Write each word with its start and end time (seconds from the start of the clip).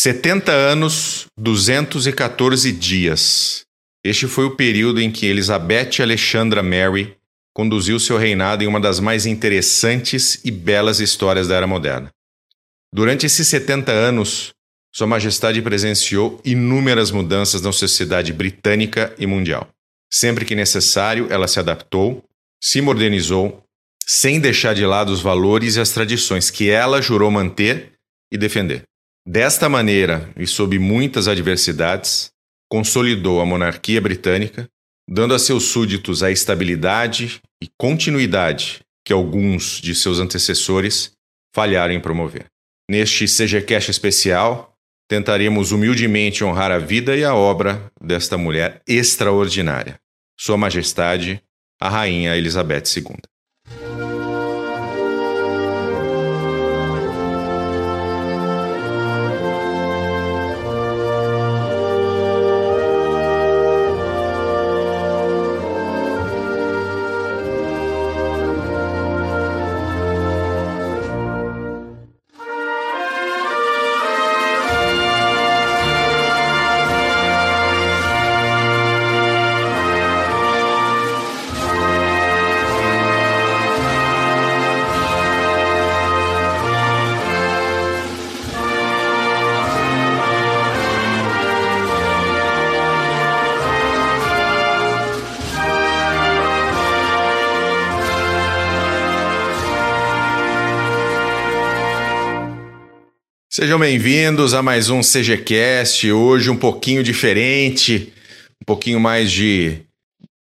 70 0.00 0.52
anos, 0.52 1.26
214 1.36 2.70
dias. 2.70 3.62
Este 4.04 4.28
foi 4.28 4.44
o 4.44 4.54
período 4.54 5.00
em 5.00 5.10
que 5.10 5.26
Elizabeth 5.26 6.00
Alexandra 6.00 6.62
Mary 6.62 7.16
conduziu 7.52 7.98
seu 7.98 8.16
reinado 8.16 8.62
em 8.62 8.68
uma 8.68 8.78
das 8.78 9.00
mais 9.00 9.26
interessantes 9.26 10.40
e 10.44 10.52
belas 10.52 11.00
histórias 11.00 11.48
da 11.48 11.56
era 11.56 11.66
moderna. 11.66 12.10
Durante 12.94 13.26
esses 13.26 13.48
70 13.48 13.90
anos, 13.90 14.52
Sua 14.94 15.08
Majestade 15.08 15.60
presenciou 15.60 16.40
inúmeras 16.44 17.10
mudanças 17.10 17.60
na 17.60 17.72
sociedade 17.72 18.32
britânica 18.32 19.12
e 19.18 19.26
mundial. 19.26 19.68
Sempre 20.14 20.44
que 20.44 20.54
necessário, 20.54 21.26
ela 21.28 21.48
se 21.48 21.58
adaptou, 21.58 22.22
se 22.62 22.80
modernizou, 22.80 23.64
sem 24.06 24.38
deixar 24.38 24.76
de 24.76 24.86
lado 24.86 25.10
os 25.10 25.20
valores 25.20 25.74
e 25.74 25.80
as 25.80 25.90
tradições 25.90 26.52
que 26.52 26.70
ela 26.70 27.02
jurou 27.02 27.32
manter 27.32 27.94
e 28.30 28.38
defender. 28.38 28.87
Desta 29.30 29.68
maneira, 29.68 30.32
e 30.38 30.46
sob 30.46 30.78
muitas 30.78 31.28
adversidades, 31.28 32.30
consolidou 32.66 33.42
a 33.42 33.44
monarquia 33.44 34.00
britânica, 34.00 34.66
dando 35.06 35.34
a 35.34 35.38
seus 35.38 35.64
súditos 35.64 36.22
a 36.22 36.30
estabilidade 36.30 37.38
e 37.62 37.68
continuidade 37.78 38.80
que 39.04 39.12
alguns 39.12 39.82
de 39.82 39.94
seus 39.94 40.18
antecessores 40.18 41.12
falharam 41.54 41.92
em 41.92 42.00
promover. 42.00 42.46
Neste 42.90 43.26
CGCast 43.26 43.90
especial, 43.90 44.72
tentaremos 45.06 45.72
humildemente 45.72 46.42
honrar 46.42 46.70
a 46.70 46.78
vida 46.78 47.14
e 47.14 47.22
a 47.22 47.34
obra 47.34 47.92
desta 48.00 48.38
mulher 48.38 48.80
extraordinária, 48.88 50.00
Sua 50.40 50.56
Majestade, 50.56 51.42
a 51.78 51.90
Rainha 51.90 52.34
Elizabeth 52.34 52.84
II. 52.96 53.18
Sejam 103.60 103.76
bem-vindos 103.76 104.54
a 104.54 104.62
mais 104.62 104.88
um 104.88 105.00
CGCast. 105.00 106.12
Hoje 106.12 106.48
um 106.48 106.56
pouquinho 106.56 107.02
diferente, 107.02 108.12
um 108.62 108.64
pouquinho 108.64 109.00
mais 109.00 109.32
de 109.32 109.80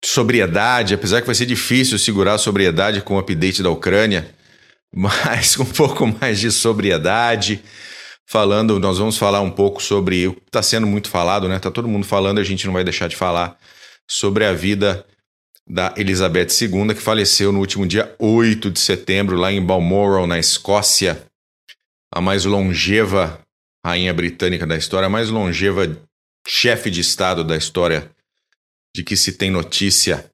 sobriedade, 0.06 0.94
apesar 0.94 1.20
que 1.20 1.26
vai 1.26 1.34
ser 1.34 1.48
difícil 1.48 1.98
segurar 1.98 2.36
a 2.36 2.38
sobriedade 2.38 3.02
com 3.02 3.16
o 3.16 3.18
update 3.18 3.64
da 3.64 3.72
Ucrânia, 3.72 4.30
mas 4.94 5.60
um 5.60 5.66
pouco 5.66 6.06
mais 6.06 6.40
de 6.40 6.52
sobriedade. 6.52 7.64
Falando, 8.28 8.80
nós 8.80 9.00
vamos 9.00 9.18
falar 9.18 9.42
um 9.42 9.50
pouco 9.50 9.82
sobre 9.82 10.28
o 10.28 10.34
que 10.36 10.42
está 10.46 10.62
sendo 10.62 10.86
muito 10.86 11.10
falado, 11.10 11.50
né? 11.50 11.58
Tá 11.58 11.72
todo 11.72 11.88
mundo 11.88 12.06
falando, 12.06 12.38
a 12.38 12.44
gente 12.44 12.68
não 12.68 12.74
vai 12.74 12.84
deixar 12.84 13.08
de 13.08 13.16
falar 13.16 13.58
sobre 14.08 14.46
a 14.46 14.54
vida 14.54 15.04
da 15.68 15.96
Elizabeth 15.98 16.50
II, 16.62 16.94
que 16.94 17.02
faleceu 17.02 17.52
no 17.52 17.58
último 17.58 17.88
dia 17.88 18.14
8 18.20 18.70
de 18.70 18.80
setembro, 18.80 19.36
lá 19.36 19.52
em 19.52 19.66
Balmoral, 19.66 20.28
na 20.28 20.38
Escócia 20.38 21.28
a 22.14 22.22
mais 22.22 22.46
longeva 22.46 23.40
rainha 23.86 24.14
britânica 24.14 24.66
da 24.66 24.76
história, 24.76 25.08
a 25.08 25.10
mais 25.10 25.30
longeva 25.30 25.98
chefe 26.48 26.90
de 26.90 27.02
Estado 27.02 27.44
da 27.44 27.56
história 27.56 28.10
de 28.96 29.04
que 29.04 29.16
se 29.16 29.34
tem 29.34 29.52
notícia. 29.52 30.30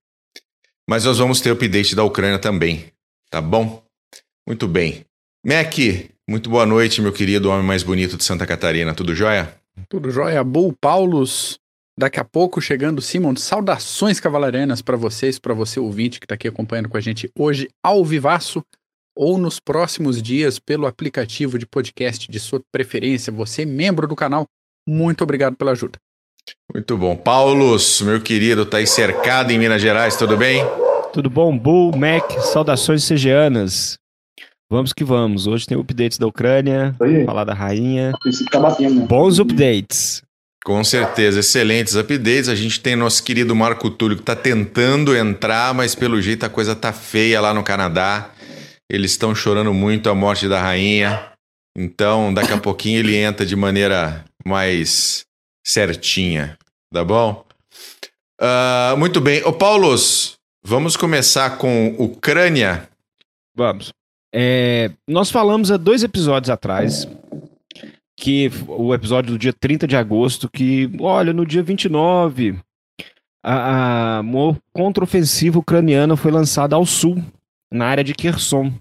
Mas 0.89 1.05
nós 1.05 1.17
vamos 1.17 1.41
ter 1.41 1.51
update 1.51 1.95
da 1.95 2.03
Ucrânia 2.03 2.39
também, 2.39 2.91
tá 3.29 3.41
bom? 3.41 3.83
Muito 4.47 4.67
bem. 4.67 5.05
Mac, 5.45 5.75
muito 6.27 6.49
boa 6.49 6.65
noite, 6.65 7.01
meu 7.01 7.11
querido 7.11 7.49
homem 7.49 7.65
mais 7.65 7.83
bonito 7.83 8.17
de 8.17 8.23
Santa 8.23 8.45
Catarina. 8.45 8.93
Tudo 8.93 9.15
jóia? 9.15 9.53
Tudo 9.89 10.09
jóia. 10.09 10.43
Bull 10.43 10.73
Paulos, 10.79 11.59
daqui 11.97 12.19
a 12.19 12.23
pouco 12.23 12.61
chegando 12.61 13.01
Simon. 13.01 13.35
Saudações 13.35 14.19
cavalarianas 14.19 14.81
para 14.81 14.95
vocês, 14.95 15.37
para 15.37 15.53
você 15.53 15.79
ouvinte 15.79 16.19
que 16.19 16.25
está 16.25 16.35
aqui 16.35 16.47
acompanhando 16.47 16.89
com 16.89 16.97
a 16.97 17.01
gente 17.01 17.29
hoje 17.37 17.67
ao 17.83 18.03
vivaço 18.05 18.63
ou 19.15 19.37
nos 19.37 19.59
próximos 19.59 20.21
dias 20.21 20.59
pelo 20.59 20.85
aplicativo 20.85 21.57
de 21.57 21.65
podcast 21.65 22.29
de 22.29 22.39
sua 22.39 22.61
preferência. 22.71 23.31
Você, 23.31 23.65
membro 23.65 24.07
do 24.07 24.15
canal, 24.15 24.45
muito 24.87 25.23
obrigado 25.23 25.55
pela 25.55 25.71
ajuda. 25.71 25.97
Muito 26.73 26.97
bom. 26.97 27.15
Paulos, 27.15 28.01
meu 28.01 28.21
querido, 28.21 28.65
tá 28.65 28.77
aí 28.77 28.85
cercado 28.85 29.51
em 29.51 29.57
Minas 29.57 29.81
Gerais, 29.81 30.15
tudo 30.15 30.37
bem? 30.37 30.61
Tudo 31.13 31.29
bom, 31.29 31.57
Bull, 31.57 31.95
Mac, 31.95 32.29
saudações 32.41 33.03
cegianas. 33.03 33.97
Vamos 34.69 34.91
que 34.91 35.03
vamos. 35.03 35.47
Hoje 35.47 35.65
tem 35.65 35.77
updates 35.77 36.17
da 36.17 36.27
Ucrânia, 36.27 36.95
falar 37.25 37.45
da 37.45 37.53
rainha. 37.53 38.11
Tá 38.51 38.59
batendo, 38.59 39.05
Bons 39.05 39.39
updates. 39.39 40.21
Com 40.65 40.83
certeza, 40.83 41.41
excelentes 41.41 41.95
updates. 41.95 42.49
A 42.49 42.55
gente 42.55 42.79
tem 42.81 42.95
nosso 42.95 43.23
querido 43.23 43.55
Marco 43.55 43.89
Túlio 43.91 44.17
que 44.17 44.23
tá 44.23 44.35
tentando 44.35 45.15
entrar, 45.15 45.73
mas 45.75 45.93
pelo 45.93 46.19
jeito 46.19 46.43
a 46.43 46.49
coisa 46.49 46.75
tá 46.75 46.91
feia 46.91 47.39
lá 47.39 47.53
no 47.53 47.63
Canadá. 47.63 48.31
Eles 48.89 49.11
estão 49.11 49.33
chorando 49.33 49.73
muito 49.73 50.09
a 50.09 50.15
morte 50.15 50.47
da 50.47 50.61
rainha. 50.61 51.31
Então, 51.77 52.33
daqui 52.33 52.53
a 52.53 52.57
pouquinho 52.57 52.99
ele 52.99 53.15
entra 53.15 53.45
de 53.45 53.55
maneira 53.55 54.23
mais 54.45 55.25
certinha, 55.65 56.57
tá 56.93 57.03
bom? 57.03 57.43
Uh, 58.39 58.95
muito 58.97 59.19
bem. 59.19 59.43
Ô, 59.43 59.51
Paulos, 59.51 60.35
vamos 60.63 60.95
começar 60.95 61.57
com 61.57 61.95
Ucrânia? 61.97 62.87
Vamos. 63.55 63.91
É, 64.33 64.91
nós 65.07 65.31
falamos 65.31 65.71
há 65.71 65.77
dois 65.77 66.03
episódios 66.03 66.49
atrás, 66.49 67.07
que 68.17 68.51
o 68.67 68.93
episódio 68.93 69.31
do 69.31 69.39
dia 69.39 69.53
30 69.53 69.87
de 69.87 69.95
agosto, 69.95 70.49
que, 70.49 70.89
olha, 70.99 71.33
no 71.33 71.45
dia 71.45 71.63
29, 71.63 72.59
a, 73.43 74.17
a 74.17 74.21
uma 74.21 74.57
contraofensiva 74.73 75.59
ucraniana 75.59 76.15
foi 76.15 76.31
lançada 76.31 76.75
ao 76.75 76.85
sul 76.85 77.23
na 77.71 77.85
área 77.85 78.03
de 78.03 78.13
Kherson. 78.13 78.73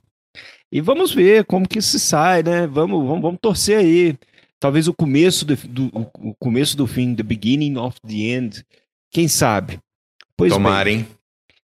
E 0.71 0.81
vamos 0.81 1.15
ver 1.15 1.45
como 1.45 1.69
que 1.69 1.81
se 1.81 2.00
sai, 2.00 2.43
né? 2.43 2.67
Vamos, 2.67 3.06
vamos, 3.06 3.22
vamos 3.22 3.39
torcer 3.41 3.78
aí. 3.78 4.17
Talvez 4.59 4.89
o 4.89 4.95
começo 4.95 5.45
do, 5.45 5.56
do, 5.56 5.91
o 6.17 6.34
começo 6.39 6.77
do 6.77 6.87
fim, 6.87 7.15
the 7.15 7.22
beginning 7.22 7.77
of 7.77 7.97
the 8.06 8.15
end. 8.15 8.65
Quem 9.11 9.28
sabe? 9.28 9.78
Pois 10.37 10.53
Tomarem. 10.53 10.99
Bem, 10.99 11.09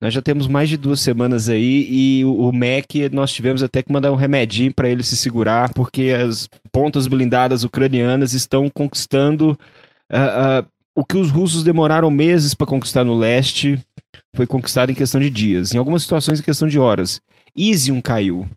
nós 0.01 0.13
já 0.13 0.21
temos 0.21 0.47
mais 0.47 0.69
de 0.69 0.77
duas 0.77 1.01
semanas 1.01 1.49
aí 1.49 1.87
e 1.89 2.25
o, 2.25 2.49
o 2.49 2.53
Mac, 2.53 2.95
nós 3.11 3.33
tivemos 3.33 3.61
até 3.61 3.83
que 3.83 3.91
mandar 3.91 4.11
um 4.11 4.15
remedinho 4.15 4.73
para 4.73 4.89
ele 4.89 5.03
se 5.03 5.17
segurar, 5.17 5.73
porque 5.73 6.11
as 6.11 6.49
pontas 6.71 7.05
blindadas 7.05 7.63
ucranianas 7.63 8.33
estão 8.33 8.69
conquistando 8.69 9.59
uh, 10.09 10.63
uh, 10.63 10.67
o 10.95 11.03
que 11.03 11.17
os 11.17 11.29
russos 11.31 11.63
demoraram 11.63 12.09
meses 12.09 12.53
para 12.53 12.67
conquistar 12.67 13.03
no 13.03 13.17
leste 13.17 13.77
foi 14.35 14.45
conquistado 14.45 14.91
em 14.91 14.95
questão 14.95 15.19
de 15.19 15.29
dias, 15.29 15.73
em 15.73 15.77
algumas 15.77 16.03
situações 16.03 16.39
em 16.39 16.43
questão 16.43 16.67
de 16.67 16.79
horas. 16.79 17.21
Izium 17.55 18.01
caiu. 18.01 18.47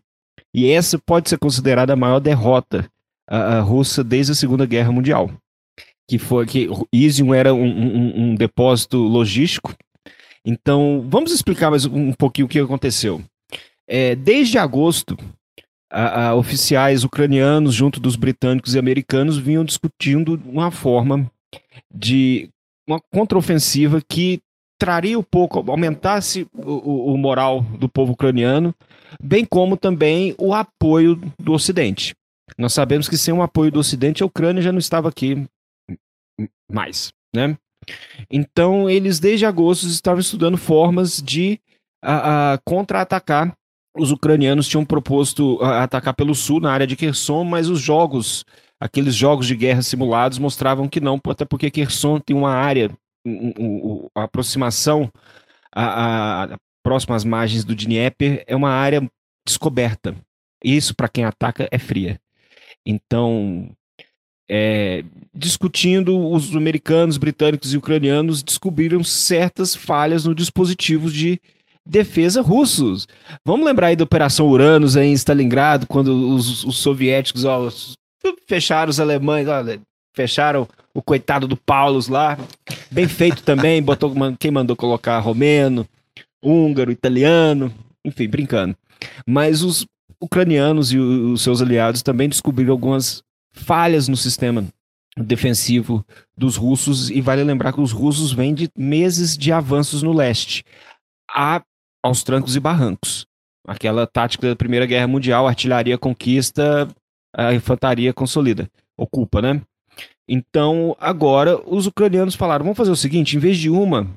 E 0.53 0.69
essa 0.69 0.99
pode 0.99 1.29
ser 1.29 1.37
considerada 1.37 1.93
a 1.93 1.95
maior 1.95 2.19
derrota 2.19 2.87
a, 3.27 3.57
a 3.57 3.61
russa 3.61 4.03
desde 4.03 4.33
a 4.33 4.35
Segunda 4.35 4.65
Guerra 4.65 4.91
Mundial. 4.91 5.31
Que 6.07 6.19
foi 6.19 6.45
que 6.45 6.69
Izium 6.91 7.33
era 7.33 7.53
um, 7.53 7.65
um, 7.65 8.23
um 8.23 8.35
depósito 8.35 8.97
logístico. 8.97 9.73
Então, 10.45 11.05
vamos 11.09 11.31
explicar 11.31 11.69
mais 11.69 11.85
um 11.85 12.11
pouquinho 12.13 12.45
o 12.45 12.49
que 12.49 12.59
aconteceu. 12.59 13.21
É, 13.87 14.15
desde 14.15 14.57
agosto, 14.57 15.17
a, 15.91 16.27
a, 16.27 16.35
oficiais 16.35 17.03
ucranianos, 17.03 17.73
junto 17.73 17.99
dos 17.99 18.15
britânicos 18.15 18.75
e 18.75 18.79
americanos, 18.79 19.37
vinham 19.37 19.63
discutindo 19.63 20.41
uma 20.45 20.69
forma 20.71 21.29
de 21.93 22.49
uma 22.87 22.99
contraofensiva 23.11 24.01
que 24.01 24.41
traria 24.83 25.17
um 25.17 25.23
pouco, 25.23 25.63
aumentasse 25.71 26.45
o, 26.53 27.13
o, 27.13 27.17
moral 27.17 27.61
do 27.61 27.87
povo 27.87 28.11
ucraniano, 28.11 28.75
bem 29.21 29.45
como 29.45 29.77
também 29.77 30.35
o 30.37 30.53
apoio 30.53 31.15
do 31.39 31.53
Ocidente. 31.53 32.13
Nós 32.57 32.73
sabemos 32.73 33.07
que 33.07 33.17
sem 33.17 33.33
o 33.33 33.41
apoio 33.41 33.71
do 33.71 33.79
Ocidente, 33.79 34.21
a 34.21 34.25
Ucrânia 34.25 34.61
já 34.61 34.73
não 34.73 34.79
estava 34.79 35.07
aqui 35.07 35.47
mais, 36.69 37.13
né? 37.33 37.57
Então, 38.29 38.89
eles 38.89 39.21
desde 39.21 39.45
agosto 39.45 39.87
estavam 39.87 40.19
estudando 40.19 40.57
formas 40.57 41.21
de 41.21 41.61
contra-atacar. 42.65 43.55
Os 43.97 44.11
ucranianos 44.11 44.67
tinham 44.67 44.83
proposto 44.83 45.63
atacar 45.63 46.13
pelo 46.13 46.35
sul, 46.35 46.59
na 46.59 46.73
área 46.73 46.85
de 46.87 46.97
Kherson, 46.97 47.45
mas 47.45 47.69
os 47.69 47.79
jogos 47.79 48.43
aqueles 48.81 49.15
jogos 49.15 49.47
de 49.47 49.55
guerra 49.55 49.81
simulados 49.81 50.37
mostravam 50.37 50.89
que 50.89 50.99
não, 50.99 51.17
até 51.29 51.45
porque 51.45 51.71
Kherson 51.71 52.19
tem 52.19 52.35
uma 52.35 52.51
área, 52.51 52.91
um, 53.25 53.53
um, 53.57 54.07
a 54.15 54.23
aproximação 54.23 55.11
a, 55.75 56.57
próximas 56.83 57.23
margens 57.23 57.63
do 57.63 57.75
Dnieper 57.75 58.43
é 58.45 58.55
uma 58.55 58.69
área 58.69 59.09
descoberta. 59.45 60.15
Isso, 60.63 60.95
para 60.95 61.09
quem 61.09 61.23
ataca, 61.23 61.67
é 61.71 61.79
fria. 61.79 62.19
Então, 62.85 63.69
é, 64.49 65.03
discutindo, 65.33 66.29
os 66.29 66.55
americanos, 66.55 67.17
britânicos 67.17 67.73
e 67.73 67.77
ucranianos 67.77 68.43
descobriram 68.43 69.03
certas 69.03 69.75
falhas 69.75 70.25
no 70.25 70.35
dispositivo 70.35 71.09
de 71.09 71.39
defesa 71.85 72.41
russos. 72.41 73.07
Vamos 73.45 73.65
lembrar 73.65 73.87
aí 73.87 73.95
da 73.95 74.03
Operação 74.03 74.47
Uranus 74.47 74.95
em 74.95 75.11
Stalingrado, 75.13 75.87
quando 75.87 76.33
os, 76.33 76.63
os 76.63 76.77
soviéticos 76.77 77.45
ó, 77.45 77.69
fecharam 78.47 78.89
os 78.89 78.99
alemães, 78.99 79.47
ó, 79.47 79.63
fecharam 80.13 80.67
o 80.93 81.01
coitado 81.01 81.47
do 81.47 81.57
Paulus 81.57 82.07
lá, 82.07 82.37
bem 82.91 83.07
feito 83.07 83.43
também, 83.43 83.81
botou 83.81 84.13
quem 84.39 84.51
mandou 84.51 84.75
colocar 84.75 85.19
romeno, 85.19 85.87
húngaro, 86.41 86.91
italiano, 86.91 87.73
enfim, 88.05 88.27
brincando. 88.27 88.75
Mas 89.25 89.63
os 89.63 89.85
ucranianos 90.21 90.91
e 90.91 90.99
os 90.99 91.41
seus 91.41 91.61
aliados 91.61 92.01
também 92.01 92.29
descobriram 92.29 92.71
algumas 92.71 93.23
falhas 93.51 94.07
no 94.07 94.15
sistema 94.15 94.65
defensivo 95.17 96.05
dos 96.35 96.55
russos 96.55 97.09
e 97.09 97.21
vale 97.21 97.43
lembrar 97.43 97.73
que 97.73 97.81
os 97.81 97.91
russos 97.91 98.31
vêm 98.31 98.53
de 98.53 98.69
meses 98.77 99.37
de 99.37 99.51
avanços 99.51 100.01
no 100.01 100.13
leste. 100.13 100.63
A 101.29 101.61
aos 102.03 102.21
trancos 102.21 102.55
e 102.55 102.59
barrancos. 102.59 103.25
Aquela 103.65 104.05
tática 104.05 104.49
da 104.49 104.55
Primeira 104.57 104.85
Guerra 104.85 105.07
Mundial, 105.07 105.47
artilharia 105.47 105.97
conquista, 105.97 106.87
a 107.33 107.53
infantaria 107.53 108.13
consolida, 108.13 108.69
ocupa, 108.97 109.41
né? 109.41 109.61
Então, 110.27 110.95
agora 110.99 111.61
os 111.65 111.87
ucranianos 111.87 112.35
falaram: 112.35 112.63
vamos 112.63 112.77
fazer 112.77 112.91
o 112.91 112.95
seguinte, 112.95 113.35
em 113.35 113.39
vez 113.39 113.57
de 113.57 113.69
uma 113.69 114.09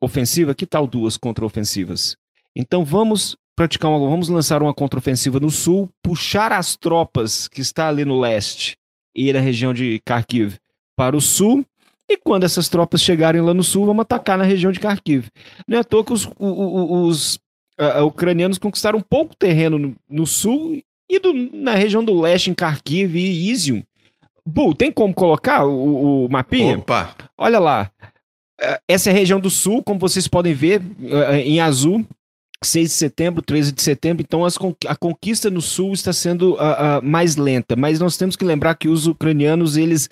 ofensiva, 0.00 0.54
que 0.54 0.66
tal 0.66 0.86
duas 0.86 1.16
contraofensivas? 1.16 2.16
Então 2.54 2.84
vamos 2.84 3.36
praticar 3.56 3.90
uma, 3.90 3.98
vamos 3.98 4.28
lançar 4.28 4.62
uma 4.62 4.74
contraofensiva 4.74 5.40
no 5.40 5.50
sul, 5.50 5.88
puxar 6.02 6.52
as 6.52 6.76
tropas 6.76 7.48
que 7.48 7.60
está 7.60 7.88
ali 7.88 8.04
no 8.04 8.20
leste 8.20 8.76
e 9.14 9.32
na 9.32 9.40
região 9.40 9.72
de 9.72 10.00
Kharkiv 10.04 10.56
para 10.96 11.16
o 11.16 11.20
sul 11.20 11.64
e 12.08 12.18
quando 12.18 12.44
essas 12.44 12.68
tropas 12.68 13.00
chegarem 13.00 13.40
lá 13.40 13.54
no 13.54 13.62
sul, 13.62 13.86
vamos 13.86 14.02
atacar 14.02 14.36
na 14.36 14.44
região 14.44 14.70
de 14.70 14.78
Kharkiv. 14.78 15.28
Não 15.66 15.78
é 15.78 15.80
à 15.80 15.84
toa 15.84 16.04
que 16.04 16.12
os, 16.12 16.26
os, 16.38 16.38
os 16.38 17.34
uh, 17.80 18.04
ucranianos 18.04 18.58
conquistaram 18.58 19.00
pouco 19.00 19.34
terreno 19.34 19.78
no, 19.78 19.96
no 20.08 20.26
sul 20.26 20.82
e 21.08 21.18
do, 21.18 21.32
na 21.32 21.74
região 21.74 22.04
do 22.04 22.20
leste, 22.20 22.50
em 22.50 22.54
Kharkiv 22.54 23.16
e 23.16 23.50
Izium. 23.50 23.82
Bu, 24.46 24.74
tem 24.74 24.92
como 24.92 25.14
colocar 25.14 25.64
o, 25.64 26.26
o 26.26 26.28
mapinha? 26.28 26.78
Opa! 26.78 27.14
Olha 27.38 27.58
lá. 27.58 27.90
Uh, 28.60 28.78
essa 28.88 29.10
é 29.10 29.12
a 29.12 29.16
região 29.16 29.40
do 29.40 29.50
sul, 29.50 29.82
como 29.82 29.98
vocês 29.98 30.28
podem 30.28 30.54
ver, 30.54 30.80
uh, 30.80 31.34
em 31.34 31.60
azul. 31.60 32.06
6 32.62 32.88
de 32.88 32.94
setembro, 32.94 33.42
13 33.42 33.72
de 33.72 33.82
setembro, 33.82 34.24
então 34.26 34.42
as, 34.42 34.56
a 34.88 34.96
conquista 34.96 35.50
no 35.50 35.60
sul 35.60 35.92
está 35.92 36.14
sendo 36.14 36.54
uh, 36.54 36.98
uh, 36.98 37.02
mais 37.02 37.36
lenta, 37.36 37.76
mas 37.76 38.00
nós 38.00 38.16
temos 38.16 38.36
que 38.36 38.44
lembrar 38.44 38.74
que 38.76 38.88
os 38.88 39.06
ucranianos, 39.06 39.76
eles 39.76 40.08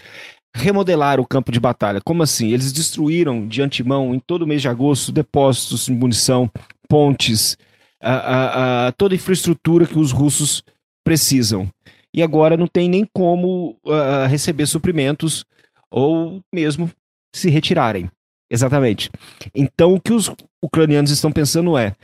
remodelar 0.54 1.18
o 1.18 1.26
campo 1.26 1.50
de 1.50 1.58
batalha. 1.58 2.00
Como 2.04 2.22
assim? 2.22 2.50
Eles 2.50 2.72
destruíram 2.72 3.46
de 3.46 3.62
antemão, 3.62 4.14
em 4.14 4.18
todo 4.18 4.42
o 4.42 4.46
mês 4.46 4.60
de 4.60 4.68
agosto, 4.68 5.10
depósitos 5.10 5.86
de 5.86 5.92
munição, 5.92 6.50
pontes, 6.88 7.56
a, 8.00 8.12
a, 8.12 8.86
a, 8.88 8.92
toda 8.92 9.14
a 9.14 9.16
infraestrutura 9.16 9.86
que 9.86 9.98
os 9.98 10.12
russos 10.12 10.62
precisam. 11.04 11.68
E 12.14 12.22
agora 12.22 12.56
não 12.56 12.66
tem 12.66 12.88
nem 12.88 13.08
como 13.12 13.78
uh, 13.84 14.26
receber 14.28 14.66
suprimentos 14.66 15.44
ou 15.90 16.42
mesmo 16.52 16.90
se 17.34 17.48
retirarem. 17.48 18.10
Exatamente. 18.50 19.10
Então 19.54 19.94
o 19.94 20.00
que 20.00 20.12
os 20.12 20.30
ucranianos 20.62 21.10
estão 21.10 21.32
pensando 21.32 21.76
é: 21.78 21.94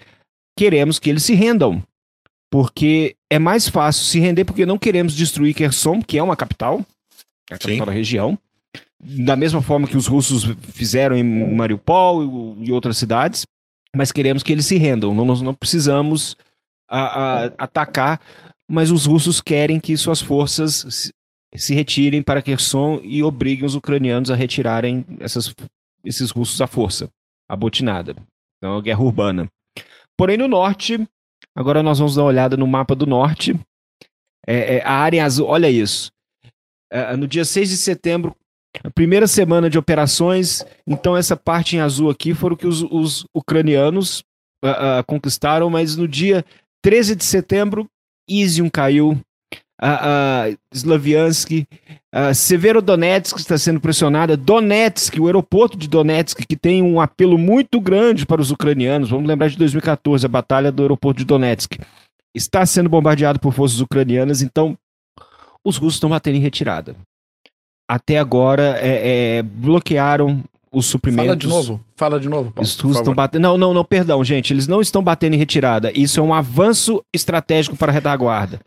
queremos 0.58 0.98
que 0.98 1.10
eles 1.10 1.22
se 1.22 1.34
rendam. 1.34 1.82
Porque 2.50 3.14
é 3.30 3.38
mais 3.38 3.68
fácil 3.68 4.04
se 4.04 4.18
render 4.18 4.46
porque 4.46 4.64
não 4.64 4.78
queremos 4.78 5.14
destruir 5.14 5.54
Kherson, 5.54 6.00
que 6.00 6.16
é 6.16 6.22
uma 6.22 6.34
capital, 6.34 6.80
é 7.50 7.54
a 7.54 7.58
capital 7.58 7.86
da 7.86 7.92
região. 7.92 8.38
Da 8.98 9.36
mesma 9.36 9.60
forma 9.60 9.86
que 9.86 9.96
os 9.96 10.06
russos 10.06 10.44
fizeram 10.72 11.14
em 11.14 11.22
Mariupol 11.22 12.56
e, 12.60 12.72
outras 12.72 12.96
cidades, 12.96 13.46
mas 13.94 14.10
queremos 14.10 14.42
que 14.42 14.50
eles 14.50 14.66
se 14.66 14.76
rendam. 14.76 15.14
Não, 15.14 15.24
nós 15.24 15.42
não 15.42 15.54
precisamos 15.54 16.36
a, 16.88 17.00
a, 17.00 17.44
atacar, 17.58 18.20
mas 18.68 18.90
os 18.90 19.06
russos 19.06 19.40
querem 19.40 19.80
que 19.80 19.96
suas 19.96 20.20
forças 20.20 21.12
se, 21.54 21.74
retirem 21.74 22.22
para 22.22 22.42
Kherson 22.42 23.00
e 23.02 23.22
obriguem 23.22 23.64
os 23.64 23.74
ucranianos 23.74 24.30
a 24.30 24.34
retirarem 24.34 25.04
essas, 25.18 25.54
esses 26.04 26.30
russos 26.30 26.60
à 26.60 26.66
força, 26.66 27.08
a 27.48 27.56
botinada. 27.56 28.14
Então, 28.58 28.76
a 28.76 28.82
guerra 28.82 29.00
urbana. 29.00 29.48
Porém, 30.16 30.36
no 30.36 30.46
norte, 30.48 30.98
agora 31.56 31.82
nós 31.82 31.98
vamos 31.98 32.14
dar 32.14 32.22
uma 32.22 32.28
olhada 32.28 32.56
no 32.56 32.66
mapa 32.66 32.94
do 32.94 33.06
norte. 33.06 33.58
É, 34.46 34.76
é, 34.76 34.82
a 34.82 34.92
área 34.92 35.24
azul, 35.24 35.46
olha 35.46 35.70
isso. 35.70 36.10
É, 36.92 37.16
no 37.16 37.26
dia 37.26 37.44
6 37.44 37.70
de 37.70 37.76
setembro, 37.76 38.36
a 38.84 38.90
primeira 38.90 39.26
semana 39.26 39.70
de 39.70 39.78
operações, 39.78 40.64
então 40.86 41.16
essa 41.16 41.36
parte 41.36 41.76
em 41.76 41.80
azul 41.80 42.10
aqui 42.10 42.34
foram 42.34 42.56
que 42.56 42.66
os, 42.66 42.82
os 42.82 43.24
ucranianos 43.34 44.20
uh, 44.64 45.00
uh, 45.00 45.04
conquistaram, 45.06 45.70
mas 45.70 45.96
no 45.96 46.06
dia 46.06 46.44
13 46.82 47.16
de 47.16 47.24
setembro, 47.24 47.88
Izium 48.28 48.68
caiu, 48.68 49.18
uh, 49.80 50.58
Slaviansk, 50.72 51.50
uh, 52.14 52.34
Severodonetsk 52.34 53.38
está 53.38 53.56
sendo 53.56 53.80
pressionada, 53.80 54.36
Donetsk, 54.36 55.18
o 55.18 55.26
aeroporto 55.26 55.76
de 55.76 55.88
Donetsk, 55.88 56.44
que 56.46 56.56
tem 56.56 56.82
um 56.82 57.00
apelo 57.00 57.38
muito 57.38 57.80
grande 57.80 58.26
para 58.26 58.40
os 58.40 58.50
ucranianos, 58.50 59.10
vamos 59.10 59.28
lembrar 59.28 59.48
de 59.48 59.56
2014, 59.56 60.26
a 60.26 60.28
batalha 60.28 60.72
do 60.72 60.82
aeroporto 60.82 61.18
de 61.18 61.24
Donetsk, 61.24 61.78
está 62.34 62.64
sendo 62.66 62.88
bombardeado 62.88 63.40
por 63.40 63.52
forças 63.52 63.80
ucranianas, 63.80 64.42
então 64.42 64.76
os 65.64 65.76
russos 65.76 65.94
estão 65.94 66.10
batendo 66.10 66.36
em 66.36 66.40
retirada. 66.40 66.96
Até 67.90 68.18
agora 68.18 68.78
é, 68.80 69.38
é, 69.38 69.42
bloquearam 69.42 70.44
os 70.72 70.86
suprimentos. 70.86 71.26
Fala 71.26 71.36
de 71.36 71.48
novo, 71.48 71.84
fala 71.96 72.20
de 72.20 72.28
novo. 72.28 72.50
Paulo, 72.52 72.66
os 72.66 72.78
russos 72.78 72.98
estão 72.98 73.14
batendo. 73.14 73.42
Não, 73.42 73.58
não, 73.58 73.74
não, 73.74 73.84
perdão, 73.84 74.22
gente. 74.22 74.52
Eles 74.52 74.66
não 74.66 74.80
estão 74.80 75.02
batendo 75.02 75.34
em 75.34 75.38
retirada. 75.38 75.92
Isso 75.94 76.20
é 76.20 76.22
um 76.22 76.34
avanço 76.34 77.02
estratégico 77.12 77.76
para 77.76 77.92
a 77.92 77.94
retaguarda. 77.94 78.60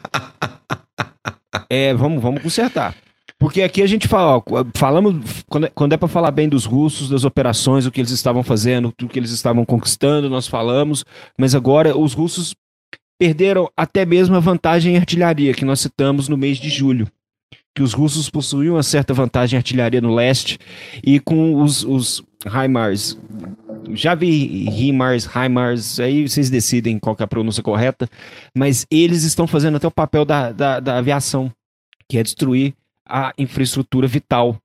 é, 1.68 1.94
vamos, 1.94 2.22
vamos 2.22 2.42
consertar. 2.42 2.94
Porque 3.38 3.62
aqui 3.62 3.82
a 3.82 3.86
gente 3.86 4.08
fala, 4.08 4.36
ó, 4.36 4.42
falamos, 4.74 5.44
quando, 5.48 5.66
é, 5.66 5.70
quando 5.70 5.92
é 5.92 5.96
para 5.96 6.08
falar 6.08 6.32
bem 6.32 6.48
dos 6.48 6.64
russos, 6.64 7.08
das 7.08 7.24
operações, 7.24 7.86
o 7.86 7.90
que 7.90 8.00
eles 8.00 8.10
estavam 8.10 8.42
fazendo, 8.42 8.92
o 9.02 9.08
que 9.08 9.18
eles 9.18 9.30
estavam 9.30 9.64
conquistando, 9.64 10.28
nós 10.28 10.48
falamos, 10.48 11.04
mas 11.38 11.54
agora 11.54 11.96
os 11.96 12.14
russos 12.14 12.54
perderam 13.18 13.70
até 13.76 14.04
mesmo 14.04 14.34
a 14.34 14.40
vantagem 14.40 14.94
em 14.94 14.96
artilharia, 14.96 15.54
que 15.54 15.64
nós 15.64 15.80
citamos 15.80 16.28
no 16.28 16.36
mês 16.36 16.58
de 16.58 16.68
julho. 16.68 17.06
Que 17.74 17.82
os 17.82 17.92
russos 17.92 18.28
possuíam 18.28 18.74
uma 18.74 18.82
certa 18.82 19.14
vantagem 19.14 19.56
em 19.56 19.58
artilharia 19.58 20.00
no 20.00 20.14
leste, 20.14 20.58
e 21.04 21.20
com 21.20 21.62
os, 21.62 21.84
os 21.84 22.22
HIMARS, 22.44 23.16
já 23.94 24.14
vi 24.14 24.68
HIMARS, 24.68 25.26
HIMARS, 25.26 26.00
aí 26.00 26.28
vocês 26.28 26.50
decidem 26.50 26.98
qual 26.98 27.16
é 27.18 27.22
a 27.22 27.26
pronúncia 27.26 27.62
correta, 27.62 28.08
mas 28.54 28.86
eles 28.90 29.22
estão 29.22 29.46
fazendo 29.46 29.76
até 29.76 29.86
o 29.86 29.92
papel 29.92 30.24
da, 30.24 30.52
da, 30.52 30.80
da 30.80 30.98
aviação, 30.98 31.52
que 32.08 32.18
é 32.18 32.22
destruir 32.22 32.74
a 33.06 33.32
infraestrutura 33.38 34.06
vital. 34.06 34.60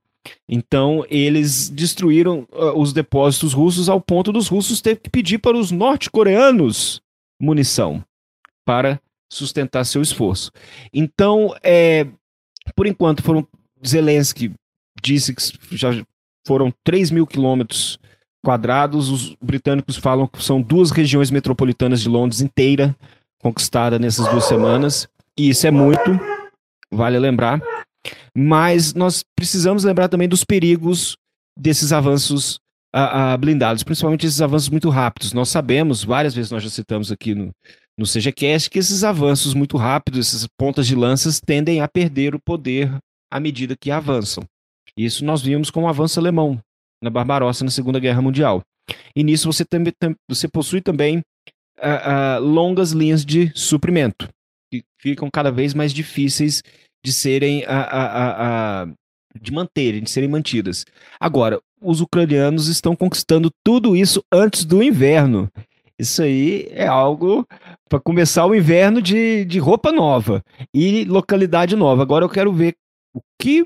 Então, 0.47 1.05
eles 1.09 1.69
destruíram 1.69 2.47
uh, 2.51 2.79
os 2.79 2.93
depósitos 2.93 3.53
russos 3.53 3.89
ao 3.89 3.99
ponto 3.99 4.31
dos 4.31 4.47
russos 4.47 4.81
ter 4.81 4.97
que 4.97 5.09
pedir 5.09 5.37
para 5.37 5.57
os 5.57 5.71
norte-coreanos 5.71 7.01
munição 7.39 8.03
para 8.65 8.99
sustentar 9.31 9.83
seu 9.83 10.01
esforço. 10.01 10.51
Então, 10.93 11.53
é, 11.61 12.07
por 12.75 12.87
enquanto, 12.87 13.23
foram 13.23 13.47
Zelensky 13.85 14.51
disse 15.01 15.33
que 15.33 15.75
já 15.75 15.89
foram 16.47 16.73
3 16.83 17.11
mil 17.11 17.27
quilômetros 17.27 17.99
quadrados. 18.43 19.09
Os 19.09 19.35
britânicos 19.41 19.97
falam 19.97 20.27
que 20.27 20.43
são 20.43 20.61
duas 20.61 20.91
regiões 20.91 21.29
metropolitanas 21.31 22.01
de 22.01 22.09
Londres 22.09 22.41
inteira 22.41 22.95
conquistada 23.41 23.99
nessas 23.99 24.27
duas 24.29 24.45
semanas. 24.45 25.07
E 25.37 25.49
isso 25.49 25.67
é 25.67 25.71
muito, 25.71 26.19
vale 26.91 27.19
lembrar. 27.19 27.61
Mas 28.35 28.93
nós 28.93 29.23
precisamos 29.35 29.83
lembrar 29.83 30.07
também 30.07 30.29
dos 30.29 30.43
perigos 30.43 31.17
desses 31.57 31.91
avanços 31.91 32.59
a, 32.93 33.33
a 33.33 33.37
blindados, 33.37 33.83
principalmente 33.83 34.25
esses 34.25 34.41
avanços 34.41 34.69
muito 34.69 34.89
rápidos. 34.89 35.33
Nós 35.33 35.49
sabemos, 35.49 36.03
várias 36.03 36.33
vezes 36.33 36.51
nós 36.51 36.63
já 36.63 36.69
citamos 36.69 37.11
aqui 37.11 37.33
no, 37.33 37.51
no 37.97 38.05
CGCast 38.05 38.69
que 38.69 38.79
esses 38.79 39.03
avanços 39.03 39.53
muito 39.53 39.77
rápidos, 39.77 40.27
essas 40.27 40.47
pontas 40.57 40.87
de 40.87 40.95
lanças, 40.95 41.39
tendem 41.39 41.81
a 41.81 41.87
perder 41.87 42.35
o 42.35 42.39
poder 42.39 42.95
à 43.31 43.39
medida 43.39 43.75
que 43.79 43.91
avançam. 43.91 44.43
Isso 44.97 45.25
nós 45.25 45.41
vimos 45.41 45.69
com 45.69 45.83
o 45.83 45.87
avanço 45.87 46.19
alemão 46.19 46.59
na 47.01 47.09
Barbarossa 47.09 47.63
na 47.63 47.71
Segunda 47.71 47.99
Guerra 47.99 48.21
Mundial. 48.21 48.61
E 49.15 49.23
nisso 49.23 49.51
você, 49.51 49.65
tem, 49.65 49.81
você 50.29 50.47
possui 50.47 50.81
também 50.81 51.19
uh, 51.79 52.39
uh, 52.39 52.43
longas 52.43 52.91
linhas 52.91 53.25
de 53.25 53.51
suprimento, 53.55 54.29
que 54.71 54.83
ficam 54.99 55.29
cada 55.31 55.51
vez 55.51 55.73
mais 55.73 55.93
difíceis 55.93 56.63
de 57.05 57.11
serem 57.11 57.65
a, 57.67 58.87
de 59.39 59.51
manterem, 59.51 60.03
de 60.03 60.09
serem 60.09 60.29
mantidas. 60.29 60.85
Agora, 61.19 61.59
os 61.81 61.99
ucranianos 61.99 62.67
estão 62.67 62.95
conquistando 62.95 63.51
tudo 63.63 63.95
isso 63.95 64.23
antes 64.31 64.63
do 64.63 64.81
inverno. 64.81 65.51
Isso 65.99 66.23
aí 66.23 66.67
é 66.71 66.87
algo 66.87 67.45
para 67.89 67.99
começar 67.99 68.45
o 68.45 68.55
inverno 68.55 69.01
de, 69.01 69.45
de 69.45 69.59
roupa 69.59 69.91
nova 69.91 70.43
e 70.73 71.05
localidade 71.05 71.75
nova. 71.75 72.01
Agora 72.01 72.25
eu 72.25 72.29
quero 72.29 72.51
ver 72.51 72.75
o 73.15 73.21
que 73.39 73.65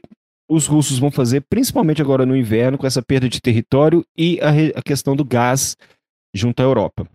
os 0.50 0.66
russos 0.66 0.98
vão 0.98 1.12
fazer, 1.12 1.44
principalmente 1.50 2.02
agora 2.02 2.26
no 2.26 2.36
inverno, 2.36 2.78
com 2.78 2.88
essa 2.88 3.02
perda 3.02 3.28
de 3.28 3.42
território 3.42 4.06
e 4.18 4.40
a, 4.42 4.80
a 4.80 4.82
questão 4.82 5.16
do 5.16 5.26
gás 5.26 5.76
junto 6.34 6.62
à 6.62 6.64
Europa. 6.64 7.08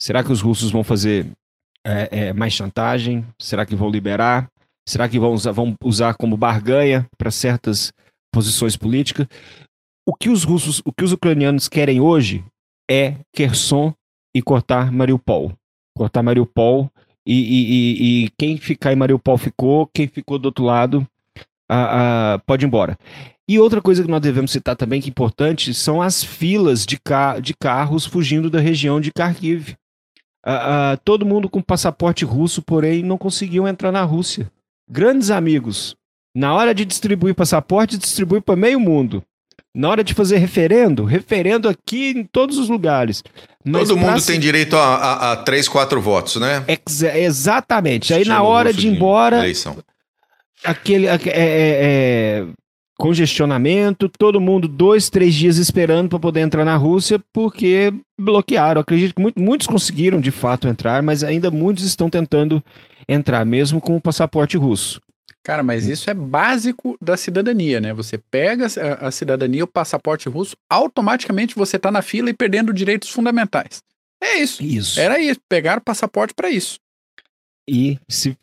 Será 0.00 0.22
que 0.22 0.32
os 0.32 0.40
russos 0.40 0.70
vão 0.70 0.84
fazer 0.84 1.26
é, 1.84 2.28
é, 2.28 2.32
mais 2.32 2.52
chantagem? 2.52 3.24
Será 3.40 3.66
que 3.66 3.74
vão 3.74 3.90
liberar? 3.90 4.48
Será 4.88 5.08
que 5.08 5.18
vão 5.18 5.32
usar, 5.32 5.52
vão 5.52 5.74
usar 5.84 6.14
como 6.14 6.36
barganha 6.36 7.06
para 7.18 7.30
certas 7.30 7.92
posições 8.32 8.76
políticas? 8.76 9.26
O 10.06 10.14
que 10.14 10.30
os 10.30 10.44
russos, 10.44 10.80
o 10.84 10.92
que 10.92 11.04
os 11.04 11.12
ucranianos 11.12 11.68
querem 11.68 12.00
hoje 12.00 12.44
é 12.90 13.16
Kherson 13.34 13.92
e 14.34 14.40
cortar 14.42 14.90
Mariupol. 14.90 15.52
Cortar 16.00 16.22
Mariupol 16.22 16.90
e, 17.26 17.34
e, 17.34 17.72
e, 17.72 18.24
e 18.24 18.30
quem 18.38 18.56
ficar 18.56 18.90
em 18.90 18.96
Mariupol 18.96 19.36
ficou, 19.36 19.86
quem 19.86 20.08
ficou 20.08 20.38
do 20.38 20.46
outro 20.46 20.64
lado 20.64 21.06
uh, 21.70 21.74
uh, 21.74 22.40
pode 22.46 22.64
ir 22.64 22.68
embora. 22.68 22.96
E 23.46 23.58
outra 23.58 23.82
coisa 23.82 24.02
que 24.02 24.10
nós 24.10 24.22
devemos 24.22 24.50
citar 24.50 24.74
também, 24.76 24.98
que 24.98 25.08
é 25.08 25.10
importante, 25.10 25.74
são 25.74 26.00
as 26.00 26.24
filas 26.24 26.86
de, 26.86 26.98
de 27.42 27.52
carros 27.52 28.06
fugindo 28.06 28.48
da 28.48 28.58
região 28.60 28.98
de 28.98 29.10
Kharkiv. 29.10 29.74
Uh, 30.42 30.96
todo 31.04 31.26
mundo 31.26 31.50
com 31.50 31.60
passaporte 31.60 32.24
russo, 32.24 32.62
porém, 32.62 33.02
não 33.02 33.18
conseguiu 33.18 33.68
entrar 33.68 33.92
na 33.92 34.02
Rússia. 34.02 34.50
Grandes 34.90 35.30
amigos, 35.30 35.94
na 36.34 36.54
hora 36.54 36.74
de 36.74 36.86
distribuir 36.86 37.34
passaporte, 37.34 37.98
distribui 37.98 38.40
para 38.40 38.56
meio 38.56 38.80
mundo. 38.80 39.22
Na 39.74 39.88
hora 39.88 40.02
de 40.02 40.14
fazer 40.14 40.38
referendo, 40.38 41.04
referendo 41.04 41.68
aqui 41.68 42.10
em 42.10 42.24
todos 42.24 42.58
os 42.58 42.68
lugares. 42.68 43.22
Mas 43.64 43.88
Todo 43.88 43.98
mundo 43.98 44.20
tem 44.24 44.40
direito 44.40 44.76
a, 44.76 44.96
a, 44.96 45.32
a, 45.32 45.36
três, 45.36 45.68
quatro 45.68 46.00
votos, 46.00 46.36
né? 46.36 46.64
Ex 46.66 47.02
exatamente. 47.02 48.12
Aí 48.12 48.24
na 48.24 48.42
hora 48.42 48.72
de 48.72 48.88
ir 48.88 48.90
embora, 48.90 49.42
aquele 50.64 51.06
é, 51.06 51.14
é, 51.14 51.20
é, 51.26 52.46
congestionamento, 52.98 54.08
todo 54.08 54.40
mundo 54.40 54.66
dois, 54.66 55.08
três 55.08 55.34
dias 55.34 55.56
esperando 55.56 56.08
para 56.08 56.18
poder 56.18 56.40
entrar 56.40 56.64
na 56.64 56.76
Rússia, 56.76 57.20
porque 57.32 57.92
bloquearam. 58.18 58.80
Acredito 58.80 59.14
que 59.14 59.22
muito, 59.22 59.40
muitos 59.40 59.66
conseguiram 59.66 60.20
de 60.20 60.30
fato 60.30 60.66
entrar, 60.66 61.02
mas 61.02 61.22
ainda 61.22 61.50
muitos 61.50 61.84
estão 61.84 62.10
tentando 62.10 62.62
entrar, 63.08 63.44
mesmo 63.46 63.80
com 63.80 63.94
o 63.94 64.00
passaporte 64.00 64.56
russo. 64.56 65.00
Cara, 65.42 65.62
mas 65.62 65.86
hum. 65.86 65.92
isso 65.92 66.10
é 66.10 66.14
básico 66.14 66.96
da 67.00 67.16
cidadania, 67.16 67.80
né? 67.80 67.92
Você 67.92 68.18
pega 68.18 68.66
a, 68.66 69.08
a 69.08 69.10
cidadania, 69.10 69.64
o 69.64 69.68
passaporte 69.68 70.28
russo, 70.28 70.56
automaticamente 70.68 71.54
você 71.54 71.78
tá 71.78 71.90
na 71.90 72.02
fila 72.02 72.30
e 72.30 72.34
perdendo 72.34 72.72
direitos 72.72 73.10
fundamentais. 73.10 73.82
É 74.22 74.38
isso. 74.38 74.62
Isso. 74.62 75.00
Era 75.00 75.18
isso. 75.18 75.40
Pegar 75.48 75.78
o 75.78 75.82
passaporte 75.82 76.34
para 76.34 76.50
isso. 76.50 76.78
E 77.68 77.98
se 78.08 78.36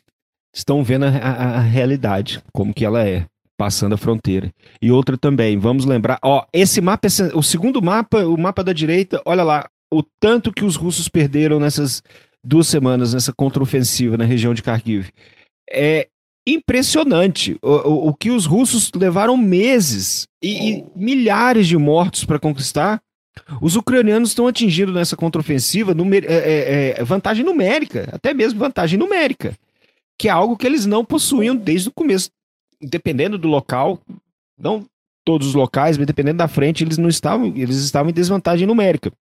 estão 0.54 0.82
vendo 0.82 1.04
a, 1.04 1.08
a, 1.08 1.58
a, 1.58 1.60
realidade, 1.60 2.42
como 2.52 2.74
que 2.74 2.84
ela 2.84 3.06
é, 3.06 3.26
passando 3.56 3.94
a 3.94 3.98
fronteira. 3.98 4.50
E 4.80 4.90
outra 4.90 5.16
também, 5.16 5.58
vamos 5.58 5.84
lembrar, 5.84 6.18
ó, 6.22 6.44
esse 6.52 6.80
mapa, 6.80 7.06
o 7.34 7.42
segundo 7.42 7.80
mapa, 7.82 8.24
o 8.24 8.36
mapa 8.36 8.64
da 8.64 8.72
direita, 8.72 9.22
olha 9.24 9.42
lá, 9.42 9.68
o 9.92 10.02
tanto 10.02 10.52
que 10.52 10.64
os 10.64 10.76
russos 10.76 11.08
perderam 11.08 11.60
nessas 11.60 12.02
duas 12.44 12.66
semanas, 12.66 13.14
nessa 13.14 13.32
contraofensiva 13.32 14.16
na 14.16 14.24
região 14.24 14.54
de 14.54 14.62
Kharkiv. 14.62 15.10
É, 15.70 16.08
impressionante. 16.54 17.58
O, 17.62 17.70
o, 17.70 18.08
o 18.08 18.14
que 18.14 18.30
os 18.30 18.46
russos 18.46 18.90
levaram 18.94 19.36
meses 19.36 20.26
e, 20.42 20.70
e 20.70 20.84
milhares 20.94 21.66
de 21.66 21.76
mortos 21.76 22.24
para 22.24 22.38
conquistar. 22.38 23.00
Os 23.60 23.76
ucranianos 23.76 24.30
estão 24.30 24.46
atingindo 24.46 24.92
nessa 24.92 25.16
contraofensiva 25.16 25.94
numer, 25.94 26.24
é, 26.26 26.34
é, 26.34 27.00
é, 27.00 27.04
vantagem 27.04 27.44
numérica, 27.44 28.08
até 28.12 28.34
mesmo 28.34 28.58
vantagem 28.58 28.98
numérica, 28.98 29.54
que 30.18 30.28
é 30.28 30.30
algo 30.30 30.56
que 30.56 30.66
eles 30.66 30.86
não 30.86 31.04
possuíam 31.04 31.54
desde 31.54 31.88
o 31.88 31.92
começo. 31.92 32.30
Dependendo 32.80 33.38
do 33.38 33.48
local, 33.48 34.00
não 34.58 34.86
todos 35.24 35.48
os 35.48 35.54
locais, 35.54 35.96
mas 35.96 36.06
dependendo 36.06 36.38
da 36.38 36.48
frente, 36.48 36.82
eles 36.82 36.98
não 36.98 37.08
estavam, 37.08 37.52
eles 37.54 37.76
estavam 37.76 38.10
em 38.10 38.14
desvantagem 38.14 38.66
numérica. 38.66 39.12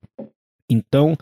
Então, 0.69 1.17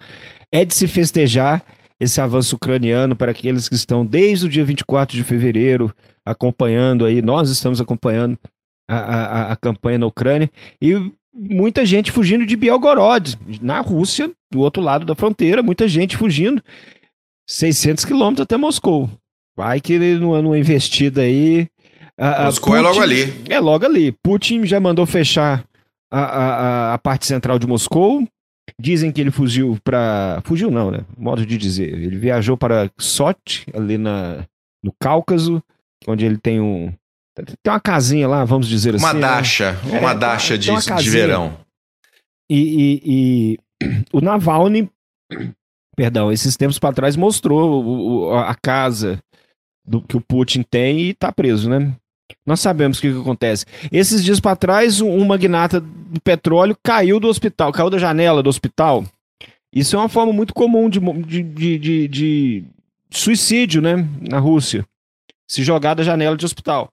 é 0.51 0.63
de 0.63 0.73
se 0.73 0.87
festejar 0.87 1.65
esse 1.99 2.19
avanço 2.19 2.55
ucraniano 2.55 3.15
para 3.15 3.31
aqueles 3.31 3.69
que 3.69 3.75
estão 3.75 4.05
desde 4.05 4.45
o 4.45 4.49
dia 4.49 4.65
24 4.65 5.15
de 5.15 5.23
fevereiro 5.23 5.93
acompanhando 6.25 7.05
aí, 7.05 7.21
nós 7.21 7.49
estamos 7.49 7.79
acompanhando 7.79 8.37
a, 8.89 8.97
a, 8.97 9.51
a 9.53 9.55
campanha 9.55 9.99
na 9.99 10.07
Ucrânia 10.07 10.49
e 10.81 10.93
muita 11.33 11.85
gente 11.85 12.11
fugindo 12.11 12.45
de 12.45 12.55
Belgorod, 12.55 13.37
na 13.61 13.79
Rússia, 13.79 14.31
do 14.51 14.59
outro 14.59 14.81
lado 14.81 15.05
da 15.05 15.15
fronteira, 15.15 15.61
muita 15.61 15.87
gente 15.87 16.15
fugindo 16.15 16.61
600 17.47 18.05
quilômetros 18.05 18.43
até 18.43 18.57
Moscou. 18.57 19.09
Vai 19.55 19.79
que 19.79 19.97
numa, 19.97 20.41
numa 20.41 20.57
investida 20.57 21.21
aí. 21.21 21.67
A, 22.17 22.45
Moscou 22.45 22.73
Putin, 22.73 22.85
é 22.85 22.89
logo 22.89 23.01
ali. 23.01 23.43
É 23.49 23.59
logo 23.59 23.85
ali. 23.85 24.11
Putin 24.23 24.65
já 24.65 24.79
mandou 24.79 25.05
fechar 25.05 25.63
a, 26.11 26.21
a, 26.21 26.93
a 26.93 26.97
parte 26.97 27.25
central 27.25 27.59
de 27.59 27.67
Moscou, 27.67 28.27
Dizem 28.79 29.11
que 29.11 29.21
ele 29.21 29.31
fugiu 29.31 29.77
para. 29.83 30.41
Fugiu 30.43 30.71
não, 30.71 30.91
né? 30.91 31.05
Modo 31.17 31.45
de 31.45 31.57
dizer. 31.57 31.93
Ele 31.93 32.17
viajou 32.17 32.57
para 32.57 32.91
Sochi, 32.97 33.65
ali 33.73 33.97
na, 33.97 34.45
no 34.83 34.91
Cáucaso, 34.99 35.63
onde 36.07 36.25
ele 36.25 36.37
tem 36.37 36.59
um. 36.59 36.93
Tem 37.35 37.73
uma 37.73 37.79
casinha 37.79 38.27
lá, 38.27 38.43
vamos 38.45 38.67
dizer 38.67 38.95
uma 38.95 39.09
assim. 39.09 39.17
Né? 39.17 39.21
Dacha, 39.21 39.71
né? 39.83 39.99
Uma 39.99 40.11
é, 40.11 40.15
dacha 40.15 40.57
de, 40.57 40.71
de 40.71 41.09
verão. 41.09 41.57
E, 42.49 42.57
e, 42.57 43.01
e, 43.05 43.59
o 44.13 44.21
Navalny, 44.21 44.89
perdão, 45.95 46.31
esses 46.31 46.55
tempos 46.55 46.79
para 46.79 46.93
trás 46.93 47.15
mostrou 47.15 48.37
a 48.37 48.55
casa 48.55 49.19
do 49.85 50.01
que 50.01 50.17
o 50.17 50.21
Putin 50.21 50.63
tem 50.63 51.01
e 51.01 51.13
tá 51.13 51.31
preso, 51.31 51.69
né? 51.69 51.95
Nós 52.45 52.59
sabemos 52.59 52.97
o 52.97 53.01
que, 53.01 53.11
que 53.11 53.19
acontece. 53.19 53.65
Esses 53.91 54.23
dias 54.23 54.39
para 54.39 54.55
trás, 54.55 55.01
um, 55.01 55.25
magnata 55.25 55.79
do 55.79 56.21
petróleo 56.21 56.77
caiu 56.83 57.19
do 57.19 57.27
hospital, 57.27 57.71
caiu 57.71 57.89
da 57.89 57.97
janela 57.97 58.41
do 58.41 58.49
hospital. 58.49 59.03
Isso 59.73 59.95
é 59.95 59.99
uma 59.99 60.09
forma 60.09 60.31
muito 60.31 60.53
comum 60.53 60.89
de, 60.89 60.99
de, 60.99 61.43
de, 61.43 61.77
de, 61.77 62.07
de 62.07 62.63
suicídio, 63.11 63.81
né? 63.81 64.07
Na 64.21 64.39
Rússia. 64.39 64.85
Se 65.47 65.63
jogar 65.63 65.93
da 65.93 66.03
janela 66.03 66.37
de 66.37 66.45
hospital. 66.45 66.89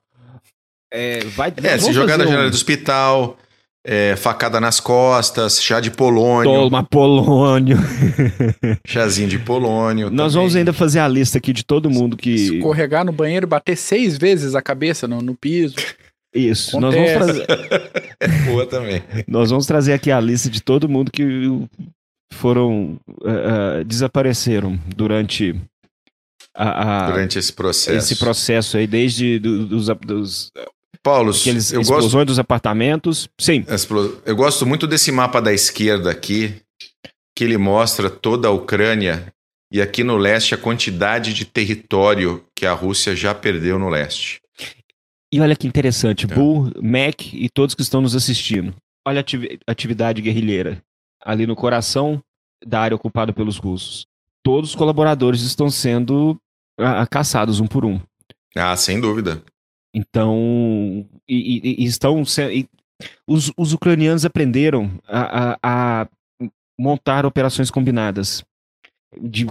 É, 0.92 1.20
vai, 1.20 1.52
é 1.62 1.78
se 1.78 1.92
jogar 1.92 2.18
da 2.18 2.24
um... 2.24 2.28
janela 2.28 2.50
do 2.50 2.54
hospital, 2.54 3.38
é, 3.84 4.14
facada 4.16 4.60
nas 4.60 4.78
costas, 4.78 5.62
chá 5.62 5.80
de 5.80 5.90
polônio. 5.90 6.52
Toma 6.52 6.84
polônio. 6.84 7.76
Chazinho 8.86 9.28
de 9.28 9.38
polônio. 9.38 10.08
Nós 10.10 10.32
também. 10.32 10.42
vamos 10.42 10.56
ainda 10.56 10.72
fazer 10.72 11.00
a 11.00 11.08
lista 11.08 11.38
aqui 11.38 11.52
de 11.52 11.64
todo 11.64 11.90
mundo 11.90 12.16
que. 12.16 12.30
Escorregar 12.30 13.04
no 13.04 13.12
banheiro 13.12 13.46
e 13.46 13.48
bater 13.48 13.76
seis 13.76 14.16
vezes 14.16 14.54
a 14.54 14.62
cabeça 14.62 15.08
no, 15.08 15.20
no 15.20 15.34
piso. 15.34 15.74
Isso, 16.34 16.80
nós 16.80 16.94
vamos 16.94 17.12
trazer. 17.12 17.46
é 18.20 18.28
boa 18.46 18.66
também. 18.66 19.02
Nós 19.26 19.50
vamos 19.50 19.66
trazer 19.66 19.92
aqui 19.92 20.10
a 20.10 20.20
lista 20.20 20.48
de 20.48 20.62
todo 20.62 20.88
mundo 20.88 21.10
que 21.10 21.48
foram. 22.32 22.98
Uh, 23.20 23.80
uh, 23.80 23.84
desapareceram 23.84 24.78
durante. 24.96 25.54
A, 26.54 27.06
a, 27.06 27.10
durante 27.10 27.38
esse 27.38 27.52
processo. 27.52 27.96
Esse 27.96 28.16
processo 28.16 28.76
aí, 28.76 28.86
desde 28.86 29.38
do, 29.38 29.66
dos, 29.66 29.86
dos 29.88 30.52
Paulo, 31.02 31.30
Aqueles 31.30 31.72
eu 31.72 31.80
explosões 31.80 32.12
gosto... 32.12 32.26
dos 32.26 32.38
apartamentos. 32.38 33.28
Sim. 33.38 33.64
Eu 34.24 34.36
gosto 34.36 34.64
muito 34.64 34.86
desse 34.86 35.10
mapa 35.10 35.40
da 35.40 35.52
esquerda 35.52 36.10
aqui, 36.10 36.54
que 37.36 37.44
ele 37.44 37.58
mostra 37.58 38.08
toda 38.08 38.48
a 38.48 38.52
Ucrânia 38.52 39.32
e 39.72 39.80
aqui 39.80 40.04
no 40.04 40.16
leste 40.16 40.54
a 40.54 40.58
quantidade 40.58 41.32
de 41.32 41.44
território 41.44 42.44
que 42.54 42.66
a 42.66 42.72
Rússia 42.72 43.16
já 43.16 43.34
perdeu 43.34 43.78
no 43.78 43.88
leste. 43.88 44.40
E 45.32 45.40
olha 45.40 45.56
que 45.56 45.66
interessante, 45.66 46.26
é. 46.26 46.34
Bull, 46.34 46.70
Mac 46.80 47.32
e 47.32 47.48
todos 47.48 47.74
que 47.74 47.80
estão 47.80 48.02
nos 48.02 48.14
assistindo. 48.14 48.74
Olha 49.06 49.24
a 49.66 49.72
atividade 49.72 50.20
guerrilheira 50.20 50.82
ali 51.24 51.46
no 51.46 51.56
coração 51.56 52.22
da 52.64 52.80
área 52.80 52.94
ocupada 52.94 53.32
pelos 53.32 53.56
russos. 53.56 54.06
Todos 54.44 54.70
os 54.70 54.76
colaboradores 54.76 55.40
estão 55.40 55.70
sendo 55.70 56.36
ah, 56.78 57.06
caçados 57.06 57.58
um 57.58 57.66
por 57.66 57.84
um. 57.84 58.00
Ah, 58.54 58.76
sem 58.76 59.00
dúvida. 59.00 59.42
Então, 59.94 61.06
e, 61.28 61.60
e, 61.76 61.82
e 61.82 61.84
estão. 61.84 62.22
E, 62.50 62.66
os, 63.26 63.52
os, 63.56 63.72
ucranianos 63.72 64.24
aprenderam 64.24 64.90
a, 65.08 65.52
a, 65.52 65.58
a, 65.62 66.08
montar 66.78 67.26
operações 67.26 67.70
combinadas, 67.70 68.44
de 69.20 69.46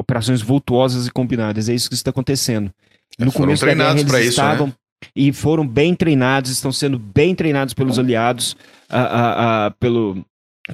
operações 0.00 0.42
vultuosas 0.42 1.06
e 1.06 1.12
combinadas. 1.12 1.68
É 1.68 1.74
isso 1.74 1.88
que 1.88 1.94
está 1.94 2.10
acontecendo. 2.10 2.72
É, 3.18 3.24
no 3.24 3.32
começo 3.32 3.66
isso, 3.66 3.76
né? 3.76 4.24
estavam, 4.24 4.68
né? 4.68 4.72
E 5.14 5.32
foram 5.32 5.66
bem 5.66 5.94
treinados, 5.94 6.50
estão 6.50 6.72
sendo 6.72 6.98
bem 6.98 7.34
treinados 7.34 7.72
pelos 7.72 7.98
aliados, 7.98 8.56
a, 8.88 9.72
pelo, 9.78 10.24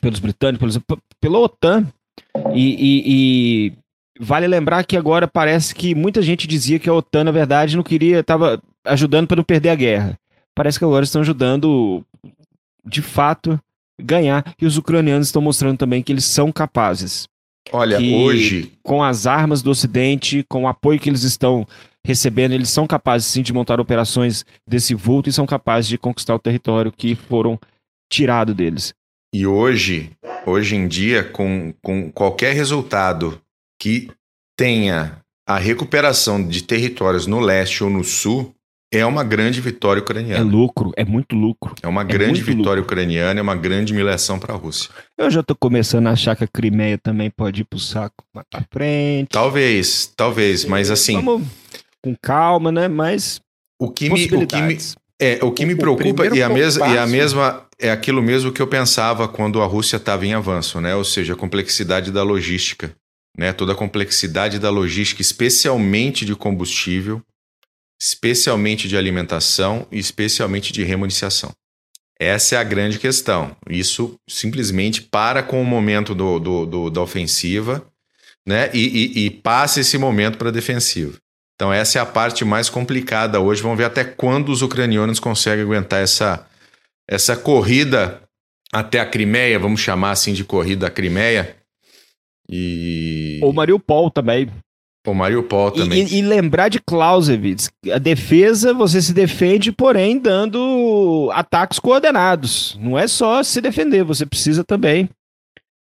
pelos 0.01 0.19
britânicos, 0.19 0.79
pelos, 0.79 1.03
pela 1.21 1.39
OTAN. 1.39 1.87
E, 2.55 3.03
e, 3.07 3.73
vale 4.19 4.47
lembrar 4.47 4.85
que 4.85 4.97
agora 4.97 5.29
parece 5.29 5.75
que 5.75 5.95
muita 5.95 6.23
gente 6.23 6.47
dizia 6.47 6.79
que 6.79 6.89
a 6.89 6.95
OTAN, 6.95 7.25
na 7.25 7.31
verdade, 7.31 7.77
não 7.77 7.83
queria, 7.83 8.21
estava 8.21 8.63
ajudando 8.85 9.27
para 9.27 9.37
não 9.37 9.45
perder 9.45 9.71
a 9.71 9.75
guerra. 9.75 10.19
Parece 10.55 10.79
que 10.79 10.85
agora 10.85 11.05
estão 11.05 11.23
ajudando, 11.23 12.05
de 12.85 13.03
fato, 13.03 13.59
ganhar. 14.01 14.55
E 14.61 14.67
os 14.67 14.77
ucranianos 14.77 15.29
estão 15.29 15.43
mostrando 15.43 15.79
também 15.79 16.03
que 16.03 16.13
eles 16.13 16.25
são 16.25 16.53
capazes. 16.53 17.29
Olha, 17.73 17.99
hoje. 17.99 18.73
Com 18.83 19.03
as 19.03 19.27
armas 19.27 19.63
do 19.63 19.71
Ocidente, 19.71 20.45
com 20.49 20.65
o 20.65 20.69
apoio 20.69 21.01
que 21.01 21.09
eles 21.09 21.23
estão 21.23 21.67
recebendo, 22.07 22.53
eles 22.53 22.69
são 22.69 22.87
capazes 22.87 23.27
sim 23.27 23.43
de 23.43 23.53
montar 23.53 23.81
operações 23.81 24.45
desse 24.69 24.95
vulto 24.95 25.29
e 25.29 25.33
são 25.33 25.47
capazes 25.47 25.89
de 25.89 25.97
conquistar 25.97 26.35
o 26.35 26.39
território 26.39 26.93
que 26.93 27.15
foram 27.15 27.59
tirado 28.13 28.55
deles. 28.55 28.93
E 29.35 29.47
hoje, 29.47 30.13
hoje 30.47 30.77
em 30.77 30.87
dia, 30.87 31.25
com, 31.25 31.75
com 31.83 32.13
qualquer 32.13 32.55
resultado 32.55 33.41
que 33.81 34.11
tenha 34.57 35.19
a 35.47 35.59
recuperação 35.59 36.47
de 36.47 36.63
territórios 36.63 37.27
no 37.27 37.41
leste 37.41 37.83
ou 37.83 37.91
no 37.91 38.05
sul, 38.05 38.55
é 38.95 39.07
uma 39.07 39.25
grande 39.25 39.61
vitória 39.61 40.01
ucraniana. 40.01 40.41
É 40.41 40.43
lucro, 40.43 40.93
é 40.97 41.05
muito 41.05 41.35
lucro. 41.35 41.75
É 41.83 41.89
uma 41.89 42.03
é 42.03 42.05
grande 42.05 42.43
vitória 42.43 42.81
lucro. 42.81 42.95
ucraniana, 42.95 43.41
é 43.41 43.43
uma 43.43 43.57
grande 43.57 43.93
humilhação 43.93 44.39
para 44.39 44.55
a 44.55 44.57
Rússia. 44.57 44.91
Eu 45.19 45.31
já 45.31 45.41
estou 45.41 45.57
começando 45.57 46.07
a 46.07 46.13
achar 46.13 46.37
que 46.37 46.45
a 46.45 46.49
Crimeia 46.49 46.99
também 46.99 47.31
pode 47.31 47.63
ir 47.63 47.65
para 47.65 47.77
o 47.77 47.81
saco 47.81 48.25
para 48.33 48.65
frente. 48.73 49.29
Talvez, 49.31 50.13
talvez, 50.17 50.65
mas 50.65 50.91
assim. 50.91 51.15
Vamos 51.15 51.47
com 52.03 52.15
calma, 52.21 52.71
né? 52.71 52.87
Mas. 52.87 53.41
O 53.81 53.91
que 53.91 54.09
me, 54.09 54.25
o 54.27 54.47
que 54.47 54.63
me, 54.63 54.79
é, 55.21 55.39
o 55.43 55.51
que 55.51 55.67
me 55.67 55.75
preocupa 55.75 56.27
e 56.27 56.43
a, 56.43 56.49
mesma, 56.49 56.89
e 56.89 56.99
a 56.99 57.07
mesma 57.07 57.67
é 57.79 57.91
aquilo 57.91 58.23
mesmo 58.23 58.53
que 58.53 58.63
eu 58.63 58.67
pensava 58.67 59.27
quando 59.27 59.61
a 59.61 59.67
Rússia 59.67 59.97
estava 59.97 60.25
em 60.25 60.33
avanço, 60.33 60.81
né? 60.81 60.95
Ou 60.95 61.05
seja, 61.05 61.33
a 61.33 61.37
complexidade 61.37 62.13
da 62.13 62.23
logística, 62.23 62.95
né? 63.37 63.53
Toda 63.53 63.73
a 63.73 63.77
complexidade 63.77 64.59
da 64.59 64.71
logística, 64.71 65.21
especialmente 65.21 66.25
de 66.25 66.37
combustível, 66.37 67.21
especialmente 68.01 68.89
de 68.89 68.97
alimentação 68.97 69.87
e 69.91 69.99
especialmente 69.99 70.73
de 70.73 70.83
remuniciação. 70.83 71.51
Essa 72.19 72.57
é 72.57 72.59
a 72.59 72.65
grande 72.65 72.99
questão. 72.99 73.57
Isso 73.69 74.19
simplesmente 74.29 75.03
para 75.03 75.43
com 75.43 75.61
o 75.61 75.65
momento 75.65 76.15
do, 76.15 76.39
do, 76.39 76.67
do 76.67 76.91
da 76.91 77.01
ofensiva 77.01 77.85
né? 78.47 78.71
e, 78.73 79.15
e, 79.17 79.27
e 79.27 79.31
passa 79.31 79.81
esse 79.81 79.99
momento 79.99 80.39
para 80.39 80.49
a 80.49 80.53
defensiva. 80.53 81.19
Então, 81.55 81.73
essa 81.73 81.99
é 81.99 82.03
a 82.03 82.07
parte 82.07 82.45
mais 82.45 82.69
complicada 82.69 83.41
hoje. 83.41 83.63
Vamos 83.63 83.79
ver 83.79 83.85
até 83.85 84.05
quando 84.05 84.51
os 84.51 84.61
ucranianos 84.61 85.21
conseguem 85.21 85.65
aguentar 85.65 86.03
essa, 86.03 86.47
essa 87.09 87.37
corrida 87.37 88.21
até 88.73 88.99
a 88.99 89.07
Crimeia, 89.07 89.59
vamos 89.59 89.81
chamar 89.81 90.11
assim 90.11 90.33
de 90.33 90.45
corrida 90.45 90.89
à 90.89 90.91
Crimeia. 90.91 91.57
E... 92.49 93.39
Ou 93.43 93.53
Mariupol 93.53 94.11
também. 94.11 94.51
O 95.07 95.13
Mariupol 95.13 95.71
também. 95.71 96.07
E, 96.07 96.19
e, 96.19 96.23
lembrar 96.23 96.71
de 96.71 96.81
Clausewitz. 96.81 97.71
A 97.93 97.99
defesa, 97.99 98.73
você 98.73 99.03
se 99.03 99.13
defende, 99.13 99.71
porém, 99.71 100.19
dando 100.19 101.31
ataques 101.35 101.79
coordenados. 101.79 102.79
Não 102.81 102.99
é 102.99 103.07
só 103.07 103.43
se 103.43 103.61
defender, 103.61 104.03
você 104.03 104.25
precisa 104.25 104.65
também, 104.65 105.09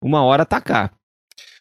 uma 0.03 0.25
hora, 0.25 0.43
atacar. 0.43 0.93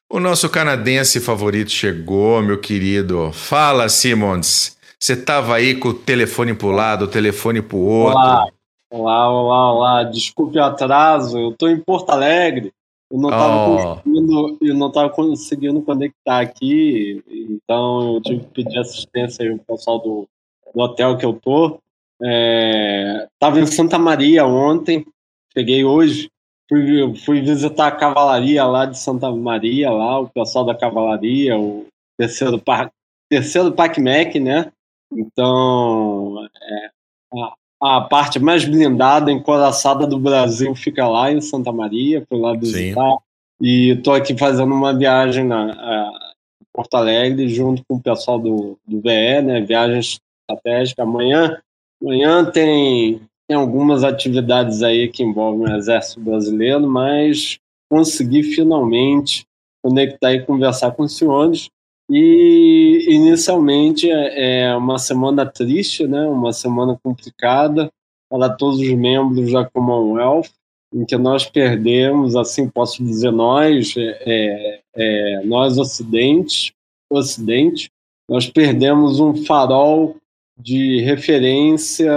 O 0.10 0.20
nosso 0.20 0.50
canadense 0.50 1.20
favorito 1.20 1.72
chegou, 1.72 2.42
meu 2.42 2.60
querido. 2.60 3.32
Fala, 3.32 3.90
Simons. 3.90 4.76
Você 5.00 5.14
estava 5.14 5.56
aí 5.56 5.76
com 5.76 5.90
o 5.90 5.94
telefone 5.94 6.54
para 6.54 6.68
o 6.68 6.72
lado, 6.72 7.06
o 7.06 7.08
telefone 7.08 7.62
para 7.62 7.78
o 7.78 7.86
outro. 7.86 8.18
Olá, 8.18 8.48
olá, 8.92 9.30
olá, 9.30 9.74
olá. 9.74 10.04
Desculpe 10.04 10.58
o 10.58 10.64
atraso, 10.64 11.38
eu 11.38 11.50
estou 11.52 11.70
em 11.70 11.80
Porto 11.80 12.10
Alegre. 12.10 12.72
Eu 13.10 13.20
não 13.20 13.30
estava 13.30 13.56
oh. 13.56 13.96
conseguindo, 13.96 14.58
eu 14.62 14.76
não 14.76 14.92
tava 14.92 15.10
conseguindo 15.10 15.82
conectar 15.82 16.40
aqui, 16.40 17.24
então 17.28 18.16
eu 18.16 18.22
tive 18.22 18.40
que 18.46 18.64
pedir 18.64 18.80
assistência 18.80 19.44
aí 19.44 19.56
pro 19.56 19.76
pessoal 19.76 20.00
do, 20.00 20.28
do 20.74 20.82
hotel 20.82 21.18
que 21.18 21.26
eu 21.26 21.34
tô. 21.34 21.80
É, 22.22 23.28
tava 23.38 23.60
em 23.60 23.66
Santa 23.66 24.00
Maria 24.00 24.46
ontem, 24.46 25.06
peguei 25.54 25.84
hoje, 25.84 26.32
fui, 26.68 27.16
fui 27.18 27.42
visitar 27.42 27.88
a 27.88 27.92
cavalaria 27.92 28.66
lá 28.66 28.86
de 28.86 28.98
Santa 28.98 29.32
Maria, 29.32 29.92
lá, 29.92 30.20
o 30.20 30.30
pessoal 30.30 30.66
da 30.66 30.74
cavalaria, 30.74 31.58
o 31.58 31.86
terceiro, 32.18 32.60
par, 32.60 32.92
terceiro 33.30 33.72
PAC-MEC, 33.72 34.40
né? 34.40 34.72
Então, 35.12 36.48
é, 36.62 36.90
a 37.34 37.54
parte 38.10 38.40
mais 38.40 38.66
blindada, 38.66 39.32
encoraçada 39.32 40.08
do 40.08 40.18
Brasil 40.18 40.74
fica 40.76 41.08
lá 41.08 41.32
em 41.32 41.42
Santa 41.42 41.72
Maria, 41.72 42.26
fui 42.28 42.40
lá 42.40 42.54
visitar. 42.54 43.12
Sim. 43.12 43.18
E 43.62 43.90
estou 43.92 44.14
aqui 44.14 44.38
fazendo 44.38 44.74
uma 44.74 44.94
viagem 44.94 45.46
na 45.46 45.72
a, 45.72 46.26
Porto 46.74 46.96
Alegre 46.96 47.48
junto 47.48 47.84
com 47.88 47.96
o 47.96 48.02
pessoal 48.02 48.38
do, 48.38 48.78
do 48.86 49.00
VE, 49.00 49.42
né? 49.42 49.62
Viagem 49.62 50.00
estratégica. 50.00 51.04
Amanhã, 51.04 51.58
amanhã 52.02 52.44
tem, 52.44 53.22
tem 53.48 53.56
algumas 53.56 54.04
atividades 54.04 54.84
aí 54.84 55.08
que 55.08 55.24
envolvem 55.24 55.72
o 55.74 55.78
Exército 55.78 56.20
Brasileiro, 56.20 56.86
mas 56.86 57.58
consegui 57.90 58.44
finalmente 58.44 59.46
conectar 59.82 60.34
e 60.34 60.46
conversar 60.46 60.92
com 60.92 61.04
os 61.04 61.16
senhores. 61.16 61.70
E 62.10 63.06
inicialmente 63.10 64.10
é 64.10 64.76
uma 64.76 65.00
semana 65.00 65.46
triste, 65.46 66.06
né? 66.06 66.26
uma 66.28 66.54
semana 66.54 66.98
complicada 67.04 67.92
para 68.30 68.50
todos 68.50 68.80
os 68.80 68.92
membros 68.92 69.52
da 69.52 69.66
Commonwealth, 69.66 70.50
em 70.94 71.04
que 71.06 71.18
nós 71.18 71.46
perdemos, 71.46 72.36
assim 72.36 72.70
posso 72.70 73.04
dizer 73.04 73.32
nós, 73.32 73.96
é, 73.98 74.20
é, 74.26 74.82
é 74.96 75.46
nós 75.46 75.78
Ocidente, 75.78 76.74
Ocidente, 77.10 77.90
nós 78.30 78.48
perdemos 78.48 79.20
um 79.20 79.44
farol 79.46 80.18
de 80.58 81.02
referência 81.02 82.12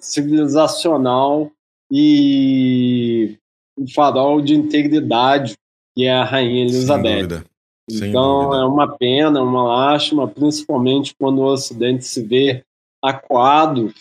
civilizacional 0.00 1.50
e 1.90 3.36
um 3.78 3.86
farol 3.88 4.40
de 4.40 4.54
integridade 4.54 5.54
que 5.96 6.04
é 6.04 6.12
a 6.12 6.24
Rainha 6.24 6.64
Elizabeth. 6.64 7.44
Então 7.90 8.54
é 8.54 8.64
uma 8.64 8.96
pena, 8.96 9.42
uma 9.42 9.62
lástima, 9.62 10.26
principalmente 10.26 11.14
quando 11.14 11.40
o 11.40 11.46
Ocidente 11.46 12.04
se 12.04 12.22
vê 12.22 12.64
aquado, 13.02 13.92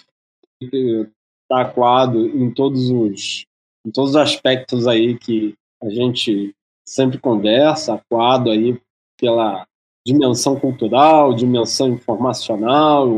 está 0.61 1.61
aquado 1.61 2.25
em 2.27 2.49
todos 2.51 2.89
os 2.89 3.45
em 3.85 3.91
todos 3.91 4.11
os 4.11 4.15
aspectos 4.15 4.87
aí 4.87 5.17
que 5.17 5.55
a 5.81 5.89
gente 5.89 6.55
sempre 6.85 7.19
conversa, 7.19 7.95
aquado 7.95 8.49
aí 8.49 8.79
pela 9.19 9.67
dimensão 10.05 10.57
cultural, 10.57 11.33
dimensão 11.33 11.89
informacional, 11.89 13.09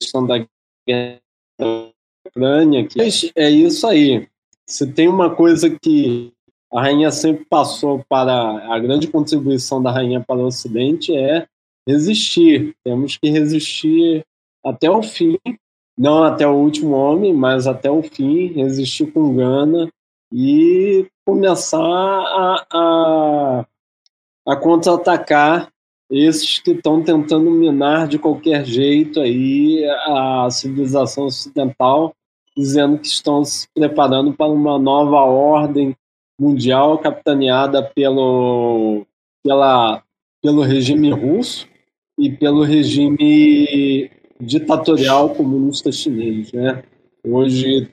questão 0.00 0.24
da 0.24 0.46
guerra 0.86 1.20
Ucrânia, 2.26 2.86
que 2.86 3.00
é 3.00 3.50
isso 3.50 3.86
aí. 3.86 4.28
Se 4.66 4.86
tem 4.92 5.08
uma 5.08 5.34
coisa 5.34 5.68
que 5.68 6.32
a 6.72 6.82
rainha 6.82 7.10
sempre 7.10 7.44
passou 7.46 8.04
para 8.08 8.32
a 8.72 8.78
grande 8.78 9.08
contribuição 9.08 9.82
da 9.82 9.90
rainha 9.90 10.20
para 10.20 10.36
o 10.36 10.46
Ocidente 10.46 11.14
é 11.14 11.46
resistir. 11.86 12.76
Temos 12.84 13.16
que 13.16 13.28
resistir 13.28 14.24
até 14.64 14.88
o 14.88 15.02
fim, 15.02 15.36
não 15.98 16.22
até 16.22 16.46
o 16.46 16.54
último 16.54 16.92
homem, 16.92 17.34
mas 17.34 17.66
até 17.66 17.90
o 17.90 18.02
fim, 18.02 18.48
resistir 18.52 19.10
com 19.12 19.34
gana 19.34 19.90
e 20.32 21.08
começar 21.26 21.80
a, 21.80 22.66
a, 22.72 23.66
a 24.46 24.56
contra-atacar 24.56 25.68
esses 26.08 26.58
que 26.58 26.72
estão 26.72 27.02
tentando 27.02 27.50
minar 27.50 28.06
de 28.06 28.18
qualquer 28.18 28.64
jeito 28.64 29.20
aí 29.20 29.84
a 30.06 30.48
civilização 30.50 31.26
ocidental, 31.26 32.14
dizendo 32.56 32.98
que 32.98 33.06
estão 33.06 33.44
se 33.44 33.68
preparando 33.74 34.32
para 34.32 34.50
uma 34.50 34.78
nova 34.78 35.20
ordem 35.20 35.96
mundial 36.40 36.96
capitaneada 36.96 37.82
pelo, 37.82 39.06
pela, 39.44 40.02
pelo 40.42 40.62
regime 40.62 41.10
russo 41.10 41.68
e 42.18 42.30
pelo 42.30 42.62
regime 42.62 44.10
ditatorial 44.40 45.34
comunista 45.34 45.92
chinês. 45.92 46.50
Né? 46.50 46.82
Hoje 47.22 47.90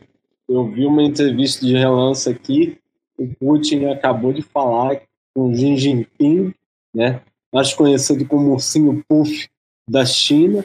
eu 0.48 0.66
vi 0.66 0.86
uma 0.86 1.04
entrevista 1.04 1.66
de 1.66 1.76
relance 1.76 2.30
aqui, 2.30 2.78
o 3.20 3.28
Putin 3.28 3.86
acabou 3.86 4.32
de 4.32 4.42
falar 4.42 5.02
com 5.36 5.54
Xi 5.54 5.76
Jinping, 5.76 6.54
né, 6.96 7.22
mais 7.54 7.74
conhecido 7.74 8.26
como 8.26 8.54
Ursinho 8.54 9.04
Puff 9.10 9.50
da 9.90 10.06
China, 10.06 10.64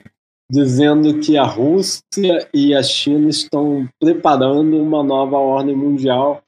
dizendo 0.49 1.19
que 1.19 1.37
a 1.37 1.45
Rússia 1.45 2.49
e 2.55 2.75
a 2.75 2.83
China 2.83 3.29
estão 3.29 3.89
preparando 3.99 4.81
uma 4.81 5.03
nova 5.03 5.37
ordem 5.39 5.75
mundial 5.75 6.43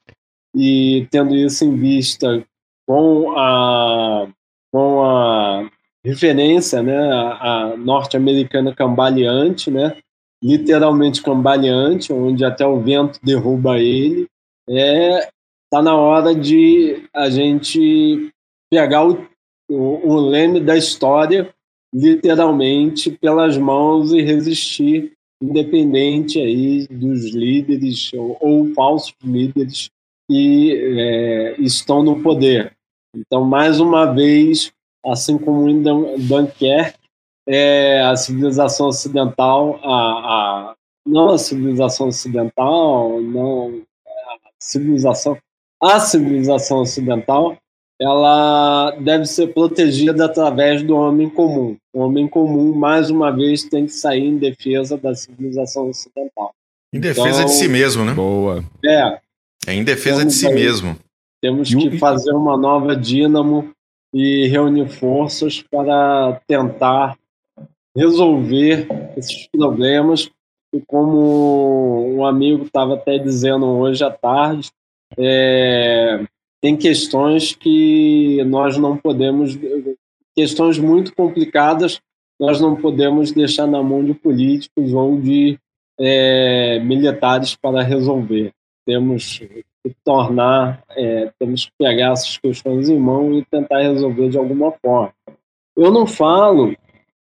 e 0.55 1.07
tendo 1.11 1.35
isso 1.35 1.65
em 1.65 1.75
vista 1.75 2.43
com 2.87 3.31
a, 3.37 4.27
com 4.71 5.03
a 5.03 5.69
referência 6.03 6.81
né, 6.81 6.95
a, 6.95 7.71
a 7.73 7.77
norte-americana 7.77 8.73
cambaleante, 8.73 9.69
né, 9.69 9.97
literalmente 10.41 11.21
cambaleante, 11.21 12.13
onde 12.13 12.45
até 12.45 12.65
o 12.65 12.79
vento 12.79 13.19
derruba 13.21 13.79
ele, 13.79 14.27
é 14.69 15.27
tá 15.69 15.81
na 15.81 15.95
hora 15.95 16.33
de 16.33 17.03
a 17.13 17.29
gente 17.29 18.31
pegar 18.71 19.05
o, 19.05 19.27
o, 19.69 20.13
o 20.13 20.15
leme 20.15 20.59
da 20.59 20.77
história 20.77 21.53
literalmente 21.93 23.09
pelas 23.09 23.57
mãos 23.57 24.11
e 24.11 24.21
resistir, 24.21 25.13
independente 25.41 26.39
aí 26.39 26.87
dos 26.87 27.33
líderes 27.33 28.11
ou, 28.13 28.37
ou 28.39 28.73
falsos 28.73 29.15
líderes 29.23 29.89
que 30.29 30.73
é, 30.97 31.55
estão 31.59 32.03
no 32.03 32.21
poder. 32.21 32.75
Então, 33.15 33.43
mais 33.43 33.79
uma 33.79 34.05
vez, 34.05 34.71
assim 35.05 35.37
como 35.37 35.69
em 35.69 35.81
Dunkerque, 35.81 36.99
é, 37.47 38.01
a 38.01 38.15
civilização 38.15 38.87
ocidental, 38.87 39.79
a, 39.83 39.91
a, 39.91 40.75
não 41.05 41.29
a 41.29 41.37
civilização 41.37 42.07
ocidental, 42.07 43.21
não 43.21 43.81
a 44.07 44.49
civilização, 44.59 45.37
a 45.81 45.99
civilização 45.99 46.79
ocidental, 46.79 47.57
ela 47.99 48.91
deve 48.99 49.25
ser 49.25 49.53
protegida 49.53 50.25
através 50.25 50.83
do 50.83 50.95
homem 50.95 51.29
comum. 51.29 51.77
O 51.93 52.01
homem 52.01 52.27
comum, 52.27 52.73
mais 52.73 53.09
uma 53.09 53.31
vez, 53.31 53.63
tem 53.63 53.85
que 53.85 53.93
sair 53.93 54.25
em 54.25 54.37
defesa 54.37 54.97
da 54.97 55.15
civilização 55.15 55.89
ocidental. 55.89 56.53
Em 56.93 56.99
defesa 56.99 57.41
então, 57.41 57.45
de 57.45 57.51
si 57.53 57.67
mesmo, 57.67 58.03
né? 58.03 58.13
Boa. 58.13 58.63
É. 58.83 59.19
É 59.67 59.73
em 59.73 59.83
defesa 59.83 60.25
de 60.25 60.31
si 60.31 60.47
aí, 60.47 60.53
mesmo. 60.53 60.97
Temos 61.41 61.73
que 61.73 61.97
fazer 61.97 62.31
uma 62.33 62.57
nova 62.57 62.95
dínamo 62.95 63.71
e 64.13 64.47
reunir 64.47 64.87
forças 64.89 65.63
para 65.69 66.39
tentar 66.47 67.17
resolver 67.95 68.87
esses 69.17 69.47
problemas. 69.47 70.29
E 70.73 70.81
como 70.85 72.15
um 72.15 72.25
amigo 72.25 72.65
estava 72.65 72.95
até 72.95 73.17
dizendo 73.17 73.65
hoje 73.65 74.03
à 74.03 74.11
tarde, 74.11 74.69
é, 75.17 76.25
tem 76.61 76.75
questões 76.75 77.55
que 77.55 78.43
nós 78.45 78.77
não 78.77 78.97
podemos, 78.97 79.57
questões 80.35 80.77
muito 80.77 81.13
complicadas, 81.15 81.99
nós 82.39 82.59
não 82.59 82.75
podemos 82.75 83.31
deixar 83.31 83.67
na 83.67 83.81
mão 83.81 84.03
de 84.03 84.13
políticos 84.13 84.93
ou 84.93 85.19
de 85.19 85.57
é, 85.99 86.79
militares 86.79 87.55
para 87.55 87.81
resolver. 87.81 88.51
Temos 88.85 89.39
que 89.39 89.95
tornar, 90.03 90.83
é, 90.91 91.31
temos 91.39 91.65
que 91.65 91.71
pegar 91.77 92.13
essas 92.13 92.37
questões 92.37 92.89
em 92.89 92.99
mão 92.99 93.33
e 93.33 93.45
tentar 93.45 93.81
resolver 93.81 94.29
de 94.29 94.37
alguma 94.37 94.71
forma. 94.71 95.13
Eu 95.75 95.91
não 95.91 96.07
falo 96.07 96.75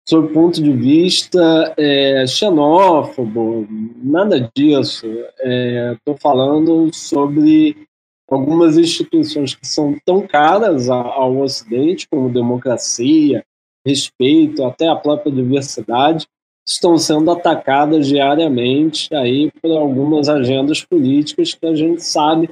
sob 0.09 0.27
o 0.27 0.33
ponto 0.33 0.63
de 0.63 0.73
vista 0.73 1.75
é, 1.77 2.27
xenófobo, 2.27 3.67
nada 3.97 4.51
disso. 4.57 5.07
Estou 5.07 6.15
é, 6.15 6.19
falando 6.21 6.93
sobre 6.93 7.87
algumas 8.29 8.79
instituições 8.79 9.55
que 9.55 9.67
são 9.67 9.97
tão 10.05 10.27
caras 10.27 10.89
ao 10.89 11.39
Ocidente, 11.39 12.09
como 12.09 12.33
democracia, 12.33 13.45
respeito, 13.87 14.65
até 14.65 14.89
a 14.89 14.97
própria 14.97 15.33
diversidade, 15.33 16.27
estão 16.66 16.96
sendo 16.96 17.31
atacadas 17.31 18.07
diariamente 18.07 19.12
aí 19.14 19.51
por 19.61 19.77
algumas 19.77 20.29
agendas 20.29 20.85
políticas 20.85 21.55
que 21.55 21.66
a 21.66 21.75
gente 21.75 22.03
sabe 22.03 22.51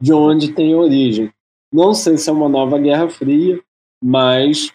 de 0.00 0.12
onde 0.12 0.52
tem 0.52 0.74
origem. 0.74 1.32
Não 1.72 1.94
sei 1.94 2.16
se 2.16 2.28
é 2.28 2.32
uma 2.32 2.48
nova 2.48 2.78
Guerra 2.78 3.08
Fria, 3.08 3.60
mas 4.02 4.72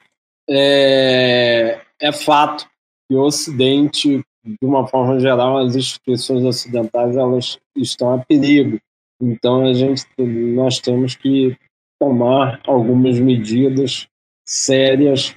é, 0.50 1.82
é 2.00 2.12
fato 2.12 2.65
que 3.08 3.15
o 3.15 3.21
Ocidente, 3.21 4.24
de 4.45 4.58
uma 4.65 4.88
forma 4.88 5.19
geral, 5.19 5.58
as 5.58 5.76
instituições 5.76 6.43
ocidentais 6.43 7.17
elas 7.17 7.60
estão 7.76 8.13
a 8.13 8.19
perigo. 8.19 8.80
Então 9.21 9.65
a 9.65 9.74
gente, 9.74 10.06
nós 10.17 10.80
temos 10.80 11.15
que 11.15 11.58
tomar 12.00 12.62
algumas 12.65 13.19
medidas 13.19 14.08
sérias 14.45 15.36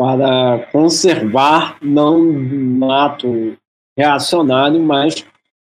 para 0.00 0.66
conservar, 0.72 1.76
não 1.82 2.18
um 2.18 2.90
ato 2.90 3.54
reacionário, 3.94 4.80
mas 4.82 5.26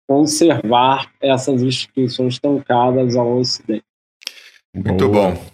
conservar 0.09 1.11
essas 1.21 1.61
instituições 1.63 2.39
tão 2.39 2.61
caras 2.61 3.17
ao 3.17 3.39
Ocidente. 3.39 3.83
Muito 4.73 5.09
Boa. 5.09 5.33
bom. 5.33 5.45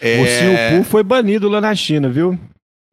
É... 0.00 0.16
O 0.16 0.20
Ursinho 0.22 0.56
Poo 0.70 0.84
foi 0.84 1.02
banido 1.02 1.50
lá 1.50 1.60
na 1.60 1.74
China, 1.74 2.08
viu? 2.08 2.38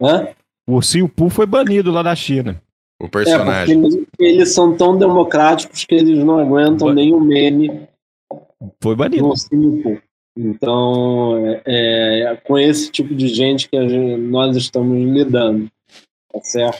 Hã? 0.01 0.27
O 0.67 0.73
Ursinho 0.73 1.07
Poo 1.07 1.29
foi 1.29 1.45
banido 1.45 1.91
lá 1.91 2.03
na 2.03 2.13
China. 2.13 2.61
O 3.01 3.07
personagem. 3.07 3.77
É 3.77 3.79
eles, 3.79 4.07
eles, 4.19 4.53
são 4.53 4.75
tão 4.75 4.97
democráticos 4.97 5.85
que 5.85 5.95
eles 5.95 6.17
não 6.25 6.39
aguentam 6.39 6.93
nem 6.93 7.13
o 7.13 7.21
meme. 7.21 7.87
Foi 8.83 8.97
banido. 8.97 9.23
Do 9.23 9.29
Ursinho 9.29 9.81
Poo. 9.81 10.08
Então, 10.41 11.45
é, 11.65 12.21
é, 12.31 12.35
com 12.45 12.57
esse 12.57 12.89
tipo 12.89 13.13
de 13.13 13.27
gente 13.27 13.67
que 13.67 13.77
gente, 13.89 14.21
nós 14.21 14.55
estamos 14.55 14.97
lidando. 14.97 15.69
Tá 16.31 16.39
certo? 16.41 16.79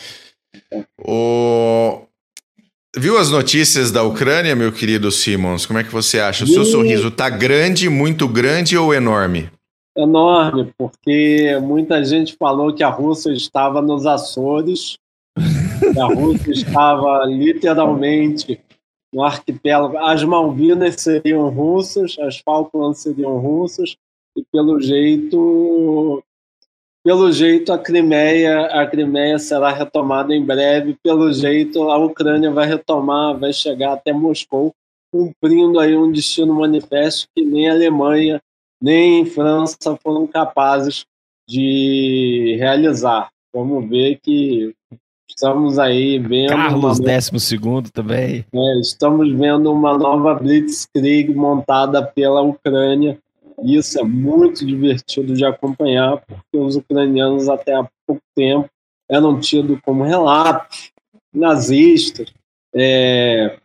O... 0.97 2.03
Viu 2.95 3.17
as 3.17 3.29
notícias 3.29 3.91
da 3.91 4.01
Ucrânia, 4.01 4.55
meu 4.55 4.71
querido 4.71 5.11
Simons? 5.11 5.65
Como 5.65 5.77
é 5.77 5.83
que 5.83 5.91
você 5.91 6.21
acha? 6.21 6.45
O 6.45 6.47
seu 6.47 6.63
sorriso 6.63 7.11
tá 7.11 7.29
grande, 7.29 7.89
muito 7.89 8.29
grande 8.29 8.77
ou 8.77 8.93
enorme? 8.93 9.49
Enorme, 9.97 10.71
porque 10.77 11.59
muita 11.61 12.03
gente 12.05 12.37
falou 12.39 12.73
que 12.73 12.81
a 12.81 12.89
Rússia 12.89 13.31
estava 13.31 13.81
nos 13.81 14.05
Açores, 14.05 14.97
que 15.93 15.99
a 15.99 16.05
Rússia 16.05 16.51
estava 16.53 17.25
literalmente 17.25 18.61
no 19.13 19.23
arquipélago. 19.23 19.97
As 19.97 20.23
Malvinas 20.23 20.95
seriam 21.01 21.49
russas, 21.49 22.17
as 22.19 22.37
Falklands 22.39 22.99
seriam 22.99 23.37
russas, 23.37 23.95
e 24.35 24.43
pelo 24.51 24.79
jeito 24.79 26.23
pelo 27.03 27.31
jeito 27.31 27.71
a 27.71 27.77
Crimeia 27.77 28.65
a 28.65 28.85
Crimeia 28.85 29.39
será 29.39 29.71
retomada 29.71 30.35
em 30.35 30.45
breve 30.45 30.97
pelo 31.01 31.31
jeito 31.31 31.89
a 31.89 31.97
Ucrânia 31.97 32.51
vai 32.51 32.67
retomar 32.67 33.37
vai 33.37 33.53
chegar 33.53 33.93
até 33.93 34.13
Moscou 34.13 34.73
cumprindo 35.11 35.79
aí 35.79 35.95
um 35.95 36.11
destino 36.11 36.53
manifesto 36.53 37.27
que 37.35 37.43
nem 37.43 37.69
Alemanha 37.69 38.41
nem 38.81 39.25
França 39.25 39.97
foram 40.03 40.27
capazes 40.27 41.05
de 41.47 42.57
realizar 42.59 43.29
vamos 43.53 43.89
ver 43.89 44.19
que 44.21 44.75
Estamos 45.39 45.79
aí 45.79 46.19
vendo. 46.19 46.49
Carlos, 46.49 46.99
décimo 46.99 47.39
segundo 47.39 47.89
também. 47.89 48.45
É, 48.53 48.79
estamos 48.81 49.31
vendo 49.31 49.71
uma 49.71 49.97
nova 49.97 50.35
Blitzkrieg 50.35 51.33
montada 51.33 52.05
pela 52.05 52.41
Ucrânia. 52.41 53.17
Isso 53.63 53.97
é 53.97 54.03
muito 54.03 54.65
divertido 54.65 55.33
de 55.33 55.45
acompanhar, 55.45 56.17
porque 56.27 56.57
os 56.57 56.75
ucranianos, 56.75 57.47
até 57.47 57.73
há 57.73 57.87
pouco 58.05 58.21
tempo, 58.35 58.69
eram 59.09 59.39
tidos 59.39 59.79
como 59.81 60.03
relatos 60.03 60.91
nazistas, 61.33 62.33
é, 62.75 63.59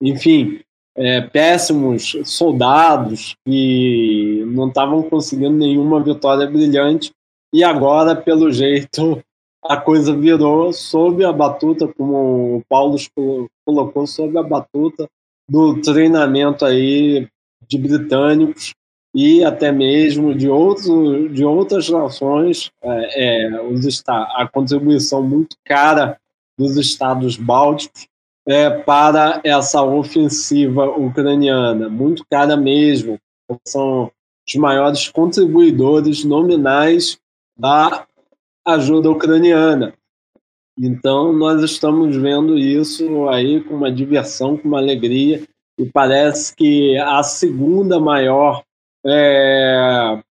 enfim, 0.00 0.60
é, 0.96 1.22
péssimos 1.22 2.16
soldados 2.24 3.34
que 3.44 4.44
não 4.46 4.68
estavam 4.68 5.02
conseguindo 5.02 5.56
nenhuma 5.56 6.00
vitória 6.00 6.46
brilhante. 6.46 7.10
E 7.52 7.64
agora, 7.64 8.14
pelo 8.14 8.52
jeito, 8.52 9.20
a 9.66 9.76
coisa 9.76 10.14
virou 10.14 10.72
sob 10.72 11.24
a 11.24 11.32
batuta, 11.32 11.88
como 11.88 12.58
o 12.58 12.62
Paulo 12.68 12.96
colocou, 13.64 14.06
sob 14.06 14.36
a 14.38 14.42
batuta 14.42 15.08
do 15.48 15.80
treinamento 15.80 16.64
aí 16.64 17.26
de 17.66 17.78
britânicos 17.78 18.74
e 19.14 19.44
até 19.44 19.70
mesmo 19.70 20.34
de, 20.34 20.48
outros, 20.48 21.32
de 21.32 21.44
outras 21.44 21.88
nações, 21.88 22.70
é, 22.82 23.46
é, 23.46 23.50
a 24.36 24.48
contribuição 24.48 25.22
muito 25.22 25.56
cara 25.64 26.18
dos 26.58 26.76
estados 26.76 27.36
bálticos 27.36 28.06
é, 28.46 28.68
para 28.68 29.40
essa 29.44 29.82
ofensiva 29.82 30.86
ucraniana, 30.90 31.88
muito 31.88 32.24
cara 32.30 32.56
mesmo. 32.56 33.18
São 33.66 34.10
os 34.46 34.54
maiores 34.56 35.08
contribuidores 35.08 36.24
nominais 36.24 37.18
da 37.56 38.06
ajuda 38.66 39.10
ucraniana. 39.10 39.94
Então, 40.78 41.32
nós 41.32 41.62
estamos 41.62 42.16
vendo 42.16 42.58
isso 42.58 43.28
aí 43.28 43.62
com 43.62 43.74
uma 43.74 43.92
diversão, 43.92 44.56
com 44.56 44.66
uma 44.68 44.78
alegria, 44.78 45.46
e 45.78 45.86
parece 45.86 46.54
que 46.54 46.96
a 46.98 47.22
segunda 47.22 48.00
maior 48.00 48.62
é, 49.06 50.22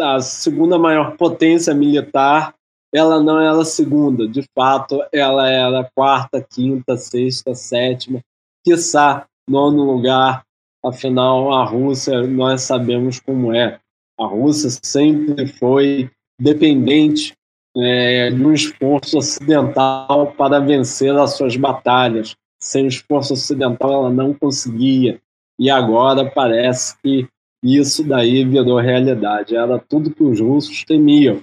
a 0.00 0.20
segunda 0.20 0.78
maior 0.78 1.16
potência 1.16 1.74
militar 1.74 2.54
ela 2.94 3.22
não 3.22 3.38
era 3.38 3.64
segunda, 3.64 4.26
de 4.26 4.42
fato 4.54 5.02
ela 5.12 5.50
era 5.50 5.90
quarta, 5.94 6.40
quinta, 6.40 6.96
sexta, 6.96 7.54
sétima, 7.54 8.20
quiçá 8.64 9.26
nono 9.48 9.84
lugar, 9.84 10.44
afinal 10.84 11.52
a 11.52 11.64
Rússia 11.64 12.26
nós 12.26 12.62
sabemos 12.62 13.20
como 13.20 13.52
é. 13.52 13.78
A 14.18 14.24
Rússia 14.24 14.70
sempre 14.82 15.46
foi 15.46 16.10
dependente 16.40 17.34
é, 17.76 18.30
um 18.32 18.52
esforço 18.52 19.18
ocidental 19.18 20.32
para 20.36 20.58
vencer 20.58 21.14
as 21.16 21.36
suas 21.36 21.56
batalhas. 21.56 22.34
Sem 22.58 22.84
o 22.84 22.88
esforço 22.88 23.34
ocidental, 23.34 23.92
ela 23.92 24.10
não 24.10 24.32
conseguia. 24.32 25.20
E 25.58 25.70
agora 25.70 26.30
parece 26.30 26.96
que 27.02 27.28
isso 27.62 28.02
daí 28.02 28.44
virou 28.44 28.78
realidade. 28.78 29.56
Era 29.56 29.78
tudo 29.78 30.10
que 30.10 30.22
os 30.22 30.40
russos 30.40 30.84
temiam. 30.84 31.42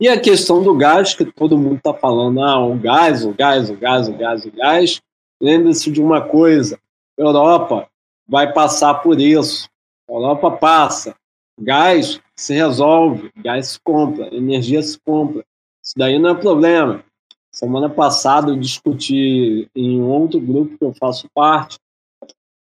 E 0.00 0.08
a 0.08 0.18
questão 0.18 0.62
do 0.62 0.74
gás, 0.74 1.14
que 1.14 1.24
todo 1.24 1.58
mundo 1.58 1.76
está 1.76 1.94
falando, 1.94 2.42
ah, 2.42 2.64
o 2.64 2.74
gás, 2.74 3.24
o 3.24 3.32
gás, 3.32 3.70
o 3.70 3.74
gás, 3.74 4.08
o 4.08 4.12
gás, 4.12 4.44
o 4.44 4.50
gás. 4.50 5.00
Lembre-se 5.40 5.90
de 5.90 6.00
uma 6.00 6.20
coisa: 6.20 6.78
Europa 7.16 7.88
vai 8.26 8.52
passar 8.52 8.94
por 8.94 9.20
isso. 9.20 9.68
Europa 10.08 10.50
passa. 10.50 11.14
Gás 11.58 12.20
se 12.34 12.52
resolve, 12.54 13.30
gás 13.36 13.68
se 13.68 13.80
compra, 13.80 14.34
energia 14.34 14.82
se 14.82 14.98
compra. 14.98 15.44
Isso 15.84 15.94
daí 15.96 16.18
não 16.18 16.30
é 16.30 16.34
problema. 16.34 17.04
Semana 17.52 17.90
passada 17.90 18.50
eu 18.50 18.56
discuti 18.56 19.68
em 19.76 20.00
outro 20.00 20.40
grupo 20.40 20.78
que 20.78 20.84
eu 20.84 20.94
faço 20.94 21.28
parte 21.34 21.78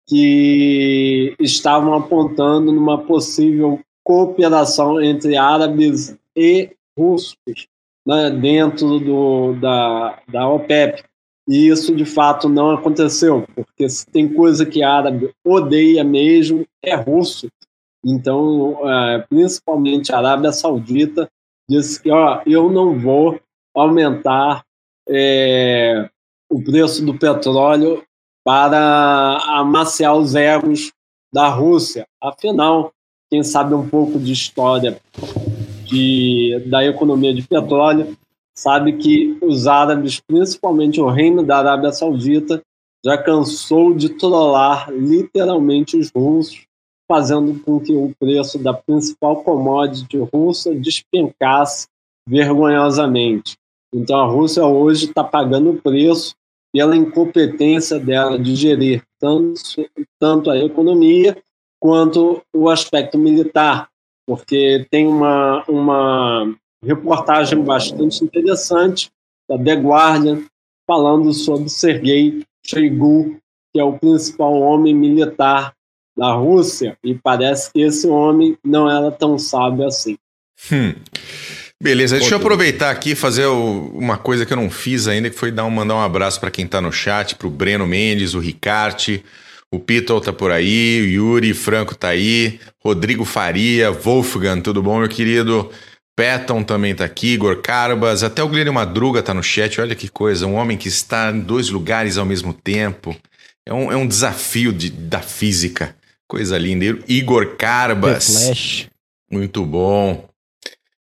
que 0.06 1.36
estavam 1.38 1.92
apontando 1.92 2.72
numa 2.72 2.96
possível 2.96 3.80
cooperação 4.02 5.02
entre 5.02 5.36
árabes 5.36 6.16
e 6.34 6.70
russos 6.98 7.36
né, 8.06 8.30
dentro 8.30 8.98
do, 8.98 9.52
da, 9.60 10.18
da 10.26 10.48
OPEP. 10.48 11.04
E 11.46 11.68
isso 11.68 11.94
de 11.94 12.06
fato 12.06 12.48
não 12.48 12.70
aconteceu, 12.70 13.46
porque 13.54 13.88
se 13.88 14.06
tem 14.06 14.32
coisa 14.32 14.64
que 14.64 14.82
árabe 14.82 15.30
odeia 15.44 16.02
mesmo, 16.04 16.66
é 16.82 16.94
russo. 16.94 17.48
Então, 18.04 18.78
é, 18.88 19.18
principalmente 19.28 20.12
a 20.12 20.18
Arábia 20.18 20.52
Saudita 20.52 21.28
disse 21.68 22.02
que 22.02 22.10
ó, 22.10 22.40
eu 22.46 22.70
não 22.70 22.98
vou 22.98 23.40
aumentar 23.74 24.64
é, 25.08 26.08
o 26.50 26.62
preço 26.62 27.04
do 27.04 27.18
petróleo 27.18 28.02
para 28.44 29.38
amaciar 29.46 30.16
os 30.16 30.34
egos 30.34 30.92
da 31.32 31.48
Rússia. 31.48 32.06
Afinal, 32.20 32.92
quem 33.30 33.42
sabe 33.42 33.74
um 33.74 33.86
pouco 33.88 34.18
de 34.18 34.32
história 34.32 35.00
de, 35.84 36.62
da 36.66 36.84
economia 36.84 37.34
de 37.34 37.42
petróleo 37.42 38.16
sabe 38.56 38.94
que 38.94 39.38
os 39.42 39.66
árabes, 39.66 40.20
principalmente 40.20 41.00
o 41.00 41.08
reino 41.08 41.44
da 41.44 41.58
Arábia 41.58 41.92
Saudita, 41.92 42.60
já 43.04 43.16
cansou 43.16 43.94
de 43.94 44.08
trollar 44.08 44.90
literalmente 44.90 45.96
os 45.96 46.10
russos, 46.10 46.66
fazendo 47.08 47.58
com 47.60 47.80
que 47.80 47.94
o 47.94 48.14
preço 48.20 48.58
da 48.58 48.74
principal 48.74 49.42
commodity 49.42 50.18
russa 50.18 50.74
despencasse 50.74 51.88
vergonhosamente. 52.28 53.56
Então 53.92 54.20
a 54.20 54.26
Rússia 54.26 54.64
hoje 54.66 55.06
está 55.06 55.24
pagando 55.24 55.70
o 55.70 55.80
preço 55.80 56.36
pela 56.70 56.94
incompetência 56.94 57.98
dela 57.98 58.38
de 58.38 58.54
gerir 58.54 59.02
tanto, 59.18 59.60
tanto 60.20 60.50
a 60.50 60.58
economia 60.58 61.36
quanto 61.80 62.42
o 62.54 62.68
aspecto 62.68 63.16
militar, 63.16 63.88
porque 64.26 64.86
tem 64.90 65.06
uma, 65.06 65.64
uma 65.66 66.54
reportagem 66.84 67.62
bastante 67.62 68.22
interessante 68.22 69.10
da 69.48 69.56
The 69.56 69.74
Guardian 69.76 70.44
falando 70.86 71.32
sobre 71.32 71.70
Sergei 71.70 72.44
Shoigu, 72.66 73.38
que 73.72 73.80
é 73.80 73.84
o 73.84 73.98
principal 73.98 74.52
homem 74.60 74.94
militar 74.94 75.72
da 76.18 76.32
Rússia, 76.32 76.98
e 77.02 77.14
parece 77.14 77.72
que 77.72 77.80
esse 77.80 78.08
homem 78.08 78.58
não 78.64 78.90
era 78.90 79.10
tão 79.10 79.38
sábio 79.38 79.86
assim. 79.86 80.18
Hum. 80.72 80.94
Beleza, 81.80 82.18
deixa 82.18 82.34
eu 82.34 82.38
aproveitar 82.38 82.90
aqui 82.90 83.12
e 83.12 83.14
fazer 83.14 83.46
uma 83.46 84.18
coisa 84.18 84.44
que 84.44 84.52
eu 84.52 84.56
não 84.56 84.68
fiz 84.68 85.06
ainda, 85.06 85.30
que 85.30 85.36
foi 85.36 85.52
dar 85.52 85.64
um, 85.64 85.70
mandar 85.70 85.94
um 85.94 86.00
abraço 86.00 86.40
para 86.40 86.50
quem 86.50 86.64
está 86.64 86.80
no 86.80 86.90
chat, 86.90 87.36
para 87.36 87.46
o 87.46 87.50
Breno 87.50 87.86
Mendes, 87.86 88.34
o 88.34 88.40
Ricarte, 88.40 89.24
o 89.72 89.78
Pitol 89.78 90.20
tá 90.20 90.32
por 90.32 90.50
aí, 90.50 91.00
o 91.02 91.08
Yuri 91.08 91.54
Franco 91.54 91.94
tá 91.94 92.08
aí, 92.08 92.58
Rodrigo 92.82 93.24
Faria, 93.24 93.92
Wolfgang, 93.92 94.60
tudo 94.60 94.82
bom, 94.82 94.98
meu 94.98 95.08
querido? 95.08 95.70
Patton 96.16 96.64
também 96.64 96.96
tá 96.96 97.04
aqui, 97.04 97.34
Igor 97.34 97.62
Carbas, 97.62 98.24
até 98.24 98.42
o 98.42 98.48
Guilherme 98.48 98.72
Madruga 98.72 99.22
tá 99.22 99.32
no 99.32 99.42
chat, 99.42 99.80
olha 99.80 99.94
que 99.94 100.08
coisa, 100.08 100.48
um 100.48 100.54
homem 100.54 100.76
que 100.76 100.88
está 100.88 101.30
em 101.30 101.38
dois 101.38 101.70
lugares 101.70 102.18
ao 102.18 102.26
mesmo 102.26 102.52
tempo. 102.52 103.14
É 103.64 103.72
um, 103.72 103.92
é 103.92 103.96
um 103.96 104.08
desafio 104.08 104.72
de, 104.72 104.90
da 104.90 105.20
física. 105.20 105.94
Coisa 106.28 106.58
linda. 106.58 106.84
Igor 107.08 107.56
Carbas. 107.56 108.26
The 108.26 108.44
Flash. 108.44 108.88
Muito 109.30 109.64
bom. 109.64 110.28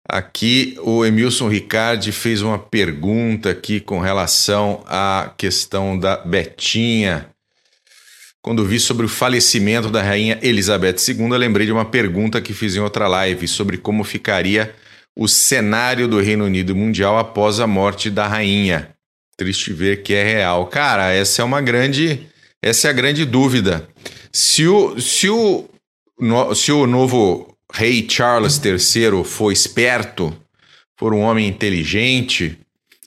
Aqui 0.07 0.77
o 0.81 1.03
Emilson 1.03 1.49
Ricardi 1.49 2.13
fez 2.13 2.41
uma 2.41 2.57
pergunta 2.57 3.49
aqui 3.49 3.81
com 3.81 3.99
relação 3.99 4.83
à 4.85 5.33
questão 5.37 5.99
da 5.99 6.17
Betinha. 6.17 7.27
Quando 8.41 8.63
vi 8.63 8.79
sobre 8.79 9.05
o 9.05 9.09
falecimento 9.09 9.89
da 9.89 10.01
rainha 10.01 10.39
Elizabeth 10.41 10.95
II, 11.09 11.27
lembrei 11.37 11.65
de 11.65 11.73
uma 11.73 11.83
pergunta 11.83 12.39
que 12.39 12.53
fiz 12.53 12.75
em 12.75 12.79
outra 12.79 13.05
live 13.05 13.45
sobre 13.47 13.77
como 13.77 14.05
ficaria 14.05 14.73
o 15.13 15.27
cenário 15.27 16.07
do 16.07 16.21
Reino 16.21 16.45
Unido 16.45 16.73
mundial 16.73 17.17
após 17.17 17.59
a 17.59 17.67
morte 17.67 18.09
da 18.09 18.27
rainha. 18.27 18.95
Triste 19.35 19.73
ver 19.73 20.03
que 20.03 20.13
é 20.13 20.23
real. 20.23 20.67
Cara, 20.67 21.11
essa 21.11 21.41
é 21.41 21.45
uma 21.45 21.59
grande, 21.59 22.25
essa 22.61 22.87
é 22.87 22.91
a 22.91 22.93
grande 22.93 23.25
dúvida. 23.25 23.87
Se 24.31 24.67
o, 24.67 24.99
se 24.99 25.29
o, 25.29 25.69
no, 26.19 26.53
se 26.55 26.71
o 26.71 26.87
novo 26.87 27.55
rei 27.73 28.07
Charles 28.09 28.59
III 28.63 29.23
for 29.23 29.51
esperto, 29.51 30.35
for 30.97 31.13
um 31.13 31.21
homem 31.21 31.47
inteligente 31.47 32.57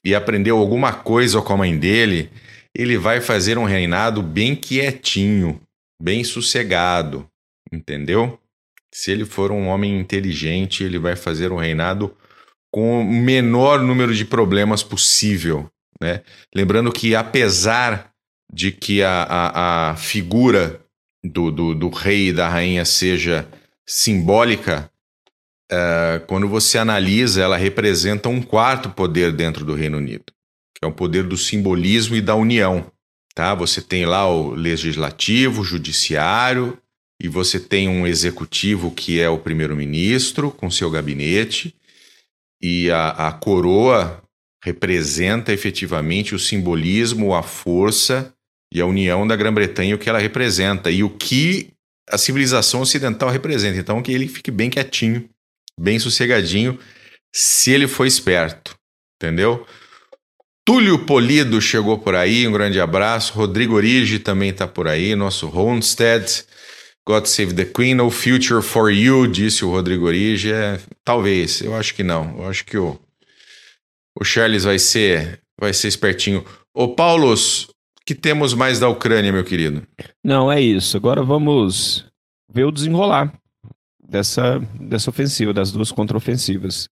e 0.05 0.15
aprendeu 0.15 0.59
alguma 0.59 0.93
coisa 0.93 1.43
com 1.43 1.53
a 1.53 1.57
mãe 1.57 1.77
dele, 1.77 2.31
ele 2.75 2.97
vai 2.97 3.21
fazer 3.21 3.59
um 3.59 3.65
reinado 3.65 4.23
bem 4.23 4.55
quietinho, 4.55 5.61
bem 6.01 6.23
sossegado, 6.23 7.29
entendeu? 7.73 8.39
Se 8.93 9.11
ele 9.11 9.25
for 9.25 9.51
um 9.51 9.67
homem 9.67 9.99
inteligente, 9.99 10.85
ele 10.85 10.99
vai 10.99 11.17
fazer 11.17 11.53
um 11.53 11.57
reinado 11.57 12.15
com 12.73 13.01
o 13.01 13.05
menor 13.05 13.81
número 13.81 14.15
de 14.15 14.25
problemas 14.25 14.83
possível, 14.83 15.69
né? 16.01 16.23
Lembrando 16.55 16.93
que 16.93 17.15
apesar 17.15 18.10
de 18.53 18.73
que 18.73 19.03
a, 19.03 19.23
a, 19.23 19.91
a 19.91 19.97
figura 19.97 20.81
do, 21.23 21.51
do, 21.51 21.75
do 21.75 21.89
rei 21.89 22.29
e 22.29 22.33
da 22.33 22.49
rainha 22.49 22.85
seja 22.85 23.49
simbólica, 23.87 24.91
uh, 25.71 26.25
quando 26.27 26.49
você 26.49 26.79
analisa, 26.79 27.43
ela 27.43 27.57
representa 27.57 28.29
um 28.29 28.43
quarto 28.43 28.91
poder 28.91 29.33
dentro 29.33 29.65
do 29.65 29.75
Reino 29.75 29.99
Unido, 29.99 30.25
que 30.75 30.85
é 30.85 30.87
o 30.87 30.93
poder 30.93 31.25
do 31.25 31.37
simbolismo 31.37 32.17
e 32.17 32.21
da 32.21 32.35
união. 32.35 32.91
Tá? 33.35 33.55
Você 33.55 33.81
tem 33.81 34.05
lá 34.05 34.29
o 34.29 34.51
legislativo, 34.51 35.63
o 35.63 35.65
judiciário, 35.65 36.79
e 37.23 37.29
você 37.29 37.61
tem 37.61 37.89
um 37.89 38.07
executivo 38.07 38.91
que 38.91 39.21
é 39.21 39.29
o 39.29 39.39
primeiro-ministro 39.39 40.51
com 40.51 40.71
seu 40.71 40.91
gabinete, 40.91 41.75
e 42.63 42.91
a, 42.91 43.29
a 43.29 43.33
coroa 43.33 44.23
representa 44.63 45.53
efetivamente 45.53 46.35
o 46.35 46.39
simbolismo, 46.39 47.35
a 47.35 47.43
força 47.43 48.35
e 48.73 48.81
a 48.81 48.87
união 48.87 49.27
da 49.27 49.37
Grã-Bretanha, 49.37 49.95
o 49.95 49.99
que 49.99 50.09
ela 50.09 50.19
representa 50.19 50.91
e 50.91 51.03
o 51.03 51.11
que 51.11 51.71
a 52.09 52.17
civilização 52.17 52.81
ocidental 52.81 53.29
representa. 53.29 53.79
Então, 53.79 54.03
que 54.03 54.13
ele 54.13 54.29
fique 54.29 54.51
bem 54.51 54.71
quietinho, 54.71 55.29
bem 55.79 55.99
sossegadinho, 55.99 56.79
se 57.35 57.71
ele 57.71 57.89
for 57.89 58.07
esperto, 58.07 58.77
entendeu? 59.17 59.67
Túlio 60.65 61.05
Polido 61.05 61.61
chegou 61.61 61.99
por 61.99 62.15
aí, 62.15 62.47
um 62.47 62.53
grande 62.53 62.81
abraço. 62.81 63.33
Rodrigo 63.33 63.75
Origi 63.75 64.19
também 64.19 64.51
está 64.51 64.67
por 64.67 64.87
aí, 64.87 65.15
nosso 65.17 65.49
Homestead. 65.49 66.45
God 67.07 67.27
Save 67.27 67.55
the 67.55 67.65
Queen, 67.65 67.95
No 67.95 68.11
Future 68.11 68.63
for 68.63 68.93
You, 68.93 69.27
disse 69.27 69.65
o 69.65 69.71
Rodrigo 69.71 70.07
Origi. 70.07 70.53
É, 70.53 70.79
talvez, 71.05 71.61
eu 71.61 71.75
acho 71.75 71.95
que 71.95 72.05
não. 72.05 72.39
Eu 72.39 72.49
acho 72.49 72.65
que 72.65 72.77
o, 72.77 73.01
o 74.17 74.25
Charles 74.25 74.65
vai 74.65 74.79
ser, 74.79 75.41
vai 75.59 75.73
ser 75.73 75.89
espertinho. 75.89 76.45
Ô, 76.73 76.95
Paulos, 76.95 77.69
que 78.11 78.14
temos 78.16 78.55
mais 78.55 78.81
da 78.81 78.88
Ucrânia, 78.88 79.33
meu 79.33 79.44
querido? 79.44 79.87
Não, 80.25 80.51
é 80.51 80.61
isso. 80.61 80.96
Agora 80.96 81.23
vamos 81.23 82.05
ver 82.53 82.64
o 82.64 82.73
desenrolar 82.73 83.33
dessa, 84.03 84.59
dessa 84.81 85.11
ofensiva, 85.11 85.53
das 85.53 85.70
duas 85.70 85.92
contraofensivas. 85.92 86.88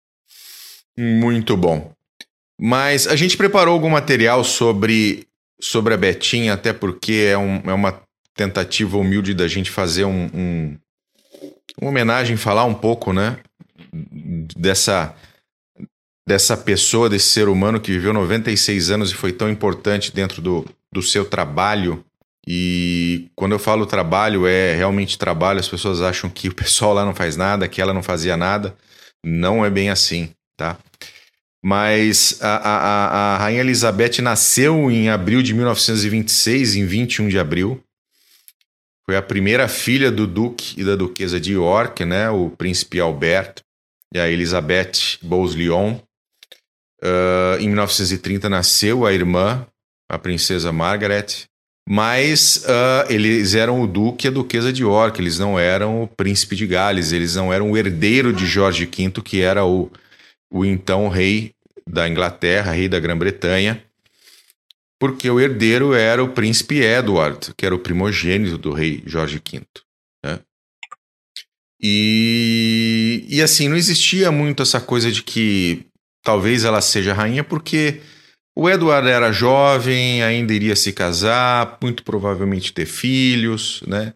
Muito 0.97 1.55
bom. 1.55 1.93
Mas 2.59 3.07
a 3.07 3.15
gente 3.15 3.37
preparou 3.37 3.75
algum 3.75 3.91
material 3.91 4.43
sobre, 4.43 5.27
sobre 5.61 5.93
a 5.93 5.99
Betinha, 5.99 6.55
até 6.55 6.73
porque 6.73 7.29
é, 7.29 7.37
um, 7.37 7.57
é 7.57 7.75
uma 7.75 8.01
tentativa 8.35 8.97
humilde 8.97 9.35
da 9.35 9.47
gente 9.47 9.71
fazer 9.71 10.07
um, 10.07 10.31
um, 10.33 10.79
uma 11.79 11.91
homenagem, 11.91 12.39
falar 12.39 12.65
um 12.65 12.75
pouco, 12.75 13.13
né? 13.13 13.37
Dessa 14.57 15.15
dessa 16.27 16.57
pessoa, 16.57 17.09
desse 17.09 17.29
ser 17.29 17.49
humano 17.49 17.81
que 17.81 17.93
viveu 17.93 18.13
96 18.13 18.91
anos 18.91 19.11
e 19.11 19.15
foi 19.15 19.33
tão 19.33 19.51
importante 19.51 20.13
dentro 20.13 20.41
do, 20.41 20.65
do 20.93 21.03
seu 21.03 21.25
trabalho. 21.25 22.05
E 22.47 23.29
quando 23.37 23.53
eu 23.53 23.59
falo 23.59 23.87
trabalho, 23.87 24.47
é 24.47 24.75
realmente 24.75 25.19
trabalho. 25.19 25.61
As 25.61 25.69
pessoas 25.69 26.01
acham 26.01 26.29
que 26.29 26.49
o 26.49 26.55
pessoal 26.55 26.95
lá 26.95 27.05
não 27.05 27.15
faz 27.15 27.37
nada, 27.37 27.69
que 27.69 27.81
ela 27.81 27.95
não 27.95 28.03
fazia 28.03 28.37
nada. 28.37 28.77
Não 29.25 29.65
é 29.65 29.71
bem 29.71 29.91
assim, 29.91 30.31
tá? 30.57 30.77
Mas 31.65 32.39
a, 32.43 32.57
a, 32.57 33.07
a 33.35 33.39
Rainha 33.39 33.61
Elizabeth 33.61 34.21
nasceu 34.21 34.91
em 34.91 35.09
abril 35.09 35.43
de 35.43 35.55
1926, 35.55 36.75
em 36.75 36.85
21 36.85 37.29
de 37.29 37.39
abril. 37.39 37.81
Foi 39.07 39.17
a 39.17 39.23
primeira 39.23 39.69
filha 39.69 40.11
do 40.11 40.27
Duque 40.27 40.81
e 40.81 40.85
da 40.85 40.97
Duquesa 40.97 41.41
de 41.41 41.53
York, 41.53 42.05
né? 42.05 42.31
O 42.31 42.51
príncipe 42.51 42.99
Alberto 42.99 43.63
e 44.13 44.19
a 44.19 44.29
Elizabeth 44.29 45.19
Bowes-Lyon. 45.23 45.99
Uh, 47.03 47.59
em 47.59 47.67
1930 47.67 48.49
nasceu 48.49 49.05
a 49.05 49.13
irmã, 49.13 49.67
a 50.09 50.17
princesa 50.19 50.71
Margaret, 50.71 51.47
mas 51.89 52.65
uh, 52.65 53.13
eles 53.13 53.55
eram 53.55 53.83
o 53.83 53.87
duque 53.89 54.27
e 54.27 54.29
a 54.29 54.31
duquesa 54.31 54.73
de 54.73 54.83
York, 54.83 55.21
eles 55.21 55.39
não 55.39 55.59
eram 55.59 56.03
o 56.03 56.07
príncipe 56.07 56.55
de 56.55 56.67
Gales, 56.67 57.11
eles 57.11 57.35
não 57.35 57.53
eram 57.53 57.73
o 57.73 57.77
herdeiro 57.77 58.33
de 58.33 58.47
Jorge 58.47 58.87
V, 58.87 59.21
que 59.23 59.41
era 59.41 59.65
o, 59.65 59.91
o 60.53 60.65
então 60.65 61.09
rei 61.09 61.53
da 61.89 62.09
Inglaterra, 62.09 62.73
rei 62.73 62.89
da 62.89 63.01
Grã-Bretanha, 63.01 63.83
porque 65.01 65.29
o 65.29 65.41
herdeiro 65.41 65.95
era 65.95 66.23
o 66.23 66.29
príncipe 66.29 66.81
Edward, 66.81 67.53
que 67.57 67.67
era 67.67 67.75
o 67.75 67.81
primogênito 67.81 68.57
do 68.57 68.73
rei 68.73 69.03
Jorge 69.05 69.43
V. 69.45 69.63
Né? 70.25 70.39
E, 71.83 73.27
e 73.29 73.43
assim, 73.43 73.69
não 73.69 73.77
existia 73.77 74.31
muito 74.31 74.63
essa 74.63 74.81
coisa 74.81 75.11
de 75.11 75.25
que 75.25 75.85
talvez 76.23 76.65
ela 76.65 76.81
seja 76.81 77.13
rainha, 77.13 77.45
porque 77.45 78.01
o 78.55 78.69
Edward 78.69 79.09
era 79.09 79.33
jovem, 79.33 80.23
ainda 80.23 80.53
iria 80.53 80.77
se 80.77 80.93
casar, 80.93 81.79
muito 81.83 82.03
provavelmente 82.03 82.73
ter 82.73 82.87
filhos, 82.87 83.83
né? 83.87 84.13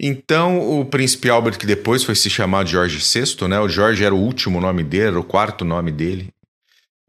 Então, 0.00 0.80
o 0.80 0.84
príncipe 0.84 1.28
Albert, 1.28 1.58
que 1.58 1.66
depois 1.66 2.04
foi 2.04 2.14
se 2.14 2.30
chamar 2.30 2.66
Jorge 2.66 2.98
VI, 2.98 3.48
né? 3.48 3.58
O 3.58 3.68
Jorge 3.68 4.04
era 4.04 4.14
o 4.14 4.18
último 4.18 4.60
nome 4.60 4.84
dele, 4.84 5.08
era 5.08 5.20
o 5.20 5.24
quarto 5.24 5.64
nome 5.64 5.90
dele. 5.90 6.32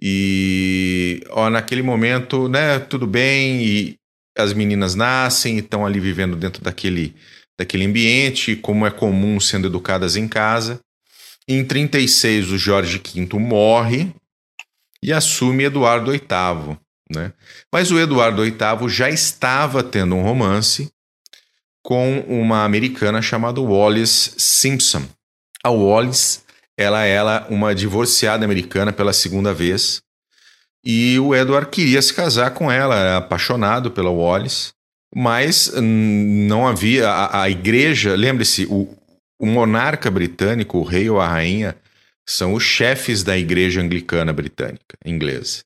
E 0.02 1.22
ó, 1.30 1.50
naquele 1.50 1.82
momento, 1.82 2.48
né, 2.48 2.80
tudo 2.80 3.06
bem, 3.06 3.64
e 3.64 3.96
as 4.38 4.54
meninas 4.54 4.96
nascem 4.96 5.58
e 5.58 5.60
estão 5.60 5.86
ali 5.86 6.00
vivendo 6.00 6.36
dentro 6.36 6.64
daquele, 6.64 7.14
daquele 7.60 7.86
ambiente, 7.86 8.56
como 8.56 8.88
é 8.88 8.92
comum 8.92 9.40
sendo 9.40 9.68
educadas 9.68 10.16
em 10.16 10.28
casa. 10.28 10.80
Em 11.52 11.66
36, 11.66 12.52
o 12.52 12.58
Jorge 12.60 13.02
V 13.04 13.40
morre 13.40 14.14
e 15.02 15.12
assume 15.12 15.64
Eduardo 15.64 16.12
VIII. 16.12 16.78
Né? 17.12 17.34
Mas 17.74 17.90
o 17.90 17.98
Eduardo 17.98 18.44
VIII 18.44 18.88
já 18.88 19.10
estava 19.10 19.82
tendo 19.82 20.14
um 20.14 20.22
romance 20.22 20.92
com 21.84 22.20
uma 22.28 22.64
americana 22.64 23.20
chamada 23.20 23.60
Wallis 23.60 24.36
Simpson. 24.38 25.04
A 25.64 25.72
Wallis, 25.72 26.44
ela 26.78 27.04
era 27.04 27.48
uma 27.50 27.74
divorciada 27.74 28.46
americana 28.46 28.94
pela 28.94 29.12
segunda 29.12 29.52
vez 29.52 30.04
e 30.86 31.18
o 31.20 31.36
Edward 31.36 31.72
queria 31.72 32.00
se 32.00 32.14
casar 32.14 32.52
com 32.52 32.72
ela, 32.72 32.96
era 32.96 33.18
apaixonado 33.18 33.90
pela 33.90 34.12
Wallis, 34.12 34.72
mas 35.16 35.74
não 35.82 36.68
havia 36.68 37.10
a, 37.10 37.42
a 37.42 37.50
igreja. 37.50 38.16
Lembre-se, 38.16 38.68
o, 38.70 38.96
o 39.40 39.46
monarca 39.46 40.12
britânico, 40.12 40.78
o 40.78 40.84
rei 40.84 41.10
ou 41.10 41.20
a 41.20 41.28
rainha, 41.28 41.76
são 42.28 42.54
os 42.54 42.64
chefes 42.64 43.24
da 43.24 43.38
igreja 43.38 43.82
anglicana 43.82 44.34
britânica, 44.34 44.98
inglesa. 45.06 45.64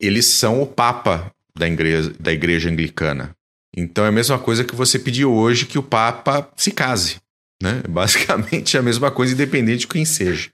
Eles 0.00 0.26
são 0.26 0.62
o 0.62 0.66
papa 0.66 1.30
da 1.54 1.66
igreja, 1.68 2.12
da 2.18 2.32
igreja 2.32 2.70
anglicana. 2.70 3.34
Então 3.76 4.04
é 4.04 4.08
a 4.08 4.12
mesma 4.12 4.38
coisa 4.38 4.64
que 4.64 4.74
você 4.74 4.98
pedir 4.98 5.24
hoje 5.24 5.66
que 5.66 5.78
o 5.78 5.82
papa 5.82 6.50
se 6.56 6.70
case. 6.70 7.16
Né? 7.62 7.82
Basicamente 7.88 8.76
é 8.76 8.80
a 8.80 8.82
mesma 8.82 9.10
coisa, 9.10 9.34
independente 9.34 9.80
de 9.80 9.88
quem 9.88 10.04
seja. 10.04 10.50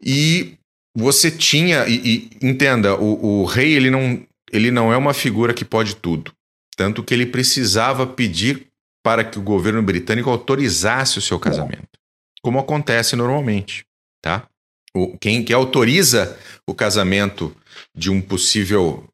E 0.00 0.54
você 0.94 1.30
tinha, 1.30 1.86
e, 1.88 2.28
e 2.40 2.46
entenda, 2.46 2.94
o, 2.94 3.42
o 3.42 3.44
rei 3.44 3.72
ele 3.72 3.90
não, 3.90 4.24
ele 4.52 4.70
não 4.70 4.92
é 4.92 4.96
uma 4.96 5.14
figura 5.14 5.54
que 5.54 5.64
pode 5.64 5.96
tudo. 5.96 6.32
Tanto 6.76 7.02
que 7.02 7.14
ele 7.14 7.26
precisava 7.26 8.06
pedir 8.06 8.66
para 9.02 9.24
que 9.24 9.38
o 9.38 9.42
governo 9.42 9.82
britânico 9.82 10.30
autorizasse 10.30 11.18
o 11.18 11.22
seu 11.22 11.38
casamento 11.38 12.02
como 12.42 12.58
acontece 12.58 13.14
normalmente, 13.14 13.86
tá? 14.20 14.48
O, 14.94 15.16
quem 15.16 15.42
que 15.42 15.54
autoriza 15.54 16.36
o 16.66 16.74
casamento 16.74 17.56
de 17.94 18.10
um 18.10 18.20
possível 18.20 19.08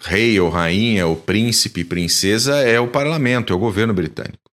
rei 0.00 0.40
ou 0.40 0.48
rainha, 0.48 1.06
ou 1.06 1.14
príncipe, 1.14 1.84
princesa, 1.84 2.56
é 2.56 2.80
o 2.80 2.88
parlamento, 2.88 3.52
é 3.52 3.56
o 3.56 3.60
governo 3.60 3.92
britânico. 3.92 4.50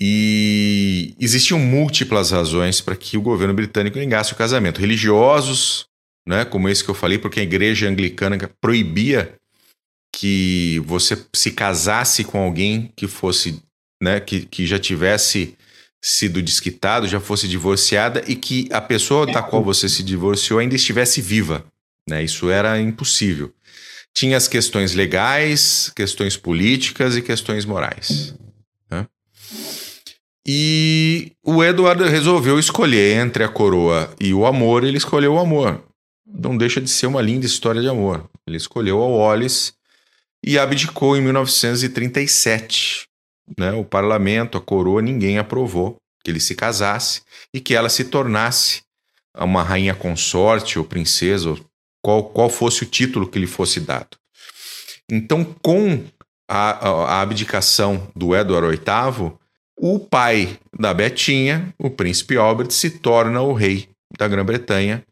E 0.00 1.14
existiam 1.20 1.60
múltiplas 1.60 2.32
razões 2.32 2.80
para 2.80 2.96
que 2.96 3.16
o 3.16 3.22
governo 3.22 3.54
britânico 3.54 3.98
negasse 3.98 4.32
o 4.32 4.36
casamento. 4.36 4.80
Religiosos, 4.80 5.86
né, 6.26 6.44
como 6.44 6.68
esse 6.68 6.82
que 6.82 6.90
eu 6.90 6.94
falei, 6.94 7.18
porque 7.18 7.38
a 7.38 7.44
igreja 7.44 7.88
anglicana 7.88 8.36
proibia 8.60 9.36
que 10.14 10.80
você 10.86 11.20
se 11.34 11.50
casasse 11.50 12.22
com 12.22 12.38
alguém 12.38 12.92
que 12.94 13.08
fosse, 13.08 13.60
né, 14.00 14.20
que, 14.20 14.46
que 14.46 14.64
já 14.64 14.78
tivesse 14.78 15.56
sido 16.00 16.40
desquitado, 16.40 17.08
já 17.08 17.18
fosse 17.18 17.48
divorciada 17.48 18.22
e 18.28 18.36
que 18.36 18.68
a 18.70 18.80
pessoa 18.80 19.26
da 19.26 19.42
qual 19.42 19.64
você 19.64 19.88
se 19.88 20.02
divorciou 20.02 20.60
ainda 20.60 20.76
estivesse 20.76 21.20
viva. 21.20 21.64
Né? 22.08 22.22
Isso 22.22 22.48
era 22.48 22.80
impossível. 22.80 23.52
Tinha 24.14 24.36
as 24.36 24.46
questões 24.46 24.94
legais, 24.94 25.90
questões 25.96 26.36
políticas 26.36 27.16
e 27.16 27.22
questões 27.22 27.64
morais. 27.64 28.34
Né? 28.88 29.06
E 30.46 31.32
o 31.42 31.64
Edward 31.64 32.04
resolveu 32.04 32.58
escolher 32.58 33.16
entre 33.16 33.42
a 33.42 33.48
coroa 33.48 34.14
e 34.20 34.32
o 34.32 34.46
amor, 34.46 34.84
ele 34.84 34.98
escolheu 34.98 35.34
o 35.34 35.38
amor. 35.38 35.82
Não 36.24 36.56
deixa 36.56 36.80
de 36.80 36.90
ser 36.90 37.06
uma 37.06 37.22
linda 37.22 37.46
história 37.46 37.80
de 37.80 37.88
amor. 37.88 38.28
Ele 38.46 38.56
escolheu 38.56 39.02
a 39.02 39.06
Wallis 39.06 39.73
e 40.44 40.58
abdicou 40.58 41.16
em 41.16 41.22
1937 41.22 43.06
né, 43.58 43.72
o 43.72 43.84
parlamento, 43.84 44.58
a 44.58 44.60
coroa, 44.60 45.00
ninguém 45.00 45.38
aprovou 45.38 45.96
que 46.22 46.30
ele 46.30 46.40
se 46.40 46.54
casasse 46.54 47.22
e 47.52 47.60
que 47.60 47.74
ela 47.74 47.88
se 47.88 48.04
tornasse 48.04 48.82
uma 49.36 49.62
rainha 49.62 49.94
consorte 49.94 50.78
ou 50.78 50.84
princesa, 50.84 51.50
ou 51.50 51.60
qual, 52.02 52.24
qual 52.24 52.48
fosse 52.48 52.82
o 52.82 52.86
título 52.86 53.28
que 53.28 53.38
lhe 53.38 53.46
fosse 53.46 53.80
dado. 53.80 54.16
Então, 55.10 55.44
com 55.44 56.04
a, 56.48 57.16
a 57.16 57.20
abdicação 57.20 58.10
do 58.14 58.34
Edward 58.34 58.76
VIII, 58.76 59.32
o 59.76 59.98
pai 59.98 60.58
da 60.78 60.94
Betinha, 60.94 61.74
o 61.78 61.90
príncipe 61.90 62.36
Albert, 62.36 62.70
se 62.70 62.90
torna 62.90 63.40
o 63.42 63.52
rei 63.52 63.88
da 64.16 64.28
Grã-Bretanha 64.28 65.04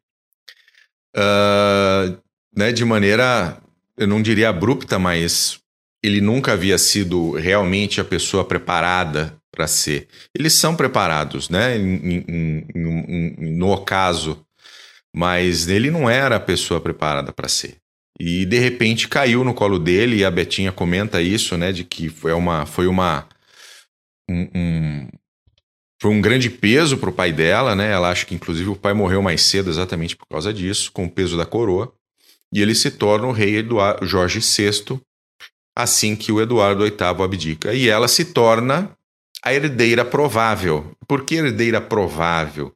uh, 1.16 2.18
né, 2.56 2.72
de 2.72 2.84
maneira, 2.84 3.61
eu 3.96 4.06
não 4.06 4.22
diria 4.22 4.48
abrupta, 4.48 4.98
mas 4.98 5.58
ele 6.02 6.20
nunca 6.20 6.52
havia 6.52 6.76
sido 6.78 7.32
realmente 7.32 8.00
a 8.00 8.04
pessoa 8.04 8.44
preparada 8.44 9.36
para 9.52 9.66
ser. 9.66 10.08
Eles 10.36 10.54
são 10.54 10.74
preparados, 10.74 11.48
né? 11.48 11.76
Em, 11.76 12.24
em, 12.26 12.66
em, 12.74 13.56
no 13.56 13.70
ocaso, 13.70 14.44
mas 15.14 15.68
ele 15.68 15.90
não 15.90 16.08
era 16.08 16.36
a 16.36 16.40
pessoa 16.40 16.80
preparada 16.80 17.32
para 17.32 17.48
ser. 17.48 17.76
E 18.18 18.44
de 18.44 18.58
repente 18.58 19.08
caiu 19.08 19.44
no 19.44 19.54
colo 19.54 19.78
dele 19.78 20.16
e 20.16 20.24
a 20.24 20.30
Betinha 20.30 20.72
comenta 20.72 21.20
isso, 21.20 21.56
né? 21.56 21.70
De 21.72 21.84
que 21.84 22.08
foi 22.08 22.32
uma, 22.32 22.66
foi 22.66 22.86
uma 22.86 23.28
um, 24.28 24.48
um 24.54 25.08
foi 26.00 26.10
um 26.10 26.20
grande 26.20 26.50
peso 26.50 26.98
para 26.98 27.10
o 27.10 27.12
pai 27.12 27.32
dela, 27.32 27.76
né? 27.76 27.92
Ela 27.92 28.10
acha 28.10 28.26
que 28.26 28.34
inclusive 28.34 28.70
o 28.70 28.76
pai 28.76 28.92
morreu 28.92 29.22
mais 29.22 29.42
cedo 29.42 29.70
exatamente 29.70 30.16
por 30.16 30.26
causa 30.26 30.52
disso, 30.52 30.90
com 30.92 31.04
o 31.04 31.10
peso 31.10 31.36
da 31.36 31.46
coroa. 31.46 31.94
E 32.52 32.60
ele 32.60 32.74
se 32.74 32.90
torna 32.90 33.26
o 33.26 33.32
rei 33.32 33.56
Eduardo, 33.56 34.04
Jorge 34.06 34.40
VI, 34.40 35.00
assim 35.76 36.14
que 36.14 36.30
o 36.30 36.40
Eduardo 36.40 36.84
VIII 36.84 37.24
abdica. 37.24 37.72
E 37.72 37.88
ela 37.88 38.08
se 38.08 38.26
torna 38.26 38.96
a 39.42 39.52
herdeira 39.52 40.04
provável. 40.04 40.94
Por 41.08 41.24
que 41.24 41.36
herdeira 41.36 41.80
provável? 41.80 42.74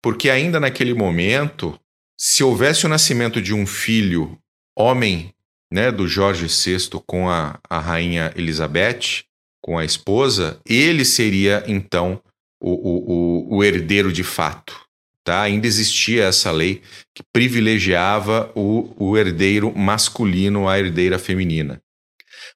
Porque 0.00 0.30
ainda 0.30 0.60
naquele 0.60 0.94
momento, 0.94 1.78
se 2.16 2.44
houvesse 2.44 2.86
o 2.86 2.88
nascimento 2.88 3.42
de 3.42 3.52
um 3.52 3.66
filho 3.66 4.38
homem, 4.76 5.34
né, 5.70 5.90
do 5.90 6.06
Jorge 6.06 6.46
VI 6.46 6.88
com 7.06 7.28
a, 7.28 7.58
a 7.68 7.78
rainha 7.78 8.32
Elizabeth, 8.36 9.24
com 9.60 9.76
a 9.76 9.84
esposa, 9.84 10.60
ele 10.64 11.04
seria 11.04 11.62
então 11.66 12.22
o, 12.60 12.70
o, 12.70 13.56
o, 13.56 13.56
o 13.56 13.64
herdeiro 13.64 14.12
de 14.12 14.22
fato. 14.22 14.87
Tá? 15.28 15.42
Ainda 15.42 15.66
existia 15.66 16.24
essa 16.24 16.50
lei 16.50 16.80
que 17.14 17.22
privilegiava 17.30 18.50
o, 18.54 18.94
o 18.96 19.14
herdeiro 19.14 19.70
masculino 19.76 20.66
à 20.66 20.78
herdeira 20.78 21.18
feminina. 21.18 21.82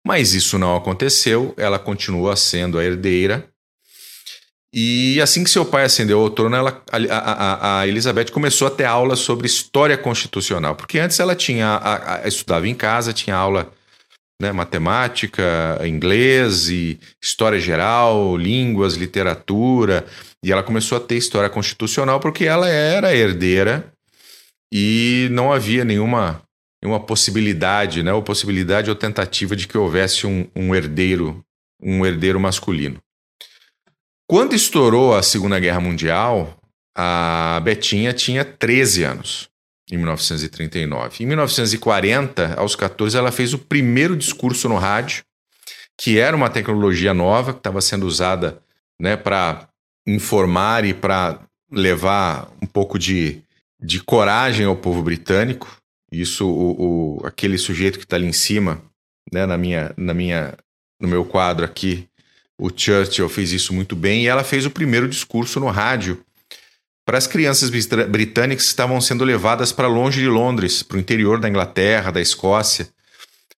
Mas 0.03 0.33
isso 0.33 0.59
não 0.59 0.75
aconteceu, 0.75 1.53
ela 1.59 1.79
continua 1.79 2.35
sendo 2.35 2.79
a 2.79 2.83
herdeira. 2.83 3.47
E 4.73 5.21
assim 5.21 5.45
que 5.45 5.51
seu 5.51 5.67
pai 5.67 5.85
ascendeu 5.85 6.19
ao 6.19 6.31
trono, 6.31 6.57
ela, 6.57 6.83
a, 6.91 6.97
a, 6.97 7.81
a, 7.81 7.87
Elizabeth 7.87 8.31
começou 8.33 8.67
a 8.69 8.71
ter 8.71 8.85
aula 8.85 9.17
sobre 9.17 9.47
história 9.47 9.99
constitucional, 9.99 10.75
porque 10.75 10.99
antes 10.99 11.21
ela 11.21 11.37
tinha 11.37 11.79
a, 11.79 12.27
estudava 12.27 12.67
em 12.67 12.75
casa, 12.75 13.13
tinha 13.13 13.37
aula 13.37 13.71
né, 14.41 14.51
matemática, 14.51 15.79
inglês 15.85 16.71
e 16.71 16.99
história 17.23 17.61
geral, 17.61 18.35
línguas, 18.35 18.95
literatura, 18.95 20.07
e 20.45 20.51
ela 20.51 20.63
começou 20.63 20.99
a 20.99 21.01
ter 21.01 21.17
história 21.17 21.49
constitucional 21.49 22.19
porque 22.19 22.45
ela 22.45 22.69
era 22.69 23.15
herdeira 23.15 23.93
e 24.73 25.29
não 25.31 25.53
havia 25.53 25.85
nenhuma 25.85 26.43
uma 26.85 26.99
possibilidade, 26.99 28.03
né, 28.03 28.13
ou 28.13 28.23
possibilidade 28.23 28.91
ou 28.91 28.97
tentativa 28.97 29.55
de 29.55 29.69
que 29.69 29.79
houvesse 29.79 30.27
um, 30.27 30.49
um 30.55 30.75
herdeiro, 30.75 31.45
um 31.81 32.05
herdeiro 32.05 32.41
masculino. 32.41 32.99
Quando 34.29 34.55
estourou 34.55 35.15
a 35.15 35.23
Segunda 35.23 35.61
Guerra 35.61 35.79
Mundial, 35.79 36.59
a 36.97 37.61
Betinha 37.63 38.13
tinha 38.13 38.45
13 38.45 39.05
anos. 39.05 39.49
em 39.91 39.97
1939. 39.97 41.23
Em 41.23 41.27
1940, 41.27 42.55
aos 42.55 42.75
14, 42.75 43.17
ela 43.17 43.31
fez 43.31 43.53
o 43.53 43.59
primeiro 43.59 44.17
discurso 44.17 44.69
no 44.69 44.77
rádio, 44.77 45.23
que 46.01 46.19
era 46.19 46.35
uma 46.35 46.49
tecnologia 46.49 47.13
nova 47.13 47.53
que 47.53 47.59
estava 47.59 47.81
sendo 47.81 48.07
usada 48.07 48.59
né, 48.99 49.17
para 49.17 49.69
informar 50.07 50.85
e 50.85 50.93
para 50.95 51.41
levar 51.71 52.51
um 52.61 52.67
pouco 52.67 52.99
de, 52.99 53.43
de 53.81 54.01
coragem 54.01 54.67
ao 54.67 54.77
povo 54.77 55.03
britânico. 55.03 55.77
Isso, 56.11 56.47
o, 56.47 57.19
o 57.21 57.27
aquele 57.27 57.57
sujeito 57.57 57.99
que 57.99 58.05
está 58.05 58.17
ali 58.17 58.27
em 58.27 58.33
cima, 58.33 58.83
né, 59.33 59.47
na 59.47 59.57
minha, 59.57 59.93
na 59.97 60.13
minha, 60.13 60.55
no 61.01 61.09
meu 61.09 61.25
quadro 61.25 61.65
aqui, 61.65 62.07
o 62.59 62.71
Churchill 62.75 63.29
fez 63.29 63.53
isso 63.53 63.73
muito 63.73 63.97
bem 63.97 64.23
e 64.23 64.29
ela 64.29 64.45
fez 64.45 64.67
o 64.67 64.71
primeiro 64.71 65.09
discurso 65.09 65.59
no 65.59 65.69
rádio 65.69 66.23
para 67.05 67.19
as 67.19 67.27
crianças 67.27 67.71
britânicas 67.71 68.65
que 68.65 68.71
estavam 68.71 69.01
sendo 69.01 69.25
levadas 69.25 69.73
para 69.73 69.89
longe 69.89 70.21
de 70.21 70.29
Londres, 70.29 70.83
para 70.83 70.97
o 70.97 71.01
interior 71.01 71.41
da 71.41 71.49
Inglaterra, 71.49 72.13
da 72.13 72.21
Escócia, 72.21 72.89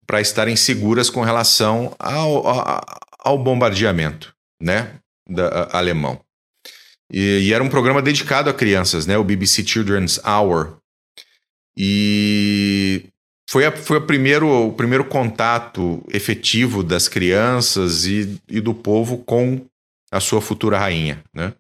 para 0.08 0.22
estarem 0.22 0.56
seguras 0.56 1.10
com 1.10 1.22
relação 1.22 1.94
ao, 2.00 2.48
ao, 2.48 2.86
ao 3.20 3.38
bombardeamento 3.38 4.34
né, 4.62 4.94
da, 5.28 5.70
alemão. 5.74 6.20
E, 7.14 7.42
e, 7.48 7.54
era 7.54 7.64
um 7.64 7.70
programa 7.70 8.02
dedicado 8.02 8.50
a 8.50 8.54
crianças, 8.54 9.06
né, 9.06 9.16
o 9.16 9.24
BBC 9.24 9.64
Children's 9.64 10.20
Hour. 10.26 10.78
E 11.78 13.06
foi, 13.48 13.66
a, 13.66 13.72
foi 13.72 13.98
a 13.98 14.02
primeiro, 14.02 14.50
o 14.50 14.74
primeiro 14.74 15.06
contato 15.06 16.04
efetivo 16.12 16.82
das 16.82 17.08
crianças 17.08 18.08
e, 18.08 18.42
e 18.50 18.60
do 18.60 18.74
povo 18.74 19.20
com 19.20 19.64
a 20.12 20.20
sua 20.20 20.42
futura 20.42 20.80
rainha. 20.80 21.24
Né? 21.32 21.54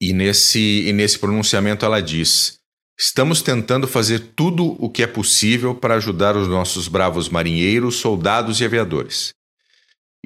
E 0.00 0.12
nesse, 0.12 0.84
e 0.88 0.92
nesse 0.92 1.16
pronunciamento 1.20 1.84
ela 1.84 2.00
diz: 2.00 2.58
Estamos 2.98 3.42
tentando 3.42 3.86
fazer 3.86 4.32
tudo 4.34 4.76
o 4.84 4.90
que 4.90 5.04
é 5.04 5.06
possível 5.06 5.76
para 5.76 5.94
ajudar 5.94 6.36
os 6.36 6.48
nossos 6.48 6.88
bravos 6.88 7.28
marinheiros, 7.28 7.96
soldados 7.96 8.60
e 8.60 8.64
aviadores. 8.64 9.32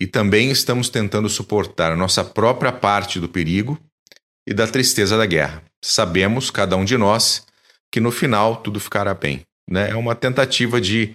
E 0.00 0.06
também 0.06 0.50
estamos 0.50 0.88
tentando 0.88 1.28
suportar 1.28 1.92
a 1.92 1.96
nossa 1.96 2.24
própria 2.24 2.72
parte 2.72 3.20
do 3.20 3.28
perigo 3.28 3.78
e 4.46 4.54
da 4.54 4.66
tristeza 4.66 5.16
da 5.16 5.26
guerra. 5.26 5.62
Sabemos, 5.82 6.50
cada 6.50 6.76
um 6.76 6.84
de 6.84 6.96
nós, 6.96 7.46
que 7.90 8.00
no 8.00 8.10
final 8.10 8.56
tudo 8.56 8.80
ficará 8.80 9.14
bem. 9.14 9.42
Né? 9.68 9.90
É 9.90 9.96
uma 9.96 10.14
tentativa 10.14 10.80
de, 10.80 11.14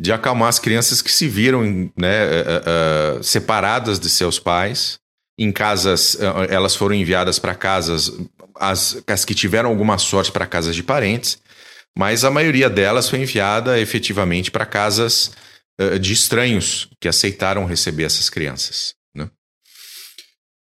de 0.00 0.12
acalmar 0.12 0.48
as 0.48 0.58
crianças 0.58 1.02
que 1.02 1.10
se 1.10 1.26
viram 1.26 1.90
né, 1.96 2.26
uh, 2.26 3.18
uh, 3.18 3.24
separadas 3.24 3.98
de 3.98 4.08
seus 4.08 4.38
pais 4.38 4.98
em 5.38 5.50
casas, 5.50 6.16
eh, 6.20 6.54
elas 6.54 6.76
foram 6.76 6.94
enviadas 6.94 7.38
para 7.38 7.54
casas, 7.54 8.12
as, 8.56 9.02
as 9.06 9.24
que 9.24 9.34
tiveram 9.34 9.68
alguma 9.68 9.98
sorte 9.98 10.30
para 10.30 10.46
casas 10.46 10.76
de 10.76 10.82
parentes, 10.82 11.38
mas 11.96 12.24
a 12.24 12.30
maioria 12.30 12.70
delas 12.70 13.08
foi 13.08 13.20
enviada 13.20 13.78
efetivamente 13.78 14.50
para 14.50 14.66
casas 14.66 15.32
uh, 15.80 15.98
de 15.98 16.12
estranhos 16.12 16.88
que 17.00 17.08
aceitaram 17.08 17.66
receber 17.66 18.04
essas 18.04 18.28
crianças. 18.28 18.94
Né? 19.14 19.28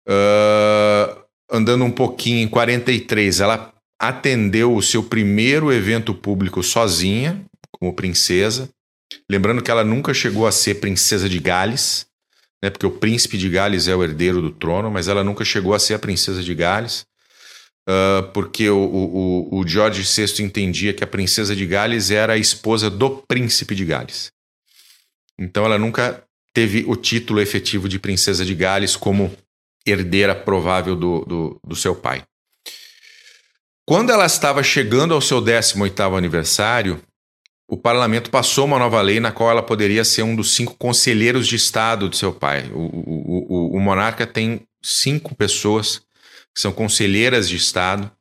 Uh, 0.07 1.23
andando 1.49 1.83
um 1.83 1.91
pouquinho, 1.91 2.39
em 2.39 2.47
43, 2.47 3.39
ela 3.39 3.73
atendeu 3.99 4.73
o 4.73 4.81
seu 4.81 5.03
primeiro 5.03 5.71
evento 5.73 6.13
público 6.13 6.63
sozinha, 6.63 7.43
como 7.71 7.93
princesa. 7.93 8.69
Lembrando 9.29 9.61
que 9.61 9.71
ela 9.71 9.83
nunca 9.83 10.13
chegou 10.13 10.47
a 10.47 10.51
ser 10.51 10.75
princesa 10.75 11.27
de 11.27 11.39
Gales, 11.39 12.05
né, 12.63 12.69
porque 12.69 12.85
o 12.85 12.91
príncipe 12.91 13.37
de 13.37 13.49
Gales 13.49 13.87
é 13.87 13.95
o 13.95 14.03
herdeiro 14.03 14.41
do 14.41 14.51
trono, 14.51 14.91
mas 14.91 15.07
ela 15.07 15.23
nunca 15.23 15.43
chegou 15.43 15.73
a 15.73 15.79
ser 15.79 15.95
a 15.95 15.99
princesa 15.99 16.43
de 16.43 16.53
Gales, 16.53 17.05
uh, 17.87 18.31
porque 18.33 18.69
o, 18.69 18.77
o, 18.77 19.59
o 19.59 19.67
George 19.67 20.03
VI 20.03 20.43
entendia 20.43 20.93
que 20.93 21.03
a 21.03 21.07
princesa 21.07 21.55
de 21.55 21.65
Gales 21.65 22.11
era 22.11 22.33
a 22.33 22.37
esposa 22.37 22.89
do 22.89 23.23
príncipe 23.27 23.75
de 23.75 23.85
Gales. 23.85 24.31
Então 25.37 25.65
ela 25.65 25.77
nunca 25.77 26.23
teve 26.53 26.83
o 26.87 26.95
título 26.95 27.39
efetivo 27.39 27.87
de 27.87 27.97
princesa 27.97 28.45
de 28.45 28.53
Gales 28.53 28.95
como 28.95 29.31
herdeira 29.85 30.35
provável 30.35 30.95
do, 30.95 31.25
do, 31.25 31.59
do 31.65 31.75
seu 31.75 31.95
pai. 31.95 32.23
Quando 33.85 34.11
ela 34.11 34.25
estava 34.25 34.61
chegando 34.61 35.13
ao 35.13 35.21
seu 35.21 35.41
18º 35.41 36.17
aniversário, 36.17 37.01
o 37.67 37.77
parlamento 37.77 38.29
passou 38.29 38.65
uma 38.65 38.79
nova 38.79 39.01
lei 39.01 39.19
na 39.19 39.31
qual 39.31 39.51
ela 39.51 39.63
poderia 39.63 40.03
ser 40.03 40.23
um 40.23 40.35
dos 40.35 40.55
cinco 40.55 40.75
conselheiros 40.75 41.47
de 41.47 41.55
Estado 41.55 42.09
de 42.09 42.17
seu 42.17 42.33
pai. 42.33 42.69
O, 42.73 42.79
o, 42.79 43.45
o, 43.49 43.77
o 43.77 43.79
monarca 43.79 44.25
tem 44.25 44.61
cinco 44.81 45.35
pessoas 45.35 46.01
que 46.53 46.61
são 46.61 46.71
conselheiras 46.71 47.47
de 47.47 47.55
Estado, 47.55 48.11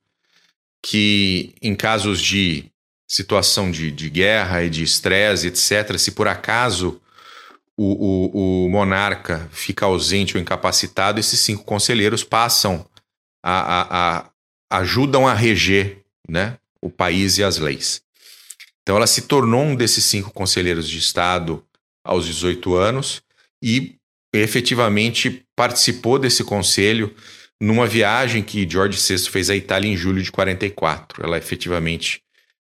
que 0.83 1.55
em 1.63 1.75
casos 1.75 2.21
de 2.21 2.67
situação 3.07 3.71
de, 3.71 3.91
de 3.91 4.11
guerra 4.11 4.63
e 4.63 4.71
de 4.71 4.83
estresse, 4.83 5.47
etc., 5.47 5.97
se 5.99 6.13
por 6.13 6.29
acaso 6.29 7.01
o, 7.81 8.65
o, 8.65 8.69
monarca 8.69 9.49
fica 9.53 9.87
ausente 9.87 10.37
ou 10.37 10.43
incapacitado, 10.43 11.21
esses 11.21 11.39
cinco 11.39 11.63
conselheiros 11.63 12.25
passam 12.25 12.85
a, 13.43 13.61
a, 13.61 14.19
a 14.19 14.31
ajudam 14.81 15.29
a 15.29 15.33
reger 15.33 16.03
né, 16.29 16.59
o 16.83 16.91
país 16.91 17.39
e 17.39 17.45
as 17.45 17.59
leis. 17.59 18.03
Então 18.83 18.97
ela 18.97 19.07
se 19.07 19.23
tornou 19.23 19.63
um 19.63 19.77
desses 19.77 20.05
cinco 20.05 20.33
conselheiros 20.33 20.89
de 20.89 20.99
Estado 20.99 21.65
aos 22.05 22.27
18 22.27 22.75
anos 22.75 23.23
e 23.63 23.95
efetivamente 24.35 25.45
participou 25.55 26.19
desse 26.19 26.43
conselho 26.43 27.15
numa 27.61 27.87
viagem 27.87 28.43
que 28.43 28.69
George 28.69 28.99
VI 28.99 29.31
fez 29.31 29.51
à 29.51 29.57
Itália 29.57 29.91
em 29.91 29.97
julho 29.97 30.23
de 30.23 30.33
44. 30.33 31.25
Ela 31.25 31.39
efetivamente 31.39 32.23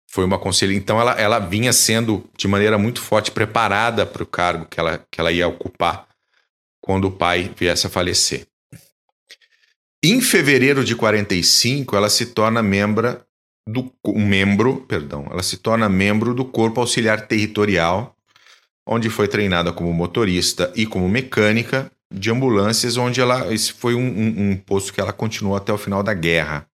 foi 0.10 0.26
uma 0.26 0.40
conselheira. 0.40 0.82
Então 0.82 1.00
ela, 1.00 1.12
ela 1.14 1.40
vinha 1.40 1.72
sendo 1.72 2.28
de 2.36 2.48
maneira 2.48 2.78
muito 2.78 3.00
forte 3.00 3.32
preparada 3.32 4.06
para 4.06 4.24
o 4.24 4.26
cargo 4.26 4.66
que 4.66 4.80
ela, 4.80 5.06
que 5.10 5.22
ela 5.22 5.32
ia 5.32 5.48
ocupar 5.48 6.08
quando 6.82 7.06
o 7.06 7.12
pai 7.12 7.52
viesse 7.56 7.86
a 7.86 7.90
falecer. 7.90 8.48
Em 10.04 10.22
fevereiro 10.22 10.84
de 10.84 10.96
45, 10.96 11.96
ela 11.96 12.10
se 12.10 12.28
torna 12.28 12.64
membra 12.64 13.26
do 13.68 13.92
membro, 14.16 14.78
perdão, 14.88 15.28
ela 15.30 15.44
se 15.44 15.58
torna 15.58 15.88
membro 15.88 16.34
do 16.34 16.44
Corpo 16.44 16.82
Auxiliar 16.82 17.28
Territorial, 17.28 18.16
onde 18.88 19.10
foi 19.10 19.28
treinada 19.28 19.72
como 19.72 19.94
motorista 19.94 20.72
e 20.76 20.88
como 20.88 21.08
mecânica 21.08 21.92
de 22.12 22.32
ambulâncias, 22.32 22.98
onde 22.98 23.22
ela 23.22 23.54
esse 23.54 23.74
foi 23.74 23.94
um, 23.94 24.08
um, 24.08 24.52
um 24.52 24.58
posto 24.58 24.92
que 24.92 25.00
ela 25.00 25.14
continuou 25.14 25.56
até 25.56 25.72
o 25.72 25.78
final 25.78 26.02
da 26.02 26.14
guerra? 26.14 26.69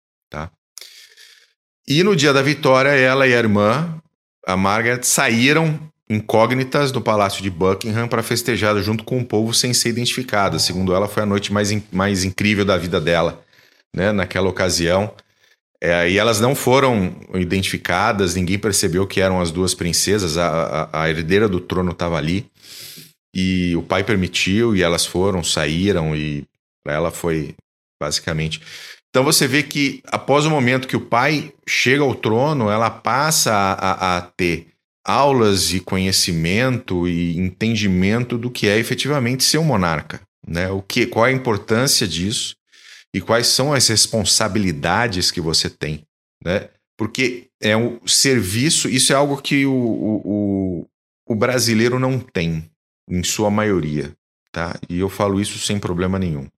E 1.87 2.03
no 2.03 2.15
dia 2.15 2.33
da 2.33 2.41
vitória, 2.41 2.89
ela 2.89 3.27
e 3.27 3.33
a 3.33 3.37
irmã, 3.37 4.01
a 4.45 4.57
Margaret, 4.57 5.03
saíram 5.03 5.79
incógnitas 6.09 6.91
do 6.91 7.01
Palácio 7.01 7.41
de 7.41 7.49
Buckingham 7.49 8.07
para 8.07 8.23
festejar 8.23 8.75
junto 8.81 9.03
com 9.03 9.19
o 9.19 9.25
povo 9.25 9.53
sem 9.53 9.73
ser 9.73 9.89
identificada. 9.89 10.57
Segundo 10.59 10.93
ela, 10.93 11.07
foi 11.07 11.23
a 11.23 11.25
noite 11.25 11.53
mais, 11.53 11.71
in, 11.71 11.83
mais 11.91 12.23
incrível 12.23 12.65
da 12.65 12.77
vida 12.77 12.99
dela, 12.99 13.43
né? 13.95 14.11
Naquela 14.11 14.49
ocasião, 14.49 15.13
é, 15.81 16.09
e 16.09 16.17
elas 16.17 16.39
não 16.39 16.55
foram 16.55 17.15
identificadas, 17.35 18.33
ninguém 18.33 18.57
percebeu 18.57 19.05
que 19.05 19.21
eram 19.21 19.39
as 19.39 19.51
duas 19.51 19.75
princesas, 19.75 20.37
a, 20.37 20.89
a, 20.91 21.03
a 21.03 21.09
herdeira 21.09 21.47
do 21.47 21.59
trono 21.59 21.91
estava 21.91 22.17
ali, 22.17 22.49
e 23.35 23.75
o 23.75 23.83
pai 23.83 24.03
permitiu, 24.03 24.75
e 24.75 24.81
elas 24.81 25.05
foram, 25.05 25.43
saíram, 25.43 26.15
e 26.15 26.43
ela 26.87 27.11
foi 27.11 27.53
basicamente. 28.01 28.61
Então 29.15 29.23
você 29.23 29.47
vê 29.47 29.63
que 29.63 30.01
após 30.07 30.45
o 30.45 30.49
momento 30.49 30.89
que 30.89 30.97
o 30.97 30.99
pai 30.99 31.53
chega 31.65 32.03
ao 32.03 32.13
trono, 32.13 32.69
ela 32.69 32.89
passa 32.89 33.53
a, 33.53 34.17
a 34.17 34.21
ter 34.21 34.67
aulas 35.05 35.73
e 35.73 35.79
conhecimento 35.79 37.07
e 37.07 37.37
entendimento 37.37 38.37
do 38.37 38.51
que 38.51 38.67
é 38.67 38.77
efetivamente 38.77 39.45
ser 39.45 39.57
um 39.57 39.63
monarca, 39.63 40.19
né? 40.45 40.69
O 40.69 40.81
que, 40.81 41.05
qual 41.05 41.23
a 41.23 41.31
importância 41.31 42.05
disso? 42.05 42.57
e 43.15 43.21
quais 43.21 43.47
são 43.47 43.71
as 43.71 43.87
responsabilidades 43.87 45.31
que 45.31 45.39
você 45.39 45.69
tem, 45.69 46.05
né? 46.43 46.67
Porque 46.97 47.47
é 47.61 47.77
um 47.77 48.05
serviço, 48.05 48.89
isso 48.89 49.13
é 49.13 49.15
algo 49.15 49.41
que 49.41 49.65
o, 49.65 49.71
o, 49.73 50.87
o 51.25 51.33
brasileiro 51.33 51.97
não 51.97 52.19
tem, 52.19 52.69
em 53.09 53.23
sua 53.23 53.49
maioria, 53.49 54.13
tá? 54.51 54.77
E 54.89 54.99
eu 54.99 55.07
falo 55.07 55.39
isso 55.39 55.57
sem 55.59 55.79
problema 55.79 56.19
nenhum, 56.19 56.49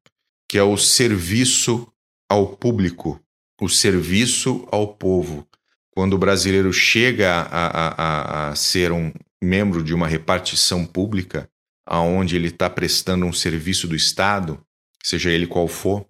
que 0.49 0.57
é 0.57 0.63
o 0.63 0.75
serviço 0.75 1.87
ao 2.29 2.55
público, 2.55 3.21
o 3.61 3.69
serviço 3.69 4.67
ao 4.71 4.95
povo. 4.95 5.47
Quando 5.91 6.13
o 6.13 6.17
brasileiro 6.17 6.71
chega 6.71 7.31
a, 7.33 7.67
a, 7.67 8.49
a, 8.49 8.55
ser 8.55 8.91
um 8.91 9.11
membro 9.41 9.83
de 9.83 9.93
uma 9.93 10.07
repartição 10.07 10.85
pública, 10.85 11.49
aonde 11.85 12.35
ele 12.35 12.49
está 12.49 12.69
prestando 12.69 13.25
um 13.25 13.33
serviço 13.33 13.87
do 13.87 13.95
Estado, 13.95 14.63
seja 15.03 15.31
ele 15.31 15.47
qual 15.47 15.67
for, 15.67 16.05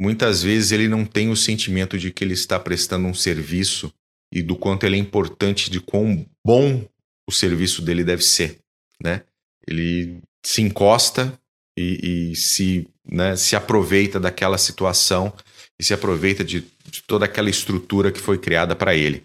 muitas 0.00 0.42
vezes 0.42 0.72
ele 0.72 0.88
não 0.88 1.04
tem 1.04 1.30
o 1.30 1.36
sentimento 1.36 1.98
de 1.98 2.10
que 2.10 2.24
ele 2.24 2.34
está 2.34 2.58
prestando 2.58 3.06
um 3.06 3.14
serviço 3.14 3.92
e 4.32 4.42
do 4.42 4.56
quanto 4.56 4.84
ele 4.84 4.96
é 4.96 4.98
importante, 4.98 5.70
de 5.70 5.80
quão 5.80 6.26
bom 6.44 6.84
o 7.28 7.32
serviço 7.32 7.82
dele 7.82 8.02
deve 8.02 8.22
ser, 8.22 8.58
né? 9.00 9.22
Ele 9.66 10.20
se 10.44 10.60
encosta 10.60 11.38
e, 11.76 12.30
e 12.32 12.36
se, 12.36 12.88
né, 13.04 13.36
se 13.36 13.56
aproveita 13.56 14.20
daquela 14.20 14.58
situação 14.58 15.32
e 15.78 15.84
se 15.84 15.92
aproveita 15.92 16.44
de, 16.44 16.64
de 16.88 17.02
toda 17.02 17.24
aquela 17.24 17.50
estrutura 17.50 18.12
que 18.12 18.20
foi 18.20 18.38
criada 18.38 18.76
para 18.76 18.94
ele. 18.94 19.24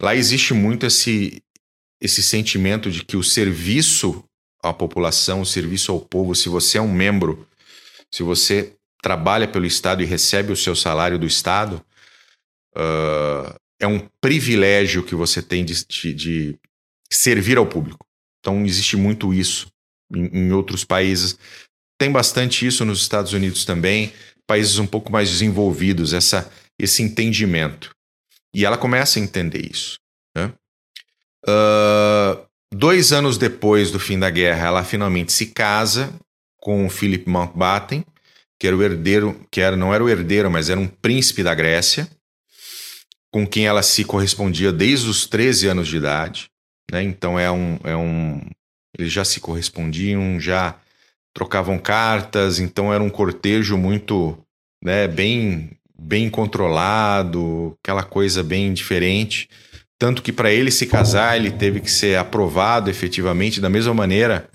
lá 0.00 0.14
existe 0.14 0.54
muito 0.54 0.86
esse, 0.86 1.42
esse 2.00 2.22
sentimento 2.22 2.90
de 2.90 3.04
que 3.04 3.16
o 3.16 3.22
serviço 3.22 4.24
à 4.62 4.72
população, 4.72 5.42
o 5.42 5.46
serviço 5.46 5.92
ao 5.92 6.00
povo, 6.00 6.34
se 6.34 6.48
você 6.48 6.78
é 6.78 6.82
um 6.82 6.92
membro, 6.92 7.46
se 8.10 8.22
você 8.22 8.74
trabalha 9.02 9.46
pelo 9.46 9.66
Estado 9.66 10.02
e 10.02 10.06
recebe 10.06 10.50
o 10.50 10.56
seu 10.56 10.74
salário 10.74 11.18
do 11.18 11.26
Estado, 11.26 11.84
uh, 12.74 13.54
é 13.78 13.86
um 13.86 14.08
privilégio 14.20 15.02
que 15.02 15.14
você 15.14 15.42
tem 15.42 15.64
de, 15.64 15.84
de, 15.86 16.14
de, 16.14 16.58
servir 17.10 17.58
ao 17.58 17.66
público. 17.66 18.06
Então, 18.40 18.64
existe 18.64 18.96
muito 18.96 19.34
isso 19.34 19.66
em, 20.14 20.26
em 20.32 20.52
outros 20.52 20.84
países. 20.84 21.38
Tem 21.98 22.10
bastante 22.10 22.66
isso 22.66 22.84
nos 22.84 23.00
Estados 23.00 23.32
Unidos 23.32 23.64
também, 23.64 24.12
países 24.46 24.78
um 24.78 24.86
pouco 24.86 25.10
mais 25.10 25.30
desenvolvidos, 25.30 26.12
essa, 26.12 26.50
esse 26.78 27.02
entendimento. 27.02 27.94
E 28.54 28.64
ela 28.64 28.76
começa 28.78 29.18
a 29.18 29.22
entender 29.22 29.70
isso. 29.70 29.98
Né? 30.36 30.52
Uh, 31.46 32.46
dois 32.72 33.12
anos 33.12 33.36
depois 33.36 33.90
do 33.90 33.98
fim 33.98 34.18
da 34.18 34.30
guerra, 34.30 34.66
ela 34.66 34.84
finalmente 34.84 35.32
se 35.32 35.46
casa 35.46 36.12
com 36.58 36.88
Philip 36.88 37.28
Mountbatten, 37.28 38.04
que 38.58 38.66
era 38.66 38.76
o 38.76 38.82
herdeiro, 38.82 39.46
que 39.50 39.60
era, 39.60 39.76
não 39.76 39.92
era 39.92 40.02
o 40.02 40.08
herdeiro, 40.08 40.50
mas 40.50 40.70
era 40.70 40.80
um 40.80 40.86
príncipe 40.86 41.42
da 41.42 41.54
Grécia, 41.54 42.08
com 43.32 43.46
quem 43.46 43.66
ela 43.66 43.82
se 43.82 44.04
correspondia 44.04 44.72
desde 44.72 45.08
os 45.08 45.26
13 45.26 45.68
anos 45.68 45.88
de 45.88 45.96
idade. 45.96 46.48
Né? 46.90 47.02
Então 47.02 47.38
é 47.38 47.50
um, 47.50 47.78
é 47.84 47.96
um. 47.96 48.40
Eles 48.96 49.12
já 49.12 49.24
se 49.24 49.40
correspondiam, 49.40 50.38
já 50.38 50.76
trocavam 51.34 51.78
cartas, 51.78 52.58
então 52.58 52.92
era 52.92 53.02
um 53.02 53.10
cortejo 53.10 53.76
muito, 53.76 54.38
né, 54.82 55.08
bem, 55.08 55.70
bem 55.98 56.30
controlado, 56.30 57.76
aquela 57.82 58.04
coisa 58.04 58.42
bem 58.42 58.72
diferente. 58.72 59.48
Tanto 59.98 60.22
que 60.22 60.32
para 60.32 60.52
ele 60.52 60.70
se 60.70 60.86
casar, 60.86 61.36
ele 61.36 61.50
teve 61.50 61.80
que 61.80 61.90
ser 61.90 62.16
aprovado 62.16 62.88
efetivamente, 62.88 63.60
da 63.60 63.68
mesma 63.68 63.94
maneira 63.94 64.48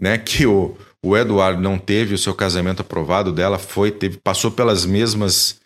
né, 0.00 0.18
que 0.18 0.46
o, 0.46 0.76
o 1.02 1.16
Eduardo 1.16 1.60
não 1.60 1.78
teve 1.78 2.14
o 2.14 2.18
seu 2.18 2.34
casamento 2.34 2.80
aprovado 2.80 3.32
dela, 3.32 3.58
foi, 3.58 3.90
teve, 3.90 4.18
passou 4.18 4.50
pelas 4.50 4.84
mesmas 4.84 5.60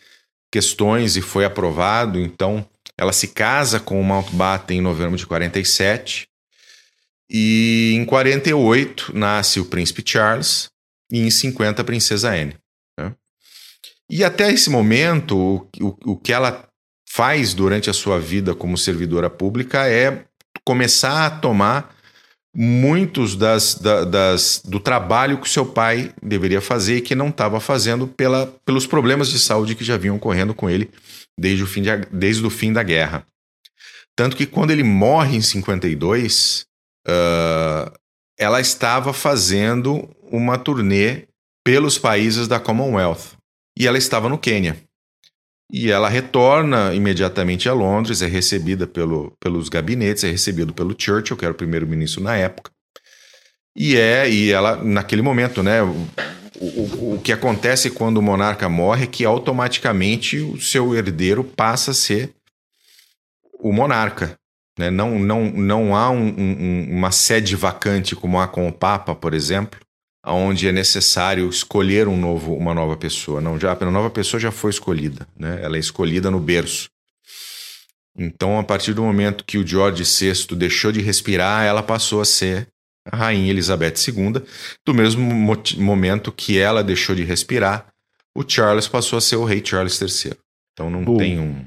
questões 0.53 1.17
e 1.17 1.21
foi 1.21 1.45
aprovado. 1.45 2.19
Então, 2.19 2.67
ela 2.97 3.13
se 3.13 3.29
casa 3.29 3.81
com 3.81 4.01
o 4.01 4.05
Mountbatten 4.05 4.79
em 4.79 4.83
novembro 4.83 5.17
de 5.17 5.27
47. 5.27 6.30
E 7.31 7.93
em 7.95 8.05
48 8.05 9.17
nasce 9.17 9.61
o 9.61 9.65
príncipe 9.65 10.03
Charles 10.05 10.69
e 11.11 11.21
em 11.21 11.31
50 11.31 11.81
a 11.81 11.85
princesa 11.85 12.31
Anne. 12.31 12.57
Né? 12.99 13.15
E 14.11 14.25
até 14.25 14.51
esse 14.51 14.69
momento, 14.69 15.37
o, 15.37 15.69
o, 15.81 16.13
o 16.13 16.17
que 16.17 16.33
ela 16.33 16.69
faz 17.09 17.55
durante 17.55 17.89
a 17.89 17.93
sua 17.93 18.19
vida 18.19 18.55
como 18.55 18.77
servidora 18.77 19.31
pública 19.31 19.89
é 19.89 20.25
começar 20.65 21.27
a 21.27 21.31
tomar 21.31 21.95
muitos 22.55 23.37
das, 23.37 23.77
da, 23.77 24.05
das, 24.05 24.61
do 24.65 24.81
trabalho 24.81 25.39
que 25.39 25.49
seu 25.49 25.65
pai 25.65 26.13
deveria 26.21 26.61
fazer 26.61 26.97
e 26.97 27.01
que 27.01 27.15
não 27.15 27.29
estava 27.29 27.61
fazendo 27.61 28.09
pela, 28.09 28.47
pelos 28.65 28.87
problemas 28.87 29.29
de 29.29 29.39
saúde 29.39 29.77
que 29.77 29.85
já 29.85 29.97
vinham 29.97 30.17
ocorrendo 30.17 30.55
com 30.55 30.69
ele 30.69 30.91
desde 31.39 31.63
o 31.63 31.67
fim, 31.67 31.83
de, 31.83 31.97
desde 32.13 32.45
o 32.45 32.51
fim 32.51 32.73
da 32.73 32.83
guerra. 32.83 33.25
Tanto 34.17 34.37
que 34.37 34.47
quando 34.47 34.73
ele 34.73 34.83
morre 34.83 35.37
em 35.37 35.41
52, 35.41 36.67
uh, 37.07 37.93
ela 38.39 38.61
estava 38.61 39.13
fazendo 39.13 40.09
uma 40.31 40.59
turnê 40.59 41.27
pelos 41.65 41.99
países 41.99 42.49
da 42.49 42.59
Commonwealth 42.59 43.37
e 43.79 43.87
ela 43.87 43.99
estava 43.99 44.29
no 44.29 44.39
Quênia. 44.39 44.77
E 45.73 45.91
ela 45.91 46.09
retorna 46.09 46.93
imediatamente 46.95 47.69
a 47.69 47.73
Londres, 47.73 48.23
é 48.23 48.27
recebida 48.27 48.87
pelo, 48.87 49.33
pelos 49.39 49.69
gabinetes, 49.69 50.25
é 50.25 50.31
recebido 50.31 50.75
pelo 50.75 50.97
Churchill, 50.99 51.37
que 51.37 51.45
era 51.45 51.53
o 51.53 51.57
primeiro-ministro 51.57 52.23
na 52.23 52.37
época. 52.37 52.73
E 53.77 53.97
é, 53.97 54.29
e 54.29 54.51
ela, 54.51 54.77
naquele 54.83 55.23
momento, 55.23 55.63
né, 55.63 55.81
o, 55.81 55.95
o, 56.61 57.15
o 57.15 57.21
que 57.23 57.33
acontece 57.33 57.91
quando 57.91 58.17
o 58.17 58.23
monarca 58.23 58.69
morre 58.69 59.05
é 59.05 59.07
que 59.07 59.25
automaticamente 59.25 60.39
o 60.39 60.61
seu 60.61 60.95
herdeiro 60.95 61.45
passa 61.45 61.93
a 61.93 61.95
ser 61.95 62.35
o 63.61 63.73
monarca. 63.73 64.40
Né? 64.79 64.91
Não, 64.91 65.19
não, 65.19 65.51
não 65.51 65.97
há 65.97 66.11
um, 66.11 66.29
um, 66.29 66.87
uma 66.91 67.11
sede 67.11 67.57
vacante 67.57 68.17
como 68.17 68.41
há 68.41 68.49
com 68.49 68.69
o 68.69 68.73
Papa, 68.73 69.15
por 69.15 69.35
exemplo, 69.35 69.81
onde 70.27 70.69
é 70.69 70.73
necessário 70.73 71.49
escolher 71.49 72.09
um 72.09 72.17
novo, 72.17 72.55
uma 72.55 72.75
nova 72.75 72.97
pessoa. 72.97 73.41
Não, 73.41 73.59
já 73.59 73.73
a 73.73 73.91
nova 73.91 74.11
pessoa 74.11 74.41
já 74.41 74.51
foi 74.51 74.71
escolhida, 74.71 75.27
né? 75.37 75.61
Ela 75.63 75.77
é 75.77 75.81
escolhida 75.81 76.31
no 76.31 76.41
berço. 76.41 76.89
Então, 78.17 78.59
a 78.59 78.65
partir 78.65 78.93
do 78.93 79.03
momento 79.03 79.45
que 79.45 79.57
o 79.57 79.67
George 79.67 80.03
VI 80.03 80.55
deixou 80.57 80.93
de 80.93 81.01
respirar, 81.01 81.65
ela 81.65 81.83
passou 81.83 82.21
a 82.21 82.25
ser 82.25 82.69
a 83.07 83.17
rainha 83.17 83.51
Elizabeth 83.51 83.95
II. 84.09 84.43
Do 84.85 84.93
mesmo 84.93 85.23
momento 85.79 86.33
que 86.33 86.59
ela 86.59 86.83
deixou 86.83 87.15
de 87.15 87.25
respirar, 87.25 87.87
o 88.37 88.45
Charles 88.47 88.89
passou 88.89 89.17
a 89.17 89.21
ser 89.21 89.37
o 89.37 89.45
rei 89.45 89.63
Charles 89.65 90.01
III. 90.01 90.35
Então, 90.73 90.91
não 90.91 91.17
tem 91.17 91.41
um, 91.41 91.65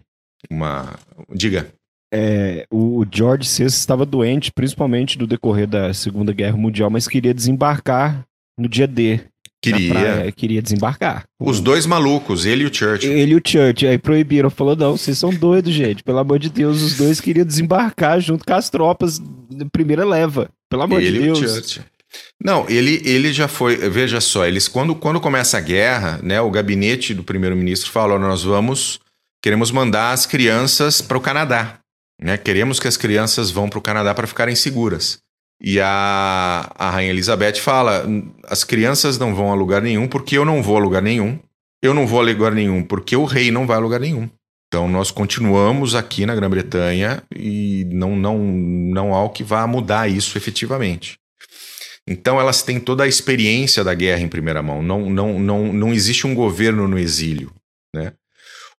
uma. 0.49 0.93
Diga. 1.33 1.73
É, 2.15 2.67
o 2.69 3.03
George 3.11 3.49
VI 3.49 3.65
estava 3.65 4.05
doente, 4.05 4.51
principalmente 4.51 5.17
do 5.17 5.25
decorrer 5.25 5.65
da 5.65 5.91
Segunda 5.95 6.31
Guerra 6.31 6.55
Mundial, 6.55 6.91
mas 6.91 7.07
queria 7.07 7.33
desembarcar 7.33 8.23
no 8.55 8.69
dia 8.69 8.87
D. 8.87 9.21
Queria. 9.59 9.93
Praia, 9.93 10.31
queria 10.31 10.61
desembarcar. 10.61 11.23
Os 11.39 11.59
dois 11.59 11.85
malucos, 11.85 12.45
ele 12.45 12.65
e 12.65 12.67
o 12.67 12.73
Church. 12.73 13.07
Ele 13.07 13.31
e 13.31 13.35
o 13.35 13.41
Church. 13.43 13.87
Aí 13.87 13.97
proibiram. 13.97 14.49
Falou: 14.49 14.75
não, 14.75 14.97
vocês 14.97 15.17
são 15.17 15.33
doidos, 15.33 15.73
gente. 15.73 16.03
Pelo 16.03 16.19
amor 16.19 16.37
de 16.37 16.49
Deus, 16.49 16.81
os 16.81 16.97
dois 16.97 17.21
queriam 17.21 17.45
desembarcar 17.45 18.19
junto 18.19 18.45
com 18.45 18.53
as 18.53 18.69
tropas 18.69 19.19
da 19.19 19.65
primeira 19.71 20.05
leva. 20.05 20.49
Pelo 20.69 20.83
amor 20.83 21.01
ele 21.01 21.17
de 21.17 21.23
Deus. 21.23 21.39
E 21.39 21.45
o 21.45 21.47
Church. 21.47 21.81
Não, 22.43 22.69
ele, 22.69 23.01
ele 23.05 23.31
já 23.31 23.47
foi. 23.47 23.77
Veja 23.89 24.19
só, 24.19 24.45
eles 24.45 24.67
quando, 24.67 24.93
quando 24.93 25.21
começa 25.21 25.57
a 25.57 25.61
guerra, 25.61 26.19
né, 26.21 26.41
o 26.41 26.51
gabinete 26.51 27.13
do 27.13 27.23
primeiro-ministro 27.23 27.89
falou: 27.89 28.19
nós 28.19 28.43
vamos. 28.43 28.99
Queremos 29.41 29.71
mandar 29.71 30.11
as 30.11 30.25
crianças 30.25 31.01
para 31.01 31.17
o 31.17 31.21
Canadá. 31.21 31.79
Né? 32.23 32.37
Queremos 32.37 32.79
que 32.79 32.87
as 32.87 32.95
crianças 32.95 33.51
vão 33.51 33.67
para 33.67 33.79
o 33.79 33.81
Canadá 33.81 34.13
para 34.13 34.25
ficarem 34.25 34.55
seguras. 34.55 35.17
E 35.61 35.77
a, 35.79 36.71
a 36.73 36.89
Rainha 36.89 37.11
Elizabeth 37.11 37.57
fala: 37.57 38.05
as 38.45 38.63
crianças 38.63 39.19
não 39.19 39.35
vão 39.35 39.51
a 39.51 39.55
lugar 39.55 39.81
nenhum 39.81 40.07
porque 40.07 40.37
eu 40.37 40.45
não 40.45 40.63
vou 40.63 40.77
a 40.77 40.79
lugar 40.79 41.01
nenhum. 41.01 41.37
Eu 41.81 41.93
não 41.93 42.07
vou 42.07 42.21
a 42.21 42.23
lugar 42.23 42.53
nenhum 42.53 42.81
porque 42.81 43.13
o 43.17 43.25
rei 43.25 43.51
não 43.51 43.67
vai 43.67 43.75
a 43.75 43.81
lugar 43.81 43.99
nenhum. 43.99 44.29
Então 44.69 44.87
nós 44.87 45.11
continuamos 45.11 45.95
aqui 45.95 46.25
na 46.25 46.33
Grã-Bretanha 46.33 47.21
e 47.35 47.85
não, 47.91 48.15
não, 48.15 48.37
não 48.39 49.13
há 49.13 49.21
o 49.23 49.29
que 49.29 49.43
vá 49.43 49.67
mudar 49.67 50.09
isso 50.09 50.37
efetivamente. 50.37 51.19
Então 52.07 52.39
elas 52.39 52.63
têm 52.63 52.79
toda 52.79 53.03
a 53.03 53.07
experiência 53.07 53.83
da 53.83 53.93
guerra 53.93 54.21
em 54.21 54.29
primeira 54.29 54.63
mão. 54.63 54.81
Não, 54.81 55.09
não, 55.09 55.39
não, 55.39 55.73
não 55.73 55.93
existe 55.93 56.25
um 56.25 56.33
governo 56.33 56.87
no 56.87 56.97
exílio. 56.97 57.53
Né? 57.93 58.13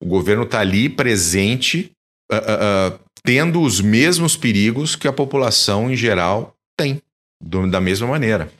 O 0.00 0.06
governo 0.06 0.44
está 0.44 0.60
ali 0.60 0.88
presente, 0.88 1.92
uh, 2.32 2.94
uh, 2.94 3.00
tendo 3.22 3.60
os 3.62 3.80
mesmos 3.80 4.36
perigos 4.36 4.96
que 4.96 5.08
a 5.08 5.12
população 5.12 5.90
em 5.90 5.96
geral 5.96 6.56
tem, 6.76 7.00
do, 7.40 7.68
da 7.70 7.80
mesma 7.80 8.06
maneira. 8.06 8.52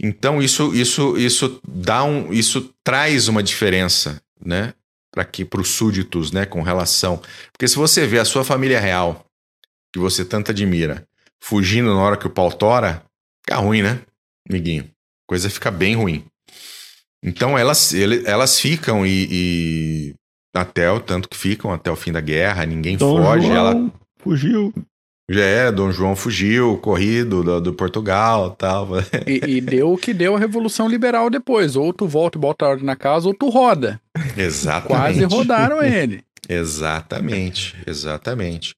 Então 0.00 0.42
isso 0.42 0.74
isso 0.74 1.16
isso 1.16 1.60
dá 1.66 2.02
um 2.04 2.32
isso 2.32 2.74
traz 2.82 3.28
uma 3.28 3.42
diferença, 3.42 4.20
né, 4.44 4.74
para 5.12 5.24
para 5.24 5.60
os 5.60 5.68
súditos, 5.68 6.32
né, 6.32 6.44
com 6.44 6.62
relação, 6.62 7.22
porque 7.52 7.68
se 7.68 7.76
você 7.76 8.06
vê 8.06 8.18
a 8.18 8.24
sua 8.24 8.44
família 8.44 8.80
real 8.80 9.24
que 9.92 9.98
você 9.98 10.24
tanto 10.24 10.50
admira 10.50 11.06
fugindo 11.40 11.94
na 11.94 12.00
hora 12.00 12.16
que 12.16 12.26
o 12.26 12.30
pau 12.30 12.50
tora, 12.50 13.04
fica 13.44 13.60
ruim, 13.60 13.82
né, 13.82 14.00
amiguinho? 14.48 14.90
Coisa 15.26 15.48
fica 15.48 15.70
bem 15.70 15.94
ruim. 15.94 16.24
Então 17.22 17.56
elas 17.56 17.94
elas 17.94 18.60
ficam 18.60 19.06
e, 19.06 19.28
e, 19.30 20.14
até 20.54 20.90
o 20.90 21.00
tanto 21.00 21.28
que 21.28 21.36
ficam 21.36 21.72
até 21.72 21.90
o 21.90 21.96
fim 21.96 22.12
da 22.12 22.20
guerra, 22.20 22.64
ninguém 22.64 22.96
Dom 22.96 23.22
foge, 23.22 23.46
João 23.46 23.56
ela 23.56 23.92
fugiu. 24.18 24.72
Já 25.28 25.42
é, 25.42 25.72
Dom 25.72 25.90
João 25.90 26.14
fugiu, 26.14 26.76
corrido 26.78 27.42
do, 27.42 27.60
do 27.60 27.72
Portugal 27.72 28.50
tal. 28.50 28.88
E, 29.26 29.56
e 29.56 29.60
deu 29.60 29.92
o 29.92 29.98
que 29.98 30.12
deu 30.12 30.36
a 30.36 30.38
Revolução 30.38 30.86
Liberal 30.86 31.30
depois. 31.30 31.76
Ou 31.76 31.92
tu 31.92 32.06
volta 32.06 32.38
e 32.38 32.40
bota 32.40 32.64
a 32.64 32.68
ordem 32.68 32.84
na 32.84 32.94
casa, 32.94 33.26
ou 33.26 33.34
tu 33.34 33.48
roda. 33.48 34.00
Exatamente. 34.36 34.86
Quase 34.86 35.24
rodaram 35.24 35.82
ele. 35.82 36.22
exatamente, 36.48 37.74
exatamente. 37.86 38.74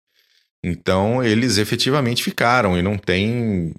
Então 0.64 1.22
eles 1.22 1.58
efetivamente 1.58 2.22
ficaram 2.22 2.78
e 2.78 2.82
não 2.82 2.96
tem 2.96 3.74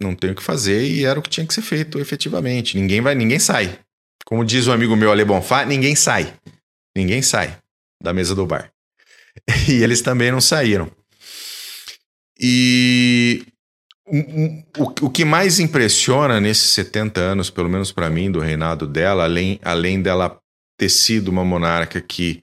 não 0.00 0.14
tem 0.14 0.30
o 0.30 0.34
que 0.34 0.42
fazer 0.42 0.84
e 0.84 1.04
era 1.04 1.18
o 1.18 1.22
que 1.22 1.30
tinha 1.30 1.46
que 1.46 1.54
ser 1.54 1.62
feito 1.62 1.98
efetivamente. 1.98 2.78
Ninguém 2.78 3.00
vai, 3.00 3.14
ninguém 3.14 3.38
sai. 3.38 3.78
Como 4.24 4.44
diz 4.44 4.66
um 4.66 4.72
amigo 4.72 4.96
meu 4.96 5.12
Ale 5.12 5.24
Bonfá, 5.24 5.64
ninguém 5.64 5.94
sai. 5.94 6.32
Ninguém 6.96 7.22
sai 7.22 7.58
da 8.02 8.12
mesa 8.12 8.34
do 8.34 8.46
bar. 8.46 8.70
E 9.68 9.82
eles 9.82 10.00
também 10.00 10.30
não 10.30 10.40
saíram. 10.40 10.90
E 12.38 13.44
o, 14.06 15.06
o 15.06 15.10
que 15.10 15.24
mais 15.24 15.58
impressiona 15.58 16.40
nesses 16.40 16.70
70 16.70 17.20
anos, 17.20 17.50
pelo 17.50 17.68
menos 17.68 17.90
para 17.90 18.10
mim, 18.10 18.30
do 18.30 18.38
reinado 18.38 18.86
dela, 18.86 19.24
além, 19.24 19.58
além 19.62 20.00
dela 20.00 20.38
ter 20.78 20.88
sido 20.88 21.28
uma 21.28 21.44
monarca 21.44 22.00
que 22.00 22.42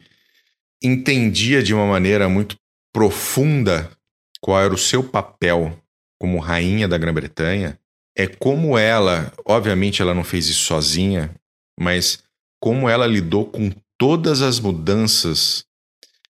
entendia 0.84 1.62
de 1.62 1.74
uma 1.74 1.86
maneira 1.86 2.28
muito 2.28 2.56
profunda 2.93 3.89
qual 4.41 4.62
era 4.62 4.74
o 4.74 4.78
seu 4.78 5.04
papel 5.04 5.78
como 6.20 6.39
rainha 6.39 6.88
da 6.88 6.97
Grã-Bretanha 6.97 7.80
é 8.16 8.28
como 8.28 8.78
ela, 8.78 9.32
obviamente 9.45 10.02
ela 10.02 10.14
não 10.14 10.24
fez 10.24 10.47
isso 10.47 10.66
sozinha, 10.66 11.34
mas 11.80 12.24
como 12.60 12.89
ela 12.89 13.08
lidou 13.08 13.45
com 13.45 13.72
todas 14.02 14.41
as 14.41 14.60
mudanças 14.60 15.64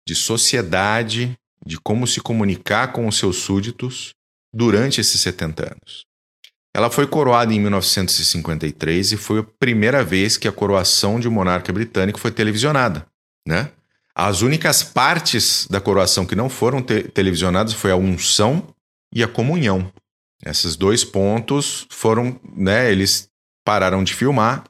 de 0.05 0.12
sociedade, 0.12 1.39
de 1.64 1.79
como 1.79 2.05
se 2.05 2.21
comunicar 2.21 2.91
com 2.91 3.07
os 3.07 3.16
seus 3.16 3.37
súditos 3.37 4.12
durante 4.53 5.01
esses 5.01 5.21
70 5.21 5.75
anos. 5.75 6.05
Ela 6.75 6.91
foi 6.91 7.07
coroada 7.07 7.55
em 7.55 7.61
1953 7.61 9.12
e 9.12 9.16
foi 9.16 9.39
a 9.39 9.45
primeira 9.45 10.03
vez 10.03 10.37
que 10.37 10.49
a 10.49 10.53
coroação 10.53 11.21
de 11.21 11.29
um 11.29 11.31
monarca 11.31 11.73
britânico 11.73 12.18
foi 12.18 12.33
televisionada, 12.33 13.07
né? 13.47 13.71
As 14.16 14.43
únicas 14.43 14.83
partes 14.83 15.68
da 15.71 15.81
coroação 15.81 16.27
que 16.27 16.35
não 16.35 16.49
foram 16.49 16.83
te 16.83 17.05
televisionadas 17.05 17.73
foi 17.73 17.93
a 17.93 17.97
unção 17.97 18.66
e 19.14 19.23
a 19.23 19.29
comunhão. 19.29 19.93
Esses 20.45 20.75
dois 20.75 21.05
pontos 21.05 21.87
foram, 21.89 22.37
né, 22.53 22.91
eles 22.91 23.29
pararam 23.64 24.03
de 24.03 24.12
filmar 24.12 24.64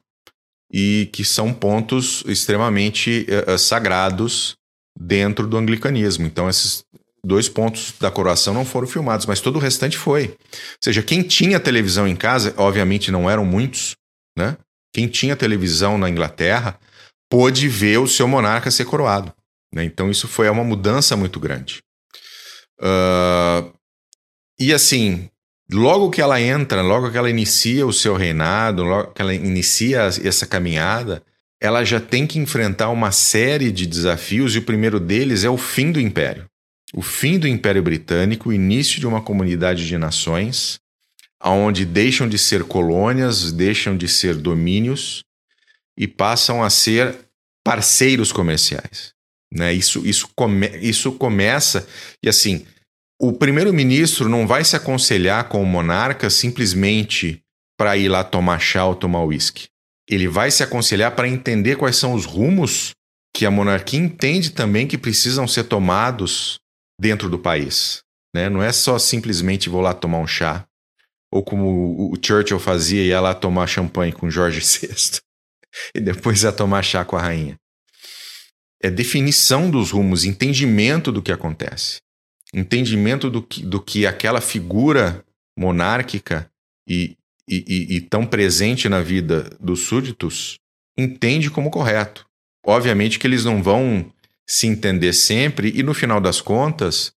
e 0.72 1.08
que 1.12 1.24
são 1.24 1.52
pontos 1.52 2.22
extremamente 2.26 3.26
uh, 3.28 3.58
sagrados 3.58 4.54
dentro 4.98 5.46
do 5.46 5.56
anglicanismo. 5.56 6.26
Então 6.26 6.48
esses 6.48 6.84
dois 7.24 7.48
pontos 7.48 7.92
da 8.00 8.10
coroação 8.10 8.54
não 8.54 8.64
foram 8.64 8.86
filmados, 8.86 9.26
mas 9.26 9.40
todo 9.40 9.56
o 9.56 9.60
restante 9.60 9.98
foi. 9.98 10.28
Ou 10.28 10.36
seja, 10.82 11.02
quem 11.02 11.22
tinha 11.22 11.60
televisão 11.60 12.06
em 12.06 12.16
casa, 12.16 12.54
obviamente 12.56 13.10
não 13.10 13.28
eram 13.28 13.44
muitos, 13.44 13.94
né? 14.36 14.56
Quem 14.92 15.06
tinha 15.06 15.36
televisão 15.36 15.96
na 15.98 16.08
Inglaterra 16.08 16.78
pôde 17.30 17.68
ver 17.68 17.98
o 17.98 18.08
seu 18.08 18.26
monarca 18.26 18.70
ser 18.70 18.84
coroado. 18.84 19.32
Né? 19.72 19.84
Então 19.84 20.10
isso 20.10 20.26
foi 20.26 20.48
uma 20.48 20.64
mudança 20.64 21.16
muito 21.16 21.38
grande. 21.38 21.80
Uh, 22.80 23.72
e 24.58 24.74
assim, 24.74 25.30
logo 25.72 26.10
que 26.10 26.20
ela 26.20 26.40
entra, 26.40 26.82
logo 26.82 27.10
que 27.10 27.18
ela 27.18 27.30
inicia 27.30 27.86
o 27.86 27.92
seu 27.92 28.16
reinado, 28.16 28.82
logo 28.82 29.12
que 29.12 29.22
ela 29.22 29.34
inicia 29.34 30.02
essa 30.22 30.46
caminhada, 30.46 31.22
ela 31.60 31.84
já 31.84 32.00
tem 32.00 32.26
que 32.26 32.38
enfrentar 32.38 32.88
uma 32.88 33.12
série 33.12 33.70
de 33.70 33.86
desafios 33.86 34.54
e 34.54 34.58
o 34.58 34.62
primeiro 34.62 34.98
deles 34.98 35.44
é 35.44 35.50
o 35.50 35.58
fim 35.58 35.92
do 35.92 36.00
império. 36.00 36.46
O 36.92 37.02
fim 37.02 37.38
do 37.38 37.46
Império 37.46 37.82
Britânico, 37.82 38.48
o 38.48 38.52
início 38.52 38.98
de 38.98 39.06
uma 39.06 39.20
comunidade 39.20 39.86
de 39.86 39.96
nações, 39.96 40.80
onde 41.42 41.84
deixam 41.84 42.28
de 42.28 42.36
ser 42.36 42.64
colônias, 42.64 43.52
deixam 43.52 43.96
de 43.96 44.08
ser 44.08 44.34
domínios 44.34 45.22
e 45.96 46.08
passam 46.08 46.64
a 46.64 46.70
ser 46.70 47.16
parceiros 47.64 48.32
comerciais. 48.32 49.12
Né? 49.52 49.72
Isso, 49.72 50.04
isso, 50.04 50.28
come, 50.34 50.66
isso 50.80 51.12
começa, 51.12 51.86
e 52.22 52.28
assim, 52.28 52.66
o 53.20 53.32
primeiro-ministro 53.32 54.28
não 54.28 54.46
vai 54.46 54.64
se 54.64 54.74
aconselhar 54.74 55.48
com 55.48 55.62
o 55.62 55.66
monarca 55.66 56.30
simplesmente 56.30 57.42
para 57.76 57.96
ir 57.96 58.08
lá 58.08 58.24
tomar 58.24 58.58
chá 58.58 58.84
ou 58.86 58.94
tomar 58.94 59.24
uísque. 59.24 59.68
Ele 60.08 60.26
vai 60.26 60.50
se 60.50 60.62
aconselhar 60.62 61.14
para 61.14 61.28
entender 61.28 61.76
quais 61.76 61.96
são 61.96 62.14
os 62.14 62.24
rumos 62.24 62.92
que 63.36 63.44
a 63.44 63.50
monarquia 63.50 64.00
entende 64.00 64.50
também 64.50 64.86
que 64.86 64.98
precisam 64.98 65.46
ser 65.46 65.64
tomados 65.64 66.58
dentro 66.98 67.28
do 67.28 67.38
país. 67.38 68.02
Né? 68.34 68.48
Não 68.48 68.62
é 68.62 68.72
só 68.72 68.98
simplesmente 68.98 69.68
vou 69.68 69.80
lá 69.80 69.92
tomar 69.92 70.18
um 70.18 70.26
chá, 70.26 70.64
ou 71.32 71.44
como 71.44 72.12
o 72.12 72.16
Churchill 72.20 72.58
fazia, 72.58 73.04
ia 73.04 73.20
lá 73.20 73.34
tomar 73.34 73.66
champanhe 73.66 74.12
com 74.12 74.30
Jorge 74.30 74.60
VI, 74.64 75.20
e 75.94 76.00
depois 76.00 76.42
ia 76.42 76.52
tomar 76.52 76.82
chá 76.82 77.04
com 77.04 77.16
a 77.16 77.22
rainha 77.22 77.60
é 78.82 78.90
definição 78.90 79.70
dos 79.70 79.90
rumos, 79.90 80.24
entendimento 80.24 81.12
do 81.12 81.22
que 81.22 81.30
acontece, 81.30 82.00
entendimento 82.55 83.30
do 83.30 83.42
que, 83.42 83.64
do 83.64 83.80
que 83.80 84.07
aquela 84.07 84.40
figura 84.40 85.24
monárquica 85.59 86.51
e, 86.88 87.16
e, 87.48 87.96
e, 87.96 88.01
tão 88.01 88.26
presente 88.26 88.88
na 88.88 89.01
vida 89.01 89.51
dos 89.61 89.80
súditos 89.80 90.59
entende 90.98 91.51
como 91.51 91.70
correto. 91.70 92.26
Obviamente 92.64 93.18
que 93.18 93.26
eles 93.26 93.44
não 93.44 93.62
vão 93.62 94.12
se 94.48 94.66
entender 94.66 95.12
sempre, 95.12 95.72
e 95.74 95.82
no 95.82 95.94
final 95.94 96.20
das 96.20 96.40
contas, 96.40 97.12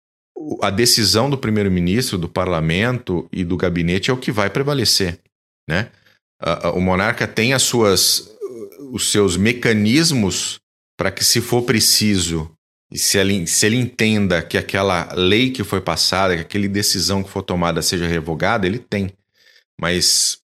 a 0.61 0.69
decisão 0.69 1.29
do 1.29 1.37
primeiro-ministro, 1.37 2.17
do 2.17 2.29
parlamento 2.29 3.27
e 3.31 3.43
do 3.43 3.57
gabinete 3.57 4.11
é 4.11 4.13
o 4.13 4.17
que 4.17 4.31
vai 4.31 4.49
prevalecer. 4.49 5.19
Né? 5.67 5.89
O 6.75 6.79
monarca 6.79 7.27
tem 7.27 7.53
as 7.53 7.63
suas, 7.63 8.29
os 8.91 9.11
seus 9.11 9.37
mecanismos 9.37 10.59
para 10.97 11.11
que, 11.11 11.23
se 11.23 11.41
for 11.41 11.63
preciso, 11.63 12.51
e 12.93 12.99
se 12.99 13.17
ele, 13.17 13.47
se 13.47 13.65
ele 13.65 13.75
entenda 13.75 14.43
que 14.43 14.55
aquela 14.55 15.11
lei 15.15 15.49
que 15.49 15.63
foi 15.63 15.81
passada, 15.81 16.35
que 16.35 16.41
aquela 16.41 16.67
decisão 16.67 17.23
que 17.23 17.29
for 17.29 17.41
tomada 17.41 17.81
seja 17.81 18.07
revogada, 18.07 18.67
ele 18.67 18.77
tem. 18.77 19.11
Mas 19.81 20.37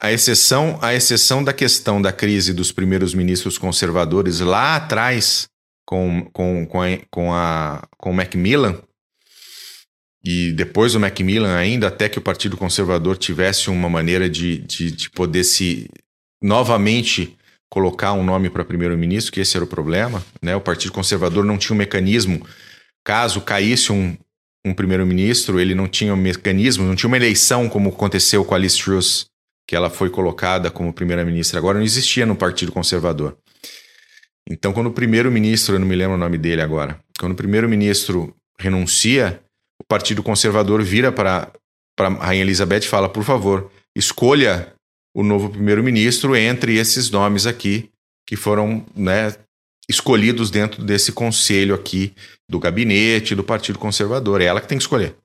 a 0.00 0.10
exceção, 0.10 0.80
a 0.82 0.92
exceção 0.92 1.44
da 1.44 1.52
questão 1.52 2.02
da 2.02 2.10
crise 2.10 2.52
dos 2.52 2.72
primeiros 2.72 3.14
ministros 3.14 3.56
conservadores 3.56 4.40
lá 4.40 4.74
atrás, 4.74 5.46
com, 5.86 6.28
com, 6.32 6.66
com, 6.66 6.82
a, 6.82 6.98
com, 7.08 7.32
a, 7.32 7.88
com 7.96 8.10
o 8.10 8.14
Macmillan, 8.14 8.82
e 10.24 10.50
depois 10.54 10.96
o 10.96 11.00
Macmillan 11.00 11.56
ainda, 11.56 11.86
até 11.86 12.08
que 12.08 12.18
o 12.18 12.22
Partido 12.22 12.56
Conservador 12.56 13.16
tivesse 13.16 13.70
uma 13.70 13.88
maneira 13.88 14.28
de, 14.28 14.58
de, 14.58 14.90
de 14.90 15.08
poder 15.08 15.44
se 15.44 15.88
novamente 16.42 17.35
colocar 17.70 18.12
um 18.12 18.24
nome 18.24 18.48
para 18.48 18.64
primeiro-ministro, 18.64 19.32
que 19.32 19.40
esse 19.40 19.56
era 19.56 19.64
o 19.64 19.68
problema. 19.68 20.24
Né? 20.42 20.54
O 20.54 20.60
Partido 20.60 20.92
Conservador 20.92 21.44
não 21.44 21.58
tinha 21.58 21.74
um 21.74 21.78
mecanismo, 21.78 22.46
caso 23.04 23.40
caísse 23.40 23.92
um, 23.92 24.16
um 24.64 24.74
primeiro-ministro, 24.74 25.60
ele 25.60 25.74
não 25.74 25.88
tinha 25.88 26.12
um 26.12 26.16
mecanismo, 26.16 26.84
não 26.84 26.96
tinha 26.96 27.08
uma 27.08 27.16
eleição 27.16 27.68
como 27.68 27.90
aconteceu 27.90 28.44
com 28.44 28.54
a 28.54 28.58
Liz 28.58 28.76
Truss, 28.76 29.26
que 29.66 29.74
ela 29.74 29.90
foi 29.90 30.10
colocada 30.10 30.70
como 30.70 30.92
primeira-ministra. 30.92 31.58
Agora 31.58 31.78
não 31.78 31.84
existia 31.84 32.24
no 32.24 32.36
Partido 32.36 32.72
Conservador. 32.72 33.36
Então, 34.48 34.72
quando 34.72 34.86
o 34.86 34.92
primeiro-ministro, 34.92 35.74
eu 35.74 35.80
não 35.80 35.86
me 35.86 35.96
lembro 35.96 36.14
o 36.14 36.18
nome 36.18 36.38
dele 36.38 36.62
agora, 36.62 37.00
quando 37.18 37.32
o 37.32 37.36
primeiro-ministro 37.36 38.34
renuncia, 38.58 39.40
o 39.80 39.84
Partido 39.84 40.22
Conservador 40.22 40.82
vira 40.82 41.10
para 41.10 41.50
a 41.98 42.08
Rainha 42.26 42.42
Elizabeth 42.42 42.80
e 42.80 42.88
fala: 42.88 43.08
por 43.08 43.24
favor, 43.24 43.70
escolha 43.94 44.72
o 45.16 45.22
novo 45.22 45.48
primeiro-ministro 45.48 46.36
entre 46.36 46.76
esses 46.76 47.08
nomes 47.08 47.46
aqui 47.46 47.88
que 48.26 48.36
foram 48.36 48.84
né, 48.94 49.34
escolhidos 49.88 50.50
dentro 50.50 50.84
desse 50.84 51.10
conselho 51.10 51.74
aqui 51.74 52.12
do 52.46 52.58
gabinete 52.58 53.34
do 53.34 53.42
Partido 53.42 53.78
Conservador. 53.78 54.42
É 54.42 54.44
ela 54.44 54.60
que 54.60 54.68
tem 54.68 54.76
que 54.76 54.84
escolher. 54.84 55.16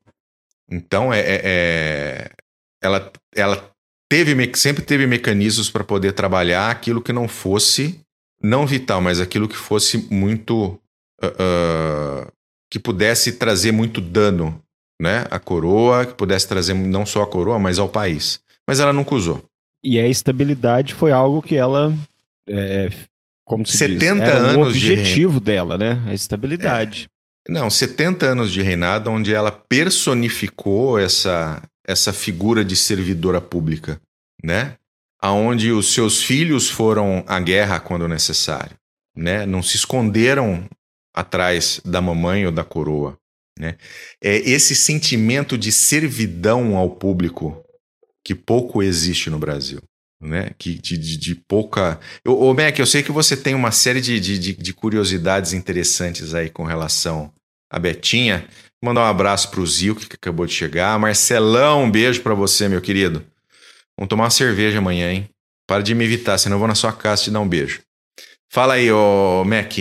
Então, 0.69 1.11
é, 1.11 1.19
é, 1.19 1.41
é 1.43 2.31
ela, 2.81 3.11
ela 3.35 3.71
teve, 4.09 4.33
sempre 4.55 4.81
teve 4.81 5.05
mecanismos 5.05 5.69
para 5.69 5.83
poder 5.83 6.13
trabalhar 6.13 6.71
aquilo 6.71 7.01
que 7.01 7.11
não 7.11 7.27
fosse 7.27 7.99
não 8.41 8.65
vital, 8.65 9.01
mas 9.01 9.19
aquilo 9.19 9.49
que 9.49 9.57
fosse 9.57 10.07
muito 10.09 10.79
uh, 11.21 12.31
que 12.71 12.79
pudesse 12.79 13.33
trazer 13.33 13.73
muito 13.73 13.99
dano, 13.99 14.63
né, 15.01 15.27
à 15.29 15.37
coroa, 15.37 16.05
que 16.05 16.13
pudesse 16.13 16.47
trazer 16.47 16.73
não 16.73 17.05
só 17.05 17.23
a 17.23 17.27
coroa, 17.27 17.59
mas 17.59 17.77
ao 17.77 17.89
país. 17.89 18.39
Mas 18.65 18.79
ela 18.79 18.93
nunca 18.93 19.13
usou. 19.13 19.50
E 19.83 19.99
a 19.99 20.07
estabilidade 20.07 20.93
foi 20.93 21.11
algo 21.11 21.41
que 21.41 21.55
ela. 21.55 21.93
É, 22.47 22.89
como 23.43 23.65
se 23.65 23.77
70 23.77 23.99
diz, 23.99 24.21
era 24.21 24.37
anos 24.37 24.55
o 24.55 24.69
objetivo 24.69 25.39
de 25.39 25.45
dela, 25.45 25.77
né? 25.77 26.01
A 26.07 26.13
estabilidade. 26.13 27.09
É. 27.47 27.51
Não, 27.51 27.69
70 27.69 28.25
anos 28.25 28.51
de 28.51 28.61
reinado 28.61 29.09
onde 29.09 29.33
ela 29.33 29.51
personificou 29.51 30.99
essa, 30.99 31.61
essa 31.85 32.13
figura 32.13 32.63
de 32.63 32.75
servidora 32.75 33.41
pública, 33.41 33.99
né? 34.43 34.75
Aonde 35.19 35.71
os 35.71 35.93
seus 35.93 36.23
filhos 36.23 36.69
foram 36.69 37.23
à 37.27 37.39
guerra 37.39 37.79
quando 37.79 38.07
necessário, 38.07 38.75
né? 39.15 39.45
Não 39.45 39.63
se 39.63 39.75
esconderam 39.75 40.65
atrás 41.13 41.81
da 41.83 41.99
mamãe 41.99 42.45
ou 42.45 42.51
da 42.51 42.63
coroa, 42.63 43.17
né? 43.59 43.75
É 44.23 44.35
esse 44.37 44.75
sentimento 44.75 45.57
de 45.57 45.71
servidão 45.71 46.77
ao 46.77 46.91
público 46.91 47.63
que 48.23 48.35
pouco 48.35 48.81
existe 48.83 49.29
no 49.29 49.39
Brasil. 49.39 49.79
Né? 50.21 50.51
Que, 50.57 50.75
de, 50.75 50.97
de, 50.97 51.17
de 51.17 51.35
pouca. 51.35 51.99
Ô, 52.25 52.53
Mac, 52.53 52.77
eu 52.77 52.85
sei 52.85 53.01
que 53.01 53.11
você 53.11 53.35
tem 53.35 53.55
uma 53.55 53.71
série 53.71 53.99
de, 53.99 54.19
de, 54.19 54.53
de 54.53 54.73
curiosidades 54.73 55.53
interessantes 55.53 56.35
aí 56.35 56.49
com 56.49 56.63
relação 56.63 57.33
à 57.71 57.79
Betinha. 57.79 58.47
Vou 58.81 58.89
mandar 58.91 59.01
um 59.01 59.09
abraço 59.09 59.49
pro 59.49 59.65
Zil, 59.65 59.95
que 59.95 60.15
acabou 60.15 60.45
de 60.45 60.53
chegar. 60.53 60.97
Marcelão, 60.99 61.83
um 61.83 61.91
beijo 61.91 62.21
para 62.21 62.35
você, 62.35 62.69
meu 62.69 62.81
querido. 62.81 63.25
Vamos 63.97 64.09
tomar 64.09 64.25
uma 64.25 64.29
cerveja 64.29 64.77
amanhã, 64.77 65.11
hein? 65.11 65.29
Para 65.67 65.81
de 65.81 65.95
me 65.95 66.03
evitar, 66.03 66.37
senão 66.37 66.55
eu 66.55 66.59
vou 66.59 66.67
na 66.67 66.75
sua 66.75 66.91
casa 66.91 67.23
te 67.23 67.31
dar 67.31 67.39
um 67.39 67.47
beijo. 67.47 67.81
Fala 68.51 68.73
aí, 68.73 68.91
ô 68.91 69.43
Mac. 69.45 69.77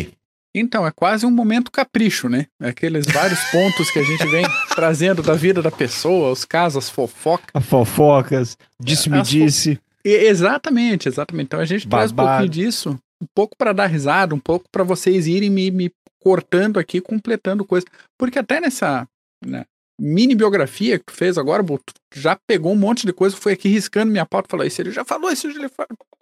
Então, 0.55 0.87
é 0.87 0.91
quase 0.91 1.25
um 1.25 1.31
momento 1.31 1.71
capricho, 1.71 2.29
né? 2.29 2.47
Aqueles 2.61 3.07
vários 3.07 3.39
pontos 3.51 3.91
que 3.91 3.99
a 3.99 4.03
gente 4.03 4.27
vem 4.27 4.45
trazendo 4.75 5.23
da 5.23 5.35
vida 5.35 5.63
da 5.63 5.71
pessoa, 5.71 6.33
os 6.33 6.45
casos, 6.45 6.85
as 6.85 6.91
fofocas. 6.91 7.51
As 7.55 7.65
fofocas, 7.65 8.59
disse-me 8.81 9.23
disse. 9.23 9.77
Fo... 9.77 9.83
Exatamente, 10.05 11.09
exatamente. 11.09 11.47
Então 11.47 11.61
a 11.61 11.65
gente 11.65 11.87
Babado. 11.87 12.13
traz 12.13 12.13
um 12.13 12.17
pouquinho 12.17 12.49
disso, 12.49 12.99
um 13.23 13.27
pouco 13.35 13.57
para 13.57 13.73
dar 13.73 13.87
risada, 13.87 14.35
um 14.35 14.41
pouco 14.41 14.67
para 14.73 14.83
vocês 14.83 15.27
irem 15.27 15.51
me, 15.51 15.71
me 15.71 15.93
cortando 16.19 16.79
aqui, 16.79 17.01
completando 17.01 17.65
coisas. 17.65 17.89
Porque 18.19 18.39
até 18.39 18.61
nessa 18.61 19.07
né, 19.45 19.65
mini 20.01 20.35
biografia 20.35 20.99
que 20.99 21.05
tu 21.07 21.13
fez 21.13 21.37
agora, 21.37 21.63
tu 21.63 21.81
já 22.15 22.39
pegou 22.47 22.73
um 22.73 22.79
monte 22.79 23.07
de 23.07 23.13
coisa, 23.13 23.37
foi 23.37 23.53
aqui 23.53 23.69
riscando 23.69 24.11
minha 24.11 24.27
pauta 24.27 24.49
e 24.49 24.51
falou: 24.51 24.67
Isso 24.67 24.81
ele 24.81 24.91
já 24.91 25.05
falou, 25.05 25.31
isso 25.31 25.47
ele 25.47 25.69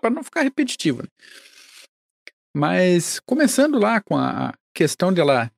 para 0.01 0.11
não 0.11 0.24
ficar 0.24 0.43
repetitivo. 0.43 1.03
Né? 1.03 1.09
Mas 2.59 3.20
começando 3.20 3.78
lá 3.78 4.00
com 4.00 4.16
a 4.16 4.52
questão 4.74 5.12
de 5.12 5.20
ela 5.20 5.48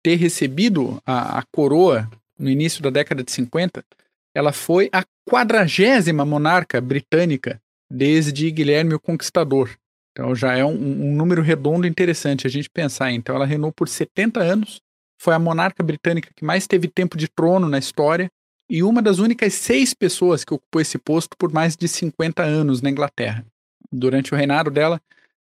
ter 0.00 0.14
recebido 0.14 1.02
a, 1.04 1.40
a 1.40 1.42
coroa 1.50 2.08
no 2.38 2.48
início 2.48 2.80
da 2.80 2.88
década 2.88 3.24
de 3.24 3.32
50, 3.32 3.84
ela 4.32 4.52
foi 4.52 4.88
a 4.92 5.04
quadragésima 5.28 6.24
monarca 6.24 6.80
britânica 6.80 7.60
desde 7.90 8.48
Guilherme 8.52 8.94
o 8.94 9.00
Conquistador. 9.00 9.76
Então 10.12 10.32
já 10.32 10.56
é 10.56 10.64
um, 10.64 10.70
um, 10.70 11.16
número 11.16 11.42
redondo 11.42 11.84
interessante 11.84 12.46
a 12.46 12.50
gente 12.50 12.70
pensar. 12.70 13.10
Então 13.10 13.34
ela 13.34 13.44
reinou 13.44 13.72
por 13.72 13.88
70 13.88 14.38
anos, 14.38 14.80
foi 15.20 15.34
a 15.34 15.38
monarca 15.38 15.82
britânica 15.82 16.30
que 16.32 16.44
mais 16.44 16.64
teve 16.64 16.86
tempo 16.86 17.18
de 17.18 17.26
trono 17.26 17.68
na 17.68 17.78
história 17.80 18.30
e 18.70 18.84
uma 18.84 19.02
das 19.02 19.18
únicas 19.18 19.54
seis 19.54 19.92
pessoas 19.92 20.44
que 20.44 20.54
ocupou 20.54 20.80
esse 20.80 20.96
posto 20.96 21.36
por 21.36 21.52
mais 21.52 21.76
de 21.76 21.88
50 21.88 22.40
anos 22.44 22.80
na 22.80 22.88
Inglaterra. 22.88 23.44
Durante 23.90 24.32
o 24.32 24.36
reinado 24.36 24.70
dela, 24.70 25.02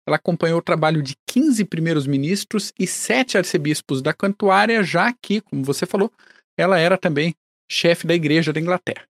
ela 0.07 0.17
acompanhou 0.17 0.59
o 0.59 0.63
trabalho 0.63 1.03
de 1.03 1.17
15 1.27 1.65
primeiros 1.65 2.07
ministros 2.07 2.73
e 2.79 2.87
sete 2.87 3.39
arcebispos 3.39 4.03
da 4.03 4.13
Cantuária, 4.13 4.83
já 4.83 5.13
que, 5.13 5.41
como 5.41 5.65
você 5.65 5.87
falou, 5.87 6.13
ela 6.57 6.79
era 6.79 6.99
também 6.99 7.35
chefe 7.71 8.07
da 8.07 8.15
Igreja 8.15 8.53
da 8.53 8.61
Inglaterra. 8.61 9.07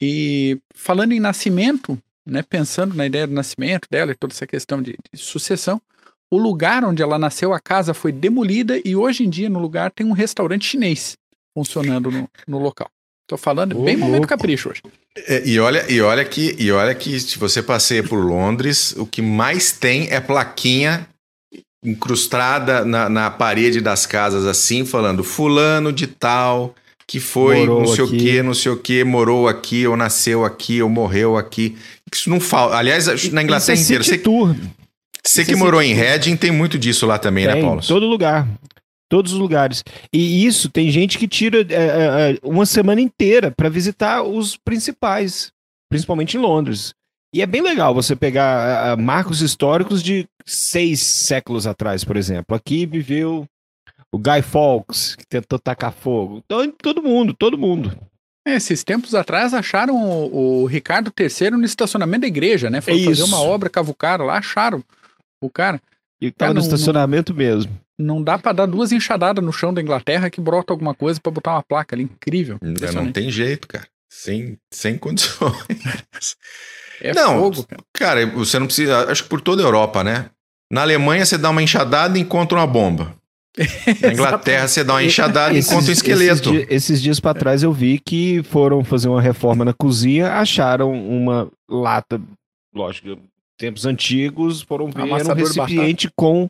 E 0.00 0.58
falando 0.74 1.12
em 1.12 1.20
nascimento, 1.20 1.98
né, 2.26 2.42
pensando 2.42 2.94
na 2.94 3.06
ideia 3.06 3.26
do 3.26 3.34
nascimento 3.34 3.88
dela 3.90 4.12
e 4.12 4.16
toda 4.16 4.32
essa 4.32 4.46
questão 4.46 4.80
de, 4.80 4.96
de 5.12 5.20
sucessão, 5.20 5.80
o 6.30 6.38
lugar 6.38 6.84
onde 6.84 7.02
ela 7.02 7.18
nasceu, 7.18 7.52
a 7.52 7.60
casa 7.60 7.92
foi 7.92 8.10
demolida 8.10 8.80
e 8.84 8.96
hoje 8.96 9.24
em 9.24 9.28
dia 9.28 9.50
no 9.50 9.58
lugar 9.58 9.90
tem 9.90 10.06
um 10.06 10.12
restaurante 10.12 10.64
chinês 10.64 11.16
funcionando 11.52 12.10
no, 12.10 12.28
no 12.48 12.58
local. 12.58 12.90
Tô 13.26 13.36
falando, 13.36 13.74
bem 13.76 13.96
louco. 13.96 14.00
momento 14.00 14.26
capricho 14.26 14.70
hoje. 14.70 14.82
É, 15.28 15.42
e, 15.46 15.58
olha, 15.58 15.84
e, 15.90 16.00
olha 16.00 16.24
que, 16.24 16.56
e 16.58 16.70
olha 16.72 16.94
que 16.94 17.18
se 17.20 17.38
você 17.38 17.62
passeia 17.62 18.02
por 18.02 18.24
Londres, 18.24 18.94
o 18.96 19.06
que 19.06 19.22
mais 19.22 19.72
tem 19.72 20.08
é 20.10 20.20
plaquinha 20.20 21.06
incrustada 21.84 22.84
na, 22.84 23.08
na 23.08 23.30
parede 23.30 23.80
das 23.80 24.06
casas 24.06 24.46
assim, 24.46 24.84
falando 24.84 25.24
fulano 25.24 25.92
de 25.92 26.06
tal, 26.06 26.74
que 27.06 27.18
foi 27.18 27.66
morou 27.66 27.80
não 27.80 27.86
sei 27.88 28.04
aqui. 28.04 28.14
o 28.14 28.18
que, 28.18 28.42
não 28.42 28.54
sei 28.54 28.72
o 28.72 28.76
que, 28.76 29.04
morou 29.04 29.48
aqui, 29.48 29.86
ou 29.86 29.96
nasceu 29.96 30.44
aqui, 30.44 30.80
ou 30.80 30.88
morreu 30.88 31.36
aqui. 31.36 31.76
Isso 32.12 32.30
não 32.30 32.40
falta. 32.40 32.76
Aliás, 32.76 33.06
na 33.30 33.42
Inglaterra 33.42 33.78
é 33.78 33.82
inteira. 33.82 34.04
Você, 34.04 34.22
você 35.24 35.44
que 35.44 35.52
é 35.52 35.56
morou 35.56 35.82
em 35.82 35.92
Reading, 35.92 36.36
tem 36.36 36.50
muito 36.50 36.78
disso 36.78 37.06
lá 37.06 37.18
também, 37.18 37.46
né, 37.46 37.52
tem, 37.52 37.62
né, 37.62 37.66
Paulo? 37.66 37.82
Todo 37.86 38.06
lugar. 38.06 38.46
Todos 39.12 39.34
os 39.34 39.38
lugares. 39.38 39.84
E 40.10 40.46
isso 40.46 40.70
tem 40.70 40.90
gente 40.90 41.18
que 41.18 41.28
tira 41.28 41.60
é, 41.60 41.74
é, 41.74 42.32
é 42.32 42.38
uma 42.42 42.64
semana 42.64 42.98
inteira 42.98 43.50
para 43.50 43.68
visitar 43.68 44.22
os 44.22 44.56
principais, 44.56 45.52
principalmente 45.90 46.38
em 46.38 46.40
Londres. 46.40 46.94
E 47.34 47.42
é 47.42 47.46
bem 47.46 47.60
legal 47.60 47.94
você 47.94 48.16
pegar 48.16 48.96
uh, 48.96 48.98
marcos 48.98 49.42
históricos 49.42 50.02
de 50.02 50.26
seis 50.46 51.00
séculos 51.00 51.66
atrás, 51.66 52.04
por 52.04 52.16
exemplo. 52.16 52.56
Aqui 52.56 52.86
viveu 52.86 53.44
o 54.10 54.18
Guy 54.18 54.40
Fawkes, 54.40 55.14
que 55.14 55.26
tentou 55.26 55.58
tacar 55.58 55.92
fogo. 55.92 56.40
Então, 56.46 56.70
todo 56.70 57.02
mundo, 57.02 57.34
todo 57.34 57.58
mundo. 57.58 57.94
É, 58.48 58.54
esses 58.54 58.82
tempos 58.82 59.14
atrás 59.14 59.52
acharam 59.52 59.94
o, 59.94 60.62
o, 60.62 60.64
Ricardo 60.64 61.12
III 61.14 61.50
no 61.50 61.66
estacionamento 61.66 62.22
da 62.22 62.28
igreja, 62.28 62.70
né? 62.70 62.80
Foi 62.80 62.98
é 62.98 63.04
fazer 63.04 63.24
uma 63.24 63.42
obra 63.42 63.68
cavucar 63.68 64.22
lá, 64.22 64.38
acharam 64.38 64.82
o 65.38 65.50
cara. 65.50 65.78
E 66.22 66.30
tá 66.30 66.54
no 66.54 66.60
estacionamento 66.60 67.32
não, 67.32 67.38
mesmo. 67.38 67.80
Não 67.98 68.22
dá 68.22 68.38
para 68.38 68.52
dar 68.52 68.66
duas 68.66 68.92
enxadadas 68.92 69.44
no 69.44 69.52
chão 69.52 69.74
da 69.74 69.82
Inglaterra 69.82 70.30
que 70.30 70.40
brota 70.40 70.72
alguma 70.72 70.94
coisa 70.94 71.20
para 71.20 71.32
botar 71.32 71.54
uma 71.54 71.64
placa 71.64 71.96
ali. 71.96 72.04
Incrível. 72.04 72.58
É, 72.62 72.92
não 72.92 73.10
tem 73.10 73.28
jeito, 73.28 73.66
cara. 73.66 73.88
Sem, 74.08 74.56
sem 74.70 74.96
condições. 74.96 75.52
É 77.04 77.12
não, 77.12 77.40
fogo, 77.40 77.64
cara. 77.64 77.82
cara. 77.92 78.26
você 78.26 78.60
não 78.60 78.66
precisa. 78.66 79.10
Acho 79.10 79.24
que 79.24 79.28
por 79.28 79.40
toda 79.40 79.60
a 79.60 79.66
Europa, 79.66 80.04
né? 80.04 80.30
Na 80.70 80.82
Alemanha 80.82 81.26
você 81.26 81.36
dá 81.36 81.50
uma 81.50 81.60
enxadada 81.60 82.16
e 82.16 82.20
encontra 82.20 82.56
uma 82.56 82.66
bomba. 82.66 83.12
Na 84.00 84.12
Inglaterra 84.12 84.68
você 84.68 84.84
dá 84.84 84.92
uma 84.92 85.02
enxadada 85.02 85.52
e 85.52 85.58
encontra 85.58 85.90
um 85.90 85.92
esqueleto. 85.92 86.50
Esses, 86.50 86.52
dias, 86.52 86.66
esses 86.70 87.02
dias 87.02 87.18
para 87.18 87.36
trás 87.36 87.64
eu 87.64 87.72
vi 87.72 87.98
que 87.98 88.40
foram 88.44 88.84
fazer 88.84 89.08
uma 89.08 89.20
reforma 89.20 89.64
na 89.64 89.72
cozinha, 89.72 90.34
acharam 90.34 90.92
uma 90.92 91.50
lata, 91.68 92.20
lógico, 92.72 93.18
tempos 93.62 93.86
antigos, 93.86 94.60
foram 94.60 94.90
ver 94.90 95.02
um 95.02 95.34
recipiente 95.34 96.10
com 96.16 96.48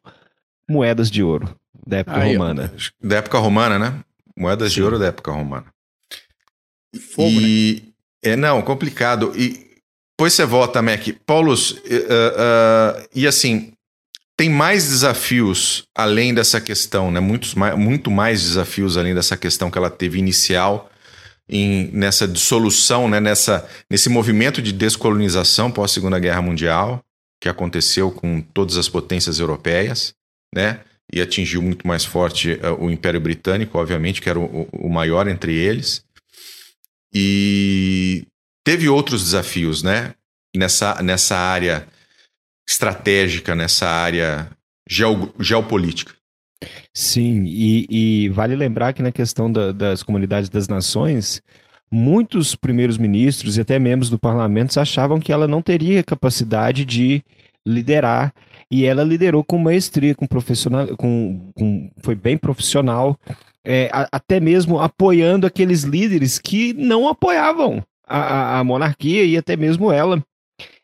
moedas 0.66 1.10
de 1.10 1.22
ouro 1.22 1.54
da 1.86 1.98
época 1.98 2.16
Aí, 2.16 2.32
romana. 2.32 2.72
Da 3.02 3.16
época 3.16 3.38
romana, 3.38 3.78
né? 3.78 4.00
Moedas 4.34 4.70
Sim. 4.70 4.76
de 4.76 4.82
ouro 4.82 4.98
da 4.98 5.06
época 5.08 5.30
romana. 5.30 5.66
Fogo, 7.14 7.28
e, 7.28 7.82
né? 8.24 8.32
É, 8.32 8.36
não, 8.36 8.62
complicado. 8.62 9.30
E 9.36 9.72
depois 10.12 10.32
você 10.32 10.46
volta, 10.46 10.80
Mac. 10.80 11.06
Paulus, 11.26 11.72
uh, 11.72 11.74
uh, 11.76 13.08
e 13.14 13.26
assim, 13.26 13.74
tem 14.34 14.48
mais 14.48 14.88
desafios 14.88 15.84
além 15.94 16.32
dessa 16.32 16.62
questão, 16.62 17.10
né? 17.10 17.20
Muitos 17.20 17.54
mais, 17.54 17.76
muito 17.76 18.10
mais 18.10 18.40
desafios 18.40 18.96
além 18.96 19.14
dessa 19.14 19.36
questão 19.36 19.70
que 19.70 19.76
ela 19.76 19.90
teve 19.90 20.18
inicial 20.18 20.90
em, 21.52 21.90
nessa 21.92 22.26
dissolução, 22.26 23.08
né? 23.08 23.20
Nessa, 23.20 23.68
nesse 23.88 24.08
movimento 24.08 24.60
de 24.60 24.72
descolonização 24.72 25.70
pós 25.70 25.92
Segunda 25.92 26.18
Guerra 26.18 26.42
Mundial 26.42 27.00
que 27.40 27.48
aconteceu 27.48 28.10
com 28.10 28.40
todas 28.40 28.76
as 28.76 28.88
potências 28.88 29.40
europeias 29.40 30.14
né? 30.54 30.80
E 31.12 31.20
atingiu 31.20 31.62
muito 31.62 31.86
mais 31.86 32.04
forte 32.04 32.52
uh, 32.52 32.84
o 32.84 32.90
Império 32.90 33.20
Britânico, 33.20 33.78
obviamente, 33.78 34.20
que 34.20 34.28
era 34.28 34.38
o, 34.38 34.68
o 34.72 34.88
maior 34.88 35.26
entre 35.28 35.54
eles. 35.54 36.04
E 37.12 38.26
teve 38.64 38.88
outros 38.88 39.24
desafios, 39.24 39.82
né? 39.82 40.14
Nessa, 40.54 41.02
nessa 41.02 41.36
área 41.36 41.86
estratégica, 42.68 43.54
nessa 43.54 43.88
área 43.88 44.50
geo, 44.88 45.34
geopolítica. 45.40 46.14
Sim, 46.94 47.44
e, 47.46 47.86
e, 47.88 48.28
vale 48.30 48.54
lembrar 48.54 48.92
que 48.92 49.02
na 49.02 49.12
questão 49.12 49.50
da, 49.50 49.72
das 49.72 50.02
comunidades 50.02 50.48
das 50.48 50.68
nações, 50.68 51.42
muitos 51.90 52.54
primeiros 52.54 52.98
ministros 52.98 53.56
e 53.56 53.60
até 53.60 53.78
membros 53.78 54.10
do 54.10 54.18
parlamento 54.18 54.78
achavam 54.78 55.20
que 55.20 55.32
ela 55.32 55.48
não 55.48 55.62
teria 55.62 56.02
capacidade 56.02 56.84
de 56.84 57.22
liderar 57.66 58.32
e 58.70 58.86
ela 58.86 59.04
liderou 59.04 59.44
com 59.44 59.58
maestria, 59.58 60.14
com 60.14 60.26
profissional, 60.26 60.96
com, 60.96 61.52
com 61.54 61.90
foi 61.98 62.14
bem 62.14 62.38
profissional, 62.38 63.18
é, 63.64 63.90
a, 63.92 64.08
até 64.10 64.40
mesmo 64.40 64.78
apoiando 64.78 65.46
aqueles 65.46 65.82
líderes 65.82 66.38
que 66.38 66.72
não 66.72 67.06
apoiavam 67.06 67.82
a, 68.06 68.18
a, 68.18 68.58
a 68.60 68.64
monarquia 68.64 69.24
e 69.24 69.36
até 69.36 69.56
mesmo 69.56 69.92
ela. 69.92 70.22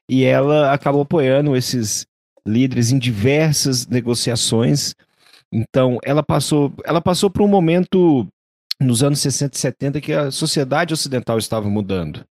E 0.09 0.25
ela 0.25 0.73
acabou 0.73 1.03
apoiando 1.03 1.57
esses 1.57 2.07
líderes 2.47 2.93
em 2.93 2.99
diversas 2.99 3.87
negociações. 3.87 4.95
Então, 5.53 5.99
ela 6.05 6.23
passou, 6.23 6.73
ela 6.85 7.01
passou 7.01 7.31
por 7.31 7.43
um 7.43 7.49
momento 7.49 8.27
nos 8.81 9.03
anos 9.03 9.19
60 9.21 9.57
e 9.57 9.61
70 9.61 10.01
que 10.01 10.13
a 10.13 10.31
sociedade 10.31 10.95
ocidental 10.95 11.39
estava 11.39 11.69
mudando. 11.69 12.25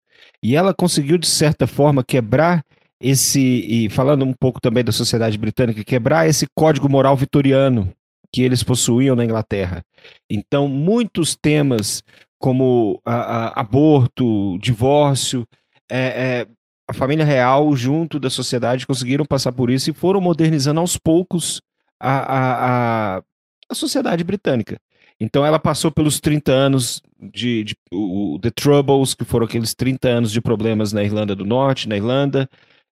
E 0.43 0.57
ela 0.57 0.75
conseguiu, 0.75 1.17
de 1.17 1.27
certa 1.27 1.67
forma, 1.67 2.05
quebrar 2.05 2.65
esse, 3.01 3.41
e 3.41 3.89
falando 3.89 4.25
um 4.25 4.33
pouco 4.33 4.61
também 4.61 4.85
da 4.85 4.93
sociedade 4.93 5.39
britânica, 5.39 5.85
quebrar 5.85 6.29
esse 6.29 6.47
código 6.55 6.89
moral 6.89 7.17
vitoriano 7.17 7.93
que 8.33 8.43
eles 8.43 8.63
possuíam 8.63 9.15
na 9.15 9.25
Inglaterra. 9.25 9.83
Então, 10.29 10.69
muitos 10.69 11.37
temas 11.37 12.03
como 12.39 13.01
a, 13.05 13.15
a, 13.15 13.61
aborto, 13.61 14.59
divórcio, 14.59 15.47
é, 15.91 15.99
é, 15.99 16.47
a 16.89 16.93
família 16.93 17.25
real, 17.25 17.75
junto 17.75 18.21
da 18.21 18.29
sociedade, 18.29 18.87
conseguiram 18.87 19.25
passar 19.25 19.53
por 19.53 19.71
isso 19.71 19.89
e 19.89 19.95
foram 19.95 20.21
modernizando 20.21 20.81
aos 20.81 20.99
poucos 20.99 21.63
a, 22.09 23.17
a, 23.17 23.23
a 23.69 23.75
sociedade 23.75 24.25
britânica. 24.25 24.79
Então 25.19 25.45
ela 25.47 25.59
passou 25.59 25.91
pelos 25.91 26.21
30 26.21 26.53
anos 26.53 27.03
de, 27.33 27.65
de 27.65 27.77
o, 27.93 28.39
The 28.41 28.51
Troubles, 28.51 29.15
que 29.15 29.25
foram 29.25 29.47
aqueles 29.47 29.75
30 29.75 30.09
anos 30.09 30.33
de 30.33 30.41
problemas 30.41 30.93
na 30.93 31.03
Irlanda 31.03 31.35
do 31.35 31.45
Norte, 31.45 31.89
na 31.89 31.97
Irlanda, 31.97 32.49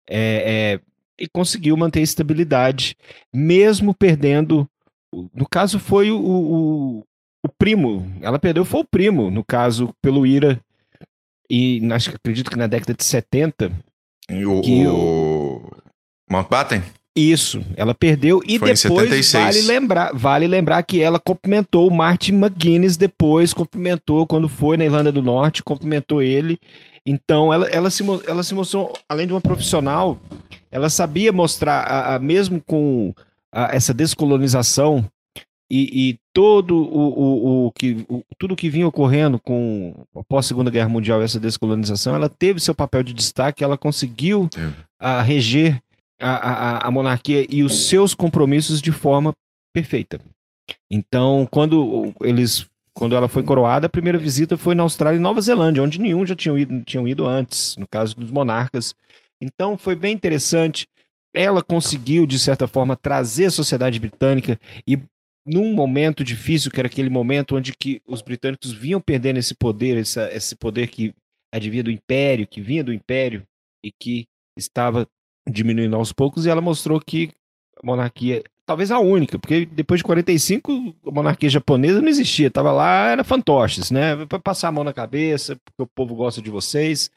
é, 0.10 0.80
é, 0.80 0.82
e 1.20 1.28
conseguiu 1.28 1.78
manter 1.78 2.00
a 2.00 2.04
estabilidade, 2.04 2.96
mesmo 3.34 3.94
perdendo. 3.94 4.68
No 5.34 5.48
caso, 5.50 5.80
foi 5.80 6.12
o, 6.12 6.20
o, 6.20 7.00
o, 7.46 7.50
primo. 7.58 8.12
Ela 8.22 8.40
perdeu, 8.40 8.66
foi 8.66 8.82
o 8.82 8.86
primo, 8.86 9.32
no 9.32 9.44
caso, 9.44 9.94
pelo 10.02 10.26
Ira. 10.26 10.60
E 11.50 11.82
acho 11.94 12.10
que 12.10 12.16
acredito 12.18 12.52
que 12.52 12.58
na 12.58 12.68
década 12.68 12.94
de 12.94 13.04
70. 13.04 13.72
E 14.30 14.46
o, 14.46 14.62
que 14.62 14.86
o... 14.86 15.62
Mountbatten? 16.30 16.84
Isso, 17.18 17.64
ela 17.76 17.96
perdeu 17.96 18.44
e 18.46 18.60
Foi 18.60 18.72
depois 18.76 19.32
vale 19.32 19.62
lembrar, 19.62 20.12
vale 20.14 20.46
lembrar 20.46 20.84
que 20.84 21.02
ela 21.02 21.20
cumprimentou 21.20 21.88
o 21.88 21.92
Martin 21.92 22.34
McGuinness 22.34 22.96
depois, 22.96 23.56
cumprimentou 23.56 24.28
quando 24.28 24.48
foi 24.48 24.78
na 24.78 24.86
Irlanda 24.86 25.12
do 25.12 25.24
Norte, 25.24 25.64
cumprimentou 25.64 26.22
ele. 26.22 26.60
Então, 27.04 27.52
ela, 27.52 27.68
ela, 27.70 27.90
se, 27.90 28.04
ela 28.28 28.44
se 28.44 28.54
mostrou, 28.54 28.94
além 29.10 29.26
de 29.26 29.34
uma 29.34 29.42
profissional, 29.42 30.20
ela 30.70 30.92
sabia 30.92 31.32
mostrar, 31.32 31.80
a, 31.80 32.16
a 32.16 32.20
mesmo 32.20 32.62
com 32.64 33.12
a, 33.52 33.76
essa 33.76 33.96
descolonização 33.96 35.04
e, 35.72 36.10
e 36.10 36.20
todo 36.32 36.78
o, 36.78 37.08
o, 37.08 37.66
o 37.66 37.72
que 37.72 38.06
o, 38.08 38.22
tudo 38.38 38.56
que 38.56 38.70
vinha 38.70 38.88
ocorrendo 38.88 39.40
com 39.40 40.06
a 40.32 40.42
Segunda 40.44 40.70
Guerra 40.70 40.90
Mundial 40.90 41.20
essa 41.22 41.40
descolonização, 41.40 42.14
ela 42.14 42.30
teve 42.30 42.60
seu 42.60 42.76
papel 42.76 43.02
de 43.02 43.12
destaque, 43.12 43.64
ela 43.64 43.76
conseguiu 43.76 44.48
a, 45.00 45.24
reger 45.24 45.82
a, 46.20 46.32
a, 46.32 46.88
a 46.88 46.92
monarquia 46.92 47.46
e 47.50 47.64
os 47.64 47.88
seus 47.88 48.14
compromissos 48.14 48.82
de 48.82 48.92
forma 48.92 49.34
perfeita. 49.74 50.20
Então, 50.90 51.48
quando 51.50 52.14
eles 52.22 52.68
quando 52.94 53.16
ela 53.16 53.28
foi 53.28 53.44
coroada, 53.44 53.86
a 53.86 53.90
primeira 53.90 54.18
visita 54.18 54.58
foi 54.58 54.74
na 54.74 54.82
Austrália 54.82 55.18
e 55.18 55.22
Nova 55.22 55.40
Zelândia, 55.40 55.84
onde 55.84 56.02
nenhum 56.02 56.26
já 56.26 56.36
tinha 56.36 56.58
ido, 56.58 56.84
tinham 56.84 57.08
ido 57.08 57.28
antes, 57.28 57.78
no 57.78 57.88
caso 57.88 58.16
dos 58.16 58.32
monarcas. 58.32 58.96
Então 59.40 59.78
foi 59.78 59.96
bem 59.96 60.16
interessante. 60.16 60.88
Ela 61.32 61.62
conseguiu, 61.62 62.26
de 62.26 62.40
certa 62.40 62.68
forma, 62.68 62.96
trazer 62.96 63.46
a 63.46 63.52
sociedade 63.52 64.00
britânica 64.00 64.60
e 64.88 65.00
num 65.46 65.74
momento 65.76 66.24
difícil, 66.24 66.72
que 66.72 66.80
era 66.80 66.88
aquele 66.88 67.10
momento 67.10 67.56
onde 67.56 67.72
que 67.72 68.02
os 68.06 68.24
britânicos 68.24 68.72
vinham 68.74 69.00
perdendo 69.00 69.38
esse 69.38 69.54
poder, 69.54 69.98
essa, 69.98 70.34
esse 70.34 70.56
poder 70.56 70.88
que 70.88 71.14
advia 71.54 71.84
do 71.84 71.92
império, 71.92 72.48
que 72.48 72.60
vinha 72.60 72.84
do 72.84 72.92
império 72.92 73.44
e 73.86 73.92
que 73.92 74.26
estava 74.58 75.08
diminuindo 75.50 75.96
aos 75.96 76.12
poucos, 76.12 76.46
e 76.46 76.50
ela 76.50 76.62
mostrou 76.62 77.00
que 77.00 77.32
a 77.82 77.86
monarquia, 77.86 78.44
talvez 78.66 78.92
a 78.92 79.00
única, 79.00 79.38
porque 79.40 79.66
depois 79.66 80.00
de 80.00 80.04
45 80.04 80.96
a 81.06 81.12
monarquia 81.12 81.50
japonesa 81.50 82.02
não 82.02 82.10
existia, 82.10 82.48
estava 82.48 82.72
lá, 82.72 83.10
era 83.10 83.24
fantoches, 83.24 83.92
né? 83.92 84.26
Para 84.26 84.40
passar 84.40 84.70
a 84.70 84.72
mão 84.72 84.84
na 84.84 84.94
cabeça, 84.94 85.56
porque 85.64 85.82
o 85.82 85.88
povo 85.88 86.16
gosta 86.16 86.42
de 86.42 86.50
vocês. 86.50 87.10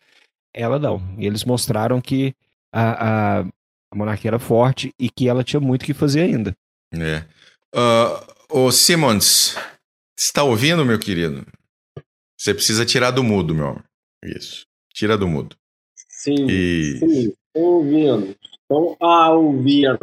Ela 0.54 0.78
não. 0.78 1.00
E 1.18 1.26
eles 1.26 1.44
mostraram 1.44 2.00
que 2.00 2.34
a, 2.72 3.40
a, 3.40 3.40
a 3.40 3.96
monarquia 3.96 4.30
era 4.30 4.38
forte 4.38 4.92
e 4.98 5.08
que 5.08 5.28
ela 5.28 5.44
tinha 5.44 5.60
muito 5.60 5.84
que 5.84 5.94
fazer 5.94 6.22
ainda. 6.22 6.54
É. 6.92 7.24
Uh, 7.74 8.64
ô 8.66 8.72
Simons, 8.72 9.56
está 10.18 10.42
ouvindo, 10.42 10.84
meu 10.84 10.98
querido? 10.98 11.46
Você 12.36 12.54
precisa 12.54 12.84
tirar 12.84 13.10
do 13.10 13.22
mudo, 13.22 13.54
meu 13.54 13.68
amor. 13.68 13.84
Isso. 14.24 14.66
Tira 14.92 15.16
do 15.16 15.28
mudo. 15.28 15.56
Sim. 16.08 16.46
E... 16.48 16.98
Sim, 16.98 17.32
ouvindo. 17.54 18.34
Estou 18.62 18.96
a 19.00 19.30
ouvir. 19.30 19.98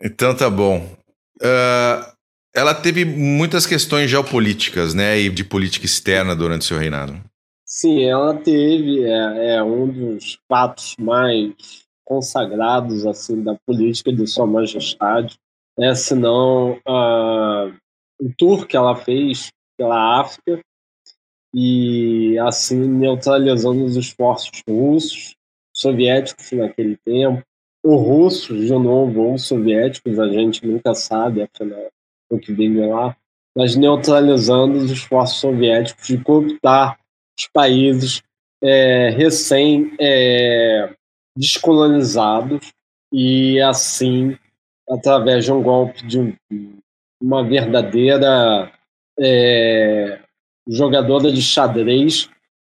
Então 0.00 0.34
tá 0.34 0.50
bom. 0.50 0.78
Uh, 1.40 2.12
ela 2.54 2.74
teve 2.74 3.04
muitas 3.04 3.66
questões 3.66 4.10
geopolíticas, 4.10 4.94
né? 4.94 5.18
E 5.18 5.28
de 5.28 5.44
política 5.44 5.86
externa 5.86 6.34
durante 6.34 6.64
seu 6.64 6.78
reinado. 6.78 7.20
Sim, 7.64 8.02
ela 8.04 8.34
teve. 8.34 9.04
É, 9.04 9.56
é 9.56 9.62
um 9.62 9.88
dos 9.88 10.38
fatos 10.48 10.96
mais 10.98 11.52
consagrados 12.04 13.06
assim 13.06 13.42
da 13.42 13.56
política 13.66 14.12
de 14.12 14.26
Sua 14.26 14.46
Majestade 14.46 15.38
né? 15.76 15.94
senão 15.94 16.72
uh, 16.86 17.74
o 18.20 18.32
tour 18.36 18.66
que 18.66 18.76
ela 18.76 18.96
fez 18.96 19.50
pela 19.76 20.20
África 20.20 20.60
e 21.54 22.38
assim 22.40 22.76
neutralizando 22.76 23.84
os 23.84 23.96
esforços 23.96 24.62
russos, 24.68 25.34
soviéticos 25.82 26.50
naquele 26.52 26.96
tempo, 26.96 27.42
ou 27.84 27.96
russos 27.96 28.64
de 28.64 28.72
novo, 28.72 29.20
ou 29.20 29.38
soviéticos, 29.38 30.18
a 30.18 30.28
gente 30.28 30.66
nunca 30.66 30.94
sabe, 30.94 31.42
afinal, 31.42 31.90
o 32.30 32.38
que 32.38 32.52
vem 32.52 32.72
de 32.72 32.80
lá, 32.80 33.16
mas 33.56 33.76
neutralizando 33.76 34.78
os 34.78 34.90
esforços 34.90 35.38
soviéticos 35.38 36.06
de 36.06 36.16
cooptar 36.18 36.98
os 37.38 37.48
países 37.52 38.22
é, 38.62 39.10
recém 39.10 39.92
é, 40.00 40.94
e 43.12 43.60
assim 43.60 44.38
através 44.88 45.44
de 45.44 45.52
um 45.52 45.62
golpe 45.62 46.06
de 46.06 46.18
um, 46.18 46.36
uma 47.20 47.42
verdadeira 47.42 48.72
é, 49.18 50.20
jogadora 50.68 51.30
de 51.30 51.42
xadrez, 51.42 52.28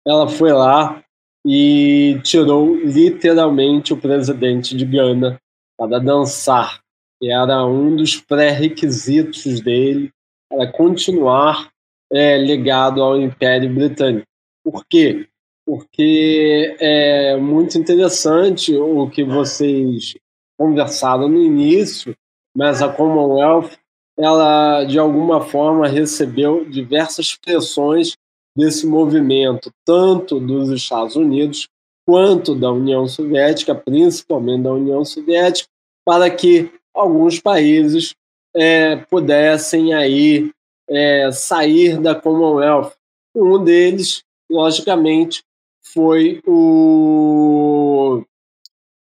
ela 0.06 0.28
foi 0.28 0.52
lá 0.52 1.02
e 1.46 2.20
tirou 2.22 2.76
literalmente 2.76 3.92
o 3.92 3.96
presidente 3.96 4.76
de 4.76 4.84
Gana 4.84 5.40
para 5.78 5.98
dançar. 5.98 6.80
Era 7.22 7.64
um 7.66 7.96
dos 7.96 8.16
pré-requisitos 8.16 9.60
dele 9.60 10.10
para 10.50 10.70
continuar 10.70 11.70
é, 12.12 12.38
ligado 12.38 13.02
ao 13.02 13.20
Império 13.20 13.72
Britânico. 13.72 14.26
Por 14.64 14.84
quê? 14.86 15.26
Porque 15.66 16.76
é 16.80 17.36
muito 17.36 17.78
interessante 17.78 18.74
o 18.74 19.08
que 19.08 19.22
vocês 19.22 20.14
conversado 20.58 21.28
no 21.28 21.42
início, 21.42 22.14
mas 22.54 22.82
a 22.82 22.88
Commonwealth, 22.92 23.70
ela 24.18 24.84
de 24.84 24.98
alguma 24.98 25.40
forma 25.40 25.86
recebeu 25.86 26.68
diversas 26.68 27.34
pressões 27.34 28.16
desse 28.60 28.86
movimento, 28.86 29.72
tanto 29.84 30.38
dos 30.38 30.70
Estados 30.70 31.16
Unidos 31.16 31.68
quanto 32.06 32.54
da 32.54 32.70
União 32.70 33.06
Soviética, 33.06 33.74
principalmente 33.74 34.62
da 34.62 34.72
União 34.72 35.04
Soviética, 35.04 35.68
para 36.04 36.30
que 36.30 36.70
alguns 36.94 37.40
países 37.40 38.14
é, 38.54 38.96
pudessem 38.96 39.94
aí 39.94 40.50
é, 40.88 41.30
sair 41.32 41.98
da 41.98 42.14
Commonwealth. 42.14 42.92
Um 43.34 43.62
deles, 43.62 44.22
logicamente, 44.50 45.42
foi 45.80 46.42
o 46.46 48.22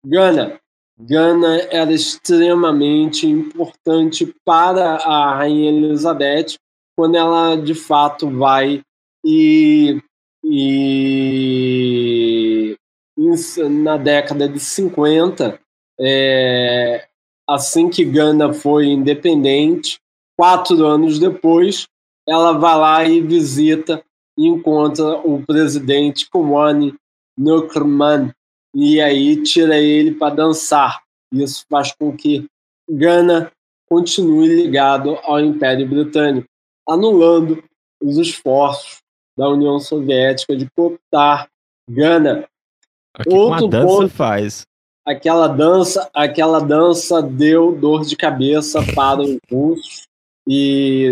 Gana, 0.05 0.59
Gana 0.97 1.57
era 1.71 1.91
extremamente 1.91 3.27
importante 3.27 4.33
para 4.45 4.95
a 4.95 5.35
Rainha 5.35 5.69
Elizabeth 5.69 6.57
quando 6.95 7.15
ela 7.15 7.55
de 7.57 7.75
fato 7.75 8.29
vai 8.29 8.81
e, 9.25 9.99
e 10.43 12.77
na 13.67 13.97
década 13.97 14.47
de 14.47 14.59
50, 14.59 15.59
é, 15.99 17.07
assim 17.49 17.89
que 17.89 18.05
Gana 18.05 18.53
foi 18.53 18.85
independente, 18.85 19.99
quatro 20.37 20.85
anos 20.85 21.17
depois, 21.17 21.87
ela 22.27 22.53
vai 22.53 22.77
lá 22.77 23.03
e 23.03 23.19
visita 23.19 24.03
e 24.37 24.45
encontra 24.45 25.17
o 25.17 25.43
presidente 25.43 26.29
Kwame 26.29 26.93
Nkrumah, 27.39 28.31
e 28.75 29.01
aí 29.01 29.41
tira 29.41 29.77
ele 29.77 30.11
para 30.11 30.35
dançar. 30.35 31.01
Isso 31.31 31.65
faz 31.67 31.91
com 31.93 32.15
que 32.15 32.45
Gana 32.87 33.51
continue 33.89 34.47
ligado 34.47 35.17
ao 35.23 35.39
Império 35.39 35.87
Britânico, 35.87 36.47
anulando 36.87 37.63
os 38.01 38.17
esforços 38.17 39.04
da 39.37 39.49
União 39.49 39.79
Soviética 39.79 40.55
de 40.55 40.67
cooptar 40.75 41.47
Gana. 41.89 42.47
O 43.27 43.35
Outro 43.35 43.67
dança 43.67 43.85
ponto, 43.85 44.09
faz. 44.09 44.65
Aquela 45.05 45.47
dança, 45.47 46.09
aquela 46.13 46.59
dança 46.59 47.21
deu 47.21 47.71
dor 47.71 48.03
de 48.05 48.15
cabeça 48.15 48.79
para 48.95 49.21
os 49.21 49.37
russos 49.51 50.07
e 50.47 51.11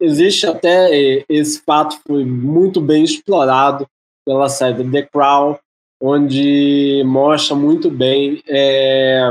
existe 0.00 0.46
até 0.46 1.24
esse 1.28 1.60
fato 1.62 2.00
foi 2.06 2.24
muito 2.24 2.80
bem 2.80 3.04
explorado 3.04 3.86
pela 4.24 4.48
série 4.48 4.88
The 4.90 5.02
Crown, 5.02 5.58
onde 6.00 7.02
mostra 7.04 7.54
muito 7.54 7.90
bem 7.90 8.42
é, 8.48 9.30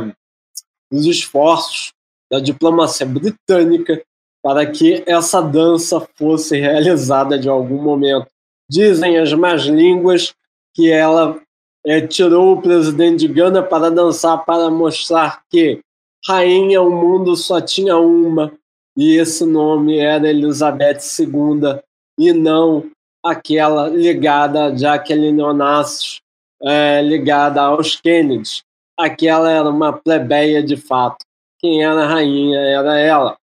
os 0.91 1.05
esforços 1.05 1.91
da 2.31 2.39
diplomacia 2.39 3.05
britânica 3.05 4.01
para 4.43 4.65
que 4.69 5.01
essa 5.07 5.41
dança 5.41 6.05
fosse 6.15 6.59
realizada 6.59 7.39
de 7.39 7.47
algum 7.47 7.81
momento. 7.81 8.27
Dizem 8.69 9.17
as 9.17 9.33
más 9.33 9.61
línguas 9.63 10.33
que 10.75 10.91
ela 10.91 11.39
é, 11.85 12.01
tirou 12.01 12.53
o 12.53 12.61
presidente 12.61 13.25
de 13.25 13.33
Gana 13.33 13.63
para 13.63 13.89
dançar 13.89 14.43
para 14.45 14.69
mostrar 14.69 15.41
que 15.49 15.79
rainha 16.27 16.81
o 16.81 16.91
mundo 16.91 17.35
só 17.35 17.61
tinha 17.61 17.97
uma 17.97 18.51
e 18.97 19.17
esse 19.17 19.45
nome 19.45 19.97
era 19.97 20.29
Elizabeth 20.29 20.99
II 21.19 21.79
e 22.19 22.31
não 22.31 22.91
aquela 23.23 23.87
ligada 23.87 24.65
a 24.65 24.75
Jacqueline 24.75 25.41
Onassis 25.41 26.19
é, 26.61 27.01
ligada 27.01 27.61
aos 27.61 27.95
Kennedy. 27.95 28.61
Aquela 28.97 29.51
era 29.51 29.69
uma 29.69 29.93
plebeia 29.93 30.61
de 30.61 30.77
fato. 30.77 31.25
Quem 31.59 31.83
era 31.83 32.05
rainha 32.05 32.59
era 32.59 32.99
ela. 32.99 33.37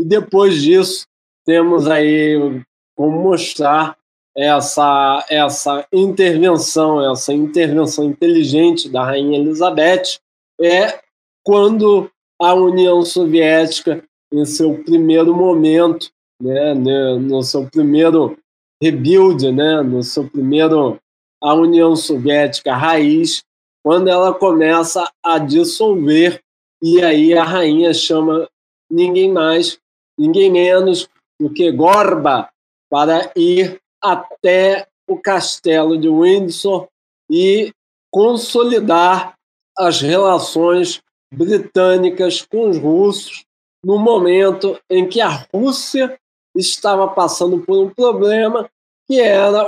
E 0.00 0.04
depois 0.04 0.62
disso, 0.62 1.06
temos 1.44 1.88
aí 1.88 2.62
como 2.96 3.22
mostrar 3.22 3.96
essa, 4.36 5.24
essa 5.28 5.86
intervenção, 5.92 7.10
essa 7.10 7.32
intervenção 7.32 8.04
inteligente 8.04 8.88
da 8.88 9.04
Rainha 9.04 9.38
Elizabeth 9.38 10.18
é 10.60 11.00
quando 11.44 12.10
a 12.40 12.54
União 12.54 13.02
Soviética, 13.02 14.04
em 14.32 14.44
seu 14.44 14.82
primeiro 14.84 15.34
momento, 15.34 16.10
né, 16.40 16.74
no 16.74 17.42
seu 17.42 17.68
primeiro 17.68 18.38
rebuild, 18.80 19.50
né, 19.50 19.82
no 19.82 20.02
seu 20.02 20.28
primeiro 20.28 21.00
a 21.42 21.54
União 21.54 21.96
Soviética 21.96 22.74
raiz, 22.74 23.42
quando 23.82 24.08
ela 24.08 24.34
começa 24.34 25.10
a 25.24 25.38
dissolver, 25.38 26.40
e 26.82 27.02
aí 27.02 27.32
a 27.32 27.42
rainha 27.42 27.94
chama 27.94 28.48
ninguém 28.90 29.32
mais 29.32 29.78
ninguém 30.18 30.50
menos 30.50 31.08
do 31.40 31.52
que 31.52 31.70
Gorba 31.70 32.48
para 32.90 33.30
ir 33.36 33.80
até 34.02 34.86
o 35.08 35.16
castelo 35.16 35.96
de 35.96 36.08
Windsor 36.08 36.88
e 37.30 37.72
consolidar 38.10 39.34
as 39.76 40.00
relações 40.00 41.00
britânicas 41.32 42.42
com 42.42 42.70
os 42.70 42.78
russos 42.78 43.44
no 43.84 43.98
momento 43.98 44.78
em 44.90 45.08
que 45.08 45.20
a 45.20 45.46
Rússia 45.54 46.18
estava 46.56 47.06
passando 47.08 47.60
por 47.60 47.78
um 47.78 47.90
problema 47.90 48.68
que 49.06 49.20
era 49.20 49.62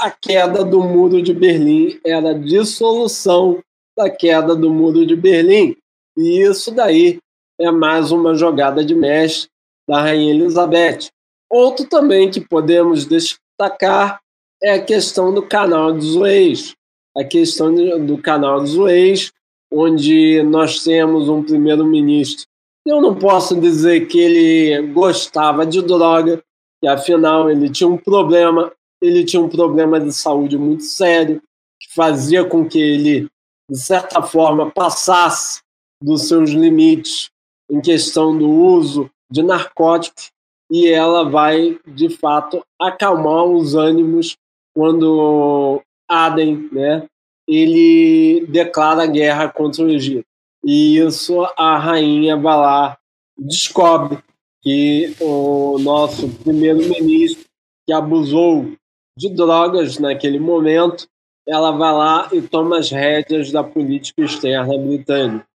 a 0.00 0.10
queda 0.10 0.64
do 0.64 0.82
muro 0.82 1.20
de 1.20 1.34
Berlim, 1.34 2.00
era 2.04 2.30
a 2.30 2.38
dissolução 2.38 3.62
da 3.96 4.08
queda 4.08 4.54
do 4.54 4.70
muro 4.70 5.04
de 5.04 5.16
Berlim. 5.16 5.76
E 6.16 6.40
isso 6.40 6.70
daí 6.70 7.18
é 7.58 7.70
mais 7.70 8.10
uma 8.10 8.34
jogada 8.34 8.84
de 8.84 8.94
mestre 8.94 9.50
da 9.88 10.02
Rainha 10.02 10.34
Elizabeth. 10.34 11.10
Outro 11.50 11.86
também 11.86 12.30
que 12.30 12.40
podemos 12.40 13.06
destacar 13.06 14.20
é 14.62 14.74
a 14.74 14.84
questão 14.84 15.32
do 15.32 15.42
canal 15.42 15.92
de 15.92 16.04
Suez. 16.04 16.74
A 17.16 17.24
questão 17.24 17.74
do 18.04 18.18
canal 18.18 18.62
de 18.62 18.70
Suez, 18.70 19.32
onde 19.72 20.42
nós 20.42 20.82
temos 20.82 21.28
um 21.28 21.42
primeiro-ministro. 21.42 22.46
Eu 22.84 23.00
não 23.00 23.14
posso 23.14 23.58
dizer 23.58 24.06
que 24.06 24.18
ele 24.18 24.92
gostava 24.92 25.64
de 25.64 25.80
droga, 25.82 26.42
que 26.80 26.86
afinal 26.86 27.50
ele 27.50 27.70
tinha 27.70 27.88
um 27.88 27.96
problema, 27.96 28.72
ele 29.00 29.24
tinha 29.24 29.42
um 29.42 29.48
problema 29.48 29.98
de 29.98 30.12
saúde 30.12 30.58
muito 30.58 30.84
sério, 30.84 31.42
que 31.80 31.94
fazia 31.94 32.44
com 32.44 32.68
que 32.68 32.78
ele, 32.78 33.28
de 33.70 33.78
certa 33.78 34.22
forma, 34.22 34.70
passasse 34.70 35.60
dos 36.02 36.28
seus 36.28 36.50
limites 36.50 37.30
em 37.70 37.80
questão 37.80 38.36
do 38.36 38.48
uso 38.48 39.10
de 39.30 39.42
narcóticos 39.42 40.30
e 40.70 40.88
ela 40.88 41.28
vai, 41.28 41.78
de 41.86 42.08
fato, 42.08 42.64
acalmar 42.80 43.44
os 43.44 43.74
ânimos 43.74 44.36
quando 44.74 45.80
Aden, 46.08 46.68
né, 46.72 47.06
ele 47.48 48.46
declara 48.48 49.06
guerra 49.06 49.48
contra 49.48 49.84
o 49.84 49.90
Egito. 49.90 50.26
E 50.64 50.98
isso 50.98 51.46
a 51.56 51.78
rainha 51.78 52.36
vai 52.36 52.56
lá, 52.56 52.98
descobre 53.38 54.18
que 54.62 55.14
o 55.20 55.78
nosso 55.78 56.28
primeiro-ministro, 56.28 57.44
que 57.86 57.92
abusou 57.92 58.72
de 59.16 59.28
drogas 59.30 59.98
naquele 59.98 60.40
momento, 60.40 61.06
ela 61.46 61.70
vai 61.70 61.92
lá 61.92 62.28
e 62.32 62.42
toma 62.42 62.78
as 62.78 62.90
rédeas 62.90 63.52
da 63.52 63.62
política 63.62 64.22
externa 64.22 64.76
britânica. 64.76 65.46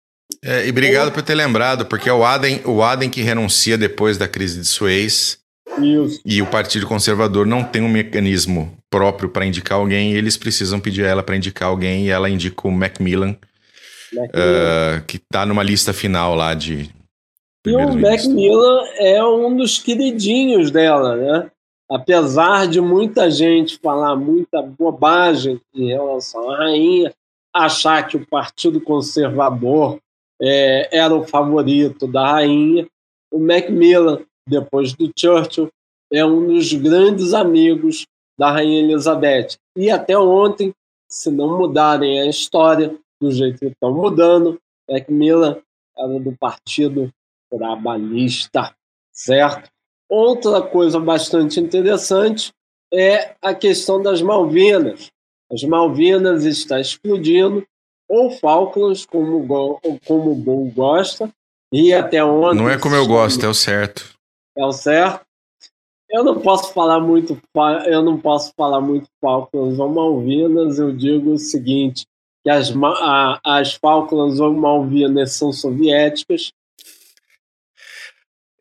É, 0.43 0.65
e 0.65 0.69
obrigado 0.69 1.11
por 1.11 1.21
ter 1.21 1.35
lembrado, 1.35 1.85
porque 1.85 2.09
é 2.09 2.13
o 2.13 2.23
Aden, 2.23 2.61
o 2.65 2.81
Aden 2.81 3.09
que 3.09 3.21
renuncia 3.21 3.77
depois 3.77 4.17
da 4.17 4.27
crise 4.27 4.59
de 4.59 4.65
Suez. 4.65 5.39
Isso. 5.79 6.21
E 6.25 6.41
o 6.41 6.47
Partido 6.47 6.87
Conservador 6.87 7.45
não 7.45 7.63
tem 7.63 7.81
um 7.81 7.89
mecanismo 7.89 8.75
próprio 8.89 9.29
para 9.29 9.45
indicar 9.45 9.77
alguém, 9.77 10.11
e 10.11 10.17
eles 10.17 10.35
precisam 10.35 10.79
pedir 10.79 11.05
a 11.05 11.07
ela 11.07 11.23
para 11.23 11.35
indicar 11.35 11.69
alguém, 11.69 12.05
e 12.05 12.09
ela 12.09 12.29
indica 12.29 12.67
o 12.67 12.71
Macmillan, 12.71 13.37
Macmillan. 14.13 14.99
Uh, 14.99 15.05
que 15.05 15.17
está 15.17 15.45
numa 15.45 15.63
lista 15.63 15.93
final 15.93 16.35
lá 16.35 16.53
de. 16.53 16.89
E 17.65 17.75
o 17.75 17.95
Macmillan 17.97 18.83
é 18.97 19.23
um 19.23 19.55
dos 19.55 19.77
queridinhos 19.77 20.71
dela, 20.71 21.15
né? 21.15 21.51
Apesar 21.89 22.67
de 22.67 22.81
muita 22.81 23.29
gente 23.29 23.77
falar 23.77 24.15
muita 24.15 24.61
bobagem 24.61 25.61
em 25.75 25.87
relação 25.87 26.49
à 26.49 26.57
rainha, 26.57 27.13
achar 27.53 28.07
que 28.07 28.17
o 28.17 28.25
Partido 28.25 28.79
Conservador 28.81 29.99
é, 30.41 30.97
era 30.97 31.13
o 31.13 31.23
favorito 31.23 32.07
da 32.07 32.31
rainha. 32.31 32.87
O 33.31 33.39
Macmillan, 33.39 34.25
depois 34.47 34.93
do 34.93 35.11
Churchill, 35.15 35.69
é 36.11 36.25
um 36.25 36.47
dos 36.47 36.73
grandes 36.73 37.33
amigos 37.33 38.05
da 38.37 38.51
rainha 38.51 38.81
Elizabeth. 38.81 39.57
E 39.77 39.89
até 39.89 40.17
ontem, 40.17 40.73
se 41.07 41.29
não 41.29 41.57
mudarem 41.57 42.21
a 42.21 42.25
história 42.25 42.97
do 43.21 43.31
jeito 43.31 43.59
que 43.59 43.67
estão 43.67 43.93
mudando, 43.93 44.59
Macmillan 44.89 45.61
era 45.97 46.19
do 46.19 46.35
Partido 46.37 47.13
Trabalhista, 47.49 48.73
certo? 49.11 49.69
Outra 50.09 50.61
coisa 50.61 50.99
bastante 50.99 51.59
interessante 51.59 52.51
é 52.93 53.35
a 53.41 53.53
questão 53.53 54.01
das 54.01 54.21
Malvinas. 54.21 55.09
As 55.51 55.63
Malvinas 55.63 56.43
está 56.43 56.79
explodindo 56.79 57.65
ou 58.11 58.29
Falklands, 58.29 59.05
como, 59.05 59.47
como 60.05 60.31
o 60.31 60.35
Bull 60.35 60.69
gosta, 60.75 61.31
e 61.71 61.93
até 61.93 62.21
onde. 62.21 62.61
Não 62.61 62.69
é 62.69 62.77
como 62.77 62.93
eu 62.93 63.07
gosto, 63.07 63.45
é 63.45 63.47
o 63.47 63.53
certo. 63.53 64.13
É 64.57 64.65
o 64.65 64.73
certo. 64.73 65.25
Eu 66.09 66.21
não 66.25 66.41
posso 66.41 66.73
falar 66.73 66.99
muito, 66.99 67.41
eu 67.85 68.03
não 68.03 68.19
posso 68.19 68.51
falar 68.57 68.81
muito 68.81 69.07
Falklands 69.21 69.79
ou 69.79 69.87
Malvinas, 69.87 70.77
eu 70.77 70.91
digo 70.91 71.31
o 71.31 71.37
seguinte, 71.37 72.05
que 72.43 72.49
as, 72.49 72.73
a, 72.75 73.39
as 73.45 73.75
Falklands 73.75 74.41
ou 74.41 74.53
Malvinas 74.53 75.31
são 75.31 75.53
soviéticas. 75.53 76.51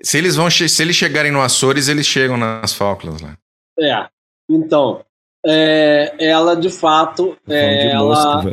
Se 0.00 0.16
eles 0.16 0.36
vão, 0.36 0.48
se 0.48 0.80
eles 0.80 0.94
chegarem 0.94 1.32
no 1.32 1.42
Açores, 1.42 1.88
eles 1.88 2.06
chegam 2.06 2.36
nas 2.36 2.72
Falklands 2.72 3.20
lá. 3.20 3.36
É. 3.80 4.08
Então, 4.48 5.04
é, 5.44 6.14
ela 6.20 6.54
de 6.54 6.70
fato, 6.70 7.36
é, 7.48 7.90
ela, 7.90 8.44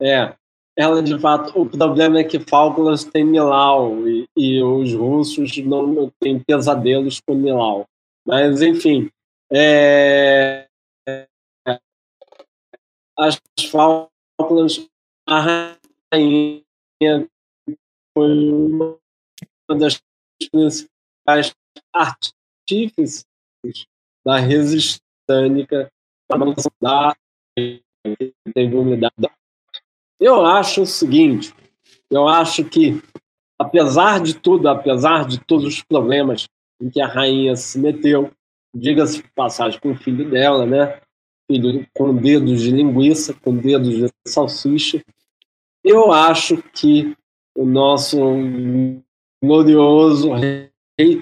é, 0.00 0.34
ela 0.76 1.02
de 1.02 1.18
fato, 1.18 1.60
o 1.60 1.68
problema 1.68 2.20
é 2.20 2.24
que 2.24 2.40
Falklands 2.40 3.04
tem 3.04 3.24
Milau 3.24 4.08
e, 4.08 4.26
e 4.36 4.62
os 4.62 4.94
russos 4.94 5.56
não, 5.58 6.10
têm 6.20 6.40
pesadelos 6.40 7.20
com 7.20 7.34
Milau. 7.34 7.86
Mas, 8.26 8.62
enfim, 8.62 9.10
é, 9.52 10.66
as 13.18 13.38
Falklands, 13.70 14.88
a 15.26 15.76
rainha 16.12 17.28
foi 18.16 18.50
uma 18.50 18.98
das 19.68 20.00
principais 20.50 21.54
artífices 21.92 23.26
da 24.24 24.38
resistência 24.38 25.00
da 26.30 26.38
teve 28.54 28.76
unidade 28.76 29.14
eu 30.20 30.44
acho 30.44 30.82
o 30.82 30.86
seguinte: 30.86 31.54
eu 32.10 32.28
acho 32.28 32.64
que, 32.64 33.02
apesar 33.58 34.20
de 34.20 34.34
tudo, 34.34 34.68
apesar 34.68 35.26
de 35.26 35.40
todos 35.40 35.64
os 35.64 35.82
problemas 35.82 36.46
em 36.80 36.90
que 36.90 37.00
a 37.00 37.06
rainha 37.06 37.56
se 37.56 37.78
meteu, 37.78 38.30
diga-se 38.74 39.22
passagem 39.34 39.80
com 39.80 39.92
o 39.92 39.96
filho 39.96 40.28
dela, 40.28 40.66
né? 40.66 41.00
Filho 41.50 41.86
com 41.96 42.14
dedos 42.14 42.60
de 42.60 42.70
linguiça, 42.70 43.34
com 43.34 43.56
dedos 43.56 43.96
de 43.96 44.06
salsicha. 44.26 45.02
Eu 45.82 46.12
acho 46.12 46.62
que 46.74 47.16
o 47.56 47.64
nosso 47.64 48.18
glorioso 49.42 50.32
rei 50.32 50.70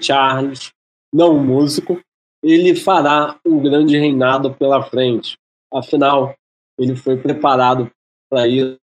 Charles, 0.01 0.71
não 1.13 1.41
músico, 1.41 1.99
ele 2.43 2.75
fará 2.75 3.39
um 3.45 3.59
grande 3.61 3.97
reinado 3.97 4.53
pela 4.53 4.83
frente. 4.83 5.37
Afinal, 5.73 6.35
ele 6.77 6.95
foi 6.95 7.17
preparado 7.17 7.89
para 8.29 8.47
isso 8.47 8.77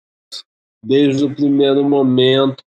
desde 0.84 1.23
o 1.23 1.34
primeiro 1.34 1.84
momento 1.84 2.63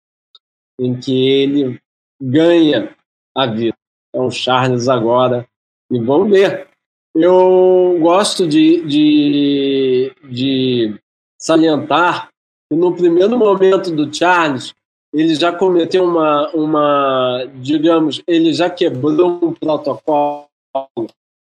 em 0.80 0.98
que 0.98 1.28
ele 1.30 1.82
ganha 2.22 2.96
a 3.36 3.46
vida. 3.46 3.78
É 4.14 4.20
o 4.20 4.32
Charles 4.32 4.88
agora. 4.88 5.48
E 5.92 6.00
vamos 6.00 6.30
ver. 6.30 6.70
Eu 7.14 7.98
gosto 8.00 8.48
de, 8.48 8.82
de, 8.86 10.16
de 10.30 11.00
salientar 11.40 12.30
que 12.70 12.76
no 12.76 12.96
primeiro 12.96 13.38
momento 13.38 13.92
do 13.92 14.14
Charles, 14.14 14.74
ele 15.14 15.36
já 15.36 15.52
cometeu 15.52 16.04
uma, 16.04 16.50
uma, 16.52 17.46
digamos, 17.62 18.22
ele 18.28 18.54
já 18.54 18.70
quebrou 18.70 19.40
um 19.46 19.54
protocolo. 19.54 20.48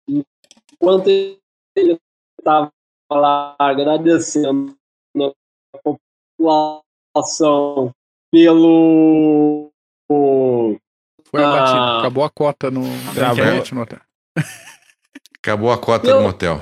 Enquanto 0.09 1.09
ele 1.09 1.99
estava 2.39 2.73
lá 3.13 3.55
agradecendo 3.59 4.75
a 5.17 5.97
população 6.41 7.95
pelo. 8.33 9.71
Foi 10.09 11.45
abatido. 11.45 11.79
Ah, 11.79 11.99
Acabou 12.01 12.25
a 12.25 12.31
cota 12.31 12.71
no 12.71 12.83
internet 12.87 13.75
no 13.75 13.83
hotel. 13.83 14.01
Acabou 15.39 15.71
a 15.71 15.79
cota 15.79 16.07
pelo, 16.07 16.21
no 16.21 16.27
motel. 16.27 16.61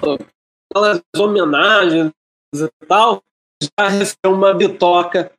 Pelas 0.72 1.01
homenagens 1.16 2.12
e 2.55 2.87
tal, 2.87 3.22
já 3.62 3.89
recebeu 3.89 4.33
uma 4.33 4.55
bitoca, 4.55 5.33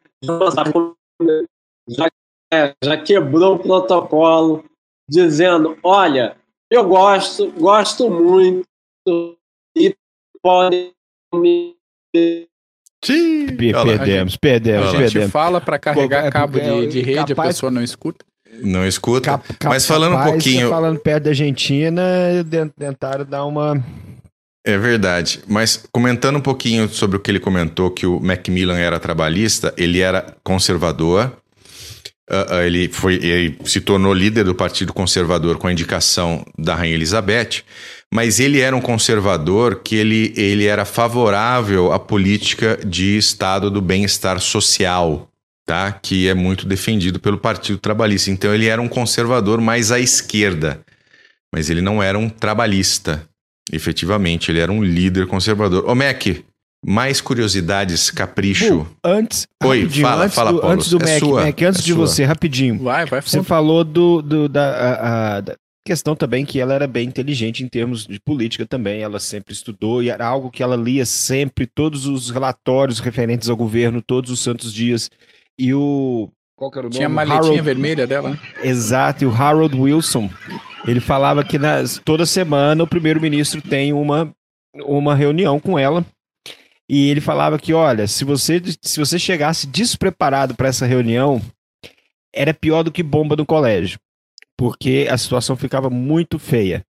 já, 1.88 2.10
é, 2.52 2.76
já 2.84 2.98
quebrou 2.98 3.56
o 3.56 3.60
protocolo, 3.60 4.66
dizendo: 5.08 5.78
olha, 5.84 6.36
eu 6.72 6.88
gosto, 6.88 7.52
gosto 7.52 8.10
muito 8.10 8.68
e 9.76 9.96
pode 10.42 10.94
me 11.34 11.78
Sim. 13.04 13.47
Perdemos, 13.56 14.36
perdemos, 14.36 14.88
a 14.88 14.91
gente 14.91 15.00
perdemos. 15.00 15.32
fala 15.32 15.62
para 15.62 15.80
carregar 15.80 16.30
cabo 16.32 16.60
de, 16.60 16.88
de 16.88 17.02
rede, 17.02 17.34
capaz, 17.34 17.50
a 17.50 17.54
pessoa 17.54 17.72
não 17.72 17.84
escuta. 17.84 18.26
Não 18.62 18.86
escuta. 18.86 19.22
Cap, 19.22 19.47
cap, 19.54 19.68
Mas 19.68 19.86
falando 19.86 20.14
capaz, 20.14 20.30
um 20.30 20.32
pouquinho. 20.34 20.70
Falando 20.70 21.00
perto 21.00 21.24
da 21.24 21.30
Argentina, 21.30 22.04
tentaram 22.78 23.26
dar 23.26 23.45
uma. 23.45 23.82
É 24.66 24.78
verdade. 24.78 25.39
Mas 25.47 25.86
comentando 25.91 26.38
um 26.38 26.41
pouquinho 26.41 26.89
sobre 26.89 27.18
o 27.18 27.20
que 27.20 27.32
ele 27.32 27.39
comentou, 27.39 27.89
que 27.89 28.06
o 28.06 28.20
Macmillan 28.20 28.78
era 28.78 29.00
trabalhista, 29.00 29.74
ele 29.78 30.00
era 30.00 30.36
conservador. 30.43 31.32
Uh, 32.30 32.54
uh, 32.54 32.62
ele, 32.62 32.89
foi, 32.89 33.16
ele 33.16 33.58
se 33.66 33.82
tornou 33.82 34.14
líder 34.14 34.43
do 34.43 34.54
Partido 34.54 34.93
Conservador 34.93 35.58
com 35.58 35.68
a 35.68 35.72
indicação 35.72 36.45
da 36.56 36.76
Rainha 36.76 36.93
Elizabeth, 36.93 37.64
mas 38.14 38.39
ele 38.39 38.60
era 38.60 38.76
um 38.76 38.82
conservador 38.82 39.82
que 39.84 39.95
ele, 39.95 40.34
ele 40.36 40.66
era 40.66 40.86
favorável 40.86 41.91
à 41.91 41.99
política 41.99 42.80
de 42.86 43.18
Estado 43.18 43.70
do 43.70 43.82
bem-estar 43.82 44.39
social 44.39 45.30
tá? 45.70 45.91
que 45.91 46.28
é 46.28 46.34
muito 46.34 46.66
defendido 46.66 47.20
pelo 47.20 47.38
Partido 47.38 47.78
Trabalhista. 47.78 48.32
Então 48.32 48.51
ele 48.51 48.66
era 48.66 48.82
um 48.82 48.88
conservador 48.88 49.62
mais 49.62 49.91
à 49.91 49.99
esquerda, 49.99 50.82
mas 51.53 51.70
ele 51.70 51.80
não 51.80 52.01
era 52.01 52.18
um 52.18 52.28
trabalhista. 52.28 53.24
Efetivamente, 53.72 54.51
ele 54.51 54.60
era 54.60 54.72
um 54.72 54.84
líder 54.84 55.28
conservador. 55.28 55.88
Ô, 55.88 55.93
Mac, 55.93 56.26
mais 56.84 57.22
curiosidades, 57.22 58.10
capricho. 58.10 58.88
antes. 59.03 59.45
Oi, 59.64 59.88
fala, 59.88 60.24
antes 60.24 60.36
fala, 60.36 60.53
do, 60.53 60.60
Paulo. 60.60 60.74
Antes 60.74 60.89
do 60.89 60.97
é 60.97 61.05
Mac, 61.05 61.20
sua, 61.20 61.45
Mac, 61.45 61.62
antes 61.62 61.82
é 61.82 61.84
de 61.84 61.93
sua. 61.93 62.07
você, 62.07 62.24
rapidinho. 62.24 62.80
Vai, 62.80 63.05
vai. 63.05 63.22
Você 63.22 63.43
falou 63.43 63.84
do, 63.84 64.24
do 64.24 64.49
da, 64.49 64.72
a, 64.72 65.36
a, 65.36 65.41
da, 65.41 65.55
questão 65.90 66.16
também 66.16 66.46
que 66.46 66.60
ela 66.60 66.76
era 66.76 66.86
bem 66.86 67.08
inteligente 67.08 67.64
em 67.64 67.68
termos 67.68 68.06
de 68.06 68.20
política 68.20 68.64
também. 68.64 69.02
Ela 69.02 69.20
sempre 69.20 69.54
estudou 69.54 70.04
e 70.04 70.10
era 70.10 70.24
algo 70.24 70.52
que 70.52 70.62
ela 70.62 70.76
lia 70.76 71.04
sempre, 71.04 71.66
todos 71.66 72.06
os 72.06 72.30
relatórios 72.30 73.00
referentes 73.00 73.50
ao 73.50 73.58
governo, 73.58 74.00
todos 74.00 74.30
os 74.30 74.40
santos 74.40 74.72
dias. 74.72 75.10
E 75.58 75.74
o. 75.74 76.30
Qual 76.56 76.70
que 76.70 76.78
era 76.78 76.88
o 76.88 76.92
Tinha 76.92 77.10
nome? 77.10 77.22
a 77.22 77.26
maletinha 77.26 77.54
Harold... 77.54 77.62
vermelha 77.62 78.06
dela, 78.06 78.30
né? 78.30 78.40
Exato, 78.62 79.24
e 79.24 79.28
o 79.28 79.34
Harold 79.34 79.76
Wilson. 79.76 80.30
Ele 80.88 81.00
falava 81.00 81.44
que 81.44 81.58
nas, 81.58 82.00
toda 82.06 82.26
semana 82.26 82.84
o 82.84 82.88
primeiro-ministro 82.88 83.60
tem 83.60 83.92
uma, 83.92 84.32
uma 84.86 85.16
reunião 85.16 85.60
com 85.60 85.80
ela. 85.80 86.06
E 86.88 87.10
ele 87.10 87.22
falava 87.22 87.58
que, 87.58 87.74
olha, 87.74 88.08
se 88.08 88.24
você, 88.24 88.62
se 88.82 89.00
você 89.00 89.18
chegasse 89.18 89.66
despreparado 89.66 90.54
para 90.56 90.68
essa 90.68 90.86
reunião, 90.86 91.42
era 92.34 92.54
pior 92.54 92.84
do 92.84 92.92
que 92.92 93.02
bomba 93.02 93.36
no 93.36 93.46
colégio, 93.46 94.00
porque 94.60 95.07
a 95.10 95.18
situação 95.18 95.55
ficava 95.55 95.89
muito 95.89 96.38
feia. 96.38 96.86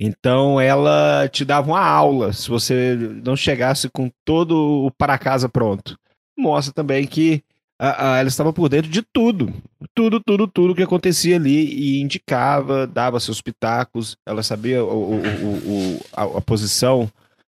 Então 0.00 0.60
ela 0.60 1.28
te 1.28 1.44
dava 1.44 1.66
uma 1.66 1.84
aula 1.84 2.32
se 2.32 2.48
você 2.48 2.96
não 3.24 3.34
chegasse 3.34 3.88
com 3.88 4.08
todo 4.24 4.86
o 4.86 4.90
para 4.92 5.18
casa 5.18 5.48
pronto. 5.48 5.98
Mostra 6.38 6.72
também 6.72 7.04
que 7.08 7.42
a, 7.76 8.12
a, 8.12 8.18
ela 8.18 8.28
estava 8.28 8.52
por 8.52 8.68
dentro 8.68 8.88
de 8.88 9.02
tudo. 9.02 9.52
Tudo, 9.96 10.20
tudo, 10.20 10.46
tudo 10.46 10.76
que 10.76 10.82
acontecia 10.84 11.34
ali 11.34 11.66
e 11.74 12.00
indicava, 12.00 12.86
dava 12.86 13.18
seus 13.18 13.42
pitacos, 13.42 14.16
ela 14.24 14.44
sabia 14.44 14.84
o, 14.84 15.14
o, 15.14 15.16
o, 15.16 16.00
a, 16.12 16.22
a, 16.22 16.40
posição 16.40 17.10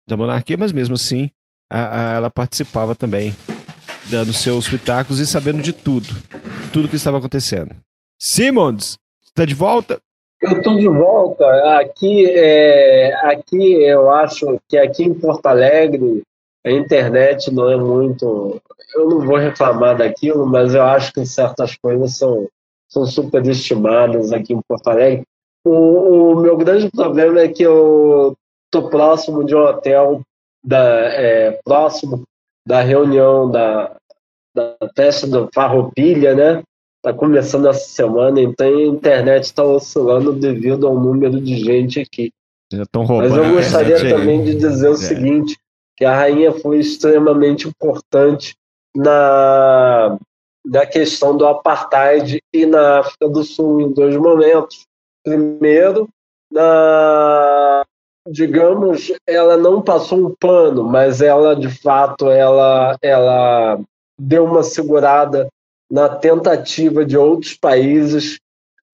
da 0.05 0.18
monarquia, 0.18 0.57
mas 0.57 0.74
mesmo 0.74 0.95
assim 0.95 1.32
ela 1.72 2.30
participava 2.30 2.93
também, 2.95 3.34
dando 4.09 4.34
seus 4.34 4.68
pitacos 4.68 5.20
e 5.20 5.26
sabendo 5.26 5.61
de 5.61 5.72
tudo, 5.72 6.09
tudo 6.74 6.89
que 6.89 6.97
estava 6.97 7.18
acontecendo. 7.18 7.74
Simons, 8.22 8.99
está 9.34 9.46
de 9.46 9.56
volta? 9.56 10.00
Eu 10.42 10.58
estou 10.58 10.78
de 10.78 10.88
volta. 10.88 11.46
Aqui, 11.80 12.30
é, 12.30 13.14
aqui 13.26 13.84
eu 13.84 14.12
acho 14.12 14.60
que 14.68 14.78
aqui 14.78 15.04
em 15.04 15.14
Porto 15.14 15.46
Alegre 15.48 16.22
a 16.66 16.72
internet 16.72 17.52
não 17.52 17.70
é 17.70 17.76
muito 17.76 18.62
eu 18.96 19.10
não 19.10 19.26
vou 19.26 19.38
reclamar 19.38 19.98
daquilo, 19.98 20.46
mas 20.46 20.76
eu 20.76 20.84
acho 20.84 21.12
que 21.14 21.26
certas 21.26 21.76
coisas 21.76 22.16
são, 22.16 22.48
são 22.88 23.06
superestimadas 23.06 24.32
aqui 24.32 24.54
em 24.54 24.62
Porto 24.68 24.88
Alegre. 24.88 25.24
O, 25.66 26.34
o 26.34 26.40
meu 26.40 26.56
grande 26.58 26.90
problema 26.92 27.40
é 27.40 27.48
que 27.48 27.64
eu 27.64 28.36
estou 28.66 28.90
próximo 28.90 29.44
de 29.44 29.56
um 29.56 29.64
hotel, 29.64 30.22
da, 30.64 30.80
é, 30.80 31.60
próximo 31.64 32.24
da 32.66 32.82
reunião 32.82 33.50
da, 33.50 33.96
da 34.56 34.78
festa 34.96 35.28
do 35.28 35.50
Farroupilha, 35.54 36.36
né? 36.36 36.64
Está 37.04 37.14
começando 37.14 37.68
essa 37.68 37.86
semana, 37.86 38.41
então 38.41 38.66
a 38.66 38.82
internet 38.84 39.43
está 39.43 39.62
oscilando 39.62 40.32
devido 40.32 40.88
ao 40.88 40.97
número 40.97 41.41
de 41.41 41.58
gente 41.58 41.99
aqui. 41.99 42.32
Mas 42.72 43.36
eu 43.36 43.56
gostaria 43.56 43.99
também 43.99 44.41
de 44.41 44.56
dizer 44.56 44.88
o 44.88 44.93
é. 44.93 44.95
seguinte, 44.95 45.58
que 45.97 46.06
a 46.06 46.16
rainha 46.16 46.54
foi 46.54 46.80
extremamente 46.80 47.68
importante 47.68 48.56
na, 48.95 50.18
na 50.66 50.86
questão 50.86 51.36
do 51.36 51.45
apartheid 51.45 52.41
e 52.54 52.66
na 52.66 52.99
África 52.99 53.28
do 53.28 53.43
Sul 53.43 53.82
em 53.82 53.91
dois 53.91 54.16
momentos. 54.16 54.86
Primeiro, 55.26 56.08
na, 56.49 57.84
digamos, 58.30 59.12
ela 59.28 59.58
não 59.58 59.82
passou 59.82 60.28
um 60.28 60.36
pano, 60.39 60.86
mas 60.86 61.22
ela 61.22 61.54
de 61.54 61.68
fato 61.70 62.30
ela 62.30 62.97
ela 63.01 63.78
deu 64.18 64.45
uma 64.45 64.64
segurada 64.64 65.49
na 65.94 66.10
tentativa 66.10 67.06
de 67.06 67.16
outros 67.16 67.54
países 67.54 68.39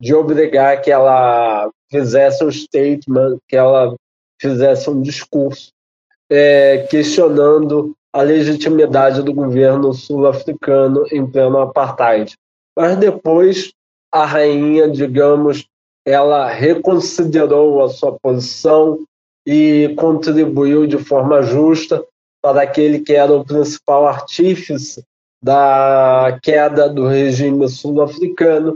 de 0.01 0.13
obrigar 0.13 0.81
que 0.81 0.91
ela 0.91 1.71
fizesse 1.89 2.43
um 2.43 2.51
statement, 2.51 3.37
que 3.47 3.55
ela 3.55 3.95
fizesse 4.37 4.89
um 4.89 5.01
discurso 5.01 5.69
é, 6.29 6.85
questionando 6.89 7.93
a 8.11 8.21
legitimidade 8.21 9.23
do 9.23 9.33
governo 9.33 9.93
sul-africano 9.93 11.05
em 11.09 11.25
pleno 11.25 11.59
apartheid. 11.59 12.33
Mas 12.77 12.97
depois 12.97 13.71
a 14.11 14.25
rainha, 14.25 14.89
digamos, 14.89 15.69
ela 16.05 16.49
reconsiderou 16.49 17.81
a 17.81 17.87
sua 17.87 18.19
posição 18.21 18.99
e 19.47 19.95
contribuiu 19.97 20.85
de 20.85 20.97
forma 20.97 21.43
justa 21.43 22.03
para 22.41 22.63
aquele 22.63 22.99
que 22.99 23.13
era 23.13 23.31
o 23.31 23.45
principal 23.45 24.05
artífice 24.05 25.01
da 25.41 26.37
queda 26.41 26.89
do 26.89 27.07
regime 27.07 27.67
sul-africano, 27.69 28.75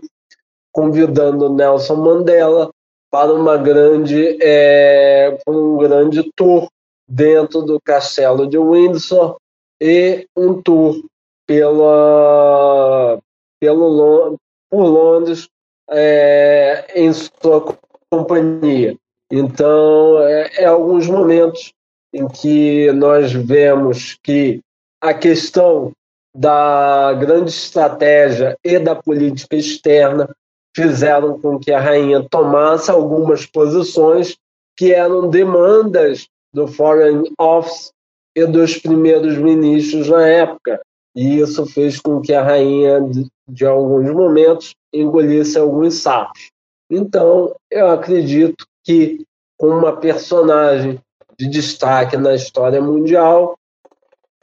convidando 0.71 1.53
Nelson 1.53 1.95
Mandela 1.95 2.71
para 3.11 3.33
uma 3.33 3.57
grande, 3.57 4.37
é, 4.41 5.37
um 5.47 5.77
grande 5.77 6.31
tour 6.35 6.67
dentro 7.07 7.61
do 7.61 7.79
castelo 7.79 8.47
de 8.47 8.57
Windsor 8.57 9.37
e 9.79 10.25
um 10.35 10.61
tour 10.61 11.03
pela, 11.45 13.19
pelo, 13.59 14.37
por 14.69 14.85
Londres 14.85 15.47
é, 15.89 16.85
em 16.95 17.11
sua 17.13 17.77
companhia. 18.09 18.97
Então, 19.31 20.21
é, 20.21 20.63
é 20.63 20.65
alguns 20.65 21.07
momentos 21.07 21.73
em 22.13 22.27
que 22.27 22.91
nós 22.93 23.33
vemos 23.33 24.17
que 24.23 24.61
a 25.01 25.13
questão 25.13 25.91
da 26.35 27.13
grande 27.13 27.51
estratégia 27.51 28.57
e 28.63 28.79
da 28.79 28.95
política 28.95 29.55
externa 29.55 30.27
fizeram 30.75 31.39
com 31.39 31.59
que 31.59 31.71
a 31.71 31.79
rainha 31.79 32.27
tomasse 32.29 32.89
algumas 32.89 33.45
posições 33.45 34.35
que 34.75 34.91
eram 34.91 35.29
demandas 35.29 36.27
do 36.53 36.67
Foreign 36.67 37.31
Office 37.39 37.91
e 38.35 38.45
dos 38.45 38.77
primeiros 38.77 39.37
ministros 39.37 40.09
na 40.09 40.27
época. 40.27 40.81
E 41.15 41.39
isso 41.39 41.65
fez 41.67 41.99
com 41.99 42.21
que 42.21 42.33
a 42.33 42.43
rainha, 42.43 42.99
de, 43.47 43.65
alguns 43.65 44.11
momentos, 44.11 44.73
engolisse 44.91 45.59
alguns 45.59 45.95
sapos. 45.95 46.49
Então, 46.89 47.55
eu 47.69 47.89
acredito 47.89 48.65
que, 48.83 49.23
uma 49.61 49.95
personagem 49.95 50.99
de 51.37 51.47
destaque 51.47 52.17
na 52.17 52.33
história 52.33 52.81
mundial, 52.81 53.57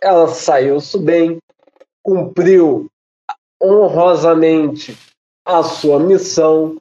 ela 0.01 0.29
saiu-se 0.29 0.99
bem, 0.99 1.39
cumpriu 2.11 2.91
honrosamente 3.63 4.99
a 5.45 5.63
sua 5.63 6.01
missão 6.01 6.77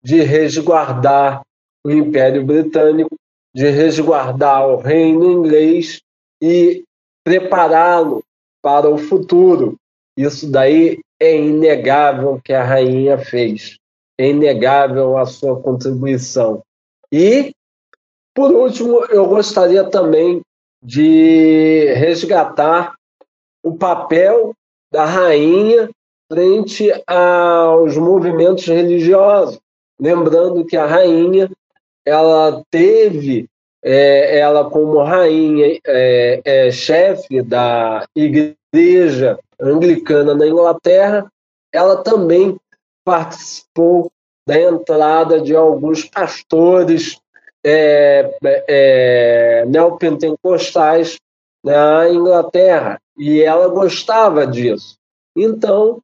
de 0.00 0.22
resguardar 0.22 1.42
o 1.84 1.90
Império 1.90 2.46
Britânico 2.46 3.16
de 3.52 3.68
resguardar 3.68 4.68
o 4.68 4.76
reino 4.76 5.24
inglês 5.30 6.00
e 6.40 6.84
prepará-lo 7.24 8.22
para 8.62 8.88
o 8.88 8.96
futuro. 8.96 9.76
Isso 10.16 10.48
daí 10.48 11.00
é 11.20 11.36
inegável 11.36 12.40
que 12.42 12.52
a 12.52 12.62
rainha 12.62 13.18
fez. 13.18 13.78
É 14.16 14.28
inegável 14.28 15.18
a 15.18 15.26
sua 15.26 15.60
contribuição. 15.60 16.62
E, 17.10 17.52
por 18.32 18.52
último, 18.52 19.04
eu 19.06 19.26
gostaria 19.26 19.84
também 19.84 20.40
de 20.82 21.92
resgatar 21.94 22.94
o 23.62 23.74
papel 23.74 24.54
da 24.92 25.04
rainha 25.04 25.88
frente 26.30 26.90
aos 27.06 27.96
movimentos 27.96 28.66
religiosos. 28.66 29.60
Lembrando 30.00 30.64
que 30.64 30.76
a 30.76 30.86
rainha 30.86 31.50
ela 32.04 32.62
teve 32.70 33.48
é, 33.84 34.38
ela 34.38 34.70
como 34.70 35.02
rainha, 35.02 35.78
é, 35.86 36.40
é, 36.44 36.70
chefe 36.70 37.42
da 37.42 38.06
igreja 38.14 39.38
anglicana 39.60 40.34
na 40.34 40.46
Inglaterra, 40.46 41.30
ela 41.72 41.96
também 41.96 42.56
participou 43.04 44.10
da 44.46 44.60
entrada 44.60 45.40
de 45.40 45.54
alguns 45.54 46.04
pastores 46.04 47.18
é, 47.64 48.34
é, 48.68 49.64
neopentecostais 49.66 51.18
na 51.64 52.08
Inglaterra 52.08 53.00
e 53.16 53.40
ela 53.42 53.68
gostava 53.68 54.46
disso. 54.46 54.96
Então, 55.36 56.00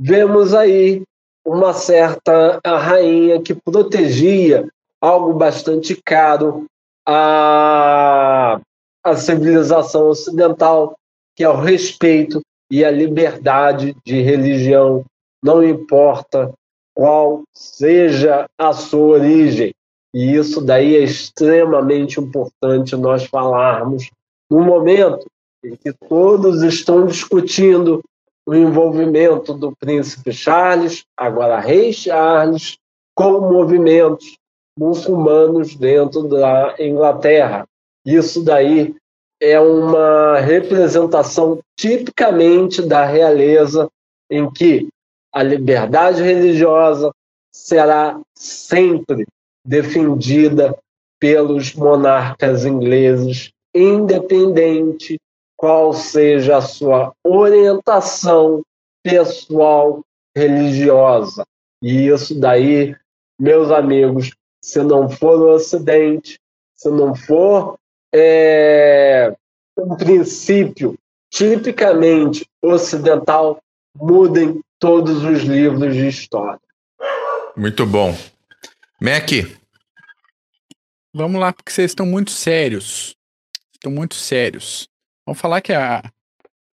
vemos 0.00 0.54
aí 0.54 1.02
uma 1.44 1.72
certa 1.72 2.60
rainha 2.64 3.40
que 3.40 3.54
protegia 3.54 4.68
algo 5.00 5.32
bastante 5.32 5.96
caro 5.96 6.66
à, 7.06 8.60
à 9.02 9.16
civilização 9.16 10.08
ocidental, 10.08 10.96
que 11.36 11.44
é 11.44 11.48
o 11.48 11.56
respeito 11.56 12.40
e 12.70 12.84
a 12.84 12.90
liberdade 12.90 13.96
de 14.04 14.20
religião, 14.20 15.04
não 15.42 15.62
importa 15.62 16.52
qual 16.94 17.42
seja 17.54 18.46
a 18.58 18.72
sua 18.72 19.18
origem. 19.18 19.72
E 20.12 20.34
isso 20.34 20.60
daí 20.60 20.96
é 20.96 21.00
extremamente 21.00 22.20
importante 22.20 22.96
nós 22.96 23.24
falarmos 23.24 24.10
no 24.50 24.60
momento 24.64 25.26
em 25.64 25.76
que 25.76 25.92
todos 25.92 26.62
estão 26.62 27.06
discutindo 27.06 28.02
o 28.46 28.54
envolvimento 28.54 29.52
do 29.52 29.74
príncipe 29.76 30.32
Charles, 30.32 31.04
agora 31.16 31.60
rei 31.60 31.92
Charles, 31.92 32.78
com 33.14 33.40
movimentos 33.40 34.36
muçulmanos 34.78 35.74
dentro 35.74 36.22
da 36.28 36.74
Inglaterra. 36.78 37.66
Isso 38.06 38.42
daí 38.42 38.94
é 39.40 39.60
uma 39.60 40.38
representação 40.38 41.60
tipicamente 41.76 42.80
da 42.80 43.04
realeza 43.04 43.88
em 44.30 44.50
que 44.50 44.88
a 45.32 45.42
liberdade 45.42 46.22
religiosa 46.22 47.12
será 47.52 48.20
sempre 48.34 49.26
defendida 49.64 50.76
pelos 51.20 51.74
monarcas 51.74 52.64
ingleses, 52.64 53.50
independente 53.74 55.18
qual 55.58 55.92
seja 55.92 56.58
a 56.58 56.62
sua 56.62 57.12
orientação 57.24 58.62
pessoal 59.02 60.04
religiosa. 60.34 61.44
E 61.82 62.06
isso 62.06 62.38
daí, 62.38 62.94
meus 63.38 63.70
amigos, 63.72 64.30
se 64.62 64.80
não 64.84 65.10
for 65.10 65.40
o 65.40 65.54
Ocidente, 65.54 66.38
se 66.76 66.88
não 66.88 67.12
for 67.12 67.76
é, 68.14 69.34
um 69.76 69.96
princípio 69.96 70.96
tipicamente 71.28 72.46
ocidental, 72.62 73.60
mudem 73.96 74.60
todos 74.78 75.24
os 75.24 75.42
livros 75.42 75.92
de 75.92 76.06
história. 76.06 76.60
Muito 77.56 77.84
bom. 77.84 78.16
Mac. 79.00 79.28
Vamos 81.12 81.40
lá, 81.40 81.52
porque 81.52 81.72
vocês 81.72 81.90
estão 81.90 82.06
muito 82.06 82.30
sérios. 82.30 83.16
Estão 83.74 83.90
muito 83.90 84.14
sérios. 84.14 84.88
Vamos 85.28 85.42
falar 85.42 85.60
que 85.60 85.74
a, 85.74 86.02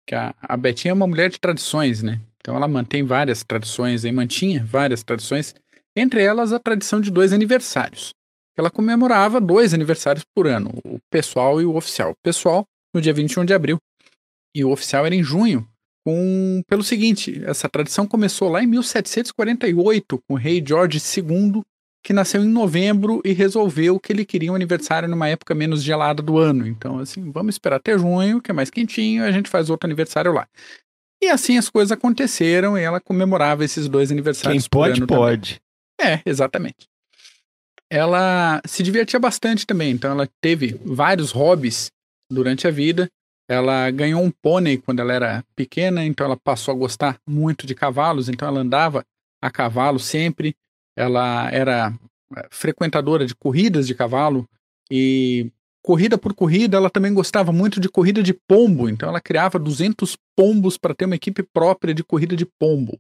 que 0.07 0.15
a, 0.15 0.35
a 0.41 0.57
Betinha 0.57 0.93
é 0.93 0.95
uma 0.95 1.07
mulher 1.07 1.29
de 1.29 1.39
tradições, 1.39 2.03
né? 2.03 2.19
Então 2.41 2.57
ela 2.57 2.67
mantém 2.67 3.03
várias 3.03 3.45
tradições, 3.45 4.07
e 4.07 4.11
mantinha 4.11 4.65
várias 4.65 5.03
tradições, 5.03 5.55
entre 5.95 6.23
elas 6.23 6.51
a 6.51 6.59
tradição 6.59 6.99
de 6.99 7.11
dois 7.11 7.35
aniversários. 7.35 8.15
Ela 8.57 8.71
comemorava 8.71 9.39
dois 9.39 9.75
aniversários 9.75 10.25
por 10.35 10.47
ano, 10.47 10.73
o 10.83 10.99
pessoal 11.11 11.61
e 11.61 11.67
o 11.67 11.77
oficial. 11.77 12.13
O 12.13 12.23
pessoal 12.25 12.65
no 12.95 13.03
dia 13.03 13.13
21 13.13 13.45
de 13.45 13.53
abril 13.53 13.77
e 14.57 14.65
o 14.65 14.71
oficial 14.71 15.05
era 15.05 15.15
em 15.15 15.23
junho, 15.23 15.69
com 16.03 16.63
pelo 16.67 16.83
seguinte, 16.83 17.43
essa 17.45 17.69
tradição 17.69 18.07
começou 18.07 18.49
lá 18.49 18.63
em 18.63 18.67
1748 18.67 20.23
com 20.27 20.33
o 20.33 20.39
rei 20.39 20.65
George 20.67 20.97
II, 20.97 21.63
que 22.09 22.13
nasceu 22.15 22.43
em 22.43 22.49
novembro 22.49 23.21
e 23.23 23.35
resolveu 23.35 24.01
que 24.01 24.11
ele 24.11 24.25
queria 24.25 24.51
um 24.51 24.55
aniversário 24.55 25.07
numa 25.07 25.29
época 25.29 25.55
menos 25.55 25.83
gelada 25.83 26.23
do 26.23 26.39
ano. 26.39 26.67
Então, 26.67 26.99
assim, 27.01 27.31
vamos 27.31 27.57
esperar 27.57 27.77
até 27.77 27.99
junho, 27.99 28.41
que 28.41 28.51
é 28.51 28.55
mais 28.55 28.71
quentinho, 28.71 29.23
a 29.23 29.31
gente 29.31 29.51
faz 29.51 29.69
outro 29.69 29.87
aniversário 29.87 30.33
lá. 30.33 30.49
E 31.23 31.27
assim 31.27 31.59
as 31.59 31.69
coisas 31.69 31.93
aconteceram 31.93 32.79
e 32.79 32.83
ela 32.83 32.99
comemorava 32.99 33.63
esses 33.63 33.91
dois 33.91 34.11
aniversários. 34.11 34.63
Quem 34.63 34.71
pode, 34.71 35.07
pode. 35.07 35.61
Também. 35.99 36.15
É, 36.15 36.23
exatamente. 36.25 36.89
Ela 37.91 38.63
se 38.65 38.83
divertia 38.83 39.21
bastante 39.21 39.67
também, 39.67 39.91
então 39.91 40.11
ela 40.11 40.27
teve 40.41 40.81
vários 40.83 41.31
hobbies 41.31 41.91
durante 42.33 42.67
a 42.67 42.71
vida. 42.71 43.07
Ela 43.47 43.91
ganhou 43.91 44.23
um 44.23 44.31
pônei 44.31 44.79
quando 44.79 45.01
ela 45.01 45.13
era 45.13 45.45
pequena, 45.55 46.03
então 46.07 46.25
ela 46.25 46.39
passou 46.39 46.73
a 46.73 46.79
gostar 46.79 47.19
muito 47.29 47.67
de 47.67 47.75
cavalos, 47.75 48.31
então 48.31 48.49
ela 48.49 48.61
andava 48.61 49.05
a 49.43 49.51
cavalo 49.51 49.99
sempre. 49.99 50.57
Ela 50.99 51.49
era 51.53 51.95
eh, 52.37 52.49
frequentadora 52.51 53.25
de 53.25 53.35
corridas 53.35 53.87
de 53.87 53.95
cavalo 53.95 54.49
e 54.91 55.53
corrida 55.81 56.19
por 56.19 56.35
corrida, 56.35 56.77
ela 56.77 56.91
também 56.91 57.15
gostava 57.15 57.53
muito 57.53 57.81
de 57.81 57.89
corrida 57.89 58.23
de 58.23 58.35
pombo, 58.35 58.89
então 58.89 59.09
ela 59.09 59.21
criava 59.21 59.59
200 59.59 60.19
pombos 60.37 60.77
para 60.77 60.95
ter 60.95 61.05
uma 61.05 61.15
equipe 61.15 61.43
própria 61.43 61.95
de 61.95 62.03
corrida 62.03 62.37
de 62.37 62.45
pombo. 62.45 62.99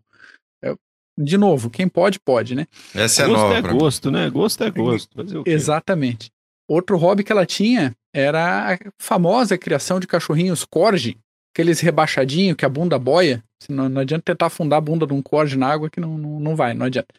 É, 0.63 0.75
de 1.19 1.37
novo, 1.37 1.69
quem 1.69 1.89
pode, 1.89 2.21
pode, 2.21 2.55
né? 2.55 2.67
Essa 2.95 3.25
é 3.25 3.27
gosto 3.27 3.43
nova. 3.43 3.57
É 3.57 3.63
gosto, 3.63 4.11
né? 4.11 4.31
Gosto 4.31 4.65
é 4.65 4.71
gosto. 4.71 5.23
Exatamente. 5.45 6.31
Outro 6.69 6.97
hobby 6.97 7.25
que 7.25 7.33
ela 7.33 7.45
tinha 7.45 7.95
era 8.15 8.75
a 8.75 8.79
famosa 8.99 9.59
criação 9.59 9.99
de 9.99 10.07
cachorrinhos 10.07 10.65
corgi, 10.65 11.19
aqueles 11.53 11.81
rebaixadinhos 11.81 12.57
que 12.57 12.65
a 12.65 12.69
bunda 12.69 12.99
boia. 12.99 13.43
Não, 13.69 13.89
não 13.89 14.01
adianta 14.01 14.23
tentar 14.23 14.47
afundar 14.47 14.79
a 14.79 14.81
bunda 14.81 15.07
de 15.07 15.13
um 15.13 15.21
corgi 15.21 15.59
na 15.59 15.67
água 15.67 15.91
que 15.91 15.99
não, 15.99 16.17
não, 16.17 16.39
não 16.39 16.57
vai, 16.57 16.73
não 16.75 16.87
adianta. 16.87 17.13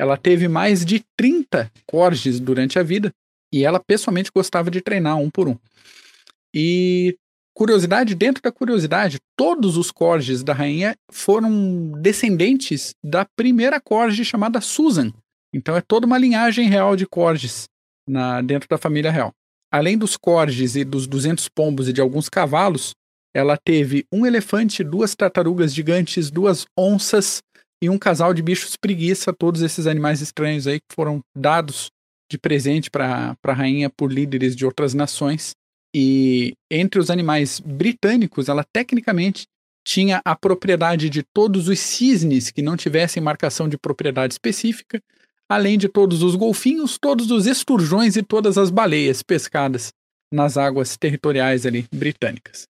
Ela 0.00 0.16
teve 0.16 0.48
mais 0.48 0.82
de 0.82 1.04
30 1.14 1.70
corgis 1.86 2.40
durante 2.40 2.78
a 2.78 2.82
vida 2.82 3.12
e 3.52 3.66
ela 3.66 3.78
pessoalmente 3.78 4.30
gostava 4.34 4.70
de 4.70 4.80
treinar 4.80 5.18
um 5.18 5.28
por 5.28 5.46
um. 5.46 5.58
E 6.54 7.18
curiosidade 7.54 8.14
dentro 8.14 8.42
da 8.42 8.50
curiosidade, 8.50 9.18
todos 9.36 9.76
os 9.76 9.90
corgis 9.90 10.42
da 10.42 10.54
rainha 10.54 10.96
foram 11.12 11.92
descendentes 12.00 12.94
da 13.04 13.26
primeira 13.36 13.78
corgi 13.78 14.24
chamada 14.24 14.58
Susan. 14.62 15.12
Então 15.54 15.76
é 15.76 15.82
toda 15.82 16.06
uma 16.06 16.16
linhagem 16.16 16.66
real 16.66 16.96
de 16.96 17.06
corgis 17.06 17.68
na, 18.08 18.40
dentro 18.40 18.70
da 18.70 18.78
família 18.78 19.10
real. 19.10 19.34
Além 19.70 19.98
dos 19.98 20.16
corgis 20.16 20.76
e 20.76 20.82
dos 20.82 21.06
200 21.06 21.46
pombos 21.50 21.90
e 21.90 21.92
de 21.92 22.00
alguns 22.00 22.26
cavalos, 22.26 22.94
ela 23.36 23.54
teve 23.54 24.06
um 24.10 24.24
elefante, 24.24 24.82
duas 24.82 25.14
tartarugas 25.14 25.74
gigantes, 25.74 26.30
duas 26.30 26.64
onças 26.74 27.42
e 27.82 27.88
um 27.88 27.98
casal 27.98 28.34
de 28.34 28.42
bichos 28.42 28.76
preguiça, 28.76 29.32
todos 29.32 29.62
esses 29.62 29.86
animais 29.86 30.20
estranhos 30.20 30.66
aí 30.66 30.80
que 30.80 30.94
foram 30.94 31.20
dados 31.34 31.90
de 32.30 32.38
presente 32.38 32.90
para 32.90 33.36
a 33.42 33.52
rainha 33.52 33.90
por 33.90 34.12
líderes 34.12 34.54
de 34.54 34.64
outras 34.64 34.94
nações. 34.94 35.52
E 35.94 36.54
entre 36.70 37.00
os 37.00 37.10
animais 37.10 37.58
britânicos, 37.58 38.48
ela 38.48 38.64
tecnicamente 38.72 39.46
tinha 39.84 40.20
a 40.24 40.36
propriedade 40.36 41.08
de 41.08 41.22
todos 41.22 41.68
os 41.68 41.80
cisnes 41.80 42.50
que 42.50 42.62
não 42.62 42.76
tivessem 42.76 43.22
marcação 43.22 43.68
de 43.68 43.78
propriedade 43.78 44.34
específica, 44.34 45.02
além 45.48 45.76
de 45.76 45.88
todos 45.88 46.22
os 46.22 46.36
golfinhos, 46.36 46.96
todos 46.98 47.30
os 47.30 47.46
esturjões 47.46 48.14
e 48.14 48.22
todas 48.22 48.56
as 48.56 48.70
baleias 48.70 49.22
pescadas 49.22 49.92
nas 50.32 50.56
águas 50.56 50.96
territoriais 50.96 51.66
ali 51.66 51.86
britânicas. 51.92 52.68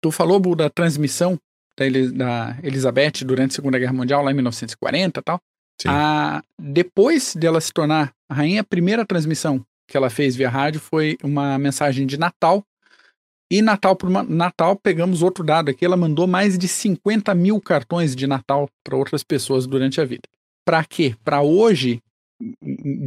Tu 0.00 0.10
falou, 0.12 0.38
Bu, 0.38 0.54
da 0.54 0.70
transmissão 0.70 1.38
da, 1.80 1.86
da, 2.12 2.56
Elizabeth 2.62 3.24
durante 3.24 3.52
a 3.52 3.54
Segunda 3.54 3.78
Guerra 3.78 3.92
Mundial, 3.92 4.22
lá 4.22 4.30
em 4.30 4.34
1940 4.34 5.20
e 5.20 5.22
tal. 5.22 5.40
A, 5.86 6.42
depois 6.58 7.34
dela 7.34 7.60
se 7.60 7.72
tornar 7.72 8.12
a 8.28 8.34
rainha, 8.34 8.60
a 8.60 8.64
primeira 8.64 9.06
transmissão 9.06 9.64
que 9.88 9.96
ela 9.96 10.10
fez 10.10 10.36
via 10.36 10.50
rádio 10.50 10.80
foi 10.80 11.16
uma 11.22 11.58
mensagem 11.58 12.06
de 12.06 12.18
Natal. 12.18 12.64
E 13.50 13.60
Natal 13.62 13.96
por 13.96 14.08
Natal, 14.08 14.76
pegamos 14.76 15.22
outro 15.22 15.42
dado 15.42 15.70
aqui, 15.70 15.84
ela 15.84 15.96
mandou 15.96 16.26
mais 16.26 16.56
de 16.56 16.68
50 16.68 17.34
mil 17.34 17.60
cartões 17.60 18.14
de 18.14 18.26
Natal 18.26 18.68
para 18.84 18.96
outras 18.96 19.24
pessoas 19.24 19.66
durante 19.66 20.00
a 20.00 20.04
vida. 20.04 20.22
Para 20.64 20.84
quê? 20.84 21.16
Para 21.24 21.42
hoje 21.42 22.00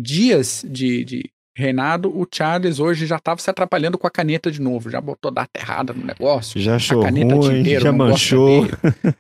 dias 0.02 0.66
de, 0.68 1.04
de 1.06 1.33
reinado, 1.56 2.10
o 2.10 2.28
Charles 2.32 2.80
hoje 2.80 3.06
já 3.06 3.18
estava 3.18 3.40
se 3.40 3.50
atrapalhando 3.50 3.98
com 3.98 4.08
a 4.08 4.12
caneta 4.12 4.52
de 4.52 4.62
novo, 4.62 4.90
já 4.90 5.00
botou 5.00 5.32
data 5.32 5.60
errada 5.60 5.94
no 5.94 6.04
negócio. 6.04 6.60
Já 6.60 6.76
achou 6.76 7.02
a 7.02 7.06
caneta 7.06 7.36
ruim, 7.36 7.58
tinteiro, 7.58 7.84
já 7.84 7.92
manchou. 7.92 8.68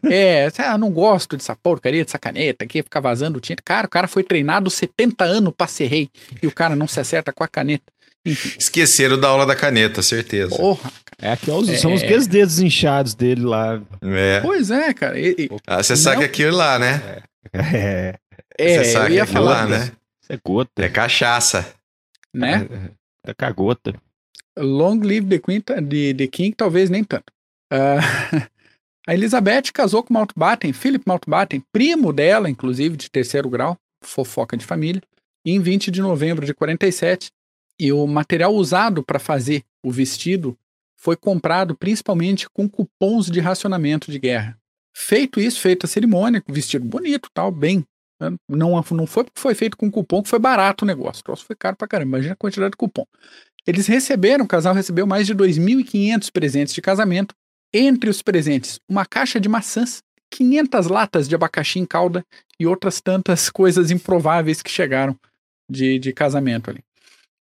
é, 0.10 0.50
ah, 0.58 0.78
não 0.78 0.90
gosto 0.92 1.38
dessa 1.38 1.56
porcaria 1.56 2.04
dessa 2.04 2.18
caneta 2.18 2.66
aqui, 2.66 2.82
ficar 2.82 3.00
vazando 3.00 3.40
tinta. 3.40 3.62
Cara, 3.64 3.88
o 3.88 3.90
cara 3.90 4.08
foi 4.08 4.24
treinado 4.24 4.70
70 4.70 5.24
anos 5.24 5.54
para 5.56 5.68
ser 5.68 5.86
rei 5.88 6.10
e 6.42 6.48
o 6.48 6.52
cara 6.52 6.76
não 6.76 6.88
se 6.88 7.00
acerta 7.00 7.32
com 7.32 7.44
a 7.44 7.48
caneta. 7.48 7.84
Enfim. 8.26 8.56
Esqueceram 8.58 9.20
da 9.20 9.28
aula 9.28 9.46
da 9.46 9.56
caneta, 9.56 10.02
certeza. 10.02 10.56
Porra. 10.56 10.92
É 11.22 11.32
aqui, 11.32 11.52
é, 11.52 11.78
são 11.78 11.94
os 11.94 12.02
é... 12.02 12.28
dedos 12.28 12.60
inchados 12.60 13.14
dele 13.14 13.42
lá. 13.42 13.82
É. 14.02 14.40
Pois 14.42 14.72
é, 14.72 14.94
cara. 14.94 15.20
E, 15.20 15.36
e, 15.38 15.50
ah, 15.68 15.84
você 15.84 15.96
sabe 15.96 16.20
que 16.20 16.26
aquilo 16.26 16.56
lá, 16.58 16.80
né? 16.80 17.22
É. 17.54 18.16
É, 18.58 18.84
você 18.84 18.92
sabe 18.92 19.12
eu 19.12 19.16
ia 19.16 19.26
falar, 19.26 19.64
lá, 19.64 19.68
né? 19.68 19.92
é 20.30 20.38
gota. 20.44 20.72
É 20.78 20.90
cachaça. 20.90 21.66
Né? 22.34 22.68
É, 23.26 23.32
é 23.32 23.34
cagota. 23.34 23.94
Long 24.58 25.00
Live 25.00 25.28
the 25.28 25.40
Queen, 25.40 25.64
de, 25.88 26.14
the 26.14 26.28
King, 26.28 26.56
talvez 26.56 26.90
nem 26.90 27.04
tanto. 27.04 27.32
Uh, 27.72 28.48
A 29.06 29.14
Elizabeth 29.14 29.64
casou 29.74 30.02
com 30.02 30.14
Mountbatten, 30.14 30.72
Philip 30.72 31.04
Mountbatten, 31.06 31.62
primo 31.74 32.14
dela, 32.14 32.50
inclusive, 32.50 32.96
de 32.96 33.12
terceiro 33.12 33.50
grau, 33.50 33.78
fofoca 34.02 34.56
de 34.56 34.66
família, 34.66 35.02
em 35.46 35.60
20 35.60 35.92
de 35.92 36.02
novembro 36.02 36.46
de 36.46 36.54
47. 36.54 37.30
E 37.78 37.92
o 37.92 38.08
material 38.08 38.54
usado 38.56 39.04
para 39.04 39.20
fazer 39.20 39.64
o 39.84 39.92
vestido 39.92 40.58
foi 40.98 41.18
comprado 41.18 41.76
principalmente 41.76 42.50
com 42.50 42.70
cupons 42.70 43.30
de 43.30 43.42
racionamento 43.42 44.10
de 44.10 44.18
guerra. 44.18 44.58
Feito 44.96 45.38
isso, 45.38 45.60
feita 45.60 45.86
a 45.86 45.90
cerimônia, 45.90 46.42
vestido 46.48 46.86
bonito, 46.86 47.30
tal, 47.34 47.52
bem. 47.52 47.84
Né? 48.20 48.36
Não, 48.50 48.84
não 48.92 49.08
foi 49.08 49.24
porque 49.24 49.40
foi 49.40 49.56
feito 49.56 49.78
com 49.78 49.92
cupom 49.92 50.22
que 50.22 50.30
foi 50.30 50.40
barato 50.40 50.86
o 50.86 50.88
negócio. 50.88 51.22
O 51.22 51.24
troço 51.24 51.46
foi 51.46 51.56
caro 51.56 51.76
pra 51.76 51.88
caramba. 51.88 52.10
Imagina 52.10 52.34
a 52.34 52.38
quantidade 52.38 52.72
de 52.72 52.78
cupom. 52.78 53.06
Eles 53.66 53.88
receberam, 53.88 54.46
o 54.46 54.48
casal 54.48 54.74
recebeu 54.74 55.08
mais 55.08 55.26
de 55.26 55.36
2.500 55.36 56.32
presentes 56.32 56.74
de 56.74 56.82
casamento. 56.82 57.34
Entre 57.74 58.10
os 58.10 58.22
presentes, 58.22 58.80
uma 58.88 59.06
caixa 59.06 59.40
de 59.40 59.50
maçãs, 59.50 60.04
500 60.32 60.88
latas 60.88 61.28
de 61.28 61.36
abacaxi 61.36 61.80
em 61.80 61.86
calda 61.86 62.24
e 62.60 62.68
outras 62.68 63.02
tantas 63.02 63.50
coisas 63.50 63.90
improváveis 63.90 64.62
que 64.62 64.70
chegaram 64.70 65.18
de, 65.70 65.98
de 65.98 66.14
casamento 66.14 66.70
ali. 66.70 66.84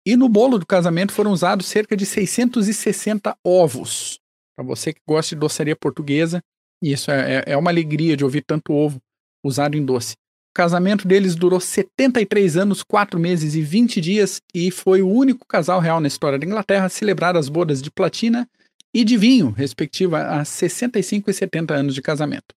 E 0.06 0.16
no 0.16 0.30
bolo 0.30 0.58
do 0.60 0.66
casamento 0.66 1.12
foram 1.12 1.32
usados 1.32 1.66
cerca 1.66 1.98
de 1.98 2.06
660 2.06 3.36
ovos. 3.44 4.20
Para 4.56 4.66
você 4.66 4.94
que 4.94 5.02
gosta 5.08 5.36
de 5.36 5.40
doçaria 5.40 5.76
portuguesa, 5.76 6.42
isso 6.82 7.12
é, 7.12 7.38
é, 7.38 7.44
é 7.54 7.58
uma 7.58 7.72
alegria 7.72 8.16
de 8.16 8.24
ouvir 8.24 8.44
tanto 8.46 8.72
ovo 8.72 9.02
usado 9.44 9.76
em 9.76 9.84
doce. 9.84 10.16
O 10.56 10.64
casamento 10.64 11.06
deles 11.06 11.36
durou 11.36 11.60
73 11.60 12.56
anos, 12.56 12.82
4 12.82 13.20
meses 13.20 13.56
e 13.56 13.62
20 13.62 14.00
dias 14.00 14.42
e 14.54 14.72
foi 14.72 15.02
o 15.02 15.10
único 15.10 15.46
casal 15.46 15.82
real 15.82 16.00
na 16.00 16.08
história 16.08 16.40
da 16.40 16.46
Inglaterra 16.46 16.86
a 16.86 16.90
celebrar 16.90 17.36
as 17.36 17.50
bodas 17.50 17.82
de 17.82 17.92
platina 17.92 18.48
e 18.94 19.04
de 19.04 19.18
vinho, 19.18 19.50
respectiva 19.50 20.22
a 20.22 20.46
65 20.46 21.30
e 21.30 21.34
70 21.34 21.74
anos 21.74 21.94
de 21.94 22.02
casamento. 22.02 22.56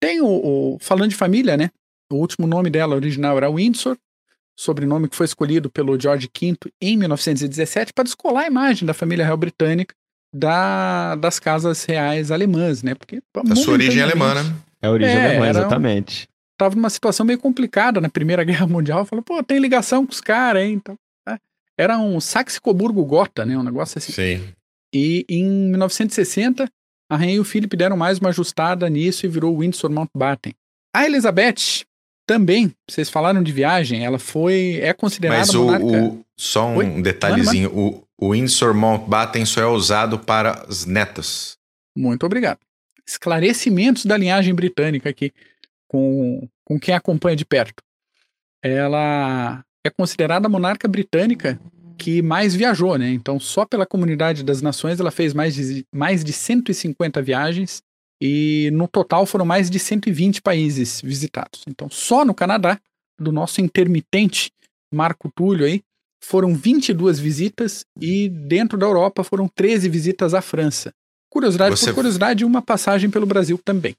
Tem 0.00 0.22
o, 0.22 0.26
o 0.26 0.78
falando 0.80 1.10
de 1.10 1.16
família, 1.16 1.58
né? 1.58 1.68
O 2.10 2.16
último 2.16 2.46
nome 2.46 2.70
dela 2.70 2.96
original 2.96 3.36
era 3.36 3.52
Windsor, 3.52 3.98
sobrenome 4.58 5.10
que 5.10 5.16
foi 5.16 5.26
escolhido 5.26 5.68
pelo 5.68 6.00
George 6.00 6.26
V 6.40 6.56
em 6.80 6.96
1917 6.96 7.92
para 7.92 8.04
descolar 8.04 8.44
a 8.44 8.46
imagem 8.46 8.86
da 8.86 8.94
família 8.94 9.26
real 9.26 9.36
britânica 9.36 9.94
da, 10.34 11.16
das 11.16 11.38
casas 11.38 11.84
reais 11.84 12.30
alemãs, 12.30 12.82
né? 12.82 12.94
Porque 12.94 13.20
a 13.34 13.56
sua 13.56 13.74
origem 13.74 14.00
é 14.00 14.04
alemã, 14.04 14.32
né? 14.32 14.56
É 14.80 14.86
a 14.86 14.90
origem 14.90 15.14
é, 15.14 15.26
alemã, 15.26 15.50
exatamente. 15.50 16.26
Tava 16.58 16.74
numa 16.74 16.90
situação 16.90 17.24
meio 17.24 17.38
complicada 17.38 18.00
na 18.00 18.08
Primeira 18.08 18.42
Guerra 18.44 18.66
Mundial. 18.66 19.06
Falou, 19.06 19.22
pô, 19.22 19.42
tem 19.42 19.58
ligação 19.58 20.04
com 20.04 20.12
os 20.12 20.20
caras, 20.20 20.62
hein? 20.62 20.74
Então, 20.74 20.98
é. 21.28 21.38
Era 21.78 21.98
um 21.98 22.20
Saxe-Coburgo-Gotha, 22.20 23.46
né? 23.46 23.56
Um 23.56 23.62
negócio 23.62 23.98
assim. 23.98 24.12
Sim. 24.12 24.52
E 24.92 25.24
em 25.28 25.70
1960, 25.70 26.68
a 27.10 27.16
rainha 27.16 27.34
e 27.34 27.40
o 27.40 27.44
Philip 27.44 27.74
deram 27.76 27.96
mais 27.96 28.18
uma 28.18 28.30
ajustada 28.30 28.88
nisso 28.90 29.24
e 29.24 29.28
virou 29.28 29.58
Windsor 29.58 29.90
Mountbatten. 29.90 30.54
A 30.94 31.06
Elizabeth 31.06 31.86
também, 32.26 32.74
vocês 32.88 33.08
falaram 33.08 33.42
de 33.42 33.52
viagem, 33.52 34.04
ela 34.04 34.18
foi, 34.18 34.78
é 34.82 34.92
considerada 34.92 35.40
Mas 35.40 35.54
o, 35.54 35.64
monarca... 35.64 35.86
o 35.86 36.24
só 36.36 36.66
um 36.66 36.76
Oi? 36.76 37.02
detalhezinho, 37.02 37.70
mano, 37.70 37.84
mano. 37.84 38.04
o, 38.18 38.28
o 38.28 38.32
Windsor 38.32 38.74
Mountbatten 38.74 39.46
só 39.46 39.62
é 39.62 39.66
usado 39.66 40.18
para 40.18 40.66
as 40.68 40.84
netas. 40.84 41.56
Muito 41.96 42.26
obrigado. 42.26 42.58
Esclarecimentos 43.06 44.04
da 44.04 44.16
linhagem 44.16 44.54
britânica 44.54 45.08
aqui, 45.08 45.32
com, 45.88 46.48
com 46.64 46.78
quem 46.78 46.94
acompanha 46.94 47.34
de 47.34 47.44
perto. 47.44 47.82
Ela 48.62 49.64
é 49.84 49.90
considerada 49.90 50.46
a 50.46 50.50
monarca 50.50 50.86
britânica 50.86 51.58
que 51.96 52.22
mais 52.22 52.54
viajou, 52.54 52.96
né? 52.96 53.10
Então, 53.10 53.40
só 53.40 53.66
pela 53.66 53.84
comunidade 53.84 54.44
das 54.44 54.62
nações 54.62 55.00
ela 55.00 55.10
fez 55.10 55.34
mais 55.34 55.54
de, 55.54 55.84
mais 55.92 56.22
de 56.22 56.32
150 56.32 57.20
viagens 57.20 57.82
e 58.22 58.70
no 58.72 58.86
total 58.86 59.26
foram 59.26 59.44
mais 59.44 59.68
de 59.68 59.78
120 59.78 60.40
países 60.40 61.00
visitados. 61.00 61.62
Então, 61.66 61.88
só 61.90 62.24
no 62.24 62.34
Canadá, 62.34 62.80
do 63.18 63.32
nosso 63.32 63.60
intermitente 63.60 64.52
Marco 64.92 65.30
Túlio 65.34 65.66
aí, 65.66 65.82
foram 66.22 66.54
22 66.54 67.18
visitas 67.18 67.84
e 68.00 68.28
dentro 68.28 68.78
da 68.78 68.86
Europa 68.86 69.24
foram 69.24 69.48
13 69.48 69.88
visitas 69.88 70.34
à 70.34 70.40
França. 70.40 70.92
Curiosidade 71.30 71.76
Você... 71.76 71.86
por 71.86 71.96
curiosidade, 71.96 72.44
uma 72.44 72.62
passagem 72.62 73.10
pelo 73.10 73.26
Brasil 73.26 73.58
também. 73.64 73.94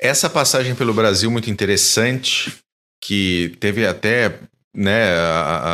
Essa 0.00 0.30
passagem 0.30 0.74
pelo 0.74 0.94
Brasil 0.94 1.30
muito 1.30 1.50
interessante, 1.50 2.56
que 3.00 3.56
teve 3.58 3.86
até 3.86 4.38
né, 4.74 5.12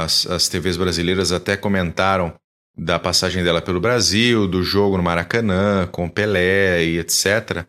as, 0.03 0.27
as 0.27 0.49
TVs 0.49 0.77
brasileiras 0.77 1.31
até 1.31 1.57
comentaram 1.57 2.33
da 2.77 2.99
passagem 2.99 3.45
dela 3.45 3.61
pelo 3.61 3.81
Brasil, 3.81 4.49
do 4.49 4.63
jogo 4.63 4.97
no 4.97 5.03
Maracanã, 5.03 5.87
com 5.87 6.09
Pelé 6.09 6.85
e 6.85 6.99
etc. 6.99 7.65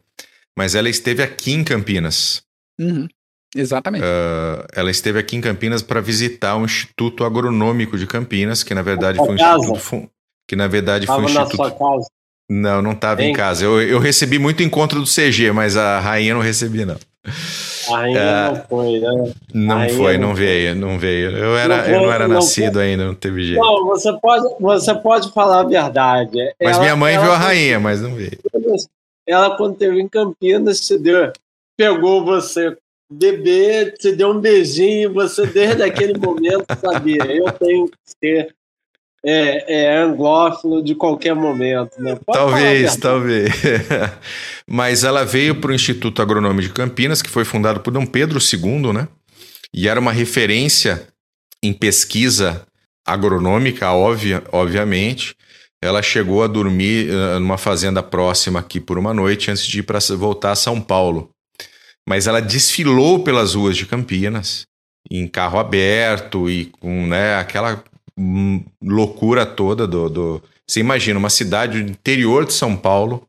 Mas 0.57 0.75
ela 0.75 0.89
esteve 0.89 1.21
aqui 1.21 1.51
em 1.51 1.63
Campinas. 1.63 2.41
Uhum. 2.79 3.07
Exatamente. 3.55 4.03
Uh, 4.03 4.65
ela 4.73 4.91
esteve 4.91 5.19
aqui 5.19 5.35
em 5.35 5.41
Campinas 5.41 5.81
para 5.81 6.01
visitar 6.01 6.55
o 6.57 6.65
Instituto 6.65 7.23
Agronômico 7.23 7.97
de 7.97 8.07
Campinas, 8.07 8.63
que 8.63 8.73
na 8.73 8.81
verdade 8.81 9.17
foi 9.17 9.33
um 9.33 9.37
casa. 9.37 9.65
instituto. 9.65 10.09
Que 10.47 10.55
na 10.55 10.67
verdade 10.67 11.05
tava 11.05 11.21
foi 11.21 11.31
um 11.31 11.41
instituto. 11.41 12.05
Não, 12.49 12.81
não 12.81 12.91
estava 12.91 13.23
em 13.23 13.33
casa. 13.33 13.65
Eu, 13.65 13.81
eu 13.81 13.99
recebi 13.99 14.37
muito 14.37 14.61
encontro 14.61 14.99
do 14.99 15.07
CG, 15.07 15.51
mas 15.51 15.75
a 15.75 15.99
rainha 15.99 16.33
não 16.33 16.41
recebi, 16.41 16.85
não. 16.85 16.97
A 17.89 17.97
rainha 17.97 18.21
uh, 18.21 18.55
não 18.55 18.65
foi, 18.67 18.99
né? 18.99 19.33
Não 19.53 19.89
foi, 19.89 20.17
não, 20.17 20.27
não 20.27 20.35
veio, 20.35 20.75
não 20.75 20.99
veio. 20.99 21.31
Eu, 21.31 21.57
era, 21.57 21.77
não 21.77 21.85
eu 21.85 22.01
não 22.01 22.11
era 22.11 22.27
não 22.27 22.35
nascido 22.35 22.73
foi. 22.73 22.83
ainda, 22.83 23.05
não 23.05 23.15
teve 23.15 23.43
jeito. 23.43 23.59
Não, 23.59 23.85
você 23.85 24.13
pode, 24.13 24.55
você 24.59 24.93
pode 24.93 25.31
falar 25.31 25.61
a 25.61 25.63
verdade. 25.63 26.37
Mas 26.61 26.75
ela, 26.75 26.81
minha 26.81 26.95
mãe 26.95 27.17
viu 27.17 27.31
a 27.31 27.37
rainha, 27.37 27.79
mas 27.79 28.01
não 28.01 28.13
veio. 28.13 28.37
Ela, 29.27 29.57
quando 29.57 29.73
esteve 29.73 29.99
em 29.99 30.07
Campinas, 30.07 30.79
se 30.79 30.99
deu, 30.99 31.31
pegou 31.75 32.23
você 32.23 32.77
bebê, 33.11 33.91
te 33.91 34.11
deu 34.11 34.31
um 34.31 34.39
beijinho, 34.39 35.13
você 35.13 35.45
desde 35.45 35.83
aquele 35.83 36.17
momento 36.17 36.65
sabia, 36.79 37.25
eu 37.25 37.51
tenho 37.51 37.87
que 37.87 37.97
ser 38.05 38.55
é, 39.25 39.85
é 39.85 39.97
anglófilo 39.97 40.83
de 40.83 40.93
qualquer 40.93 41.33
momento, 41.33 41.99
né? 41.99 42.17
Talvez, 42.31 42.95
talvez. 42.95 43.51
Mas 44.69 45.03
ela 45.03 45.25
veio 45.25 45.55
para 45.55 45.71
o 45.71 45.73
Instituto 45.73 46.21
Agronômico 46.21 46.67
de 46.67 46.73
Campinas, 46.73 47.23
que 47.23 47.29
foi 47.29 47.43
fundado 47.43 47.79
por 47.79 47.91
Dom 47.91 48.05
Pedro 48.05 48.39
II, 48.39 48.93
né? 48.93 49.07
E 49.73 49.87
era 49.87 49.99
uma 49.99 50.11
referência 50.11 51.07
em 51.63 51.73
pesquisa 51.73 52.65
agronômica, 53.05 53.91
óbvia, 53.91 54.43
obviamente. 54.51 55.35
Ela 55.81 56.01
chegou 56.01 56.43
a 56.43 56.47
dormir 56.47 57.09
uh, 57.09 57.39
numa 57.39 57.57
fazenda 57.57 58.01
próxima 58.03 58.59
aqui 58.59 58.79
por 58.79 58.97
uma 58.97 59.13
noite 59.13 59.49
antes 59.49 59.65
de 59.65 59.79
ir 59.79 59.83
para 59.83 59.99
voltar 60.15 60.51
a 60.51 60.55
São 60.55 60.79
Paulo. 60.79 61.29
Mas 62.07 62.27
ela 62.27 62.41
desfilou 62.41 63.23
pelas 63.23 63.55
ruas 63.55 63.75
de 63.75 63.85
Campinas 63.85 64.65
em 65.09 65.27
carro 65.27 65.59
aberto 65.59 66.49
e 66.49 66.65
com 66.65 67.07
né, 67.07 67.35
aquela 67.35 67.83
loucura 68.81 69.45
toda 69.45 69.85
do, 69.85 70.09
do. 70.09 70.43
Você 70.67 70.79
imagina 70.79 71.19
uma 71.19 71.29
cidade 71.29 71.83
do 71.83 71.91
interior 71.91 72.45
de 72.45 72.53
São 72.53 72.75
Paulo 72.75 73.27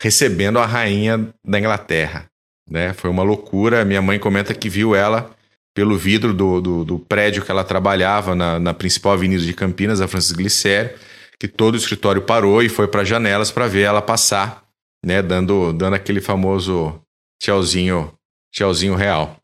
recebendo 0.00 0.58
a 0.58 0.66
rainha 0.66 1.28
da 1.44 1.58
Inglaterra. 1.58 2.26
Né? 2.68 2.92
Foi 2.92 3.10
uma 3.10 3.22
loucura. 3.22 3.84
Minha 3.84 4.02
mãe 4.02 4.18
comenta 4.18 4.54
que 4.54 4.68
viu 4.68 4.94
ela 4.94 5.30
pelo 5.74 5.96
vidro 5.96 6.34
do, 6.34 6.60
do, 6.60 6.84
do 6.84 6.98
prédio 6.98 7.44
que 7.44 7.50
ela 7.50 7.64
trabalhava 7.64 8.34
na, 8.34 8.58
na, 8.58 8.74
principal 8.74 9.12
avenida 9.12 9.42
de 9.42 9.54
Campinas, 9.54 10.00
a 10.00 10.08
Francis 10.08 10.32
Glicério, 10.32 10.98
que 11.38 11.46
todo 11.46 11.74
o 11.74 11.78
escritório 11.78 12.22
parou 12.22 12.62
e 12.62 12.68
foi 12.68 12.88
para 12.88 13.04
janelas 13.04 13.50
para 13.50 13.68
ver 13.68 13.82
ela 13.82 14.02
passar, 14.02 14.64
né? 15.04 15.22
dando, 15.22 15.72
dando 15.72 15.94
aquele 15.94 16.20
famoso 16.20 17.00
tchauzinho, 17.40 18.12
tchauzinho 18.52 18.94
real. 18.94 19.36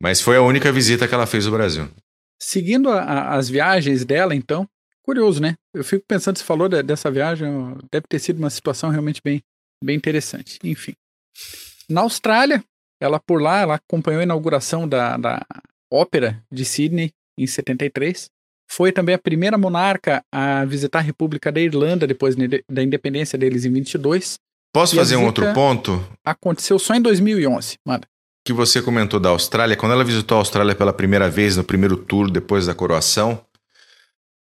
Mas 0.00 0.20
foi 0.20 0.36
a 0.36 0.42
única 0.42 0.72
visita 0.72 1.06
que 1.06 1.14
ela 1.14 1.26
fez 1.26 1.46
ao 1.46 1.52
Brasil. 1.52 1.88
Seguindo 2.40 2.90
a, 2.90 3.00
a, 3.00 3.34
as 3.36 3.48
viagens 3.48 4.04
dela, 4.04 4.34
então, 4.34 4.68
curioso, 5.02 5.40
né? 5.40 5.54
Eu 5.74 5.82
fico 5.82 6.04
pensando, 6.06 6.38
você 6.38 6.44
falou 6.44 6.68
de, 6.68 6.82
dessa 6.82 7.10
viagem, 7.10 7.48
deve 7.90 8.06
ter 8.08 8.18
sido 8.18 8.38
uma 8.38 8.50
situação 8.50 8.90
realmente 8.90 9.20
bem, 9.24 9.42
bem 9.82 9.96
interessante. 9.96 10.58
Enfim. 10.62 10.94
Na 11.88 12.02
Austrália, 12.02 12.62
ela 13.00 13.18
por 13.18 13.40
lá, 13.40 13.60
ela 13.60 13.74
acompanhou 13.76 14.20
a 14.20 14.24
inauguração 14.24 14.88
da, 14.88 15.16
da 15.16 15.46
Ópera 15.92 16.42
de 16.52 16.64
Sydney 16.64 17.10
em 17.38 17.46
73. 17.46 18.28
Foi 18.70 18.92
também 18.92 19.14
a 19.14 19.18
primeira 19.18 19.56
monarca 19.56 20.22
a 20.30 20.64
visitar 20.64 20.98
a 20.98 21.02
República 21.02 21.50
da 21.50 21.60
Irlanda 21.60 22.06
depois 22.06 22.36
da 22.70 22.82
independência 22.82 23.38
deles 23.38 23.64
em 23.64 23.72
22. 23.72 24.38
Posso 24.74 24.94
fazer 24.94 25.16
um 25.16 25.24
outro 25.24 25.52
ponto? 25.54 26.06
Aconteceu 26.22 26.78
só 26.78 26.94
em 26.94 27.00
2011, 27.00 27.76
manda 27.86 28.06
que 28.48 28.52
você 28.54 28.80
comentou 28.80 29.20
da 29.20 29.28
Austrália, 29.28 29.76
quando 29.76 29.92
ela 29.92 30.02
visitou 30.02 30.36
a 30.36 30.40
Austrália 30.40 30.74
pela 30.74 30.90
primeira 30.90 31.28
vez, 31.28 31.58
no 31.58 31.62
primeiro 31.62 31.98
tour 31.98 32.30
depois 32.30 32.64
da 32.64 32.74
coroação, 32.74 33.42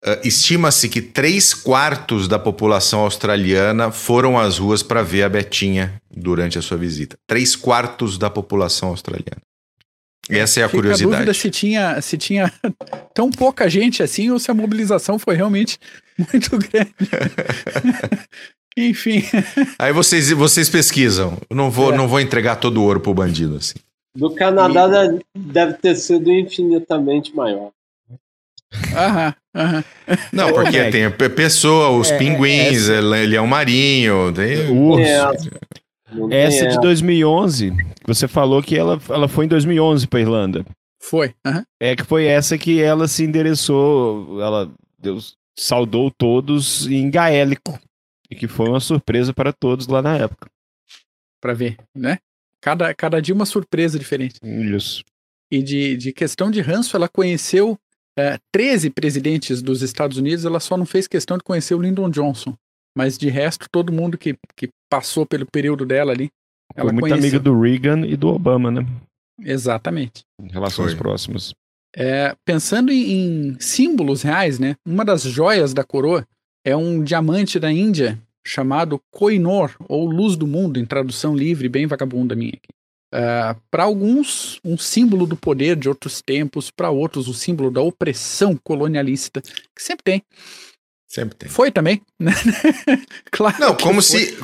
uh, 0.04 0.20
estima-se 0.22 0.90
que 0.90 1.00
três 1.00 1.54
quartos 1.54 2.28
da 2.28 2.38
população 2.38 3.00
australiana 3.00 3.90
foram 3.90 4.38
às 4.38 4.58
ruas 4.58 4.82
para 4.82 5.02
ver 5.02 5.22
a 5.22 5.28
Betinha 5.30 5.94
durante 6.14 6.58
a 6.58 6.62
sua 6.62 6.76
visita. 6.76 7.16
Três 7.26 7.56
quartos 7.56 8.18
da 8.18 8.28
população 8.28 8.90
australiana. 8.90 9.40
Essa 10.28 10.60
é 10.60 10.64
a 10.64 10.68
Fica 10.68 10.82
curiosidade. 10.82 11.14
A 11.14 11.16
dúvida 11.16 11.32
se 11.32 11.50
tinha, 11.50 11.98
se 12.02 12.18
tinha 12.18 12.52
tão 13.14 13.30
pouca 13.30 13.70
gente 13.70 14.02
assim 14.02 14.30
ou 14.30 14.38
se 14.38 14.50
a 14.50 14.54
mobilização 14.54 15.18
foi 15.18 15.34
realmente 15.34 15.78
muito 16.30 16.58
grande. 16.58 16.94
Enfim. 18.76 19.24
Aí 19.78 19.94
vocês, 19.94 20.30
vocês 20.32 20.68
pesquisam. 20.68 21.38
não 21.50 21.70
vou, 21.70 21.90
é. 21.90 21.96
não 21.96 22.06
vou 22.06 22.20
entregar 22.20 22.56
todo 22.56 22.82
o 22.82 22.84
ouro 22.84 23.00
pro 23.00 23.14
bandido, 23.14 23.56
assim. 23.56 23.76
Do 24.16 24.34
Canadá 24.34 24.88
e... 25.06 25.38
deve 25.38 25.74
ter 25.74 25.96
sido 25.96 26.30
infinitamente 26.30 27.34
maior. 27.34 27.70
Aham, 28.94 29.34
aham. 29.54 29.84
Não, 30.32 30.52
porque 30.52 30.76
é. 30.76 30.90
tem 30.90 31.10
pessoa, 31.30 31.90
os 31.90 32.10
é, 32.10 32.14
é 32.14 32.18
pinguins, 32.18 32.88
é, 32.88 33.00
leão 33.00 33.46
marinho, 33.46 34.32
tem 34.32 34.70
urso. 34.70 35.50
Essa 36.30 36.68
de 36.68 36.80
2011, 36.80 37.72
você 38.06 38.28
falou 38.28 38.62
que 38.62 38.76
ela, 38.76 39.00
ela 39.08 39.28
foi 39.28 39.46
em 39.46 39.48
2011 39.48 40.06
para 40.06 40.20
Irlanda. 40.20 40.64
Foi. 41.00 41.34
Uhum. 41.46 41.64
É 41.80 41.94
que 41.94 42.04
foi 42.04 42.26
essa 42.26 42.56
que 42.56 42.80
ela 42.80 43.06
se 43.06 43.24
endereçou, 43.24 44.40
ela 44.40 44.70
Deus 44.98 45.36
saudou 45.56 46.10
todos 46.10 46.86
em 46.86 47.10
gaélico. 47.10 47.78
E 48.30 48.34
que 48.34 48.48
foi 48.48 48.68
uma 48.68 48.80
surpresa 48.80 49.32
para 49.32 49.52
todos 49.52 49.86
lá 49.86 50.00
na 50.00 50.16
época. 50.16 50.48
Para 51.40 51.52
ver, 51.52 51.76
né? 51.94 52.18
Cada, 52.64 52.94
cada 52.94 53.20
dia 53.20 53.34
uma 53.34 53.44
surpresa 53.44 53.98
diferente. 53.98 54.36
Isso. 54.42 55.04
E 55.52 55.62
de, 55.62 55.98
de 55.98 56.14
questão 56.14 56.50
de 56.50 56.62
ranço, 56.62 56.96
ela 56.96 57.10
conheceu 57.10 57.78
é, 58.18 58.38
13 58.50 58.88
presidentes 58.88 59.60
dos 59.60 59.82
Estados 59.82 60.16
Unidos, 60.16 60.46
ela 60.46 60.58
só 60.58 60.74
não 60.74 60.86
fez 60.86 61.06
questão 61.06 61.36
de 61.36 61.44
conhecer 61.44 61.74
o 61.74 61.82
Lyndon 61.82 62.08
Johnson. 62.08 62.54
Mas 62.96 63.18
de 63.18 63.28
resto, 63.28 63.66
todo 63.70 63.92
mundo 63.92 64.16
que, 64.16 64.34
que 64.56 64.70
passou 64.90 65.26
pelo 65.26 65.44
período 65.44 65.84
dela 65.84 66.12
ali. 66.12 66.30
Ela 66.74 66.86
Foi 66.86 66.92
muito 66.92 67.02
conheceu. 67.02 67.22
amiga 67.22 67.38
do 67.38 67.60
Reagan 67.60 68.06
e 68.06 68.16
do 68.16 68.28
Obama, 68.28 68.70
né? 68.70 68.86
Exatamente. 69.40 70.22
Em 70.40 70.50
relações 70.50 70.92
Foi. 70.92 70.98
próximas. 70.98 71.52
É, 71.94 72.34
pensando 72.46 72.90
em, 72.90 73.50
em, 73.50 73.60
símbolos 73.60 74.22
reais, 74.22 74.58
né? 74.58 74.74
Uma 74.86 75.04
das 75.04 75.22
joias 75.22 75.74
da 75.74 75.84
coroa 75.84 76.26
é 76.64 76.74
um 76.74 77.04
diamante 77.04 77.60
da 77.60 77.70
Índia 77.70 78.18
chamado 78.46 79.00
Koinor, 79.10 79.74
ou 79.88 80.06
Luz 80.06 80.36
do 80.36 80.46
Mundo, 80.46 80.78
em 80.78 80.84
tradução 80.84 81.34
livre, 81.34 81.68
bem 81.68 81.86
vagabunda 81.86 82.34
minha 82.34 82.52
aqui. 82.52 82.74
Uh, 83.14 83.60
para 83.70 83.84
alguns, 83.84 84.58
um 84.64 84.76
símbolo 84.76 85.24
do 85.24 85.36
poder 85.36 85.76
de 85.76 85.88
outros 85.88 86.20
tempos, 86.20 86.70
para 86.70 86.90
outros, 86.90 87.28
o 87.28 87.30
um 87.30 87.34
símbolo 87.34 87.70
da 87.70 87.80
opressão 87.80 88.58
colonialista, 88.62 89.40
que 89.40 89.82
sempre 89.82 90.02
tem. 90.02 90.22
Sempre 91.08 91.36
tem. 91.36 91.48
Foi 91.48 91.70
também, 91.70 92.02
né? 92.18 92.32
claro. 93.30 93.56
Não, 93.60 93.74
como 93.76 94.02
foi. 94.02 94.18
se 94.18 94.36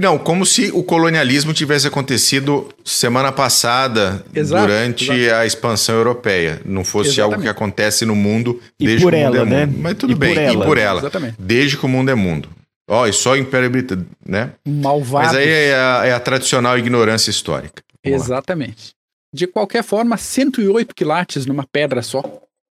não, 0.00 0.18
como 0.18 0.44
se 0.44 0.72
o 0.72 0.82
colonialismo 0.82 1.54
tivesse 1.54 1.86
acontecido 1.86 2.68
semana 2.84 3.30
passada 3.30 4.24
exato, 4.34 4.66
durante 4.66 5.12
exato. 5.12 5.40
a 5.40 5.46
expansão 5.46 5.94
europeia, 5.94 6.60
não 6.64 6.82
fosse 6.82 7.10
Exatamente. 7.10 7.34
algo 7.34 7.42
que 7.44 7.48
acontece 7.48 8.04
no 8.04 8.16
mundo 8.16 8.60
desde 8.76 8.98
que 8.98 9.04
o 9.04 9.06
mundo 9.06 9.36
ela, 9.36 9.38
é 9.38 9.44
né? 9.44 9.66
mundo. 9.66 9.78
Mas 9.80 9.94
tudo 9.94 10.12
e 10.12 10.16
bem, 10.16 10.34
por 10.34 10.42
ela. 10.42 10.52
e 10.52 10.66
por 10.66 10.78
ela. 10.78 11.00
Exatamente. 11.00 11.36
Desde 11.38 11.76
que 11.76 11.86
o 11.86 11.88
mundo 11.88 12.10
é 12.10 12.14
mundo. 12.16 12.48
Ó, 12.88 13.02
oh, 13.02 13.06
e 13.06 13.12
só 13.12 13.32
o 13.32 13.36
Império 13.36 13.68
Britânico, 13.68 14.10
né? 14.24 14.54
Malvado. 14.66 15.26
Mas 15.26 15.36
aí 15.36 15.48
é 15.48 15.74
a, 15.74 16.06
é 16.06 16.12
a 16.12 16.20
tradicional 16.20 16.78
ignorância 16.78 17.30
histórica. 17.30 17.82
Vamos 18.04 18.22
Exatamente. 18.22 18.88
Lá. 18.88 18.96
De 19.34 19.46
qualquer 19.46 19.82
forma, 19.82 20.16
108 20.16 20.94
quilates 20.94 21.46
numa 21.46 21.66
pedra 21.66 22.00
só, 22.00 22.22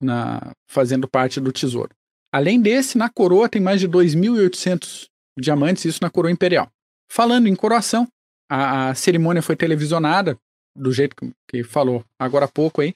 na, 0.01 0.53
fazendo 0.69 1.09
parte 1.09 1.41
do 1.41 1.51
tesouro. 1.51 1.91
Além 2.33 2.61
desse, 2.61 2.97
na 2.97 3.09
coroa 3.09 3.49
tem 3.49 3.61
mais 3.61 3.81
de 3.81 3.89
2.800 3.89 5.07
diamantes, 5.39 5.85
isso 5.85 5.99
na 6.01 6.11
coroa 6.11 6.31
imperial. 6.31 6.69
Falando 7.11 7.49
em 7.49 7.55
coroação, 7.55 8.09
a, 8.49 8.91
a 8.91 8.95
cerimônia 8.95 9.43
foi 9.43 9.57
televisionada, 9.57 10.39
do 10.77 10.93
jeito 10.93 11.15
que, 11.17 11.31
que, 11.49 11.65
falou 11.65 12.05
agora 12.19 12.47
há 12.47 12.49
pouco 12.49 12.81
aí, 12.81 12.95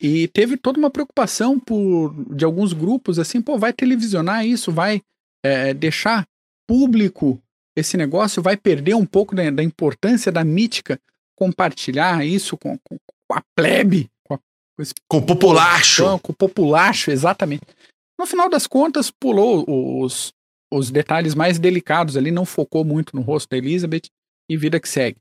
e 0.00 0.28
teve 0.28 0.56
toda 0.56 0.78
uma 0.78 0.90
preocupação 0.90 1.58
por, 1.58 2.14
de 2.34 2.44
alguns 2.44 2.72
grupos, 2.72 3.18
assim, 3.18 3.40
pô, 3.40 3.58
vai 3.58 3.72
televisionar 3.72 4.46
isso, 4.46 4.70
vai 4.70 5.02
é, 5.46 5.74
deixar 5.74 6.26
público 6.66 7.40
esse 7.76 7.96
negócio, 7.96 8.42
vai 8.42 8.56
perder 8.56 8.94
um 8.94 9.06
pouco 9.06 9.34
da, 9.34 9.48
da 9.50 9.62
importância 9.62 10.32
da 10.32 10.42
mítica, 10.42 10.98
compartilhar 11.36 12.24
isso 12.26 12.56
com, 12.56 12.78
com, 12.78 12.96
com 12.98 13.38
a 13.38 13.42
plebe, 13.54 14.10
com, 14.24 14.34
a, 14.34 14.38
com, 14.38 14.82
esse, 14.82 14.94
com 15.06 15.18
o 15.18 15.22
populacho. 15.22 16.18
Com 16.20 16.32
o 16.32 16.36
populacho, 16.36 17.10
exatamente. 17.10 17.62
No 18.18 18.26
final 18.26 18.48
das 18.48 18.66
contas, 18.66 19.10
pulou 19.10 19.64
os, 20.02 20.32
os 20.72 20.90
detalhes 20.90 21.34
mais 21.34 21.58
delicados 21.58 22.16
ali, 22.16 22.30
não 22.30 22.46
focou 22.46 22.84
muito 22.84 23.14
no 23.14 23.22
rosto 23.22 23.50
da 23.50 23.58
Elizabeth 23.58 24.08
e 24.50 24.56
vida 24.56 24.80
que 24.80 24.88
segue. 24.88 25.18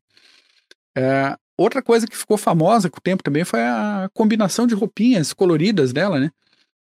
É, 0.98 1.36
outra 1.58 1.82
coisa 1.82 2.08
que 2.08 2.16
ficou 2.16 2.38
famosa 2.38 2.90
com 2.90 2.98
o 2.98 3.04
tempo 3.04 3.22
também 3.22 3.44
foi 3.44 3.62
a 3.62 4.10
combinação 4.14 4.66
de 4.66 4.74
roupinhas 4.74 5.34
coloridas 5.34 5.92
dela, 5.92 6.20
né? 6.20 6.32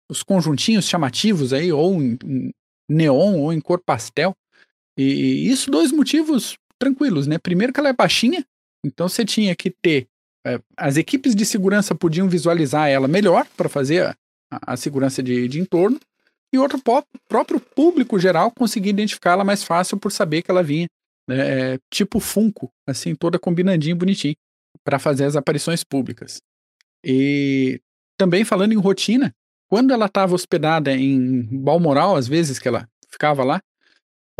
Os 0.07 0.21
conjuntinhos 0.21 0.87
chamativos 0.87 1.51
aí, 1.51 1.71
ou 1.71 1.99
em 1.99 2.51
neon, 2.89 3.39
ou 3.39 3.53
em 3.53 3.61
cor 3.61 3.79
pastel. 3.79 4.35
E, 4.97 5.49
isso 5.49 5.71
dois 5.71 5.91
motivos 5.91 6.57
tranquilos, 6.77 7.27
né? 7.27 7.37
Primeiro 7.37 7.73
que 7.73 7.79
ela 7.79 7.89
é 7.89 7.93
baixinha, 7.93 8.45
então 8.85 9.07
você 9.07 9.23
tinha 9.25 9.55
que 9.55 9.69
ter. 9.69 10.07
É, 10.45 10.59
as 10.75 10.97
equipes 10.97 11.33
de 11.35 11.45
segurança 11.45 11.95
podiam 11.95 12.27
visualizar 12.27 12.89
ela 12.89 13.07
melhor 13.07 13.47
para 13.55 13.69
fazer 13.69 14.03
a, 14.51 14.73
a 14.73 14.77
segurança 14.77 15.23
de, 15.23 15.47
de 15.47 15.59
entorno, 15.59 15.99
e 16.53 16.57
outro 16.59 16.79
próprio 17.27 17.59
público 17.59 18.19
geral 18.19 18.51
conseguir 18.51 18.89
identificá-la 18.89 19.43
mais 19.43 19.63
fácil 19.63 19.97
por 19.97 20.11
saber 20.11 20.43
que 20.43 20.51
ela 20.51 20.61
vinha, 20.61 20.87
né, 21.27 21.73
é, 21.73 21.79
tipo 21.91 22.19
Funko, 22.19 22.69
assim, 22.87 23.15
toda 23.15 23.39
combinandinho, 23.39 23.95
bonitinho, 23.95 24.35
para 24.83 24.99
fazer 24.99 25.25
as 25.25 25.35
aparições 25.35 25.83
públicas. 25.83 26.39
E 27.03 27.81
também 28.19 28.45
falando 28.45 28.71
em 28.71 28.77
rotina, 28.77 29.33
quando 29.73 29.91
ela 29.91 30.05
estava 30.05 30.35
hospedada 30.35 30.93
em 30.93 31.41
Balmoral, 31.51 32.15
às 32.15 32.27
vezes 32.27 32.59
que 32.59 32.67
ela 32.67 32.87
ficava 33.09 33.43
lá, 33.43 33.59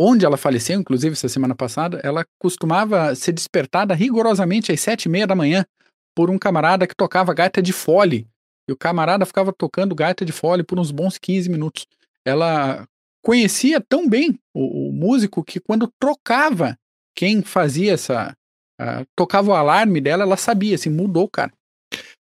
onde 0.00 0.24
ela 0.24 0.36
faleceu, 0.36 0.78
inclusive 0.78 1.14
essa 1.14 1.28
semana 1.28 1.56
passada, 1.56 2.00
ela 2.04 2.24
costumava 2.38 3.12
ser 3.16 3.32
despertada 3.32 3.94
rigorosamente 3.94 4.70
às 4.70 4.80
sete 4.80 5.06
e 5.06 5.08
meia 5.08 5.26
da 5.26 5.34
manhã 5.34 5.66
por 6.14 6.30
um 6.30 6.38
camarada 6.38 6.86
que 6.86 6.94
tocava 6.94 7.34
gaita 7.34 7.60
de 7.60 7.72
fole 7.72 8.28
e 8.68 8.72
o 8.72 8.76
camarada 8.76 9.26
ficava 9.26 9.52
tocando 9.52 9.92
gaita 9.92 10.24
de 10.24 10.30
fole 10.30 10.62
por 10.62 10.78
uns 10.78 10.92
bons 10.92 11.18
15 11.18 11.50
minutos. 11.50 11.84
Ela 12.24 12.86
conhecia 13.20 13.80
tão 13.80 14.08
bem 14.08 14.38
o, 14.54 14.88
o 14.88 14.92
músico 14.92 15.42
que 15.42 15.58
quando 15.58 15.92
trocava 15.98 16.78
quem 17.12 17.42
fazia 17.42 17.94
essa. 17.94 18.36
Uh, 18.80 19.04
tocava 19.16 19.50
o 19.50 19.54
alarme 19.54 20.00
dela, 20.00 20.22
ela 20.22 20.36
sabia, 20.36 20.76
assim, 20.76 20.90
mudou, 20.90 21.28
cara. 21.28 21.52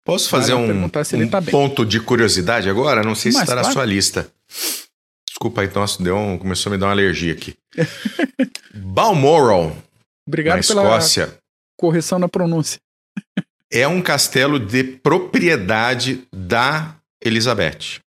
Posso 0.06 0.30
fazer 0.30 0.54
um, 0.54 0.86
um 0.86 0.90
tá 0.90 1.42
ponto 1.42 1.86
de 1.86 2.00
curiosidade 2.00 2.70
agora? 2.70 3.04
Não 3.04 3.16
sei 3.16 3.32
se 3.32 3.40
está 3.40 3.54
claro. 3.54 3.68
na 3.68 3.74
sua 3.74 3.86
lista. 3.86 4.30
Desculpa 5.26 5.62
aí, 5.62 5.72
nossa, 5.74 6.04
deu 6.04 6.18
um, 6.18 6.38
começou 6.38 6.70
a 6.70 6.76
me 6.76 6.80
dar 6.80 6.88
uma 6.88 6.92
alergia 6.92 7.34
aqui. 7.34 7.56
Balmoral, 8.76 9.76
Obrigado 10.28 10.56
na 10.56 10.60
Escócia. 10.60 11.28
pela 11.28 11.40
correção 11.78 12.20
na 12.20 12.28
pronúncia 12.28 12.80
é 13.72 13.88
um 13.88 14.02
castelo 14.02 14.60
de 14.60 14.84
propriedade 14.84 16.28
da 16.32 16.96
Elizabeth. 17.24 18.00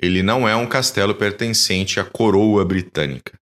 Ele 0.00 0.22
não 0.22 0.48
é 0.48 0.56
um 0.56 0.66
castelo 0.66 1.14
pertencente 1.14 2.00
à 2.00 2.04
coroa 2.04 2.64
britânica. 2.64 3.38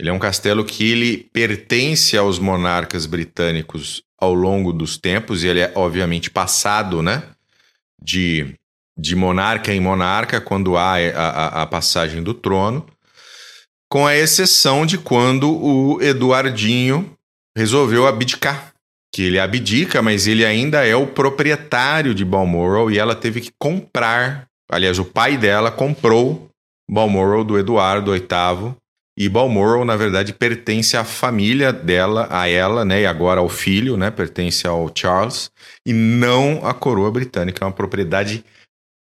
Ele 0.00 0.10
é 0.10 0.12
um 0.12 0.18
castelo 0.18 0.64
que 0.64 0.90
ele 0.90 1.28
pertence 1.32 2.16
aos 2.16 2.38
monarcas 2.38 3.06
britânicos 3.06 4.02
ao 4.20 4.34
longo 4.34 4.72
dos 4.72 4.96
tempos, 4.96 5.42
e 5.42 5.48
ele 5.48 5.60
é 5.60 5.72
obviamente 5.74 6.30
passado, 6.30 7.02
né? 7.02 7.22
De, 8.00 8.54
de 8.96 9.16
monarca 9.16 9.72
em 9.72 9.80
monarca, 9.80 10.40
quando 10.40 10.76
há 10.76 10.96
a, 10.96 11.08
a, 11.10 11.62
a 11.62 11.66
passagem 11.66 12.22
do 12.22 12.32
trono, 12.32 12.86
com 13.90 14.06
a 14.06 14.14
exceção 14.14 14.86
de 14.86 14.98
quando 14.98 15.50
o 15.50 16.00
Eduardinho 16.00 17.16
resolveu 17.56 18.06
abdicar 18.06 18.72
que 19.12 19.22
ele 19.22 19.38
abdica, 19.38 20.02
mas 20.02 20.26
ele 20.26 20.44
ainda 20.44 20.86
é 20.86 20.94
o 20.94 21.06
proprietário 21.06 22.14
de 22.14 22.24
Balmoral 22.24 22.90
e 22.90 22.98
ela 22.98 23.14
teve 23.14 23.40
que 23.40 23.50
comprar. 23.58 24.46
Aliás, 24.70 24.98
o 24.98 25.04
pai 25.04 25.36
dela 25.36 25.70
comprou 25.70 26.48
Balmoral 26.88 27.42
do 27.42 27.58
Eduardo 27.58 28.12
VIII. 28.12 28.74
E 29.20 29.28
Balmoral, 29.28 29.84
na 29.84 29.96
verdade, 29.96 30.32
pertence 30.32 30.96
à 30.96 31.02
família 31.02 31.72
dela, 31.72 32.28
a 32.30 32.48
ela, 32.48 32.84
né? 32.84 33.00
E 33.00 33.06
agora 33.06 33.40
ao 33.40 33.48
filho, 33.48 33.96
né? 33.96 34.12
Pertence 34.12 34.64
ao 34.64 34.88
Charles. 34.94 35.50
E 35.84 35.92
não 35.92 36.64
à 36.64 36.72
coroa 36.72 37.10
britânica. 37.10 37.64
É 37.64 37.66
uma 37.66 37.74
propriedade 37.74 38.44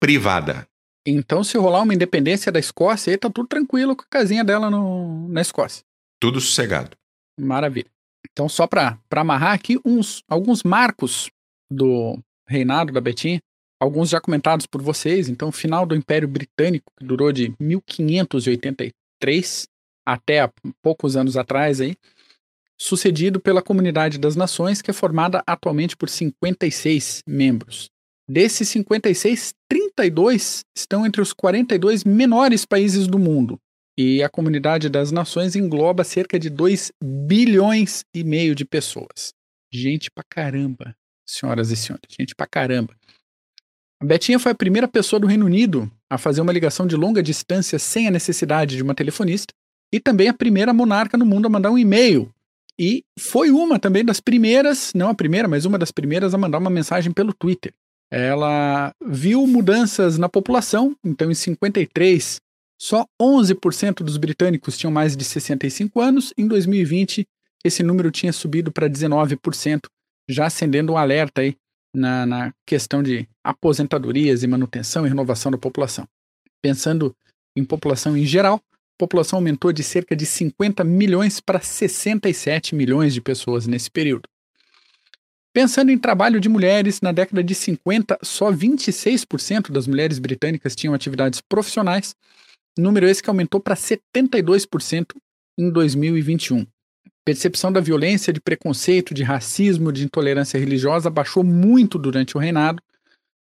privada. 0.02 0.68
Então, 1.06 1.44
se 1.44 1.56
rolar 1.56 1.84
uma 1.84 1.94
independência 1.94 2.52
da 2.52 2.60
Escócia, 2.60 3.12
aí 3.12 3.18
tá 3.18 3.30
tudo 3.30 3.48
tranquilo 3.48 3.96
com 3.96 4.02
a 4.02 4.08
casinha 4.10 4.44
dela 4.44 4.72
no, 4.72 5.28
na 5.28 5.40
Escócia. 5.40 5.84
Tudo 6.20 6.42
sossegado. 6.42 6.98
Maravilha. 7.40 7.86
Então, 8.32 8.50
só 8.50 8.66
para 8.66 8.98
amarrar 9.12 9.54
aqui 9.54 9.80
uns, 9.86 10.24
alguns 10.28 10.64
marcos 10.64 11.30
do 11.72 12.18
reinado 12.50 12.92
da 12.92 13.00
Betinha, 13.00 13.38
alguns 13.80 14.10
já 14.10 14.20
comentados 14.20 14.66
por 14.66 14.82
vocês. 14.82 15.30
Então, 15.30 15.50
o 15.50 15.52
final 15.52 15.86
do 15.86 15.96
Império 15.96 16.28
Britânico, 16.28 16.92
que 16.98 17.06
durou 17.06 17.32
de 17.32 17.54
1583 17.60 19.68
até 20.08 20.40
há 20.40 20.52
poucos 20.82 21.18
anos 21.18 21.36
atrás 21.36 21.82
aí, 21.82 21.98
sucedido 22.80 23.42
pela 23.42 23.62
Comunidade 23.62 24.18
das 24.18 24.38
Nações, 24.38 24.82
que 24.82 24.90
é 24.90 24.94
formada 24.94 25.44
atualmente 25.46 25.98
por 25.98 26.08
56 26.08 27.24
membros. 27.28 27.90
Desses 28.30 28.70
56, 28.70 29.54
32 29.70 30.62
estão 30.76 31.06
entre 31.06 31.22
os 31.22 31.34
42 31.34 32.06
menores 32.06 32.66
países 32.66 33.06
do 33.06 33.20
mundo. 33.20 33.60
E 33.98 34.24
a 34.24 34.30
comunidade 34.30 34.90
das 34.90 35.12
nações 35.12 35.56
engloba 35.56 36.04
cerca 36.04 36.40
de 36.40 36.50
2 36.50 36.92
bilhões 37.04 38.06
e 38.14 38.24
meio 38.24 38.56
de 38.56 38.64
pessoas. 38.64 39.34
Gente 39.74 40.10
pra 40.10 40.24
caramba, 40.30 40.96
senhoras 41.26 41.72
e 41.72 41.76
senhores, 41.76 42.08
gente 42.18 42.34
pra 42.36 42.48
caramba. 42.48 42.96
A 44.00 44.06
Betinha 44.06 44.40
foi 44.40 44.52
a 44.52 44.56
primeira 44.56 44.88
pessoa 44.88 45.20
do 45.20 45.28
Reino 45.28 45.46
Unido 45.46 45.92
a 46.10 46.18
fazer 46.18 46.42
uma 46.42 46.54
ligação 46.54 46.86
de 46.86 46.96
longa 46.96 47.24
distância 47.24 47.80
sem 47.80 48.08
a 48.08 48.12
necessidade 48.12 48.76
de 48.76 48.84
uma 48.84 48.94
telefonista 48.94 49.54
e 49.92 50.00
também 50.00 50.28
a 50.28 50.34
primeira 50.34 50.74
monarca 50.74 51.18
no 51.18 51.26
mundo 51.26 51.46
a 51.46 51.50
mandar 51.50 51.72
um 51.72 51.78
e-mail. 51.78 52.32
E 52.80 53.04
foi 53.20 53.50
uma 53.50 53.80
também 53.80 54.06
das 54.06 54.20
primeiras, 54.20 54.92
não 54.94 55.10
a 55.10 55.16
primeira, 55.16 55.48
mas 55.48 55.66
uma 55.66 55.80
das 55.80 55.92
primeiras 55.92 56.34
a 56.34 56.38
mandar 56.38 56.60
uma 56.60 56.70
mensagem 56.70 57.12
pelo 57.12 57.34
Twitter. 57.34 57.74
Ela 58.12 58.94
viu 59.06 59.46
mudanças 59.48 60.18
na 60.18 60.30
população, 60.30 60.96
então 61.04 61.30
em 61.32 61.34
53 61.34 62.40
só 62.80 63.06
11% 63.20 64.04
dos 64.04 64.18
britânicos 64.18 64.78
tinham 64.78 64.92
mais 64.92 65.18
de 65.18 65.26
65 65.26 66.00
anos, 66.00 66.32
em 66.38 66.48
2020 66.48 67.28
esse 67.64 67.82
número 67.82 68.12
tinha 68.12 68.32
subido 68.32 68.72
para 68.72 68.88
19%, 68.88 69.88
já 70.30 70.46
acendendo 70.46 70.94
um 70.94 70.98
alerta 70.98 71.42
aí 71.42 71.56
na, 71.94 72.26
na 72.26 72.54
questão 72.66 73.02
de 73.02 73.28
aposentadorias 73.44 74.44
e 74.44 74.48
manutenção 74.48 75.06
e 75.06 75.10
renovação 75.10 75.52
da 75.52 75.58
população. 75.58 76.08
Pensando 76.62 77.16
em 77.56 77.66
população 77.66 78.16
em 78.16 78.26
geral, 78.26 78.62
população 78.98 79.38
aumentou 79.38 79.72
de 79.72 79.84
cerca 79.84 80.16
de 80.16 80.26
50 80.26 80.84
milhões 80.84 81.40
para 81.40 81.60
67 81.60 82.76
milhões 82.76 83.14
de 83.14 83.22
pessoas 83.22 83.68
nesse 83.68 83.90
período. 83.92 84.28
Pensando 85.54 85.92
em 85.92 85.98
trabalho 85.98 86.40
de 86.40 86.50
mulheres, 86.50 87.02
na 87.02 87.12
década 87.12 87.44
de 87.44 87.56
50, 87.56 88.20
só 88.22 88.52
26% 88.52 89.72
das 89.72 89.88
mulheres 89.88 90.20
britânicas 90.20 90.76
tinham 90.76 90.94
atividades 90.94 91.42
profissionais, 91.42 92.16
número 92.78 93.08
esse 93.08 93.24
que 93.24 93.30
aumentou 93.30 93.60
para 93.60 93.76
72% 93.76 95.16
em 95.58 95.72
2021. 95.72 96.66
Percepção 97.26 97.72
da 97.72 97.82
violência, 97.82 98.32
de 98.32 98.40
preconceito, 98.40 99.14
de 99.14 99.24
racismo, 99.24 99.92
de 99.92 100.04
intolerância 100.04 100.60
religiosa 100.60 101.10
baixou 101.10 101.44
muito 101.44 101.98
durante 101.98 102.38
o 102.38 102.40
reinado, 102.40 102.82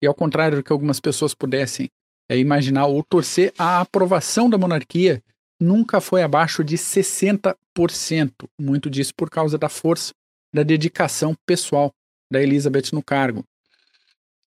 e 0.01 0.05
ao 0.05 0.13
contrário 0.13 0.57
do 0.57 0.63
que 0.63 0.73
algumas 0.73 0.99
pessoas 0.99 1.33
pudessem 1.33 1.89
é, 2.29 2.37
imaginar 2.37 2.87
ou 2.87 3.01
torcer, 3.01 3.53
a 3.57 3.79
aprovação 3.79 4.49
da 4.49 4.57
monarquia 4.57 5.23
nunca 5.63 6.01
foi 6.01 6.21
abaixo 6.21 6.63
de 6.63 6.77
60%, 6.77 7.55
muito 8.59 8.89
disso 8.89 9.13
por 9.15 9.29
causa 9.29 9.57
da 9.57 9.69
força 9.69 10.13
da 10.53 10.61
dedicação 10.61 11.35
pessoal 11.45 11.91
da 12.31 12.41
Elizabeth 12.41 12.91
no 12.91 13.01
cargo. 13.01 13.43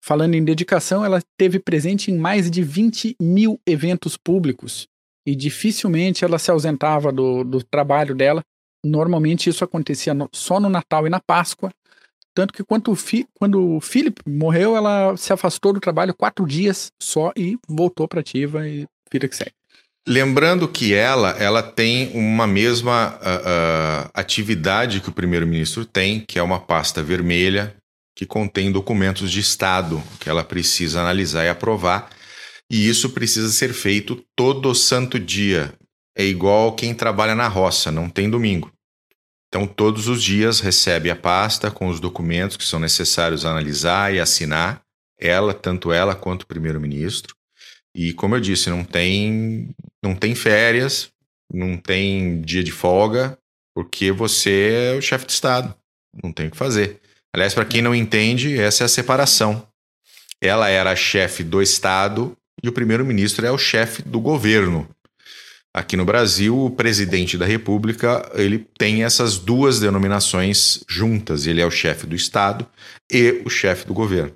Falando 0.04 0.34
em 0.34 0.44
dedicação, 0.44 1.06
ela 1.06 1.22
teve 1.38 1.60
presente 1.60 2.10
em 2.10 2.18
mais 2.18 2.50
de 2.50 2.64
20 2.64 3.16
mil 3.22 3.60
eventos 3.68 4.18
públicos 4.18 4.88
e 5.28 5.36
dificilmente 5.36 6.26
ela 6.26 6.40
se 6.40 6.50
ausentava 6.50 7.12
do, 7.12 7.44
do 7.44 7.64
trabalho 7.64 8.16
dela. 8.16 8.42
Normalmente 8.84 9.48
isso 9.48 9.64
acontecia 9.64 10.14
no, 10.14 10.28
só 10.34 10.60
no 10.60 10.70
Natal 10.70 11.06
e 11.06 11.10
na 11.10 11.20
Páscoa. 11.20 11.72
Tanto 12.34 12.54
que 12.54 12.64
quando 12.64 12.90
o, 12.90 12.96
Fi, 12.96 13.28
quando 13.36 13.76
o 13.76 13.82
Philip 13.82 14.22
morreu, 14.28 14.76
ela 14.76 15.16
se 15.18 15.32
afastou 15.32 15.74
do 15.74 15.80
trabalho 15.80 16.16
quatro 16.16 16.48
dias 16.48 16.92
só 17.00 17.32
e 17.36 17.60
voltou 17.68 18.08
para 18.08 18.22
ativa 18.22 18.68
e 18.68 18.88
vira 19.12 19.28
que 19.28 19.36
segue. 19.36 19.61
Lembrando 20.08 20.68
que 20.68 20.94
ela, 20.94 21.32
ela 21.32 21.62
tem 21.62 22.12
uma 22.16 22.48
mesma 22.48 23.20
uh, 23.20 24.08
uh, 24.08 24.12
atividade 24.14 25.00
que 25.00 25.10
o 25.10 25.14
primeiro-ministro 25.14 25.86
tem, 25.86 26.22
que 26.22 26.40
é 26.40 26.44
uma 26.44 26.60
pasta 26.60 27.04
vermelha 27.04 27.76
que 28.16 28.26
contém 28.26 28.72
documentos 28.72 29.32
de 29.32 29.40
Estado 29.40 30.02
que 30.20 30.30
ela 30.30 30.44
precisa 30.44 31.02
analisar 31.02 31.46
e 31.46 31.50
aprovar. 31.50 32.10
E 32.70 32.88
isso 32.88 33.10
precisa 33.10 33.50
ser 33.50 33.74
feito 33.74 34.24
todo 34.36 34.74
santo 34.74 35.20
dia. 35.20 35.74
É 36.16 36.24
igual 36.24 36.76
quem 36.76 36.94
trabalha 36.94 37.36
na 37.36 37.48
roça, 37.48 37.92
não 37.92 38.10
tem 38.10 38.30
domingo. 38.30 38.72
Então, 39.48 39.68
todos 39.68 40.08
os 40.08 40.24
dias 40.24 40.62
recebe 40.62 41.10
a 41.10 41.16
pasta 41.16 41.70
com 41.70 41.88
os 41.88 42.00
documentos 42.00 42.56
que 42.56 42.64
são 42.64 42.80
necessários 42.80 43.46
analisar 43.46 44.14
e 44.14 44.20
assinar, 44.20 44.82
ela, 45.20 45.54
tanto 45.54 45.92
ela 45.92 46.16
quanto 46.16 46.44
o 46.44 46.48
primeiro-ministro. 46.48 47.36
E 47.96 48.14
como 48.14 48.36
eu 48.36 48.40
disse, 48.40 48.70
não 48.70 48.84
tem, 48.84 49.70
não 50.04 50.16
tem 50.16 50.34
férias, 50.34 51.12
não 51.54 51.78
tem 51.78 52.42
dia 52.42 52.64
de 52.64 52.72
folga, 52.72 53.38
porque 53.76 54.12
você 54.12 54.94
é 54.94 54.98
o 54.98 55.02
chefe 55.02 55.26
de 55.26 55.34
Estado. 55.34 55.76
Não 56.24 56.32
tem 56.32 56.48
o 56.48 56.52
que 56.52 56.58
fazer. 56.58 57.00
Aliás, 57.34 57.54
para 57.54 57.66
quem 57.66 57.82
não 57.82 57.96
entende, 57.96 58.60
essa 58.60 58.84
é 58.84 58.86
a 58.86 58.90
separação. 58.90 59.66
Ela 60.42 60.70
era 60.70 60.92
a 60.92 60.96
chefe 60.96 61.44
do 61.44 61.62
Estado 61.62 62.36
e 62.64 62.68
o 62.68 62.74
primeiro-ministro 62.74 63.46
é 63.46 63.52
o 63.52 63.58
chefe 63.58 64.02
do 64.02 64.20
governo. 64.20 64.88
Aqui 65.74 65.96
no 65.96 66.04
Brasil, 66.04 66.66
o 66.66 66.70
presidente 66.70 67.38
da 67.38 67.46
República 67.46 68.30
ele 68.34 68.68
tem 68.78 69.06
essas 69.06 69.38
duas 69.38 69.80
denominações 69.80 70.84
juntas. 70.88 71.48
Ele 71.48 71.62
é 71.62 71.66
o 71.66 71.72
chefe 71.72 72.06
do 72.06 72.16
Estado 72.16 72.68
e 73.10 73.42
o 73.46 73.50
chefe 73.50 73.88
do 73.88 73.94
governo. 73.94 74.34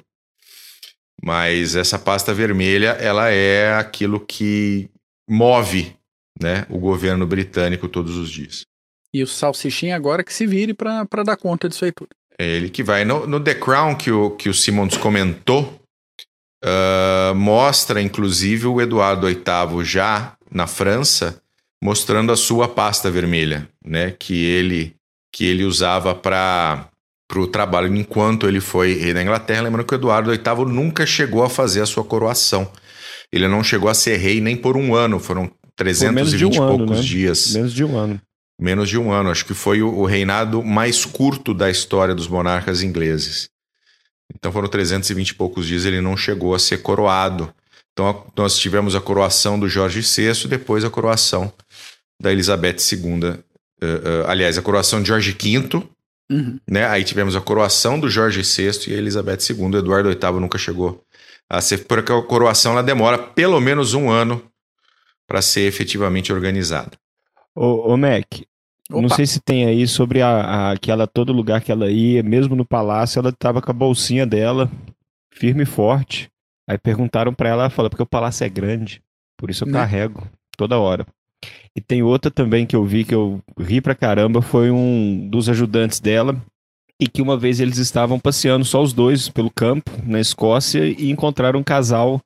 Mas 1.24 1.76
essa 1.76 1.98
pasta 1.98 2.34
vermelha, 2.34 2.90
ela 2.90 3.30
é 3.30 3.74
aquilo 3.76 4.20
que 4.20 4.90
move 5.30 5.96
né, 6.40 6.66
o 6.70 6.78
governo 6.78 7.26
britânico 7.26 7.88
todos 7.88 8.18
os 8.18 8.30
dias. 8.30 8.66
E 9.14 9.24
o 9.24 9.28
salsichinha 9.28 9.96
agora 9.96 10.24
que 10.24 10.34
se 10.34 10.46
vire 10.46 10.74
para 10.74 11.24
dar 11.24 11.38
conta 11.38 11.70
disso 11.70 11.86
aí 11.86 11.92
tudo. 11.92 12.10
É 12.38 12.46
ele 12.46 12.70
que 12.70 12.84
vai. 12.84 13.06
No, 13.06 13.26
no 13.26 13.40
The 13.40 13.56
Crown 13.56 13.96
que 13.96 14.12
o, 14.12 14.32
que 14.32 14.50
o 14.50 14.54
Simons 14.54 14.98
comentou, 14.98 15.80
uh, 16.64 17.34
mostra 17.34 18.02
inclusive 18.02 18.68
o 18.68 18.82
Eduardo 18.82 19.28
VIII 19.28 19.86
já 19.86 20.36
na 20.52 20.68
França, 20.68 21.42
mostrando 21.82 22.32
a 22.32 22.38
sua 22.38 22.68
pasta 22.68 23.10
vermelha, 23.10 23.70
né, 23.84 24.12
que 24.12 24.46
ele 24.46 24.96
que 25.34 25.46
ele 25.46 25.66
usava 25.66 26.16
para 26.16 26.90
para 27.28 27.40
o 27.40 27.48
trabalho 27.48 27.94
enquanto 27.96 28.48
ele 28.48 28.60
foi 28.60 28.94
rei 28.94 29.14
da 29.14 29.22
Inglaterra. 29.22 29.62
Lembrando 29.62 29.86
que 29.86 29.94
o 29.94 29.98
Eduardo 29.98 30.32
VIII 30.32 30.66
nunca 30.66 31.06
chegou 31.06 31.44
a 31.44 31.50
fazer 31.50 31.82
a 31.82 31.86
sua 31.86 32.04
coroação. 32.04 32.72
Ele 33.32 33.48
não 33.48 33.64
chegou 33.64 33.90
a 33.90 33.94
ser 33.94 34.18
rei 34.18 34.40
nem 34.40 34.56
por 34.56 34.78
um 34.78 34.94
ano, 34.94 35.20
foram 35.20 35.52
320 35.76 36.42
e 36.42 36.46
um 36.46 36.68
poucos 36.68 36.92
ano, 36.92 36.96
né? 36.96 37.02
dias. 37.02 37.54
Menos 37.54 37.74
de 37.74 37.84
um 37.84 37.98
ano. 37.98 38.22
Menos 38.60 38.90
de 38.90 38.98
um 38.98 39.12
ano. 39.12 39.30
Acho 39.30 39.46
que 39.46 39.54
foi 39.54 39.82
o, 39.82 39.90
o 39.90 40.06
reinado 40.06 40.64
mais 40.64 41.04
curto 41.04 41.54
da 41.54 41.70
história 41.70 42.16
dos 42.16 42.28
monarcas 42.28 42.82
ingleses. 42.82 43.50
Então 44.34 44.52
foram 44.52 44.68
320 44.68 45.30
e 45.30 45.34
poucos 45.36 45.68
dias, 45.68 45.86
ele 45.86 46.02
não 46.02 46.18
chegou 46.18 46.56
a 46.56 46.60
ser 46.60 46.80
coroado. 46.80 47.54
Então 47.92 48.26
nós 48.36 48.58
tivemos 48.58 48.96
a 48.96 49.02
coroação 49.02 49.60
do 49.60 49.70
Jorge 49.70 50.02
VI, 50.02 50.48
depois 50.48 50.84
a 50.84 50.90
coroação 50.90 51.52
da 52.22 52.32
Elizabeth 52.32 52.78
II. 52.92 53.30
Uh, 53.82 53.86
uh, 53.86 54.28
aliás, 54.28 54.58
a 54.58 54.62
coroação 54.62 55.02
de 55.02 55.10
Jorge 55.10 55.32
V, 55.32 55.84
Uhum. 56.32 56.60
Né? 56.70 56.86
Aí 56.88 57.04
tivemos 57.04 57.36
a 57.36 57.42
coroação 57.42 58.00
do 58.00 58.10
Jorge 58.10 58.42
VI 58.42 58.92
e 58.92 58.94
a 58.94 58.98
Elizabeth 58.98 59.38
II. 59.50 59.58
O 59.58 59.78
Eduardo 59.78 60.10
VIII 60.10 60.40
nunca 60.40 60.58
chegou 60.58 61.04
a 61.50 61.62
ser. 61.62 61.86
Porque 61.86 62.12
a 62.12 62.22
coroação 62.22 62.74
ela 62.74 62.84
demora 62.84 63.18
pelo 63.18 63.60
menos 63.60 63.94
um 63.94 64.10
ano 64.10 64.42
para 65.28 65.42
ser 65.42 65.62
efetivamente 65.62 66.34
organizada. 66.34 66.92
Ô, 67.56 67.94
ô 67.94 67.98
Mac, 67.98 68.26
Opa. 68.90 69.02
não 69.02 69.10
sei 69.10 69.26
se 69.26 69.40
tem 69.40 69.66
aí 69.66 69.88
sobre 69.88 70.22
a, 70.22 70.30
a, 70.30 70.72
aquela 70.72 71.08
todo 71.08 71.34
lugar 71.34 71.62
que 71.62 71.72
ela 71.72 71.90
ia, 71.90 72.22
mesmo 72.22 72.56
no 72.56 72.66
palácio, 72.66 73.20
ela 73.20 73.30
estava 73.30 73.62
com 73.62 73.72
a 73.72 73.74
bolsinha 73.74 74.26
dela 74.26 74.70
firme 75.32 75.64
e 75.64 75.66
forte. 75.66 76.30
Aí 76.68 76.78
perguntaram 76.78 77.34
para 77.34 77.50
ela, 77.50 77.64
ela 77.64 77.70
falou 77.70 77.90
porque 77.90 78.04
o 78.04 78.08
palácio 78.08 78.44
é 78.44 78.50
grande, 78.50 79.02
por 79.38 79.50
isso 79.50 79.64
eu 79.64 79.68
né? 79.68 79.74
carrego 79.74 80.28
toda 80.58 80.80
hora. 80.80 81.06
E 81.76 81.82
tem 81.82 82.02
outra 82.02 82.32
também 82.32 82.66
que 82.66 82.76
eu 82.76 82.86
vi 82.86 83.04
que 83.04 83.14
eu 83.14 83.42
ri 83.60 83.82
pra 83.82 83.94
caramba, 83.94 84.42
foi 84.42 84.72
um 84.72 85.28
dos 85.30 85.50
ajudantes 85.50 86.00
dela, 86.00 86.42
e 87.00 87.08
que 87.08 87.22
uma 87.22 87.36
vez 87.36 87.60
eles 87.60 87.78
estavam 87.78 88.18
passeando 88.18 88.64
só 88.64 88.82
os 88.82 88.94
dois 88.94 89.28
pelo 89.28 89.52
campo, 89.52 89.92
na 90.04 90.20
Escócia, 90.20 90.86
e 90.86 91.12
encontraram 91.12 91.60
um 91.60 91.64
casal 91.64 92.22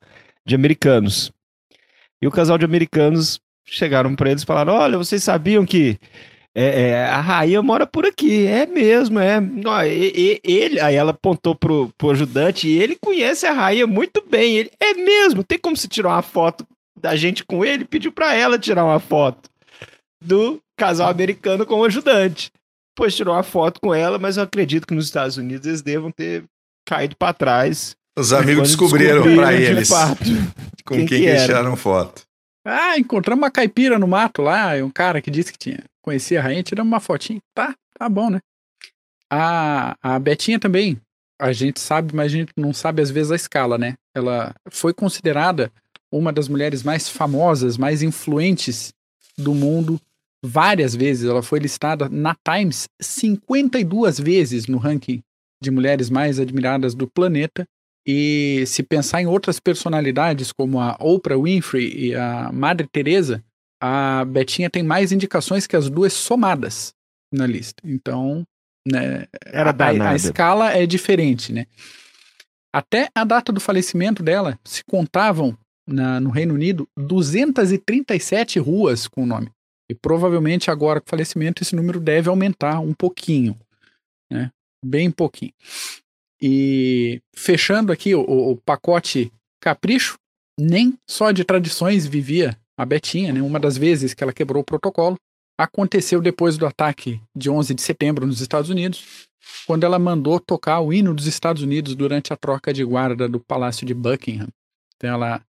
de 0.46 0.54
americanos. 0.54 1.32
E 2.22 2.28
o 2.28 2.30
casal 2.30 2.56
de 2.58 2.64
americanos 2.64 3.40
chegaram 3.66 4.14
para 4.14 4.30
eles 4.30 4.42
e 4.42 4.46
falaram: 4.46 4.74
Olha, 4.74 4.98
vocês 4.98 5.24
sabiam 5.24 5.66
que 5.66 5.98
é, 6.54 6.82
é, 6.82 7.04
a 7.06 7.20
rainha 7.20 7.62
mora 7.62 7.86
por 7.86 8.06
aqui? 8.06 8.46
É 8.46 8.66
mesmo, 8.66 9.18
é. 9.18 9.38
ele, 10.44 10.80
aí 10.80 10.94
ela 10.94 11.10
apontou 11.10 11.54
pro, 11.54 11.92
pro 11.96 12.10
ajudante 12.10 12.68
e 12.68 12.80
ele 12.80 12.96
conhece 13.00 13.46
a 13.46 13.52
rainha 13.52 13.86
muito 13.86 14.22
bem. 14.28 14.58
Ele, 14.58 14.70
é 14.78 14.94
mesmo, 14.94 15.42
tem 15.42 15.58
como 15.58 15.76
se 15.76 15.88
tirar 15.88 16.10
uma 16.10 16.22
foto 16.22 16.64
da 17.00 17.16
gente 17.16 17.44
com 17.44 17.64
ele, 17.64 17.84
pediu 17.84 18.12
para 18.12 18.34
ela 18.34 18.58
tirar 18.58 18.84
uma 18.84 19.00
foto 19.00 19.48
do 20.22 20.60
casal 20.76 21.08
americano 21.08 21.64
com 21.66 21.80
o 21.80 21.84
ajudante. 21.84 22.50
Pois 22.96 23.14
tirou 23.14 23.34
uma 23.34 23.42
foto 23.42 23.80
com 23.80 23.94
ela, 23.94 24.18
mas 24.18 24.36
eu 24.36 24.42
acredito 24.42 24.86
que 24.86 24.94
nos 24.94 25.06
Estados 25.06 25.36
Unidos 25.36 25.66
eles 25.66 25.82
devam 25.82 26.10
ter 26.10 26.44
caído 26.86 27.16
para 27.16 27.32
trás. 27.32 27.94
Os 28.18 28.32
amigos 28.32 28.68
descobriram, 28.68 29.22
descobriram 29.22 29.42
para 29.42 29.54
eles 29.54 29.88
com 30.84 30.96
quem, 30.96 31.06
quem 31.06 31.06
que 31.06 31.26
eles 31.26 31.44
tiraram 31.44 31.76
foto. 31.76 32.22
Ah, 32.64 32.98
encontramos 32.98 33.42
uma 33.42 33.50
caipira 33.50 33.98
no 33.98 34.06
mato 34.06 34.42
lá, 34.42 34.74
um 34.84 34.90
cara 34.90 35.22
que 35.22 35.30
disse 35.30 35.52
que 35.52 35.58
tinha 35.58 35.78
conhecia 36.02 36.40
a 36.40 36.42
rainha, 36.42 36.62
tiramos 36.62 36.90
uma 36.90 37.00
fotinha. 37.00 37.40
Tá, 37.54 37.74
tá 37.98 38.08
bom, 38.08 38.30
né? 38.30 38.40
A, 39.30 39.96
a 40.02 40.18
Betinha 40.18 40.58
também, 40.58 41.00
a 41.40 41.52
gente 41.52 41.78
sabe, 41.78 42.14
mas 42.14 42.32
a 42.32 42.36
gente 42.36 42.52
não 42.56 42.72
sabe 42.72 43.00
às 43.00 43.10
vezes 43.10 43.30
a 43.30 43.36
escala, 43.36 43.78
né? 43.78 43.94
Ela 44.14 44.54
foi 44.70 44.92
considerada 44.92 45.70
uma 46.12 46.32
das 46.32 46.48
mulheres 46.48 46.82
mais 46.82 47.08
famosas, 47.08 47.76
mais 47.76 48.02
influentes 48.02 48.92
do 49.36 49.54
mundo 49.54 50.00
várias 50.44 50.94
vezes. 50.94 51.28
Ela 51.28 51.42
foi 51.42 51.58
listada 51.58 52.08
na 52.08 52.34
Times 52.34 52.88
52 53.00 54.18
vezes 54.18 54.66
no 54.66 54.78
ranking 54.78 55.22
de 55.62 55.70
mulheres 55.70 56.10
mais 56.10 56.40
admiradas 56.40 56.94
do 56.94 57.06
planeta. 57.06 57.66
E 58.06 58.64
se 58.66 58.82
pensar 58.82 59.20
em 59.20 59.26
outras 59.26 59.60
personalidades 59.60 60.52
como 60.52 60.80
a 60.80 60.96
Oprah 60.98 61.36
Winfrey 61.36 62.06
e 62.06 62.14
a 62.14 62.50
Madre 62.50 62.88
Teresa, 62.90 63.44
a 63.80 64.24
Betinha 64.24 64.70
tem 64.70 64.82
mais 64.82 65.12
indicações 65.12 65.66
que 65.66 65.76
as 65.76 65.88
duas 65.88 66.12
somadas 66.12 66.94
na 67.32 67.46
lista. 67.46 67.82
Então, 67.84 68.44
né, 68.86 69.26
Era 69.44 69.70
a, 69.70 70.10
a, 70.10 70.16
escala 70.16 70.72
é 70.72 70.86
diferente, 70.86 71.52
né? 71.52 71.66
Até 72.72 73.10
a 73.14 73.24
data 73.24 73.52
do 73.52 73.60
falecimento 73.60 74.22
dela, 74.22 74.58
se 74.64 74.82
contavam 74.84 75.56
na, 75.92 76.20
no 76.20 76.30
Reino 76.30 76.54
Unido 76.54 76.88
237 76.96 78.58
ruas 78.58 79.08
com 79.08 79.22
o 79.22 79.26
nome. 79.26 79.50
E 79.90 79.94
provavelmente 79.94 80.70
agora 80.70 81.00
com 81.00 81.06
o 81.06 81.10
falecimento 81.10 81.62
esse 81.62 81.74
número 81.74 81.98
deve 81.98 82.28
aumentar 82.28 82.78
um 82.80 82.94
pouquinho, 82.94 83.56
né? 84.30 84.50
Bem 84.84 85.10
pouquinho. 85.10 85.52
E 86.40 87.20
fechando 87.34 87.92
aqui 87.92 88.14
o, 88.14 88.22
o 88.22 88.56
pacote 88.56 89.32
capricho, 89.60 90.16
nem 90.58 90.96
só 91.08 91.32
de 91.32 91.44
tradições 91.44 92.06
vivia 92.06 92.56
a 92.78 92.86
Betinha, 92.86 93.32
né? 93.32 93.42
Uma 93.42 93.60
das 93.60 93.76
vezes 93.76 94.14
que 94.14 94.22
ela 94.22 94.32
quebrou 94.32 94.62
o 94.62 94.64
protocolo 94.64 95.16
aconteceu 95.58 96.22
depois 96.22 96.56
do 96.56 96.64
ataque 96.64 97.20
de 97.36 97.50
11 97.50 97.74
de 97.74 97.82
setembro 97.82 98.26
nos 98.26 98.40
Estados 98.40 98.70
Unidos, 98.70 99.28
quando 99.66 99.84
ela 99.84 99.98
mandou 99.98 100.40
tocar 100.40 100.80
o 100.80 100.92
hino 100.92 101.12
dos 101.12 101.26
Estados 101.26 101.62
Unidos 101.62 101.94
durante 101.94 102.32
a 102.32 102.36
troca 102.36 102.72
de 102.72 102.82
guarda 102.82 103.28
do 103.28 103.38
Palácio 103.40 103.86
de 103.86 103.92
Buckingham. 103.92 104.48
Então 104.96 105.10
ela 105.10 105.42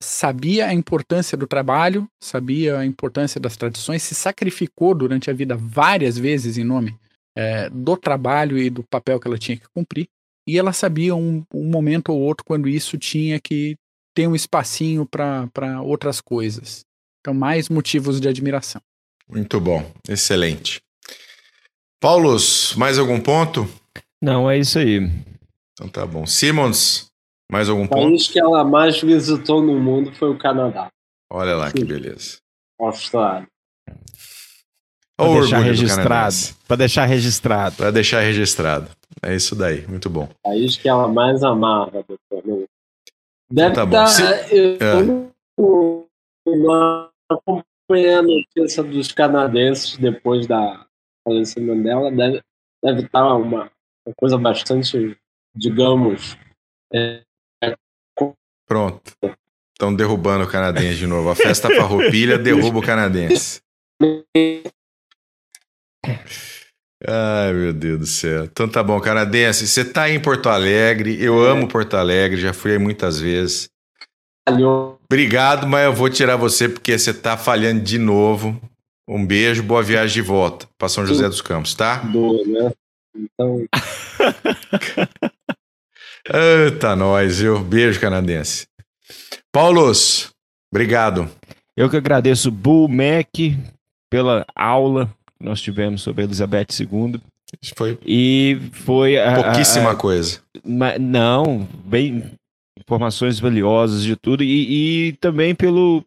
sabia 0.00 0.66
a 0.66 0.74
importância 0.74 1.36
do 1.36 1.46
trabalho, 1.46 2.06
sabia 2.22 2.78
a 2.78 2.86
importância 2.86 3.40
das 3.40 3.56
tradições, 3.56 4.02
se 4.02 4.14
sacrificou 4.14 4.94
durante 4.94 5.30
a 5.30 5.34
vida 5.34 5.56
várias 5.56 6.16
vezes 6.16 6.56
em 6.56 6.64
nome 6.64 6.96
é, 7.36 7.68
do 7.70 7.96
trabalho 7.96 8.58
e 8.58 8.70
do 8.70 8.82
papel 8.84 9.18
que 9.18 9.26
ela 9.26 9.38
tinha 9.38 9.56
que 9.56 9.68
cumprir, 9.74 10.08
e 10.46 10.58
ela 10.58 10.72
sabia 10.72 11.14
um, 11.14 11.44
um 11.52 11.64
momento 11.64 12.10
ou 12.10 12.20
outro 12.20 12.44
quando 12.44 12.68
isso 12.68 12.98
tinha 12.98 13.40
que 13.40 13.76
ter 14.14 14.26
um 14.26 14.34
espacinho 14.34 15.06
para 15.06 15.80
outras 15.82 16.20
coisas. 16.20 16.84
Então, 17.20 17.32
mais 17.32 17.68
motivos 17.68 18.20
de 18.20 18.28
admiração. 18.28 18.80
Muito 19.28 19.60
bom, 19.60 19.90
excelente. 20.08 20.80
Paulos, 22.00 22.74
mais 22.76 22.98
algum 22.98 23.20
ponto? 23.20 23.68
Não, 24.20 24.50
é 24.50 24.58
isso 24.58 24.78
aí. 24.78 25.08
Então 25.72 25.88
tá 25.88 26.04
bom. 26.04 26.26
Simons, 26.26 27.11
mais 27.52 27.68
algum 27.68 27.86
ponto? 27.86 28.00
O 28.00 28.08
país 28.08 28.28
que 28.28 28.40
ela 28.40 28.64
mais 28.64 28.98
visitou 28.98 29.60
no 29.60 29.78
mundo 29.78 30.10
foi 30.14 30.30
o 30.30 30.38
Canadá. 30.38 30.88
Olha 31.30 31.54
lá 31.54 31.68
Sim. 31.68 31.74
que 31.74 31.84
beleza. 31.84 32.38
Austrália. 32.80 33.46
Para 35.14 35.34
deixar 35.34 35.58
registrado. 35.58 36.34
Para 36.66 36.76
deixar 36.76 37.04
registrado. 37.04 37.76
Para 37.76 37.90
deixar 37.90 38.20
registrado. 38.20 38.90
É 39.22 39.34
isso 39.36 39.54
daí, 39.54 39.86
muito 39.86 40.08
bom. 40.08 40.24
O 40.24 40.48
país 40.48 40.78
que 40.78 40.88
ela 40.88 41.06
mais 41.06 41.44
amava, 41.44 42.02
doutor. 42.02 42.66
Deve 43.52 43.70
então 43.70 43.72
tá 43.72 43.84
bom. 43.86 43.92
Tá, 43.92 44.06
Se... 44.06 44.22
Eu, 44.50 44.78
é. 44.80 46.08
eu 46.46 46.56
não 46.56 47.10
acompanhei 47.30 48.14
a 48.14 48.22
notícia 48.22 48.82
dos 48.82 49.12
canadenses 49.12 49.98
depois 49.98 50.46
da 50.46 50.86
falecimento 51.22 51.82
dela. 51.82 52.10
Deve, 52.10 52.42
deve 52.82 53.00
estar 53.02 53.20
tá 53.20 53.34
uma, 53.34 53.70
uma 54.06 54.14
coisa 54.16 54.38
bastante, 54.38 55.16
digamos, 55.54 56.36
é, 56.92 57.22
Pronto. 58.72 59.12
Estão 59.74 59.94
derrubando 59.94 60.44
o 60.44 60.48
canadense 60.48 60.96
de 60.96 61.06
novo. 61.06 61.28
A 61.28 61.34
festa 61.34 61.68
farroupilha 61.68 62.38
derruba 62.40 62.78
o 62.78 62.82
canadense. 62.82 63.60
Ai, 67.06 67.52
meu 67.52 67.74
Deus 67.74 67.98
do 67.98 68.06
céu. 68.06 68.44
Então 68.44 68.66
tá 68.66 68.82
bom, 68.82 68.98
canadense. 68.98 69.68
Você 69.68 69.84
tá 69.84 70.04
aí 70.04 70.14
em 70.14 70.20
Porto 70.20 70.48
Alegre. 70.48 71.22
Eu 71.22 71.46
é. 71.46 71.50
amo 71.50 71.68
Porto 71.68 71.98
Alegre, 71.98 72.40
já 72.40 72.54
fui 72.54 72.72
aí 72.72 72.78
muitas 72.78 73.20
vezes. 73.20 73.68
Valeu. 74.48 74.98
Obrigado, 75.04 75.66
mas 75.66 75.84
eu 75.84 75.92
vou 75.92 76.08
tirar 76.08 76.36
você 76.36 76.66
porque 76.66 76.98
você 76.98 77.12
tá 77.12 77.36
falhando 77.36 77.82
de 77.82 77.98
novo. 77.98 78.58
Um 79.06 79.26
beijo, 79.26 79.62
boa 79.62 79.82
viagem 79.82 80.14
de 80.14 80.22
volta 80.22 80.66
para 80.78 80.88
São 80.88 81.04
José 81.04 81.28
dos 81.28 81.42
Campos, 81.42 81.74
tá? 81.74 81.96
Boa, 81.96 82.42
né? 82.46 82.72
Então. 83.14 83.66
Eita, 86.28 86.94
nós, 86.94 87.40
viu? 87.40 87.58
Beijo, 87.60 88.00
canadense. 88.00 88.66
Paulos, 89.50 90.30
obrigado. 90.72 91.28
Eu 91.76 91.90
que 91.90 91.96
agradeço 91.96 92.50
Bull 92.50 92.88
Mac 92.88 93.28
pela 94.10 94.46
aula 94.54 95.06
que 95.38 95.44
nós 95.44 95.60
tivemos 95.60 96.02
sobre 96.02 96.24
Elizabeth 96.24 96.68
II. 96.80 97.20
Foi. 97.76 97.98
E 98.06 98.58
foi. 98.72 99.16
Pouquíssima 99.34 99.90
a, 99.90 99.92
a, 99.92 99.96
coisa. 99.96 100.40
Não, 100.64 101.66
bem. 101.84 102.24
Informações 102.78 103.38
valiosas 103.38 104.02
de 104.02 104.16
tudo. 104.16 104.42
E, 104.44 105.08
e 105.08 105.12
também 105.14 105.54
pelo. 105.54 106.04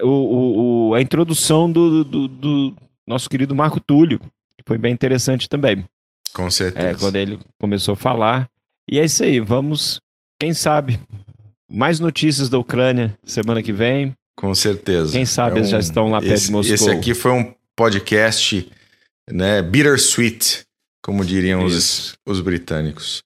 O, 0.00 0.88
o, 0.90 0.94
a 0.94 1.02
introdução 1.02 1.70
do, 1.70 2.04
do, 2.04 2.28
do 2.28 2.74
nosso 3.06 3.28
querido 3.28 3.54
Marco 3.54 3.78
Túlio, 3.78 4.18
que 4.56 4.64
foi 4.66 4.78
bem 4.78 4.92
interessante 4.92 5.48
também. 5.48 5.84
Com 6.32 6.50
certeza. 6.50 6.88
É, 6.88 6.94
quando 6.94 7.16
ele 7.16 7.38
começou 7.60 7.94
a 7.94 7.96
falar. 7.96 8.51
E 8.88 8.98
é 8.98 9.04
isso 9.04 9.22
aí, 9.22 9.40
vamos, 9.40 10.00
quem 10.40 10.52
sabe, 10.52 11.00
mais 11.70 12.00
notícias 12.00 12.48
da 12.48 12.58
Ucrânia 12.58 13.16
semana 13.24 13.62
que 13.62 13.72
vem. 13.72 14.12
Com 14.36 14.54
certeza. 14.54 15.12
Quem 15.12 15.24
sabe 15.24 15.52
é 15.52 15.54
um, 15.54 15.58
eles 15.58 15.70
já 15.70 15.78
estão 15.78 16.10
lá 16.10 16.20
perto 16.20 16.32
esse, 16.34 16.46
de 16.46 16.52
Moscou. 16.52 16.74
Esse 16.74 16.90
aqui 16.90 17.14
foi 17.14 17.30
um 17.32 17.54
podcast, 17.76 18.70
né, 19.30 19.62
bittersweet, 19.62 20.64
como 21.02 21.24
diriam 21.24 21.64
os, 21.64 22.14
os 22.26 22.40
britânicos. 22.40 23.22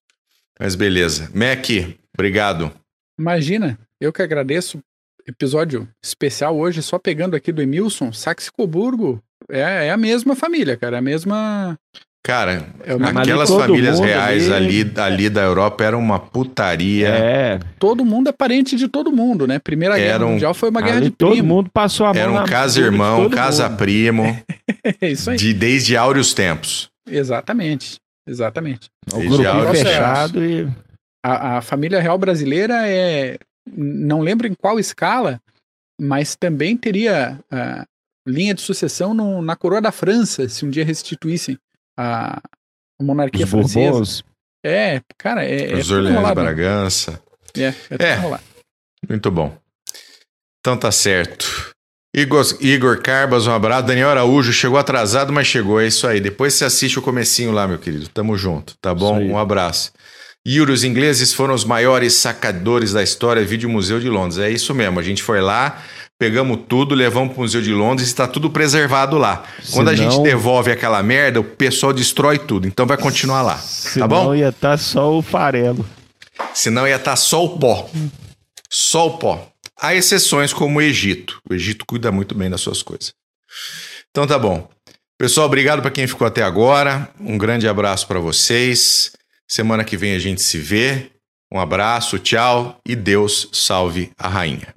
Mas 0.58 0.74
beleza. 0.74 1.30
Mac, 1.34 1.66
obrigado. 2.14 2.72
Imagina, 3.18 3.78
eu 4.00 4.12
que 4.12 4.22
agradeço. 4.22 4.78
Episódio 5.28 5.88
especial 6.04 6.56
hoje, 6.56 6.80
só 6.80 7.00
pegando 7.00 7.34
aqui 7.34 7.50
do 7.50 7.60
Emilson, 7.60 8.12
Saxe-Coburgo 8.12 9.20
é, 9.50 9.86
é 9.86 9.90
a 9.90 9.96
mesma 9.96 10.36
família, 10.36 10.76
cara, 10.76 10.96
é 10.96 10.98
a 10.98 11.02
mesma 11.02 11.76
Cara, 12.26 12.66
é 12.82 13.20
aquelas 13.20 13.48
famílias 13.48 14.00
reais 14.00 14.50
ali, 14.50 14.92
ali 14.96 15.30
da 15.30 15.42
Europa 15.42 15.84
eram 15.84 16.00
uma 16.00 16.18
putaria. 16.18 17.06
É. 17.06 17.60
Todo 17.78 18.04
mundo 18.04 18.28
é 18.28 18.32
parente 18.32 18.74
de 18.74 18.88
todo 18.88 19.12
mundo, 19.12 19.46
né? 19.46 19.60
Primeira 19.60 19.96
Guerra 19.96 20.26
um, 20.26 20.30
Mundial 20.30 20.52
foi 20.52 20.70
uma 20.70 20.82
guerra 20.82 21.02
de 21.02 21.10
todo 21.10 21.30
primo. 21.30 21.46
mundo 21.46 21.70
passou 21.72 22.04
a 22.04 22.12
mão 22.12 22.20
Era 22.20 22.32
um 22.32 22.44
casa-irmão, 22.44 23.30
casa-primo. 23.30 24.24
é 25.00 25.08
isso 25.08 25.30
aí. 25.30 25.36
De, 25.36 25.54
desde 25.54 25.96
áureos 25.96 26.34
tempos. 26.34 26.90
Exatamente. 27.08 28.00
Exatamente. 28.26 28.90
O 29.12 29.20
grupo 29.20 29.70
fechado 29.70 30.44
e... 30.44 30.68
A, 31.24 31.58
a 31.58 31.62
família 31.62 32.00
real 32.00 32.18
brasileira 32.18 32.88
é... 32.88 33.38
Não 33.72 34.20
lembro 34.20 34.48
em 34.48 34.54
qual 34.54 34.80
escala, 34.80 35.40
mas 36.00 36.34
também 36.34 36.76
teria... 36.76 37.38
Uh, 37.52 37.86
linha 38.28 38.52
de 38.52 38.60
sucessão 38.60 39.14
no, 39.14 39.40
na 39.40 39.54
coroa 39.54 39.80
da 39.80 39.92
França, 39.92 40.48
se 40.48 40.66
um 40.66 40.70
dia 40.70 40.84
restituíssem 40.84 41.56
a, 41.96 42.40
monarquia 43.00 43.44
Os 43.44 43.50
francesa. 43.50 43.90
Bourbons. 43.90 44.24
É, 44.64 45.00
cara, 45.16 45.44
é. 45.44 45.74
Os 45.74 45.90
é 45.90 45.94
Orleans 45.94 46.28
de 46.28 46.34
Bragança. 46.34 47.22
É, 47.56 47.68
é, 47.68 48.12
é 48.12 48.40
muito 49.08 49.30
bom. 49.30 49.56
Então 50.60 50.76
tá 50.76 50.90
certo. 50.90 51.74
Igor, 52.14 52.44
Igor 52.60 53.02
Carbas, 53.02 53.46
um 53.46 53.52
abraço. 53.52 53.86
Daniel 53.86 54.08
Araújo 54.08 54.52
chegou 54.52 54.78
atrasado, 54.78 55.32
mas 55.32 55.46
chegou. 55.46 55.80
É 55.80 55.86
isso 55.86 56.06
aí. 56.06 56.18
Depois 56.18 56.54
você 56.54 56.64
assiste 56.64 56.98
o 56.98 57.02
comecinho 57.02 57.52
lá, 57.52 57.68
meu 57.68 57.78
querido. 57.78 58.08
Tamo 58.08 58.36
junto, 58.36 58.74
tá 58.80 58.94
bom? 58.94 59.20
Um 59.20 59.38
abraço. 59.38 59.92
E 60.44 60.60
os 60.60 60.84
ingleses 60.84 61.32
foram 61.32 61.54
os 61.54 61.64
maiores 61.64 62.14
sacadores 62.14 62.92
da 62.92 63.02
história, 63.02 63.44
vídeo 63.44 63.68
Museu 63.68 64.00
de 64.00 64.08
Londres. 64.08 64.38
É 64.38 64.48
isso 64.48 64.74
mesmo. 64.74 64.98
A 64.98 65.02
gente 65.02 65.22
foi 65.22 65.40
lá, 65.40 65.82
pegamos 66.18 66.60
tudo, 66.68 66.94
levamos 66.94 67.32
para 67.32 67.38
o 67.38 67.42
Museu 67.42 67.60
de 67.62 67.72
Londres 67.72 68.08
e 68.08 68.10
está 68.10 68.26
tudo 68.26 68.50
preservado 68.50 69.18
lá. 69.18 69.44
Quando 69.72 69.88
a 69.88 69.94
gente 69.94 70.20
devolve 70.22 70.70
aquela 70.70 71.02
merda, 71.02 71.40
o 71.40 71.44
pessoal 71.44 71.92
destrói 71.92 72.38
tudo. 72.38 72.66
Então 72.66 72.86
vai 72.86 72.96
continuar 72.96 73.42
lá. 73.42 73.62
tá 73.98 74.08
bom? 74.08 74.34
ia 74.34 74.48
estar 74.48 74.70
tá 74.70 74.78
só 74.78 75.12
o 75.12 75.22
farelo. 75.22 75.86
Senão 76.54 76.86
ia 76.86 76.96
estar 76.96 77.12
tá 77.12 77.16
só 77.16 77.44
o 77.44 77.58
pó. 77.58 77.88
Só 78.68 79.08
o 79.08 79.18
pó. 79.18 79.48
Há 79.80 79.94
exceções 79.94 80.52
como 80.52 80.78
o 80.78 80.82
Egito. 80.82 81.40
O 81.48 81.54
Egito 81.54 81.84
cuida 81.86 82.10
muito 82.10 82.34
bem 82.34 82.48
das 82.48 82.60
suas 82.60 82.82
coisas. 82.82 83.12
Então 84.10 84.26
tá 84.26 84.38
bom. 84.38 84.68
Pessoal, 85.18 85.46
obrigado 85.46 85.80
para 85.80 85.90
quem 85.90 86.06
ficou 86.06 86.26
até 86.26 86.42
agora. 86.42 87.08
Um 87.20 87.38
grande 87.38 87.68
abraço 87.68 88.06
para 88.06 88.18
vocês. 88.18 89.12
Semana 89.48 89.84
que 89.84 89.96
vem 89.96 90.14
a 90.14 90.18
gente 90.18 90.42
se 90.42 90.58
vê. 90.58 91.10
Um 91.52 91.60
abraço, 91.60 92.18
tchau 92.18 92.80
e 92.84 92.96
Deus 92.96 93.48
salve 93.52 94.10
a 94.18 94.28
rainha. 94.28 94.74